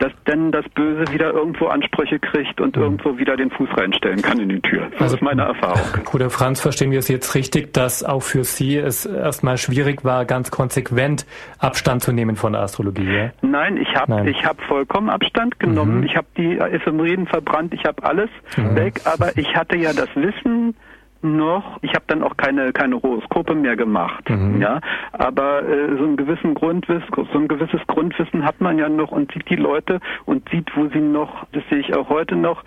dass 0.00 0.12
dann 0.24 0.50
das 0.50 0.68
Böse 0.70 1.12
wieder 1.12 1.32
irgendwo 1.32 1.66
Ansprüche 1.66 2.18
kriegt 2.18 2.60
und 2.60 2.76
mhm. 2.76 2.82
irgendwo 2.82 3.18
wieder 3.18 3.36
den 3.36 3.50
Fuß 3.50 3.68
reinstellen 3.76 4.22
kann 4.22 4.40
in 4.40 4.48
die 4.48 4.60
Tür. 4.60 4.88
Das 4.92 5.02
also, 5.02 5.16
ist 5.16 5.22
meine 5.22 5.42
Erfahrung. 5.42 5.86
Bruder 6.04 6.30
Franz, 6.30 6.60
verstehen 6.60 6.90
wir 6.90 6.98
es 6.98 7.08
jetzt 7.08 7.34
richtig, 7.34 7.72
dass 7.74 8.02
auch 8.02 8.22
für 8.22 8.44
Sie 8.44 8.76
es 8.76 9.04
erstmal 9.04 9.58
schwierig 9.58 10.04
war, 10.04 10.24
ganz 10.24 10.50
konsequent 10.50 11.26
Abstand 11.58 12.02
zu 12.02 12.12
nehmen 12.12 12.36
von 12.36 12.52
der 12.52 12.62
Astrologie? 12.62 13.04
Ja? 13.04 13.30
Nein, 13.42 13.76
ich 13.76 13.94
habe 13.94 14.28
ich 14.28 14.44
hab 14.44 14.60
vollkommen 14.62 15.10
Abstand 15.10 15.60
genommen. 15.60 15.98
Mhm. 15.98 16.04
Ich 16.04 16.16
habe 16.16 16.26
die 16.36 16.58
Ephemeriden 16.58 17.26
verbrannt, 17.26 17.74
ich 17.74 17.84
habe 17.84 18.02
alles 18.02 18.30
mhm. 18.56 18.74
weg, 18.74 19.02
aber 19.04 19.36
ich 19.36 19.54
hatte 19.54 19.76
ja 19.76 19.92
das 19.92 20.08
Wissen, 20.14 20.74
noch, 21.22 21.78
ich 21.82 21.94
habe 21.94 22.04
dann 22.06 22.22
auch 22.22 22.36
keine 22.36 22.72
keine 22.72 22.96
Horoskope 23.02 23.54
mehr 23.54 23.76
gemacht, 23.76 24.28
mhm. 24.28 24.60
ja, 24.60 24.80
aber 25.12 25.62
äh, 25.62 25.96
so 25.96 26.04
ein 26.04 26.16
gewissen 26.16 26.54
Grundwissen, 26.54 27.08
so 27.14 27.38
ein 27.38 27.48
gewisses 27.48 27.80
Grundwissen 27.86 28.44
hat 28.44 28.60
man 28.60 28.78
ja 28.78 28.88
noch 28.88 29.10
und 29.10 29.32
sieht 29.32 29.48
die 29.50 29.56
Leute 29.56 30.00
und 30.24 30.48
sieht, 30.50 30.74
wo 30.76 30.88
sie 30.88 31.00
noch, 31.00 31.46
das 31.52 31.62
sehe 31.68 31.78
ich 31.78 31.94
auch 31.94 32.08
heute 32.08 32.36
noch, 32.36 32.64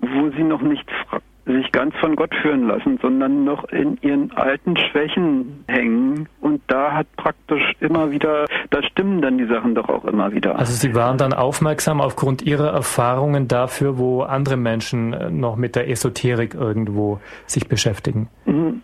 wo 0.00 0.30
sie 0.30 0.44
noch 0.44 0.62
nicht 0.62 0.88
sich 1.46 1.70
ganz 1.72 1.94
von 1.96 2.16
Gott 2.16 2.34
führen 2.42 2.66
lassen, 2.66 2.98
sondern 3.00 3.44
noch 3.44 3.64
in 3.64 3.98
ihren 4.02 4.32
alten 4.32 4.76
Schwächen 4.76 5.64
hängen. 5.68 6.28
Und 6.40 6.60
da 6.66 6.92
hat 6.92 7.06
praktisch 7.16 7.62
immer 7.80 8.10
wieder, 8.10 8.46
da 8.70 8.82
stimmen 8.82 9.22
dann 9.22 9.38
die 9.38 9.46
Sachen 9.46 9.74
doch 9.74 9.88
auch 9.88 10.04
immer 10.04 10.32
wieder. 10.32 10.58
Also 10.58 10.72
Sie 10.72 10.94
waren 10.94 11.18
dann 11.18 11.32
aufmerksam 11.32 12.00
aufgrund 12.00 12.42
Ihrer 12.42 12.72
Erfahrungen 12.72 13.46
dafür, 13.48 13.98
wo 13.98 14.22
andere 14.22 14.56
Menschen 14.56 15.12
äh, 15.12 15.30
noch 15.30 15.56
mit 15.56 15.76
der 15.76 15.88
Esoterik 15.88 16.54
irgendwo 16.54 17.20
sich 17.46 17.68
beschäftigen. 17.68 18.28
Mhm. 18.44 18.82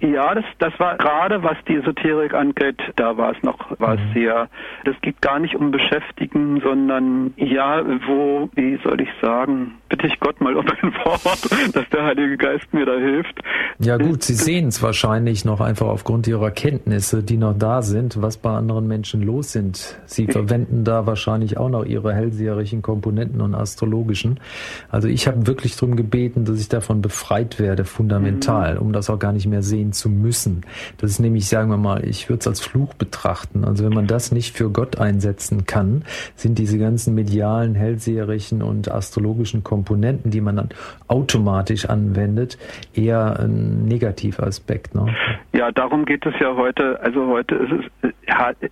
Ja, 0.00 0.34
das, 0.34 0.44
das 0.58 0.78
war 0.78 0.98
gerade, 0.98 1.42
was 1.42 1.56
die 1.66 1.76
Esoterik 1.76 2.34
angeht, 2.34 2.76
da 2.96 3.16
war 3.16 3.34
es 3.34 3.42
noch, 3.42 3.58
war 3.80 3.94
es 3.94 4.00
mhm. 4.00 4.12
sehr, 4.12 4.48
das 4.84 4.94
geht 5.00 5.22
gar 5.22 5.38
nicht 5.38 5.54
um 5.54 5.70
Beschäftigen, 5.70 6.60
sondern 6.60 7.32
ja, 7.36 7.82
wo, 8.06 8.50
wie 8.54 8.78
soll 8.84 9.00
ich 9.00 9.08
sagen, 9.22 9.78
bitte 9.94 10.08
ich 10.08 10.18
Gott 10.18 10.40
mal 10.40 10.56
um 10.56 10.66
ein 10.66 10.92
Wort, 11.04 11.22
dass 11.72 11.88
der 11.90 12.04
Heilige 12.04 12.36
Geist 12.36 12.72
mir 12.72 12.84
da 12.84 12.96
hilft. 12.96 13.40
Ja 13.78 13.96
gut, 13.96 14.24
Sie 14.24 14.34
sehen 14.34 14.68
es 14.68 14.82
wahrscheinlich 14.82 15.44
noch 15.44 15.60
einfach 15.60 15.86
aufgrund 15.86 16.26
Ihrer 16.26 16.50
Kenntnisse, 16.50 17.22
die 17.22 17.36
noch 17.36 17.56
da 17.56 17.80
sind, 17.80 18.20
was 18.20 18.36
bei 18.36 18.50
anderen 18.50 18.88
Menschen 18.88 19.22
los 19.22 19.52
sind. 19.52 19.96
Sie 20.06 20.26
verwenden 20.26 20.82
da 20.82 21.06
wahrscheinlich 21.06 21.58
auch 21.58 21.68
noch 21.68 21.84
Ihre 21.84 22.12
hellseherischen 22.12 22.82
Komponenten 22.82 23.40
und 23.40 23.54
astrologischen. 23.54 24.40
Also 24.90 25.06
ich 25.06 25.28
habe 25.28 25.46
wirklich 25.46 25.76
darum 25.76 25.94
gebeten, 25.94 26.44
dass 26.44 26.58
ich 26.58 26.68
davon 26.68 27.00
befreit 27.00 27.60
werde, 27.60 27.84
fundamental, 27.84 28.74
mhm. 28.74 28.80
um 28.80 28.92
das 28.92 29.10
auch 29.10 29.20
gar 29.20 29.32
nicht 29.32 29.46
mehr 29.46 29.62
sehen 29.62 29.92
zu 29.92 30.08
müssen. 30.08 30.62
Das 30.98 31.10
ist 31.10 31.20
nämlich, 31.20 31.46
sagen 31.46 31.70
wir 31.70 31.76
mal, 31.76 32.04
ich 32.04 32.28
würde 32.28 32.40
es 32.40 32.48
als 32.48 32.60
Fluch 32.60 32.94
betrachten. 32.94 33.64
Also 33.64 33.84
wenn 33.84 33.94
man 33.94 34.08
das 34.08 34.32
nicht 34.32 34.56
für 34.56 34.70
Gott 34.70 34.98
einsetzen 34.98 35.66
kann, 35.66 36.04
sind 36.34 36.58
diese 36.58 36.78
ganzen 36.78 37.14
medialen, 37.14 37.76
hellseherischen 37.76 38.60
und 38.60 38.90
astrologischen 38.90 39.62
Komponenten, 39.62 39.83
die 40.30 40.40
man 40.40 40.56
dann 40.56 40.68
automatisch 41.08 41.86
anwendet, 41.86 42.58
eher 42.94 43.38
ein 43.40 43.84
Negativaspekt. 43.86 44.94
Ne? 44.94 45.14
Ja, 45.52 45.70
darum 45.72 46.04
geht 46.04 46.24
es 46.26 46.34
ja 46.40 46.54
heute. 46.56 47.00
Also 47.00 47.26
heute 47.28 47.54
ist 47.56 47.72
es, 48.02 48.10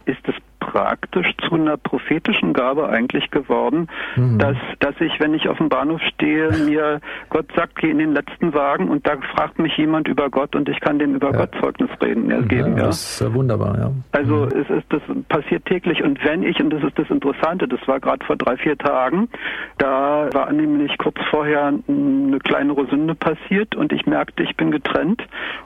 ist 0.06 0.28
es 0.28 0.34
praktisch 0.62 1.26
zu 1.48 1.54
einer 1.54 1.76
prophetischen 1.76 2.52
Gabe 2.52 2.88
eigentlich 2.88 3.30
geworden, 3.30 3.88
mhm. 4.16 4.38
dass, 4.38 4.56
dass 4.78 4.94
ich, 5.00 5.18
wenn 5.18 5.34
ich 5.34 5.48
auf 5.48 5.58
dem 5.58 5.68
Bahnhof 5.68 6.00
stehe, 6.14 6.50
mir 6.64 7.00
Gott 7.30 7.46
sagt, 7.56 7.76
geh 7.76 7.90
in 7.90 7.98
den 7.98 8.12
letzten 8.12 8.54
Wagen 8.54 8.88
und 8.88 9.06
da 9.06 9.16
fragt 9.34 9.58
mich 9.58 9.76
jemand 9.76 10.08
über 10.08 10.30
Gott 10.30 10.54
und 10.54 10.68
ich 10.68 10.80
kann 10.80 10.98
dem 10.98 11.16
über 11.16 11.32
ja. 11.32 11.38
Gott 11.38 11.50
Zeugnis 11.60 11.90
reden, 12.00 12.30
ja, 12.30 12.40
geben. 12.40 12.76
Ja, 12.76 12.86
das 12.86 13.20
ist 13.20 13.34
wunderbar, 13.34 13.78
ja. 13.78 13.90
Also 14.12 14.46
mhm. 14.46 14.60
es 14.60 14.70
ist, 14.70 14.86
das 14.90 15.02
passiert 15.28 15.64
täglich 15.66 16.02
und 16.02 16.24
wenn 16.24 16.42
ich, 16.42 16.60
und 16.60 16.70
das 16.70 16.82
ist 16.84 16.98
das 16.98 17.10
Interessante, 17.10 17.66
das 17.66 17.80
war 17.86 18.00
gerade 18.00 18.24
vor 18.24 18.36
drei, 18.36 18.56
vier 18.56 18.78
Tagen, 18.78 19.28
da 19.78 20.28
war 20.32 20.52
nämlich 20.52 20.96
kurz 20.98 21.16
vorher 21.30 21.72
eine 21.88 22.38
kleinere 22.38 22.86
Sünde 22.86 23.14
passiert 23.14 23.74
und 23.74 23.92
ich 23.92 24.06
merkte, 24.06 24.42
ich 24.42 24.56
bin 24.56 24.70
getrennt 24.70 25.22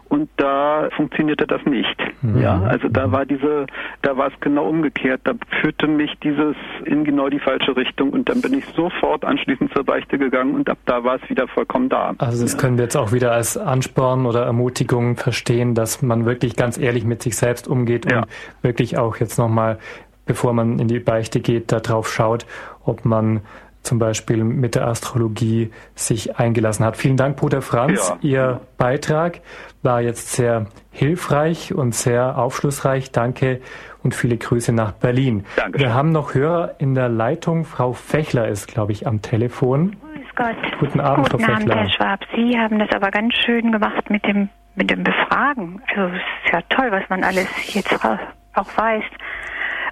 und 0.08 0.28
da 0.36 0.88
funktionierte 0.96 1.46
das 1.46 1.64
nicht. 1.64 1.96
Mhm. 2.22 2.40
Ja, 2.40 2.62
also 2.62 2.88
da 2.88 3.12
war 3.12 3.26
diese, 3.26 3.66
da 4.02 4.16
war 4.16 4.28
es 4.28 4.40
genau 4.40 4.68
umgekehrt. 4.68 4.85
Da 5.24 5.32
führte 5.60 5.86
mich 5.86 6.10
dieses 6.22 6.56
in 6.84 7.04
genau 7.04 7.28
die 7.28 7.38
falsche 7.38 7.76
Richtung 7.76 8.10
und 8.10 8.28
dann 8.28 8.40
bin 8.40 8.54
ich 8.54 8.64
sofort 8.74 9.24
anschließend 9.24 9.72
zur 9.72 9.84
Beichte 9.84 10.18
gegangen 10.18 10.54
und 10.54 10.68
ab 10.68 10.78
da 10.86 11.04
war 11.04 11.16
es 11.22 11.30
wieder 11.30 11.48
vollkommen 11.48 11.88
da. 11.88 12.14
Also 12.18 12.42
das 12.42 12.56
können 12.58 12.76
wir 12.76 12.84
jetzt 12.84 12.96
auch 12.96 13.12
wieder 13.12 13.32
als 13.32 13.56
Ansporn 13.56 14.26
oder 14.26 14.44
Ermutigung 14.44 15.16
verstehen, 15.16 15.74
dass 15.74 16.02
man 16.02 16.26
wirklich 16.26 16.56
ganz 16.56 16.78
ehrlich 16.78 17.04
mit 17.04 17.22
sich 17.22 17.36
selbst 17.36 17.68
umgeht 17.68 18.10
ja. 18.10 18.18
und 18.18 18.26
wirklich 18.62 18.98
auch 18.98 19.16
jetzt 19.16 19.38
nochmal, 19.38 19.78
bevor 20.24 20.52
man 20.52 20.78
in 20.78 20.88
die 20.88 21.00
Beichte 21.00 21.40
geht, 21.40 21.72
darauf 21.72 22.12
schaut, 22.12 22.46
ob 22.84 23.04
man 23.04 23.40
zum 23.86 23.98
Beispiel 24.00 24.42
mit 24.42 24.74
der 24.74 24.88
Astrologie 24.88 25.70
sich 25.94 26.36
eingelassen 26.36 26.84
hat. 26.84 26.96
Vielen 26.96 27.16
Dank, 27.16 27.36
Bruder 27.36 27.62
Franz. 27.62 28.08
Ja. 28.08 28.18
Ihr 28.20 28.60
Beitrag 28.76 29.40
war 29.82 30.00
jetzt 30.00 30.32
sehr 30.32 30.66
hilfreich 30.90 31.72
und 31.72 31.94
sehr 31.94 32.36
aufschlussreich. 32.36 33.12
Danke 33.12 33.60
und 34.06 34.14
viele 34.14 34.36
Grüße 34.36 34.72
nach 34.72 34.92
Berlin. 34.92 35.44
Dankeschön. 35.56 35.88
Wir 35.88 35.94
haben 35.94 36.12
noch 36.12 36.34
Hörer 36.34 36.76
in 36.78 36.94
der 36.94 37.08
Leitung. 37.08 37.64
Frau 37.64 37.92
Fechler 37.92 38.46
ist, 38.46 38.68
glaube 38.68 38.92
ich, 38.92 39.04
am 39.06 39.20
Telefon. 39.20 39.96
Grüß 40.00 40.34
Gott. 40.36 40.56
Guten 40.78 41.00
Abend, 41.00 41.28
Guten 41.28 41.42
Frau 41.42 41.52
Abend, 41.52 41.64
Fechler. 41.64 41.82
Herr 41.82 41.90
Schwab. 41.90 42.20
Sie 42.36 42.56
haben 42.56 42.78
das 42.78 42.88
aber 42.94 43.10
ganz 43.10 43.34
schön 43.34 43.72
gemacht 43.72 44.08
mit 44.08 44.24
dem, 44.24 44.48
mit 44.76 44.90
dem 44.90 45.02
Befragen. 45.02 45.82
Also 45.88 46.14
es 46.14 46.22
ist 46.44 46.52
ja 46.52 46.60
toll, 46.68 46.92
was 46.92 47.02
man 47.08 47.24
alles 47.24 47.48
jetzt 47.74 47.92
auch 48.04 48.76
weiß. 48.76 49.02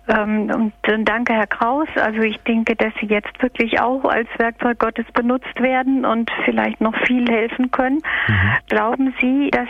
Ähm, 0.07 0.73
und 0.87 1.09
danke, 1.09 1.33
Herr 1.33 1.49
Kraus. 1.49 1.89
Also 1.97 2.21
ich 2.21 2.39
denke, 2.43 2.77
dass 2.77 2.93
Sie 3.01 3.07
jetzt 3.07 3.43
wirklich 3.43 3.81
auch 3.81 4.05
als 4.05 4.29
Werkzeug 4.39 4.79
Gottes 4.79 5.07
benutzt 5.13 5.61
werden 5.61 6.05
und 6.05 6.31
vielleicht 6.45 6.81
noch 6.81 6.95
viel 7.05 7.27
helfen 7.29 7.73
können. 7.73 8.01
Mhm. 8.29 8.53
Glauben 8.69 9.15
Sie, 9.21 9.51
dass 9.51 9.69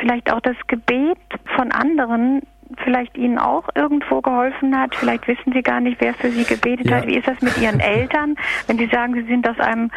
vielleicht 0.00 0.32
auch 0.32 0.40
das 0.40 0.56
Gebet 0.66 1.18
von 1.54 1.70
anderen 1.70 2.42
vielleicht 2.84 3.16
Ihnen 3.16 3.38
auch 3.38 3.68
irgendwo 3.74 4.20
geholfen 4.20 4.78
hat. 4.78 4.94
Vielleicht 4.94 5.26
wissen 5.26 5.52
Sie 5.52 5.62
gar 5.62 5.80
nicht, 5.80 6.00
wer 6.00 6.14
für 6.14 6.30
Sie 6.30 6.44
gebetet 6.44 6.90
ja. 6.90 6.96
hat. 6.96 7.06
Wie 7.06 7.16
ist 7.16 7.26
das 7.26 7.40
mit 7.40 7.56
Ihren 7.58 7.80
Eltern? 7.98 8.36
Wenn 8.66 8.78
Sie 8.78 8.86
sagen, 8.86 9.14
Sie 9.14 9.24
sind 9.24 9.48
aus 9.48 9.58
einem 9.58 9.90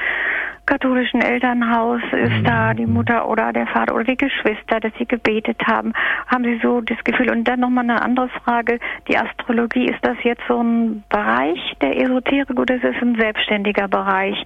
katholischen 0.71 1.21
Elternhaus, 1.21 2.01
ist 2.13 2.31
mhm. 2.31 2.43
da 2.45 2.73
die 2.73 2.85
Mutter 2.85 3.27
oder 3.27 3.51
der 3.51 3.67
Vater 3.67 3.93
oder 3.93 4.05
die 4.05 4.15
Geschwister, 4.15 4.79
dass 4.79 4.93
Sie 4.97 5.05
gebetet 5.05 5.61
haben? 5.67 5.91
Haben 6.27 6.45
Sie 6.45 6.59
so 6.63 6.79
das 6.79 6.97
Gefühl? 7.03 7.29
Und 7.29 7.45
dann 7.45 7.59
nochmal 7.59 7.83
eine 7.83 8.01
andere 8.01 8.29
Frage. 8.29 8.79
Die 9.09 9.17
Astrologie, 9.17 9.87
ist 9.87 9.99
das 10.01 10.15
jetzt 10.23 10.43
so 10.47 10.63
ein 10.63 11.03
Bereich 11.09 11.59
der 11.81 11.99
Esoterik 11.99 12.57
oder 12.57 12.75
ist 12.75 12.85
es 12.85 12.95
ein 13.01 13.15
selbstständiger 13.15 13.89
Bereich? 13.89 14.41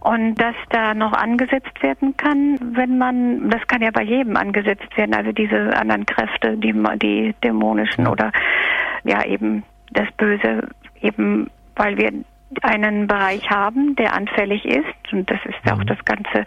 Und 0.00 0.34
dass 0.34 0.56
da 0.70 0.94
noch 0.94 1.12
angesetzt 1.12 1.80
werden 1.80 2.16
kann, 2.16 2.58
wenn 2.72 2.98
man, 2.98 3.48
das 3.48 3.64
kann 3.68 3.80
ja 3.80 3.92
bei 3.92 4.02
jedem 4.02 4.36
angesetzt 4.36 4.96
werden, 4.96 5.14
also 5.14 5.30
diese 5.30 5.76
anderen 5.76 6.06
Kräfte, 6.06 6.56
die, 6.56 6.74
die 7.00 7.36
dämonischen 7.44 8.08
oder 8.08 8.32
ja 9.04 9.24
eben 9.24 9.62
das 9.92 10.10
Böse, 10.16 10.68
eben 11.00 11.48
weil 11.76 11.96
wir 11.96 12.10
einen 12.62 13.06
Bereich 13.06 13.48
haben, 13.50 13.94
der 13.96 14.14
anfällig 14.14 14.64
ist, 14.64 15.12
und 15.12 15.30
das 15.30 15.38
ist 15.44 15.72
auch 15.72 15.78
mhm. 15.78 15.86
das 15.86 16.02
ganze, 16.04 16.46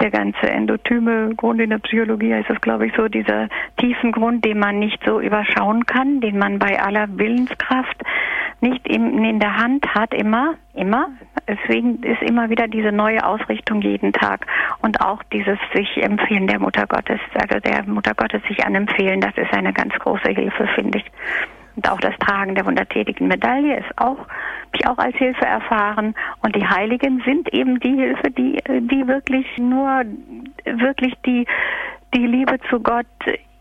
der 0.00 0.10
ganze 0.10 0.48
endotyme 0.48 1.34
Grund 1.36 1.60
in 1.60 1.70
der 1.70 1.78
Psychologie 1.78 2.32
ist 2.32 2.50
es, 2.50 2.60
glaube 2.60 2.86
ich, 2.86 2.92
so, 2.96 3.08
dieser 3.08 3.48
tiefen 3.76 4.12
Grund, 4.12 4.44
den 4.44 4.58
man 4.58 4.78
nicht 4.78 5.02
so 5.04 5.20
überschauen 5.20 5.86
kann, 5.86 6.20
den 6.20 6.38
man 6.38 6.58
bei 6.58 6.80
aller 6.80 7.06
Willenskraft 7.18 8.02
nicht 8.60 8.86
in, 8.86 9.24
in 9.24 9.40
der 9.40 9.56
Hand 9.56 9.84
hat, 9.94 10.14
immer, 10.14 10.54
immer. 10.74 11.08
Deswegen 11.48 12.02
ist 12.04 12.22
immer 12.22 12.48
wieder 12.48 12.68
diese 12.68 12.92
neue 12.92 13.26
Ausrichtung 13.26 13.82
jeden 13.82 14.12
Tag 14.12 14.46
und 14.80 15.00
auch 15.00 15.22
dieses 15.32 15.58
sich 15.74 15.96
empfehlen 15.96 16.46
der 16.46 16.60
Mutter 16.60 16.86
Gottes, 16.86 17.18
also 17.34 17.58
der 17.58 17.82
Mutter 17.84 18.14
Gottes 18.14 18.40
sich 18.46 18.64
anempfehlen, 18.64 19.20
das 19.20 19.36
ist 19.36 19.52
eine 19.52 19.72
ganz 19.72 19.92
große 19.94 20.30
Hilfe, 20.30 20.68
finde 20.76 20.98
ich. 20.98 21.04
Und 21.76 21.90
auch 21.90 22.00
das 22.00 22.14
Tragen 22.18 22.54
der 22.54 22.66
wundertätigen 22.66 23.28
Medaille 23.28 23.78
ist 23.78 23.90
auch, 23.96 24.18
habe 24.18 24.78
ich 24.78 24.86
auch 24.86 24.98
als 24.98 25.16
Hilfe 25.16 25.44
erfahren. 25.44 26.14
Und 26.42 26.54
die 26.54 26.66
Heiligen 26.66 27.22
sind 27.24 27.52
eben 27.52 27.80
die 27.80 27.94
Hilfe, 27.94 28.30
die, 28.30 28.58
die 28.68 29.06
wirklich 29.06 29.46
nur, 29.58 30.02
wirklich 30.64 31.14
die, 31.24 31.46
die 32.14 32.26
Liebe 32.26 32.58
zu 32.68 32.80
Gott 32.80 33.06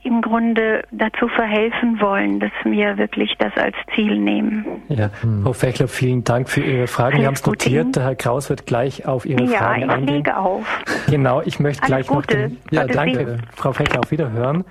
im 0.03 0.21
Grunde 0.21 0.83
dazu 0.91 1.27
verhelfen 1.27 1.99
wollen, 2.01 2.39
dass 2.39 2.51
wir 2.63 2.97
wirklich 2.97 3.35
das 3.37 3.55
als 3.55 3.75
Ziel 3.93 4.17
nehmen. 4.17 4.65
Ja, 4.89 5.11
hm. 5.21 5.43
Frau 5.43 5.53
Fechler, 5.53 5.87
vielen 5.87 6.23
Dank 6.23 6.49
für 6.49 6.61
Ihre 6.61 6.87
Fragen. 6.87 7.13
Alles 7.13 7.21
wir 7.21 7.27
haben 7.27 7.33
es 7.35 7.45
notiert. 7.45 7.95
Der 7.95 8.03
Herr 8.03 8.15
Kraus 8.15 8.49
wird 8.49 8.65
gleich 8.65 9.05
auf 9.05 9.25
Ihre 9.25 9.43
ja, 9.43 9.59
Fragen 9.59 9.89
eingehen. 9.89 9.91
Ja, 9.91 10.03
ich 10.03 10.09
lege 10.09 10.37
auf. 10.37 10.83
Genau, 11.07 11.41
ich 11.41 11.59
möchte 11.59 11.83
Alles 11.83 11.87
gleich 11.87 12.07
Gute. 12.07 12.37
noch 12.37 12.49
den, 12.49 12.57
Ja, 12.71 12.87
danke, 12.87 13.37
Frau 13.55 13.73
Fechler, 13.73 13.99
auf 13.99 14.11
Wiederhören. 14.11 14.65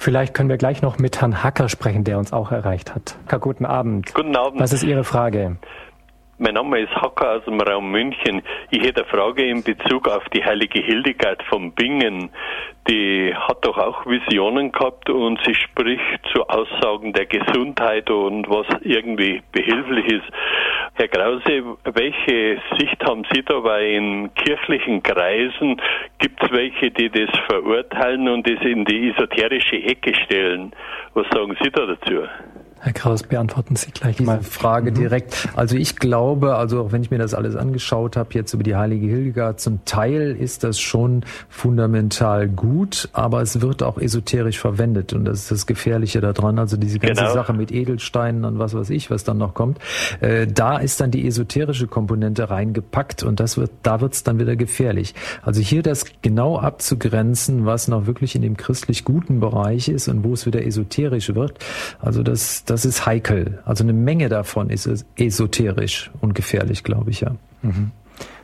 Vielleicht 0.00 0.32
können 0.32 0.48
wir 0.48 0.58
gleich 0.58 0.80
noch 0.80 0.98
mit 0.98 1.20
Herrn 1.20 1.42
Hacker 1.42 1.68
sprechen, 1.68 2.04
der 2.04 2.18
uns 2.18 2.32
auch 2.32 2.52
erreicht 2.52 2.94
hat. 2.94 3.16
Hacker, 3.26 3.40
guten 3.40 3.66
Abend. 3.66 4.14
Guten 4.14 4.36
Abend. 4.36 4.60
Was 4.60 4.72
ist 4.72 4.84
Ihre 4.84 5.02
Frage? 5.02 5.56
Mein 6.40 6.54
Name 6.54 6.78
ist 6.78 6.94
Hacker 6.94 7.32
aus 7.32 7.44
dem 7.46 7.60
Raum 7.60 7.90
München. 7.90 8.42
Ich 8.70 8.80
hätte 8.80 9.02
eine 9.02 9.10
Frage 9.10 9.44
in 9.44 9.64
Bezug 9.64 10.06
auf 10.06 10.22
die 10.32 10.44
heilige 10.44 10.78
Hildegard 10.78 11.42
von 11.50 11.72
Bingen. 11.72 12.30
Die 12.88 13.34
hat 13.34 13.64
doch 13.64 13.76
auch 13.76 14.06
Visionen 14.06 14.70
gehabt 14.70 15.10
und 15.10 15.40
sie 15.44 15.56
spricht 15.56 16.24
zu 16.32 16.46
Aussagen 16.48 17.12
der 17.12 17.26
Gesundheit 17.26 18.08
und 18.08 18.48
was 18.48 18.68
irgendwie 18.82 19.42
behilflich 19.50 20.06
ist. 20.06 20.30
Herr 20.94 21.08
Krause, 21.08 21.76
welche 21.82 22.62
Sicht 22.78 23.04
haben 23.04 23.26
Sie 23.32 23.42
da? 23.42 23.64
Weil 23.64 23.86
in 23.86 24.34
kirchlichen 24.34 25.02
Kreisen 25.02 25.82
gibt 26.20 26.40
es 26.40 26.52
welche, 26.52 26.92
die 26.92 27.10
das 27.10 27.30
verurteilen 27.48 28.28
und 28.28 28.48
das 28.48 28.64
in 28.64 28.84
die 28.84 29.10
esoterische 29.10 29.82
Ecke 29.82 30.14
stellen. 30.14 30.72
Was 31.14 31.26
sagen 31.30 31.56
Sie 31.60 31.70
da 31.72 31.84
dazu? 31.84 32.28
Herr 32.80 32.92
Kraus, 32.92 33.22
beantworten 33.22 33.76
Sie 33.76 33.90
gleich 33.90 34.16
Diese 34.16 34.26
mal. 34.26 34.42
Frage 34.42 34.90
mhm. 34.90 34.94
direkt. 34.94 35.48
Also 35.56 35.76
ich 35.76 35.96
glaube, 35.96 36.56
also 36.56 36.82
auch 36.82 36.92
wenn 36.92 37.02
ich 37.02 37.10
mir 37.10 37.18
das 37.18 37.34
alles 37.34 37.56
angeschaut 37.56 38.16
habe, 38.16 38.30
jetzt 38.34 38.54
über 38.54 38.62
die 38.62 38.76
heilige 38.76 39.06
Hildegard, 39.06 39.60
zum 39.60 39.84
Teil 39.84 40.36
ist 40.38 40.64
das 40.64 40.78
schon 40.78 41.24
fundamental 41.48 42.48
gut, 42.48 43.08
aber 43.12 43.42
es 43.42 43.60
wird 43.60 43.82
auch 43.82 43.98
esoterisch 43.98 44.58
verwendet 44.58 45.12
und 45.12 45.24
das 45.24 45.40
ist 45.40 45.50
das 45.50 45.66
Gefährliche 45.66 46.20
daran. 46.20 46.58
Also 46.58 46.76
diese 46.76 46.98
ganze 46.98 47.22
genau. 47.22 47.34
Sache 47.34 47.52
mit 47.52 47.72
Edelsteinen 47.72 48.44
und 48.44 48.58
was 48.58 48.74
weiß 48.74 48.90
ich, 48.90 49.10
was 49.10 49.24
dann 49.24 49.38
noch 49.38 49.54
kommt, 49.54 49.78
äh, 50.20 50.46
da 50.46 50.78
ist 50.78 51.00
dann 51.00 51.10
die 51.10 51.26
esoterische 51.26 51.88
Komponente 51.88 52.48
reingepackt 52.48 53.22
und 53.24 53.40
das 53.40 53.56
wird, 53.56 53.72
da 53.82 54.00
wird 54.00 54.14
es 54.14 54.22
dann 54.22 54.38
wieder 54.38 54.54
gefährlich. 54.54 55.14
Also 55.42 55.60
hier 55.60 55.82
das 55.82 56.04
genau 56.22 56.58
abzugrenzen, 56.58 57.66
was 57.66 57.88
noch 57.88 58.06
wirklich 58.06 58.36
in 58.36 58.42
dem 58.42 58.56
christlich 58.56 59.04
guten 59.04 59.40
Bereich 59.40 59.88
ist 59.88 60.08
und 60.08 60.22
wo 60.22 60.32
es 60.32 60.46
wieder 60.46 60.64
esoterisch 60.64 61.34
wird. 61.34 61.58
Also 62.00 62.22
das 62.22 62.64
das 62.70 62.84
ist 62.84 63.06
heikel. 63.06 63.60
Also 63.64 63.84
eine 63.84 63.92
Menge 63.92 64.28
davon 64.28 64.70
ist 64.70 64.88
esoterisch 65.16 66.10
und 66.20 66.34
gefährlich, 66.34 66.84
glaube 66.84 67.10
ich, 67.10 67.20
ja. 67.20 67.34
Mhm. 67.62 67.92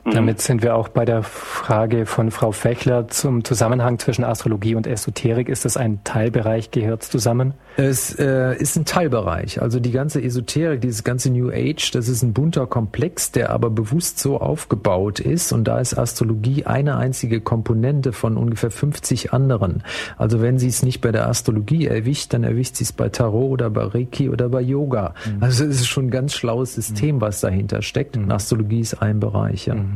Mhm. 0.05 0.11
Damit 0.13 0.41
sind 0.41 0.63
wir 0.63 0.77
auch 0.77 0.89
bei 0.89 1.05
der 1.05 1.23
Frage 1.23 2.05
von 2.05 2.31
Frau 2.31 2.53
Fechler 2.53 3.09
zum 3.09 3.43
Zusammenhang 3.45 3.99
zwischen 3.99 4.25
Astrologie 4.25 4.75
und 4.75 4.87
Esoterik. 4.87 5.49
Ist 5.49 5.65
das 5.65 5.77
ein 5.77 6.05
Teilbereich? 6.05 6.71
Gehört 6.71 7.03
es 7.03 7.11
zusammen? 7.11 7.55
Es 7.77 8.17
äh, 8.19 8.55
ist 8.57 8.77
ein 8.77 8.85
Teilbereich. 8.85 9.63
Also 9.63 9.81
die 9.81 9.91
ganze 9.91 10.23
Esoterik, 10.23 10.81
dieses 10.81 11.05
ganze 11.05 11.31
New 11.31 11.51
Age, 11.51 11.91
das 11.93 12.09
ist 12.09 12.23
ein 12.23 12.33
bunter 12.33 12.67
Komplex, 12.67 13.33
der 13.33 13.51
aber 13.51 13.71
bewusst 13.71 14.19
so 14.19 14.41
aufgebaut 14.41 15.21
ist. 15.21 15.53
Und 15.53 15.65
da 15.65 15.81
ist 15.81 15.97
Astrologie 15.97 16.67
eine 16.67 16.97
einzige 16.97 17.41
Komponente 17.41 18.13
von 18.13 18.37
ungefähr 18.37 18.71
50 18.71 19.33
anderen. 19.33 19.83
Also 20.19 20.43
wenn 20.43 20.59
sie 20.59 20.69
es 20.69 20.83
nicht 20.83 21.01
bei 21.01 21.13
der 21.13 21.29
Astrologie 21.29 21.87
erwischt, 21.87 22.35
dann 22.35 22.45
erwischt 22.45 22.77
sie 22.77 22.85
es 22.85 22.93
bei 22.93 23.09
Tarot 23.09 23.53
oder 23.53 23.71
bei 23.71 23.85
Reiki 23.85 24.29
oder 24.29 24.51
bei 24.51 24.61
Yoga. 24.61 25.15
Mhm. 25.25 25.43
Also 25.43 25.65
es 25.65 25.81
ist 25.81 25.89
schon 25.89 26.07
ein 26.07 26.11
ganz 26.11 26.35
schlaues 26.35 26.75
System, 26.75 27.21
was 27.21 27.41
dahinter 27.41 27.83
steckt. 27.83 28.17
Und 28.17 28.27
mhm. 28.27 28.33
Astrologie 28.33 28.81
ist 28.81 29.01
ein 29.01 29.19
Bereich. 29.19 29.67
Ja. 29.67 29.75
Mhm. 29.75 29.94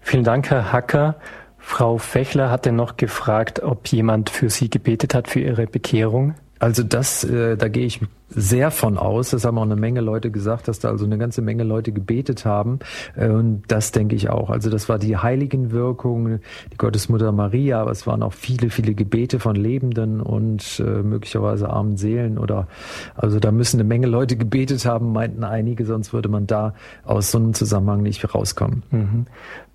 Vielen 0.00 0.24
Dank, 0.24 0.50
Herr 0.50 0.72
Hacker. 0.72 1.16
Frau 1.58 1.98
Fechler 1.98 2.50
hatte 2.50 2.72
noch 2.72 2.96
gefragt, 2.96 3.62
ob 3.62 3.86
jemand 3.88 4.30
für 4.30 4.50
Sie 4.50 4.70
gebetet 4.70 5.14
hat 5.14 5.28
für 5.28 5.40
Ihre 5.40 5.66
Bekehrung. 5.66 6.34
Also 6.60 6.82
das, 6.82 7.24
äh, 7.24 7.56
da 7.56 7.68
gehe 7.68 7.86
ich 7.86 8.00
sehr 8.28 8.70
von 8.70 8.98
aus. 8.98 9.30
Das 9.30 9.44
haben 9.44 9.56
auch 9.56 9.62
eine 9.62 9.76
Menge 9.76 10.02
Leute 10.02 10.30
gesagt, 10.30 10.68
dass 10.68 10.78
da 10.78 10.90
also 10.90 11.06
eine 11.06 11.16
ganze 11.16 11.40
Menge 11.40 11.64
Leute 11.64 11.90
gebetet 11.90 12.44
haben. 12.44 12.80
Äh, 13.16 13.30
und 13.30 13.62
das 13.68 13.92
denke 13.92 14.14
ich 14.14 14.28
auch. 14.28 14.50
Also 14.50 14.68
das 14.68 14.88
war 14.88 14.98
die 14.98 15.16
Heiligenwirkung, 15.16 16.40
die 16.70 16.76
Gottesmutter 16.76 17.32
Maria, 17.32 17.80
aber 17.80 17.90
es 17.90 18.06
waren 18.06 18.22
auch 18.22 18.34
viele, 18.34 18.68
viele 18.68 18.94
Gebete 18.94 19.40
von 19.40 19.56
Lebenden 19.56 20.20
und 20.20 20.82
äh, 20.86 21.02
möglicherweise 21.02 21.70
armen 21.70 21.96
Seelen 21.96 22.38
oder 22.38 22.68
also 23.16 23.40
da 23.40 23.52
müssen 23.52 23.80
eine 23.80 23.88
Menge 23.88 24.06
Leute 24.06 24.36
gebetet 24.36 24.84
haben, 24.84 25.12
meinten 25.12 25.44
einige, 25.44 25.86
sonst 25.86 26.12
würde 26.12 26.28
man 26.28 26.46
da 26.46 26.74
aus 27.04 27.30
so 27.30 27.38
einem 27.38 27.54
Zusammenhang 27.54 28.02
nicht 28.02 28.34
rauskommen. 28.34 28.82
Mhm. 28.90 29.26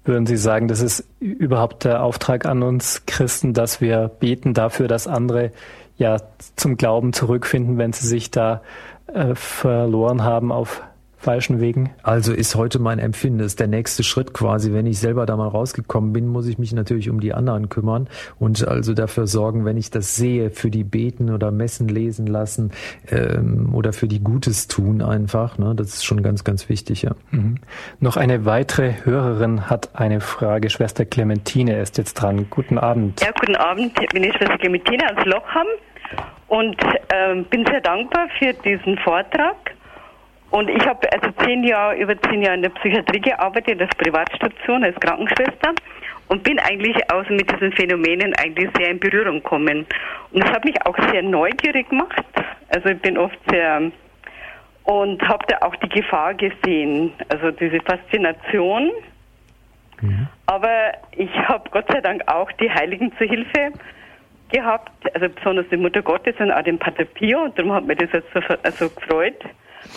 Würden 0.04 0.28
Sie 0.28 0.38
sagen, 0.38 0.68
das 0.68 0.82
ist 0.82 1.04
überhaupt 1.20 1.84
der 1.84 2.04
Auftrag 2.04 2.46
an 2.46 2.62
uns 2.62 3.08
Christen, 3.08 3.54
dass 3.54 3.82
wir 3.82 4.08
beten 4.08 4.54
dafür, 4.54 4.88
dass 4.88 5.08
andere 5.08 5.52
ja 5.98 6.18
zum 6.56 6.78
Glauben 6.78 7.14
zurückfinden, 7.14 7.78
wenn 7.78 7.94
sie 7.94 8.08
sich 8.08 8.32
da 8.32 8.62
äh, 9.08 9.36
verloren 9.36 10.24
haben 10.24 10.52
auf 10.52 10.82
falschen 11.26 11.60
Wegen? 11.60 11.90
Also 12.04 12.34
ist 12.34 12.56
heute 12.56 12.78
mein 12.78 13.00
Empfinden, 13.00 13.40
ist 13.40 13.60
der 13.60 13.66
nächste 13.66 14.04
Schritt 14.04 14.34
quasi. 14.34 14.74
Wenn 14.74 14.86
ich 14.86 15.00
selber 15.00 15.26
da 15.26 15.36
mal 15.36 15.48
rausgekommen 15.48 16.14
bin, 16.14 16.28
muss 16.28 16.48
ich 16.48 16.60
mich 16.60 16.72
natürlich 16.72 17.10
um 17.10 17.20
die 17.20 17.34
anderen 17.34 17.68
kümmern 17.68 18.08
und 18.40 18.66
also 18.68 18.94
dafür 18.94 19.26
sorgen, 19.26 19.66
wenn 19.66 19.76
ich 19.76 19.90
das 19.90 20.16
sehe, 20.16 20.52
für 20.52 20.70
die 20.70 20.84
beten 20.84 21.32
oder 21.32 21.50
messen 21.50 21.88
lesen 21.88 22.28
lassen 22.28 22.72
ähm, 23.10 23.74
oder 23.74 23.92
für 23.92 24.08
die 24.08 24.20
Gutes 24.20 24.68
tun 24.68 25.02
einfach. 25.02 25.58
Ne? 25.58 25.74
Das 25.76 25.96
ist 25.96 26.06
schon 26.06 26.22
ganz, 26.22 26.44
ganz 26.44 26.70
wichtig. 26.70 27.02
Ja. 27.02 27.16
Mhm. 27.32 27.58
Noch 28.00 28.18
eine 28.18 28.46
weitere 28.46 28.94
Hörerin 29.04 29.68
hat 29.68 29.96
eine 29.96 30.22
Frage. 30.22 30.70
Schwester 30.70 31.06
Clementine 31.06 31.82
ist 31.82 31.98
jetzt 31.98 32.14
dran. 32.14 32.46
Guten 32.52 32.78
Abend. 32.78 33.22
Ja, 33.22 33.32
guten 33.32 33.56
Abend. 33.56 34.00
Ich 34.00 34.10
bin 34.10 34.24
Schwester 34.26 34.60
Clementine 34.60 35.04
aus 35.06 35.26
Lochham 35.26 35.68
und 36.50 36.78
ähm, 37.12 37.46
bin 37.46 37.66
sehr 37.66 37.82
dankbar 37.82 38.28
für 38.38 38.54
diesen 38.54 39.00
Vortrag. 39.00 39.75
Und 40.52 40.70
ich 40.70 40.86
habe 40.86 41.12
also 41.12 41.32
zehn 41.46 41.64
Jahre, 41.64 41.98
über 41.98 42.20
zehn 42.22 42.42
Jahre 42.42 42.56
in 42.56 42.62
der 42.62 42.70
Psychiatrie 42.70 43.20
gearbeitet, 43.20 43.82
als 43.82 43.96
Privatstation, 43.98 44.84
als 44.84 44.96
Krankenschwester 45.00 45.74
und 46.28 46.44
bin 46.44 46.60
eigentlich 46.60 46.98
auch 47.12 47.28
mit 47.30 47.52
diesen 47.52 47.72
Phänomenen 47.74 48.34
eigentlich 48.36 48.70
sehr 48.78 48.90
in 48.90 49.00
Berührung 49.00 49.44
gekommen. 49.44 49.86
Und 50.32 50.44
das 50.44 50.52
hat 50.52 50.66
mich 50.66 50.76
auch 50.86 50.98
sehr 51.12 51.22
neugierig 51.22 51.90
gemacht. 51.90 52.24
Also 52.70 52.90
ich 52.90 53.00
bin 53.02 53.18
oft 53.18 53.38
sehr 53.50 53.92
und 54.86 55.22
habe 55.28 55.46
da 55.48 55.58
auch 55.62 55.76
die 55.78 55.90
Gefahr 55.90 56.34
gesehen, 56.36 57.12
also 57.30 57.52
diese 57.52 57.80
Faszination. 57.82 58.92
Mhm. 60.02 60.28
Aber 60.46 60.94
ich 61.12 61.32
habe 61.48 61.70
Gott 61.72 61.86
sei 61.92 62.02
Dank 62.02 62.22
auch 62.28 62.52
die 62.54 62.70
Heiligen 62.70 63.12
zur 63.18 63.28
Hilfe 63.28 63.72
gehabt, 64.52 64.92
also 65.16 65.28
besonders 65.30 65.66
die 65.72 65.78
Mutter 65.78 66.02
Gottes 66.02 66.36
und 66.40 66.52
auch 66.52 66.62
den 66.62 66.78
Pater 66.78 67.06
Pio 67.06 67.46
und 67.46 67.58
darum 67.58 67.74
hat 67.74 67.86
mir 67.86 67.96
das 67.96 68.12
jetzt 68.12 68.32
so 68.34 68.40
also 68.64 68.90
gefreut. 68.90 69.44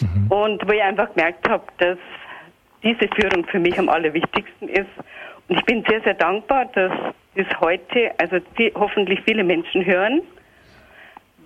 Mhm. 0.01 0.31
Und 0.31 0.69
wo 0.69 0.73
ich 0.73 0.83
einfach 0.83 1.13
gemerkt 1.15 1.49
habe, 1.49 1.65
dass 1.79 1.99
diese 2.83 3.09
Führung 3.15 3.45
für 3.47 3.59
mich 3.59 3.79
am 3.79 3.89
allerwichtigsten 3.89 4.69
ist. 4.69 4.91
Und 5.49 5.59
ich 5.59 5.65
bin 5.65 5.85
sehr, 5.89 6.01
sehr 6.03 6.15
dankbar, 6.15 6.67
dass 6.75 6.93
das 7.35 7.47
heute, 7.61 8.13
also 8.19 8.39
die, 8.59 8.73
hoffentlich 8.75 9.21
viele 9.25 9.45
Menschen 9.45 9.85
hören 9.85 10.23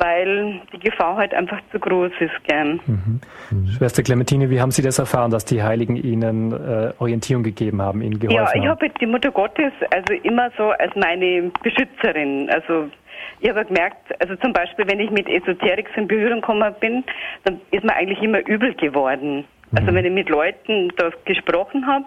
weil 0.02 0.60
die 0.72 0.78
Gefahr 0.78 1.16
halt 1.16 1.34
einfach 1.34 1.60
zu 1.70 1.78
groß 1.78 2.12
ist, 2.20 2.44
gern. 2.44 2.80
Mhm. 2.86 3.20
Mhm. 3.50 3.66
Schwester 3.68 4.02
Clementine, 4.02 4.50
wie 4.50 4.60
haben 4.60 4.70
Sie 4.70 4.82
das 4.82 4.98
erfahren, 4.98 5.30
dass 5.30 5.44
die 5.44 5.62
Heiligen 5.62 5.96
Ihnen 5.96 6.52
äh, 6.52 6.92
Orientierung 6.98 7.42
gegeben 7.42 7.80
haben, 7.80 8.02
Ihnen 8.02 8.18
geholfen 8.18 8.40
haben? 8.40 8.56
Ja, 8.56 8.62
ich 8.62 8.68
habe 8.68 8.90
die 9.00 9.06
Mutter 9.06 9.30
Gottes 9.30 9.72
also 9.90 10.14
immer 10.22 10.50
so 10.56 10.70
als 10.70 10.94
meine 10.96 11.50
Beschützerin. 11.62 12.50
Also 12.50 12.88
ich 13.42 13.48
habe 13.50 13.64
gemerkt, 13.64 13.96
also 14.20 14.36
zum 14.36 14.52
Beispiel, 14.52 14.86
wenn 14.88 15.00
ich 15.00 15.10
mit 15.10 15.28
Esoterik 15.28 15.88
in 15.96 16.06
Berührung 16.06 16.40
gekommen 16.40 16.74
bin, 16.78 17.04
dann 17.44 17.60
ist 17.72 17.82
mir 17.82 17.94
eigentlich 17.94 18.22
immer 18.22 18.46
übel 18.46 18.72
geworden. 18.74 19.44
Also 19.74 19.90
mhm. 19.90 19.96
wenn 19.96 20.04
ich 20.04 20.12
mit 20.12 20.28
Leuten 20.28 20.92
da 20.96 21.10
gesprochen 21.24 21.84
habe, 21.86 22.04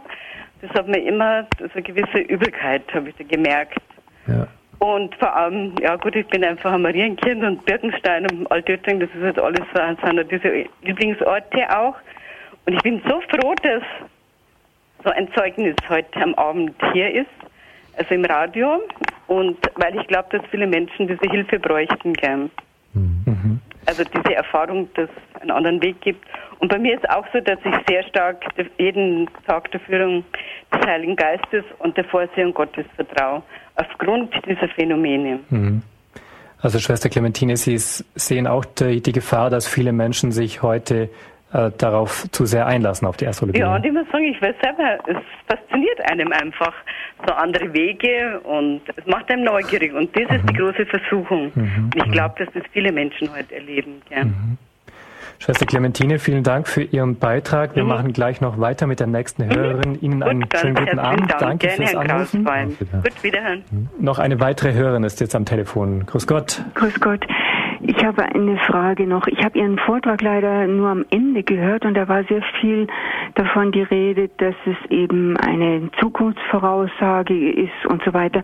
das 0.61 0.71
hat 0.71 0.87
mir 0.87 0.99
immer 0.99 1.45
so 1.59 1.65
eine 1.73 1.81
gewisse 1.81 2.19
Übelkeit, 2.19 2.83
habe 2.93 3.09
ich 3.09 3.15
da 3.17 3.25
gemerkt. 3.25 3.81
Ja. 4.27 4.47
Und 4.79 5.13
vor 5.15 5.35
allem, 5.35 5.75
ja 5.81 5.97
gut, 5.97 6.15
ich 6.15 6.27
bin 6.27 6.43
einfach 6.43 6.71
ein 6.71 6.81
Marienkind 6.81 7.43
und 7.43 7.65
Birkenstein 7.65 8.29
und 8.31 8.49
Altötting, 8.51 8.99
das 9.01 9.09
ist 9.09 9.23
halt 9.23 9.39
alles 9.39 9.61
so, 9.73 10.07
sind 10.07 10.31
diese 10.31 10.65
Lieblingsorte 10.83 11.77
auch. 11.77 11.95
Und 12.65 12.73
ich 12.73 12.81
bin 12.81 13.01
so 13.07 13.21
froh, 13.29 13.53
dass 13.61 13.83
so 15.03 15.11
ein 15.11 15.27
Zeugnis 15.33 15.75
heute 15.89 16.21
am 16.21 16.33
Abend 16.35 16.75
hier 16.93 17.13
ist, 17.13 17.44
also 17.97 18.13
im 18.13 18.25
Radio. 18.25 18.81
Und 19.27 19.57
weil 19.75 19.97
ich 19.99 20.07
glaube, 20.07 20.29
dass 20.37 20.41
viele 20.51 20.67
Menschen 20.67 21.07
diese 21.07 21.29
Hilfe 21.29 21.59
bräuchten 21.59 22.13
gern. 22.13 22.49
Mhm. 22.93 23.59
Also 23.85 24.03
diese 24.03 24.35
Erfahrung, 24.35 24.89
dass 24.95 25.09
es 25.09 25.41
einen 25.41 25.51
anderen 25.51 25.81
Weg 25.81 26.01
gibt. 26.01 26.25
Und 26.59 26.69
bei 26.69 26.79
mir 26.79 26.95
ist 26.95 27.07
auch 27.09 27.25
so, 27.33 27.39
dass 27.39 27.59
ich 27.63 27.75
sehr 27.87 28.03
stark 28.03 28.43
jeden 28.77 29.29
Tag 29.45 29.69
der 29.71 29.79
Führung 29.81 30.23
des 30.73 30.87
Heiligen 30.87 31.15
Geistes 31.15 31.63
und 31.79 31.95
der 31.97 32.05
Vorsehung 32.05 32.53
Gottes 32.53 32.85
vertraue 32.95 33.43
aufgrund 33.75 34.33
dieser 34.47 34.67
Phänomene. 34.69 35.39
Mhm. 35.49 35.83
Also 36.61 36.79
Schwester 36.79 37.09
Clementine, 37.09 37.57
Sie 37.57 37.77
sehen 37.77 38.47
auch 38.47 38.65
die, 38.65 39.01
die 39.01 39.11
Gefahr, 39.11 39.49
dass 39.49 39.67
viele 39.67 39.91
Menschen 39.91 40.31
sich 40.31 40.63
heute 40.63 41.09
äh, 41.55 41.71
darauf 41.77 42.29
zu 42.31 42.45
sehr 42.45 42.65
einlassen, 42.65 43.07
auf 43.07 43.15
die 43.15 43.27
Astrologie. 43.27 43.59
Ja, 43.59 43.75
und 43.75 43.85
ich 43.85 43.93
muss 43.93 44.05
sagen, 44.11 44.25
ich 44.25 44.41
weiß 44.41 44.55
selber, 44.61 44.97
es 45.07 45.17
fasziniert 45.47 46.11
einem 46.11 46.33
einfach 46.33 46.73
so 47.25 47.33
andere 47.33 47.73
Wege 47.73 48.41
und 48.41 48.81
es 48.93 49.05
macht 49.05 49.31
einem 49.31 49.45
neugierig 49.45 49.93
und 49.93 50.13
das 50.15 50.29
mhm. 50.29 50.35
ist 50.35 50.49
die 50.49 50.53
mhm. 50.53 50.57
große 50.57 50.85
Versuchung. 50.85 51.51
Mhm. 51.55 51.91
Und 51.93 51.95
ich 51.95 52.11
glaube, 52.11 52.35
dass 52.43 52.53
das 52.53 52.63
viele 52.73 52.91
Menschen 52.91 53.29
heute 53.33 53.55
erleben. 53.55 54.01
Ja. 54.09 54.25
Mhm. 54.25 54.57
Schwester 55.39 55.65
Clementine, 55.65 56.19
vielen 56.19 56.43
Dank 56.43 56.67
für 56.67 56.81
Ihren 56.81 57.19
Beitrag. 57.19 57.75
Wir 57.75 57.83
mhm. 57.83 57.89
machen 57.89 58.13
gleich 58.13 58.41
noch 58.41 58.59
weiter 58.59 58.85
mit 58.87 58.99
der 58.99 59.07
nächsten 59.07 59.45
mhm. 59.45 59.55
Hörerin. 59.55 60.01
Ihnen 60.01 60.19
Gut, 60.19 60.29
einen 60.29 60.45
schönen 60.57 60.75
guten 60.75 60.99
Abend. 60.99 61.31
Dank. 61.31 61.39
Danke 61.39 61.67
Gerne, 61.67 61.87
fürs 61.87 61.95
Anrufen. 61.95 62.45
Gut, 62.91 63.23
wiederhören. 63.23 63.63
Noch 63.97 64.19
eine 64.19 64.41
weitere 64.41 64.73
Hörerin 64.73 65.03
ist 65.03 65.21
jetzt 65.21 65.35
am 65.35 65.45
Telefon. 65.45 66.05
Grüß 66.05 66.27
Gott. 66.27 66.63
Grüß 66.73 66.99
Gott. 66.99 67.25
Ich 67.81 68.03
habe 68.03 68.23
eine 68.23 68.57
Frage 68.57 69.07
noch. 69.07 69.27
Ich 69.27 69.43
habe 69.43 69.57
Ihren 69.57 69.77
Vortrag 69.77 70.21
leider 70.21 70.67
nur 70.67 70.89
am 70.89 71.05
Ende 71.09 71.43
gehört 71.43 71.85
und 71.85 71.95
da 71.95 72.07
war 72.07 72.23
sehr 72.23 72.41
viel 72.59 72.87
davon 73.35 73.71
die 73.71 73.83
Rede, 73.83 74.29
dass 74.37 74.55
es 74.65 74.89
eben 74.89 75.37
eine 75.37 75.89
Zukunftsvoraussage 75.99 77.51
ist 77.51 77.85
und 77.87 78.01
so 78.03 78.13
weiter. 78.13 78.43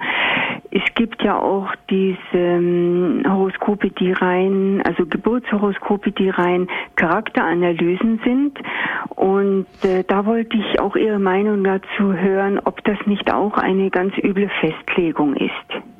Es 0.71 0.83
gibt 0.95 1.21
ja 1.21 1.37
auch 1.37 1.69
diese 1.89 2.17
ähm, 2.33 3.23
Horoskope, 3.27 3.89
die 3.89 4.11
rein, 4.13 4.81
also 4.85 5.05
Geburtshoroskope, 5.05 6.11
die 6.11 6.29
rein 6.29 6.67
Charakteranalysen 6.95 8.21
sind. 8.23 8.59
Und 9.09 9.67
äh, 9.83 10.03
da 10.07 10.25
wollte 10.25 10.57
ich 10.57 10.79
auch 10.79 10.95
Ihre 10.95 11.19
Meinung 11.19 11.63
dazu 11.63 12.13
hören, 12.13 12.59
ob 12.63 12.83
das 12.83 12.97
nicht 13.05 13.31
auch 13.33 13.57
eine 13.57 13.89
ganz 13.89 14.17
üble 14.17 14.49
Festlegung 14.61 15.35
ist. 15.35 15.90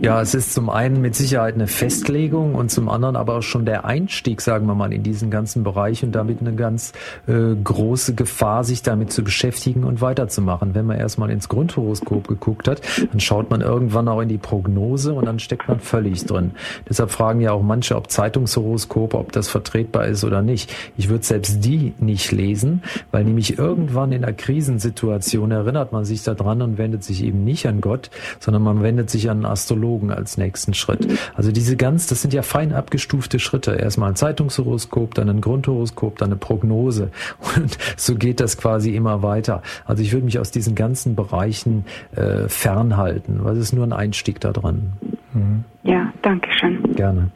Ja, 0.00 0.20
es 0.20 0.34
ist 0.34 0.52
zum 0.52 0.68
einen 0.68 1.00
mit 1.00 1.14
Sicherheit 1.14 1.54
eine 1.54 1.66
Festlegung 1.66 2.54
und 2.54 2.70
zum 2.70 2.88
anderen 2.88 3.16
aber 3.16 3.36
auch 3.36 3.42
schon 3.42 3.64
der 3.64 3.84
Einstieg, 3.84 4.40
sagen 4.40 4.66
wir 4.66 4.74
mal, 4.74 4.92
in 4.92 5.02
diesen 5.02 5.30
ganzen 5.30 5.64
Bereich 5.64 6.02
und 6.04 6.12
damit 6.12 6.40
eine 6.40 6.54
ganz 6.54 6.92
äh, 7.26 7.54
große 7.62 8.14
Gefahr, 8.14 8.64
sich 8.64 8.82
damit 8.82 9.12
zu 9.12 9.24
beschäftigen 9.24 9.84
und 9.84 10.00
weiterzumachen. 10.00 10.74
Wenn 10.74 10.86
man 10.86 10.98
erstmal 10.98 11.30
ins 11.30 11.48
Grundhoroskop 11.48 12.28
geguckt 12.28 12.68
hat, 12.68 12.82
dann 13.10 13.20
schaut 13.20 13.50
man 13.50 13.60
irgendwann 13.60 14.08
auch 14.08 14.20
in 14.20 14.28
die 14.28 14.38
Prognose 14.38 15.14
und 15.14 15.24
dann 15.24 15.38
steckt 15.38 15.68
man 15.68 15.80
völlig 15.80 16.26
drin. 16.26 16.52
Deshalb 16.88 17.10
fragen 17.10 17.40
ja 17.40 17.52
auch 17.52 17.62
manche, 17.62 17.96
ob 17.96 18.10
Zeitungshoroskope, 18.10 19.16
ob 19.16 19.32
das 19.32 19.48
vertretbar 19.48 20.06
ist 20.06 20.24
oder 20.24 20.42
nicht. 20.42 20.74
Ich 20.96 21.08
würde 21.08 21.24
selbst 21.24 21.64
die 21.64 21.94
nicht 21.98 22.32
lesen, 22.32 22.82
weil 23.10 23.24
nämlich 23.24 23.58
irgendwann 23.58 24.12
in 24.12 24.24
einer 24.24 24.34
Krisensituation 24.34 25.50
erinnert 25.50 25.92
man 25.92 26.04
sich 26.04 26.22
daran 26.22 26.62
und 26.62 26.78
wendet 26.78 27.02
sich 27.02 27.24
eben 27.24 27.44
nicht 27.44 27.66
an 27.66 27.80
Gott, 27.80 28.10
sondern 28.40 28.62
man 28.62 28.82
wendet 28.82 29.10
sich 29.10 29.30
an 29.30 29.37
einen 29.38 29.52
Astrologen 29.52 30.10
als 30.10 30.36
nächsten 30.36 30.74
Schritt. 30.74 31.06
Also 31.34 31.52
diese 31.52 31.76
ganz, 31.76 32.06
das 32.06 32.22
sind 32.22 32.32
ja 32.34 32.42
fein 32.42 32.72
abgestufte 32.72 33.38
Schritte. 33.38 33.72
Erstmal 33.72 34.10
ein 34.10 34.16
Zeitungshoroskop, 34.16 35.14
dann 35.14 35.28
ein 35.28 35.40
Grundhoroskop, 35.40 36.18
dann 36.18 36.30
eine 36.30 36.36
Prognose. 36.36 37.10
Und 37.56 37.78
so 37.96 38.14
geht 38.14 38.40
das 38.40 38.58
quasi 38.58 38.94
immer 38.94 39.22
weiter. 39.22 39.62
Also 39.86 40.02
ich 40.02 40.12
würde 40.12 40.24
mich 40.24 40.38
aus 40.38 40.50
diesen 40.50 40.74
ganzen 40.74 41.14
Bereichen 41.16 41.84
äh, 42.14 42.48
fernhalten, 42.48 43.44
weil 43.44 43.54
es 43.54 43.64
ist 43.64 43.72
nur 43.72 43.86
ein 43.86 43.92
Einstieg 43.92 44.40
da 44.40 44.52
dran. 44.52 44.92
Mhm. 45.32 45.64
Ja, 45.82 46.12
danke 46.22 46.48
schön. 46.52 46.94
Gerne. 46.94 47.30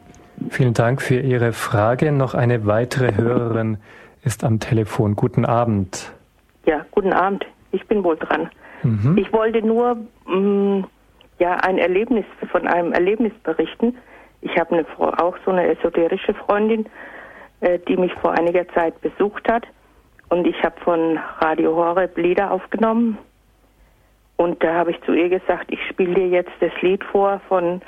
Vielen 0.51 0.75
Dank 0.75 1.01
für 1.01 1.21
Ihre 1.21 1.53
Frage. 1.53 2.13
Noch 2.13 2.35
eine 2.35 2.67
weitere 2.67 3.15
Hörerin 3.15 3.79
ist 4.23 4.45
am 4.45 4.61
Telefon. 4.61 5.17
Guten 5.17 5.45
Abend. 5.45 6.13
Ja, 6.67 6.85
guten 6.91 7.13
Abend. 7.13 7.45
Ich 7.71 7.87
bin 7.87 8.05
wohl 8.05 8.17
dran. 8.17 8.51
Mhm. 8.83 9.17
Ich 9.17 9.33
wollte 9.33 9.65
nur 9.67 9.97
mh, 10.27 10.37
mm, 10.37 10.85
ja 11.39 11.57
ein 11.57 11.79
Erlebnis 11.79 12.25
von 12.51 12.67
einem 12.67 12.93
Erlebnis 12.93 13.33
berichten. 13.43 13.97
Ich 14.41 14.57
habe 14.59 14.75
eine 14.75 14.87
auch 15.23 15.37
so 15.45 15.51
eine 15.51 15.69
esoterische 15.69 16.35
Freundin, 16.35 16.87
äh, 17.61 17.79
die 17.89 17.97
mich 17.97 18.13
vor 18.15 18.33
einiger 18.33 18.67
Zeit 18.69 19.01
besucht 19.01 19.49
hat 19.49 19.67
und 20.29 20.47
ich 20.47 20.63
habe 20.63 20.81
von 20.81 21.19
Radio 21.41 21.77
Horeb 21.77 22.17
Lieder 22.17 22.51
aufgenommen 22.51 23.19
und 24.37 24.63
da 24.63 24.75
habe 24.75 24.91
ich 24.91 25.01
zu 25.03 25.13
ihr 25.13 25.29
gesagt, 25.29 25.71
ich 25.71 25.81
spiele 25.89 26.15
dir 26.15 26.29
jetzt 26.29 26.53
das 26.61 26.73
Lied 26.81 27.05
vor 27.05 27.41
von 27.49 27.81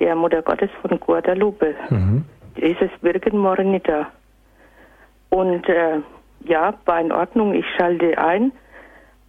der 0.00 0.16
Mutter 0.16 0.42
Gottes 0.42 0.70
von 0.82 0.98
Guadalupe. 0.98 1.74
Mhm. 1.88 2.24
Dieses 2.56 2.90
Birgen 3.00 3.38
Mornita. 3.38 4.10
Und 5.28 5.68
äh, 5.68 6.00
ja, 6.44 6.74
war 6.86 7.00
in 7.00 7.12
Ordnung, 7.12 7.54
ich 7.54 7.66
schalte 7.76 8.18
ein 8.18 8.50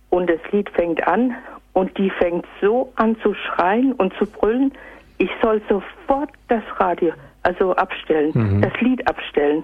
und 0.10 0.30
das 0.30 0.40
Lied 0.52 0.70
fängt 0.72 1.06
an 1.08 1.36
und 1.74 1.98
die 1.98 2.10
fängt 2.10 2.46
so 2.62 2.92
an 2.96 3.18
zu 3.22 3.34
schreien 3.34 3.94
und 3.94 4.14
zu 4.16 4.26
brüllen, 4.26 4.72
ich 5.18 5.30
soll 5.42 5.62
sofort 5.70 6.30
das 6.48 6.64
Radio, 6.78 7.14
also 7.44 7.76
abstellen, 7.76 8.32
mhm. 8.34 8.62
das 8.62 8.74
Lied 8.82 9.08
abstellen. 9.08 9.64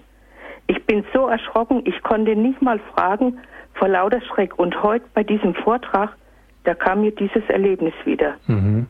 Ich 0.68 0.86
bin 0.86 1.04
so 1.14 1.28
erschrocken, 1.28 1.82
ich 1.86 2.02
konnte 2.04 2.36
nicht 2.36 2.62
mal 2.62 2.80
fragen 2.94 3.40
vor 3.74 3.88
lauter 3.88 4.22
Schreck. 4.22 4.58
Und 4.60 4.84
heute 4.84 5.06
bei 5.14 5.24
diesem 5.24 5.56
Vortrag, 5.56 6.16
da 6.64 6.76
kam 6.76 7.02
mir 7.02 7.12
dieses 7.12 7.44
Erlebnis 7.48 7.94
wieder. 8.06 8.36
Mhm. 8.48 8.88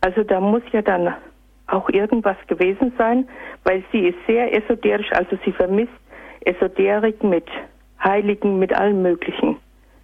Also 0.00 0.22
da 0.24 0.40
muss 0.40 0.62
ja 0.72 0.82
dann 0.82 1.14
auch 1.66 1.88
irgendwas 1.88 2.36
gewesen 2.46 2.92
sein, 2.98 3.26
weil 3.62 3.82
sie 3.92 4.08
ist 4.08 4.18
sehr 4.26 4.54
esoterisch, 4.54 5.10
also 5.12 5.38
sie 5.44 5.52
vermisst 5.52 5.92
Esoterik 6.40 7.22
mit 7.24 7.46
Heiligen, 8.02 8.58
mit 8.58 8.74
allem 8.74 9.00
Möglichen 9.00 9.56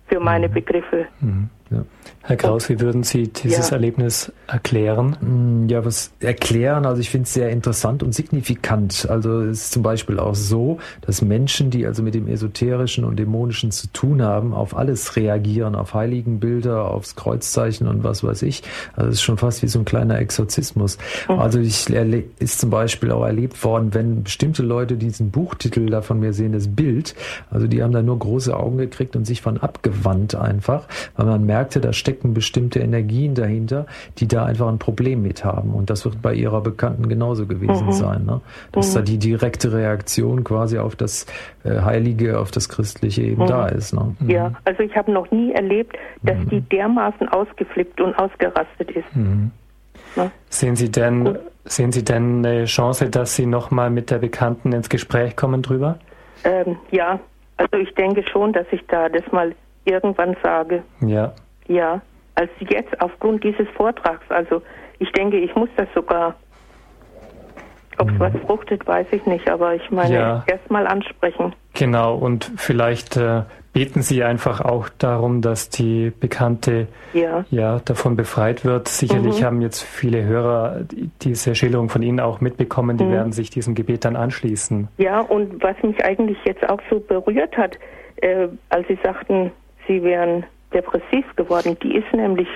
für 0.07 0.21
meine 0.21 0.49
mhm. 0.49 0.55
Begriffe. 0.55 1.07
Mhm. 1.21 1.51
Ja. 1.71 1.85
Herr 2.23 2.37
Kraus, 2.37 2.69
wie 2.69 2.81
würden 2.81 3.03
Sie 3.03 3.29
dieses 3.29 3.71
ja. 3.71 3.77
Erlebnis 3.77 4.31
erklären? 4.47 5.17
Mm, 5.21 5.69
ja, 5.69 5.85
was 5.85 6.13
erklären? 6.21 6.85
Also 6.85 7.01
ich 7.01 7.09
finde 7.09 7.25
es 7.25 7.33
sehr 7.33 7.49
interessant 7.49 8.03
und 8.03 8.15
signifikant. 8.15 9.09
Also 9.09 9.41
es 9.41 9.63
ist 9.63 9.73
zum 9.73 9.83
Beispiel 9.83 10.19
auch 10.19 10.35
so, 10.35 10.79
dass 11.01 11.23
Menschen, 11.23 11.71
die 11.71 11.87
also 11.87 12.03
mit 12.03 12.15
dem 12.15 12.29
Esoterischen 12.29 13.05
und 13.05 13.19
Dämonischen 13.19 13.71
zu 13.71 13.87
tun 13.89 14.21
haben, 14.21 14.53
auf 14.53 14.77
alles 14.77 15.17
reagieren, 15.17 15.75
auf 15.75 15.95
Heiligenbilder, 15.95 16.91
aufs 16.91 17.17
Kreuzzeichen 17.17 17.89
und 17.89 18.05
was 18.05 18.23
weiß 18.23 18.43
ich. 18.43 18.63
Also 18.97 19.09
es 19.09 19.15
ist 19.17 19.23
schon 19.23 19.39
fast 19.39 19.63
wie 19.63 19.69
so 19.69 19.79
ein 19.79 19.87
kleiner 19.87 20.19
Exorzismus. 20.19 20.99
Mhm. 21.27 21.39
Also 21.39 21.59
ich 21.59 21.89
ist 22.39 22.61
zum 22.61 22.69
Beispiel 22.69 23.13
auch 23.13 23.25
erlebt 23.25 23.65
worden, 23.65 23.95
wenn 23.95 24.25
bestimmte 24.25 24.63
Leute 24.63 24.97
diesen 24.97 25.31
Buchtitel 25.31 25.87
da 25.87 26.03
von 26.03 26.21
mir 26.21 26.35
sehen, 26.35 26.53
das 26.53 26.69
Bild, 26.69 27.15
also 27.51 27.67
die 27.67 27.83
haben 27.83 27.93
da 27.93 28.03
nur 28.03 28.19
große 28.19 28.55
Augen 28.55 28.77
gekriegt 28.77 29.17
und 29.17 29.25
sich 29.25 29.41
von 29.41 29.57
abgewandt 29.57 30.35
einfach, 30.35 30.87
weil 31.17 31.27
man 31.27 31.47
merkt, 31.47 31.61
merkte, 31.61 31.81
da 31.81 31.93
stecken 32.11 32.35
bestimmte 32.35 32.81
Energien 32.81 33.35
dahinter, 33.35 33.87
die 34.19 34.27
da 34.27 34.45
einfach 34.45 34.67
ein 34.69 34.79
Problem 34.79 35.23
mit 35.23 35.45
haben. 35.45 35.71
Und 35.75 35.91
das 35.91 36.05
wird 36.05 36.21
bei 36.21 36.35
ihrer 36.35 36.61
Bekannten 36.61 37.09
genauso 37.09 37.47
gewesen 37.47 37.87
mhm. 37.87 37.93
sein. 37.93 38.25
Ne? 38.25 38.41
Dass 38.73 38.91
mhm. 38.91 38.95
da 38.95 39.03
die 39.03 39.19
direkte 39.19 39.73
Reaktion 39.73 40.43
quasi 40.43 40.79
auf 40.79 40.97
das 40.97 41.27
äh, 41.63 41.81
Heilige, 41.83 42.41
auf 42.41 42.51
das 42.51 42.69
Christliche 42.69 43.23
eben 43.23 43.43
mhm. 43.43 43.47
da 43.47 43.67
ist. 43.69 43.95
Ne? 43.95 44.17
Mhm. 44.19 44.31
Ja, 44.31 44.53
also 44.65 44.83
ich 44.83 44.97
habe 44.97 45.13
noch 45.13 45.31
nie 45.31 45.53
erlebt, 45.53 45.97
dass 46.23 46.39
mhm. 46.39 46.49
die 46.49 46.61
dermaßen 46.63 47.29
ausgeflippt 47.29 48.01
und 48.01 48.15
ausgerastet 48.19 48.91
ist. 48.91 49.17
Mhm. 49.17 49.53
Ne? 50.17 50.33
Sehen 50.49 50.75
Sie 50.75 50.91
denn 50.91 51.39
Sehen 51.65 51.93
Sie 51.93 52.03
denn 52.03 52.45
eine 52.45 52.65
Chance, 52.65 53.11
dass 53.11 53.37
Sie 53.37 53.45
nochmal 53.45 53.91
mit 53.91 54.11
der 54.11 54.19
Bekannten 54.19 54.73
ins 54.73 54.89
Gespräch 54.89 55.37
kommen 55.37 55.61
drüber? 55.61 55.99
Ähm, 56.43 56.79
ja, 56.91 57.21
also 57.59 57.77
ich 57.77 57.95
denke 57.95 58.25
schon, 58.33 58.55
dass 58.55 58.67
ich 58.73 58.81
da 58.89 59.11
das 59.11 59.31
mal 59.31 59.55
irgendwann 59.85 60.37
sage. 60.43 60.83
Ja. 61.01 61.35
Ja, 61.71 62.01
als 62.35 62.51
jetzt 62.59 63.01
aufgrund 63.01 63.45
dieses 63.45 63.69
Vortrags. 63.77 64.29
Also 64.29 64.61
ich 64.99 65.11
denke, 65.13 65.39
ich 65.39 65.55
muss 65.55 65.69
das 65.77 65.87
sogar. 65.95 66.35
Ob 67.99 68.09
es 68.09 68.15
mhm. 68.15 68.21
was 68.21 68.33
fruchtet, 68.47 68.87
weiß 68.87 69.07
ich 69.13 69.25
nicht, 69.27 69.49
aber 69.49 69.75
ich 69.75 69.91
meine, 69.91 70.15
ja. 70.15 70.45
erst 70.47 70.71
mal 70.71 70.87
ansprechen. 70.87 71.55
Genau, 71.75 72.17
und 72.17 72.51
vielleicht 72.57 73.17
äh, 73.17 73.43
beten 73.73 74.03
Sie 74.03 74.25
einfach 74.25 74.63
auch 74.63 74.89
darum, 74.89 75.43
dass 75.43 75.69
die 75.69 76.11
Bekannte 76.19 76.89
ja, 77.13 77.45
ja 77.51 77.79
davon 77.85 78.17
befreit 78.17 78.65
wird. 78.65 78.89
Sicherlich 78.89 79.41
mhm. 79.41 79.45
haben 79.45 79.61
jetzt 79.61 79.83
viele 79.83 80.25
Hörer 80.25 80.81
diese 81.21 81.55
Schilderung 81.55 81.89
von 81.89 82.03
Ihnen 82.03 82.21
auch 82.21 82.41
mitbekommen, 82.41 82.97
die 82.97 83.05
mhm. 83.05 83.13
werden 83.13 83.33
sich 83.33 83.51
diesem 83.51 83.75
Gebet 83.75 84.05
dann 84.05 84.17
anschließen. 84.17 84.89
Ja, 84.97 85.21
und 85.21 85.63
was 85.63 85.77
mich 85.83 86.03
eigentlich 86.05 86.39
jetzt 86.45 86.69
auch 86.69 86.81
so 86.89 86.99
berührt 87.01 87.57
hat, 87.57 87.79
äh, 88.17 88.49
als 88.71 88.89
Sie 88.89 88.99
sagten, 89.05 89.53
Sie 89.87 90.03
wären 90.03 90.45
depressiv 90.73 91.25
geworden. 91.37 91.77
Die 91.83 91.97
ist 91.97 92.13
nämlich 92.13 92.49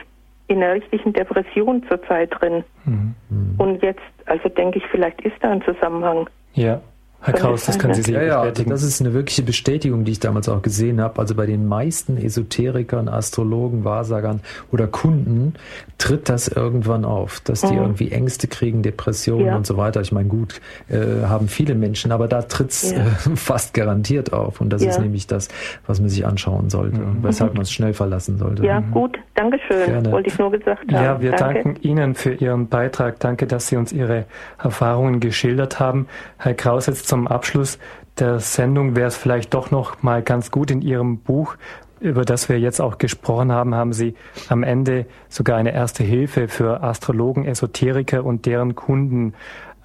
in 0.46 0.62
einer 0.62 0.74
richtigen 0.74 1.12
Depression 1.12 1.82
zurzeit 1.88 2.30
drin. 2.38 2.64
Mhm. 2.84 3.14
Und 3.58 3.82
jetzt, 3.82 4.02
also 4.26 4.48
denke 4.48 4.78
ich, 4.78 4.84
vielleicht 4.90 5.20
ist 5.22 5.36
da 5.40 5.50
ein 5.50 5.62
Zusammenhang. 5.62 6.28
Ja. 6.52 6.80
Herr 7.24 7.34
Kraus, 7.34 7.64
das 7.64 7.78
können 7.78 7.94
Sie 7.94 8.02
sicher 8.02 8.22
ja, 8.22 8.42
bestätigen. 8.42 8.68
Ja, 8.68 8.74
das 8.74 8.82
ist 8.82 9.00
eine 9.00 9.14
wirkliche 9.14 9.42
Bestätigung, 9.42 10.04
die 10.04 10.12
ich 10.12 10.20
damals 10.20 10.48
auch 10.48 10.60
gesehen 10.60 11.00
habe. 11.00 11.18
Also 11.18 11.34
bei 11.34 11.46
den 11.46 11.66
meisten 11.66 12.18
Esoterikern, 12.18 13.08
Astrologen, 13.08 13.84
Wahrsagern 13.84 14.40
oder 14.70 14.86
Kunden 14.86 15.54
tritt 15.96 16.28
das 16.28 16.48
irgendwann 16.48 17.06
auf, 17.06 17.40
dass 17.40 17.62
die 17.62 17.72
mhm. 17.72 17.80
irgendwie 17.80 18.12
Ängste 18.12 18.46
kriegen, 18.46 18.82
Depressionen 18.82 19.46
ja. 19.46 19.56
und 19.56 19.66
so 19.66 19.78
weiter. 19.78 20.02
Ich 20.02 20.12
meine, 20.12 20.28
gut, 20.28 20.60
äh, 20.90 21.24
haben 21.26 21.48
viele 21.48 21.74
Menschen, 21.74 22.12
aber 22.12 22.28
da 22.28 22.42
tritt 22.42 22.70
es 22.70 22.92
ja. 22.92 22.98
äh, 22.98 23.04
fast 23.36 23.72
garantiert 23.72 24.32
auf. 24.34 24.60
Und 24.60 24.70
das 24.70 24.82
ist 24.82 25.00
nämlich 25.00 25.26
das, 25.26 25.48
was 25.86 26.00
man 26.00 26.10
sich 26.10 26.26
anschauen 26.26 26.68
sollte 26.68 27.00
mhm. 27.00 27.08
und 27.08 27.24
weshalb 27.24 27.54
man 27.54 27.62
es 27.62 27.72
schnell 27.72 27.94
verlassen 27.94 28.36
sollte. 28.36 28.64
Ja, 28.66 28.80
mhm. 28.80 28.90
gut, 28.90 29.18
Dankeschön, 29.34 29.86
Gerne. 29.86 30.12
wollte 30.12 30.28
ich 30.28 30.38
nur 30.38 30.50
gesagt 30.50 30.92
haben. 30.92 31.04
Ja, 31.04 31.20
wir 31.20 31.32
Danke. 31.32 31.62
danken 31.62 31.82
Ihnen 31.82 32.14
für 32.14 32.34
Ihren 32.34 32.68
Beitrag. 32.68 33.18
Danke, 33.20 33.46
dass 33.46 33.68
Sie 33.68 33.76
uns 33.76 33.92
Ihre 33.92 34.26
Erfahrungen 34.62 35.20
geschildert 35.20 35.80
haben. 35.80 36.06
Herr 36.36 36.54
Kraus, 36.54 36.86
jetzt 36.86 37.08
zum 37.14 37.28
Abschluss 37.28 37.78
der 38.18 38.40
Sendung 38.40 38.96
wäre 38.96 39.06
es 39.06 39.16
vielleicht 39.16 39.54
doch 39.54 39.70
noch 39.70 40.02
mal 40.02 40.20
ganz 40.20 40.50
gut 40.50 40.72
in 40.72 40.82
Ihrem 40.82 41.18
Buch, 41.18 41.54
über 42.00 42.24
das 42.24 42.48
wir 42.48 42.58
jetzt 42.58 42.80
auch 42.80 42.98
gesprochen 42.98 43.52
haben, 43.52 43.72
haben 43.76 43.92
Sie 43.92 44.16
am 44.48 44.64
Ende 44.64 45.06
sogar 45.28 45.56
eine 45.56 45.72
erste 45.72 46.02
Hilfe 46.02 46.48
für 46.48 46.82
Astrologen, 46.82 47.44
Esoteriker 47.44 48.24
und 48.24 48.46
deren 48.46 48.74
Kunden 48.74 49.34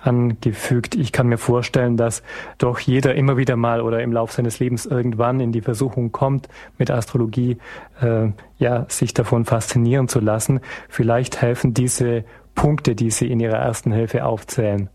angefügt. 0.01 0.95
Ich 0.95 1.11
kann 1.11 1.27
mir 1.27 1.37
vorstellen, 1.37 1.97
dass 1.97 2.23
doch 2.57 2.79
jeder 2.79 3.13
immer 3.13 3.37
wieder 3.37 3.55
mal 3.55 3.81
oder 3.81 4.01
im 4.01 4.11
Laufe 4.11 4.33
seines 4.33 4.57
Lebens 4.57 4.87
irgendwann 4.87 5.39
in 5.39 5.51
die 5.51 5.61
Versuchung 5.61 6.11
kommt, 6.11 6.49
mit 6.79 6.89
Astrologie 6.89 7.59
äh, 8.01 8.29
ja 8.57 8.85
sich 8.89 9.13
davon 9.13 9.45
faszinieren 9.45 10.07
zu 10.07 10.19
lassen. 10.19 10.61
Vielleicht 10.87 11.43
helfen 11.43 11.75
diese 11.75 12.23
Punkte, 12.55 12.95
die 12.95 13.11
Sie 13.11 13.29
in 13.29 13.39
Ihrer 13.39 13.57
ersten 13.57 13.91
Hilfe 13.91 14.25
aufzählen. 14.25 14.89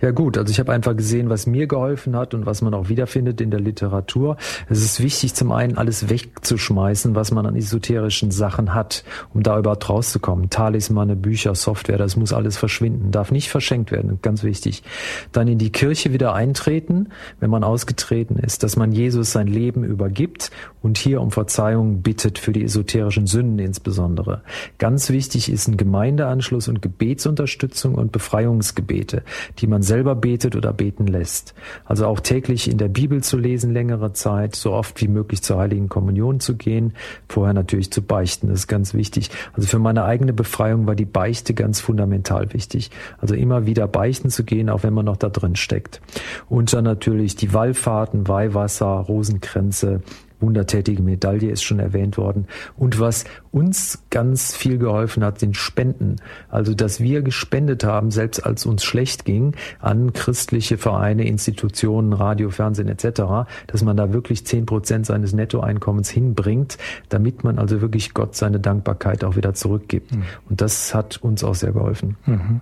Ja 0.00 0.10
gut, 0.10 0.36
also 0.36 0.50
ich 0.50 0.58
habe 0.60 0.72
einfach 0.72 0.96
gesehen, 0.96 1.30
was 1.30 1.46
mir 1.46 1.66
geholfen 1.66 2.16
hat 2.16 2.34
und 2.34 2.46
was 2.46 2.62
man 2.62 2.74
auch 2.74 2.88
wiederfindet 2.88 3.40
in 3.40 3.50
der 3.50 3.60
Literatur. 3.60 4.36
Es 4.68 4.82
ist 4.82 5.02
wichtig, 5.02 5.34
zum 5.34 5.52
einen 5.52 5.78
alles 5.78 6.08
wegzuschmeißen, 6.08 7.14
was 7.14 7.30
man 7.30 7.46
an 7.46 7.56
esoterischen 7.56 8.30
Sachen 8.30 8.74
hat, 8.74 9.04
um 9.32 9.42
da 9.42 9.58
überhaupt 9.58 9.88
rauszukommen. 9.88 10.50
Talismane, 10.50 11.16
Bücher, 11.16 11.54
Software, 11.54 11.98
das 11.98 12.16
muss 12.16 12.32
alles 12.32 12.56
verschwinden, 12.56 13.10
darf 13.10 13.30
nicht 13.30 13.48
verschenkt 13.48 13.90
werden, 13.90 14.18
ganz 14.22 14.42
wichtig. 14.42 14.82
Dann 15.32 15.48
in 15.48 15.58
die 15.58 15.72
Kirche 15.72 16.12
wieder 16.12 16.34
eintreten, 16.34 17.08
wenn 17.40 17.50
man 17.50 17.64
ausgetreten 17.64 18.36
ist, 18.36 18.62
dass 18.62 18.76
man 18.76 18.92
Jesus 18.92 19.32
sein 19.32 19.46
Leben 19.46 19.84
übergibt 19.84 20.50
und 20.82 20.98
hier 20.98 21.20
um 21.20 21.30
Verzeihung 21.30 22.02
bittet 22.02 22.38
für 22.38 22.52
die 22.52 22.64
esoterischen 22.64 23.26
Sünden 23.26 23.58
insbesondere. 23.58 24.42
Ganz 24.78 25.10
wichtig 25.10 25.50
ist 25.50 25.68
ein 25.68 25.76
Gemeindeanschluss 25.76 26.68
und 26.68 26.82
Gebetsunterstützung 26.82 27.94
und 27.94 28.12
Befreiungsgebete 28.12 29.22
die 29.58 29.66
man 29.66 29.82
selber 29.82 30.14
betet 30.14 30.56
oder 30.56 30.72
beten 30.72 31.06
lässt. 31.06 31.54
Also 31.84 32.06
auch 32.06 32.20
täglich 32.20 32.70
in 32.70 32.78
der 32.78 32.88
Bibel 32.88 33.22
zu 33.22 33.36
lesen, 33.36 33.72
längere 33.72 34.12
Zeit, 34.12 34.56
so 34.56 34.72
oft 34.72 35.00
wie 35.00 35.08
möglich 35.08 35.42
zur 35.42 35.58
Heiligen 35.58 35.88
Kommunion 35.88 36.40
zu 36.40 36.56
gehen, 36.56 36.94
vorher 37.28 37.54
natürlich 37.54 37.90
zu 37.90 38.02
beichten, 38.02 38.48
das 38.48 38.60
ist 38.60 38.66
ganz 38.68 38.94
wichtig. 38.94 39.30
Also 39.52 39.68
für 39.68 39.78
meine 39.78 40.04
eigene 40.04 40.32
Befreiung 40.32 40.86
war 40.86 40.94
die 40.94 41.04
Beichte 41.04 41.54
ganz 41.54 41.80
fundamental 41.80 42.52
wichtig. 42.52 42.90
Also 43.20 43.34
immer 43.34 43.66
wieder 43.66 43.86
beichten 43.86 44.30
zu 44.30 44.44
gehen, 44.44 44.68
auch 44.68 44.82
wenn 44.82 44.94
man 44.94 45.04
noch 45.04 45.16
da 45.16 45.28
drin 45.28 45.56
steckt. 45.56 46.00
Und 46.48 46.72
dann 46.72 46.84
natürlich 46.84 47.36
die 47.36 47.52
Wallfahrten, 47.52 48.28
Weihwasser, 48.28 48.86
Rosenkränze, 48.86 50.02
wundertätige 50.40 51.02
Medaille 51.02 51.50
ist 51.50 51.62
schon 51.62 51.78
erwähnt 51.78 52.16
worden. 52.16 52.46
Und 52.76 53.00
was 53.00 53.24
uns 53.50 54.02
ganz 54.10 54.54
viel 54.54 54.78
geholfen 54.78 55.24
hat, 55.24 55.38
sind 55.38 55.56
Spenden. 55.56 56.16
Also, 56.48 56.74
dass 56.74 57.00
wir 57.00 57.22
gespendet 57.22 57.84
haben, 57.84 58.10
selbst 58.10 58.44
als 58.44 58.66
uns 58.66 58.84
schlecht 58.84 59.24
ging, 59.24 59.54
an 59.80 60.12
christliche 60.12 60.76
Vereine, 60.76 61.26
Institutionen, 61.26 62.12
Radio, 62.12 62.50
Fernsehen 62.50 62.88
etc., 62.88 63.46
dass 63.66 63.82
man 63.82 63.96
da 63.96 64.12
wirklich 64.12 64.44
zehn 64.44 64.66
Prozent 64.66 65.06
seines 65.06 65.32
Nettoeinkommens 65.32 66.10
hinbringt, 66.10 66.78
damit 67.08 67.44
man 67.44 67.58
also 67.58 67.80
wirklich 67.80 68.14
Gott 68.14 68.34
seine 68.34 68.60
Dankbarkeit 68.60 69.24
auch 69.24 69.36
wieder 69.36 69.54
zurückgibt. 69.54 70.14
Mhm. 70.14 70.24
Und 70.48 70.60
das 70.60 70.94
hat 70.94 71.18
uns 71.18 71.44
auch 71.44 71.54
sehr 71.54 71.72
geholfen. 71.72 72.16
Mhm. 72.26 72.60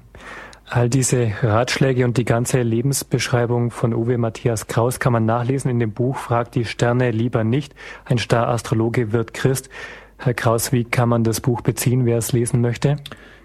All 0.75 0.89
diese 0.89 1.31
Ratschläge 1.43 2.03
und 2.07 2.17
die 2.17 2.25
ganze 2.25 2.63
Lebensbeschreibung 2.63 3.71
von 3.71 3.93
Uwe 3.93 4.17
Matthias 4.17 4.69
Kraus 4.69 5.01
kann 5.01 5.13
man 5.13 5.27
nachlesen 5.27 5.71
in 5.71 5.79
dem 5.79 5.93
Buch 5.93 6.17
Fragt 6.17 6.55
die 6.55 6.65
Sterne 6.65 7.11
lieber 7.11 7.45
nicht. 7.45 7.75
Ein 8.07 8.17
Star-Astrologe 8.17 9.13
wird 9.13 9.35
Christ. 9.35 9.69
Herr 10.17 10.33
Kraus, 10.33 10.73
wie 10.73 10.85
kann 10.85 11.11
man 11.11 11.25
das 11.25 11.43
Buch 11.43 11.61
beziehen, 11.61 12.07
wer 12.07 12.17
es 12.17 12.33
lesen 12.33 12.63
möchte? 12.63 12.97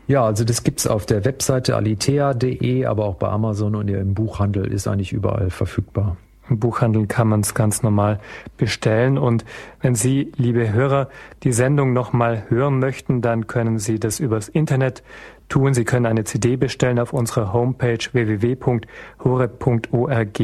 Ja, 0.07 0.23
also 0.23 0.45
das 0.45 0.63
gibt's 0.63 0.87
auf 0.87 1.05
der 1.05 1.25
Webseite 1.25 1.75
alitea.de, 1.75 2.85
aber 2.85 3.03
auch 3.03 3.15
bei 3.15 3.27
Amazon 3.27 3.75
und 3.75 3.89
im 3.89 4.13
Buchhandel 4.13 4.71
ist 4.71 4.87
eigentlich 4.87 5.11
überall 5.11 5.49
verfügbar. 5.49 6.15
Im 6.49 6.59
Buchhandel 6.59 7.07
kann 7.07 7.27
man 7.27 7.41
es 7.41 7.53
ganz 7.53 7.83
normal 7.83 8.21
bestellen. 8.55 9.17
Und 9.17 9.43
wenn 9.81 9.95
Sie, 9.95 10.31
liebe 10.37 10.71
Hörer, 10.71 11.09
die 11.43 11.51
Sendung 11.51 11.91
nochmal 11.91 12.43
hören 12.47 12.79
möchten, 12.79 13.21
dann 13.21 13.47
können 13.47 13.79
Sie 13.79 13.99
das 13.99 14.21
übers 14.21 14.47
Internet 14.47 15.03
tun. 15.49 15.73
Sie 15.73 15.85
können 15.85 16.05
eine 16.05 16.23
CD 16.23 16.57
bestellen 16.57 16.99
auf 16.99 17.13
unserer 17.13 17.53
Homepage 17.53 17.99
www.horeb.org 18.11 20.41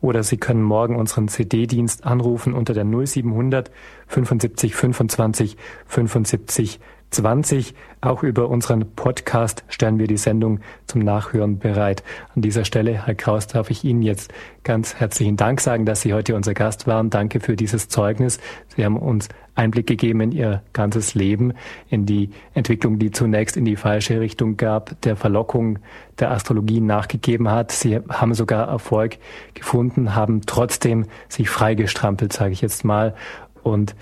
oder 0.00 0.22
Sie 0.22 0.36
können 0.36 0.62
morgen 0.62 0.96
unseren 0.96 1.28
CD-Dienst 1.28 2.04
anrufen 2.04 2.54
unter 2.54 2.74
der 2.74 2.84
0700 2.84 3.70
75 4.06 4.74
25 4.74 5.56
75 5.86 6.80
20. 7.14 7.74
Auch 8.00 8.22
über 8.22 8.48
unseren 8.48 8.94
Podcast 8.96 9.64
stellen 9.68 9.98
wir 9.98 10.08
die 10.08 10.16
Sendung 10.16 10.60
zum 10.86 11.00
Nachhören 11.00 11.58
bereit. 11.58 12.02
An 12.34 12.42
dieser 12.42 12.64
Stelle, 12.64 13.06
Herr 13.06 13.14
Kraus, 13.14 13.46
darf 13.46 13.70
ich 13.70 13.84
Ihnen 13.84 14.02
jetzt 14.02 14.34
ganz 14.64 14.96
herzlichen 14.96 15.36
Dank 15.36 15.60
sagen, 15.60 15.86
dass 15.86 16.02
Sie 16.02 16.12
heute 16.12 16.34
unser 16.34 16.54
Gast 16.54 16.86
waren. 16.86 17.10
Danke 17.10 17.38
für 17.40 17.54
dieses 17.54 17.88
Zeugnis. 17.88 18.40
Sie 18.74 18.84
haben 18.84 18.96
uns 18.96 19.28
Einblick 19.54 19.86
gegeben 19.86 20.20
in 20.20 20.32
Ihr 20.32 20.62
ganzes 20.72 21.14
Leben, 21.14 21.54
in 21.88 22.04
die 22.04 22.30
Entwicklung, 22.52 22.98
die 22.98 23.12
zunächst 23.12 23.56
in 23.56 23.64
die 23.64 23.76
falsche 23.76 24.20
Richtung 24.20 24.56
gab, 24.56 25.00
der 25.02 25.14
Verlockung 25.14 25.78
der 26.18 26.32
Astrologie 26.32 26.80
nachgegeben 26.80 27.48
hat. 27.48 27.70
Sie 27.70 27.96
haben 28.08 28.34
sogar 28.34 28.68
Erfolg 28.68 29.18
gefunden, 29.54 30.16
haben 30.16 30.42
trotzdem 30.46 31.06
sich 31.28 31.48
freigestrampelt, 31.48 32.32
sage 32.32 32.52
ich 32.52 32.60
jetzt 32.60 32.84
mal. 32.84 33.14
Und 33.62 33.94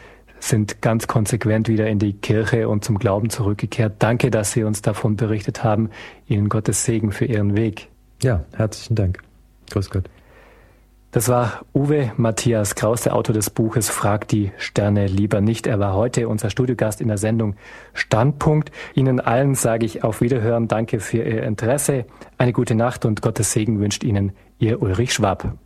sind 0.43 0.83
ganz 0.83 1.07
konsequent 1.07 1.69
wieder 1.69 1.87
in 1.87 1.99
die 1.99 2.15
Kirche 2.15 2.69
und 2.69 2.85
zum 2.85 2.99
Glauben 2.99 3.31
zurückgekehrt. 3.31 3.95
Danke, 4.01 4.31
dass 4.31 4.53
Sie 4.53 4.65
uns 4.65 4.83
davon 4.83 5.17
berichtet 5.17 5.63
haben. 5.63 5.91
Ihnen 6.27 6.49
Gottes 6.49 6.85
Segen 6.85 7.13
für 7.13 7.27
Ihren 7.27 7.57
Weg. 7.57 7.89
Ja, 8.23 8.45
herzlichen 8.57 8.97
Dank. 8.97 9.19
Grüß 9.71 9.91
Gott. 9.91 10.05
Das 11.13 11.29
war 11.29 11.61
Uwe 11.75 12.11
Matthias 12.17 12.75
Kraus, 12.75 13.03
der 13.03 13.15
Autor 13.15 13.35
des 13.35 13.51
Buches 13.51 13.91
Frag 13.91 14.29
die 14.29 14.51
Sterne 14.57 15.07
lieber 15.07 15.43
nicht. 15.43 15.67
Er 15.67 15.79
war 15.79 15.95
heute 15.95 16.27
unser 16.27 16.49
Studiogast 16.49 17.03
in 17.03 17.09
der 17.09 17.19
Sendung 17.19 17.55
Standpunkt. 17.93 18.73
Ihnen 18.95 19.21
allen 19.21 19.55
sage 19.55 19.85
ich 19.85 20.05
auf 20.05 20.23
Wiederhören. 20.23 20.69
Danke 20.69 21.01
für 21.01 21.19
Ihr 21.19 21.43
Interesse. 21.43 22.07
Eine 22.39 22.55
gute 22.55 22.75
Nacht 22.75 23.05
und 23.05 23.21
Gottes 23.21 23.53
Segen 23.53 23.79
wünscht 23.79 24.05
Ihnen 24.05 24.33
Ihr 24.59 24.81
Ulrich 24.81 25.13
Schwab. 25.13 25.59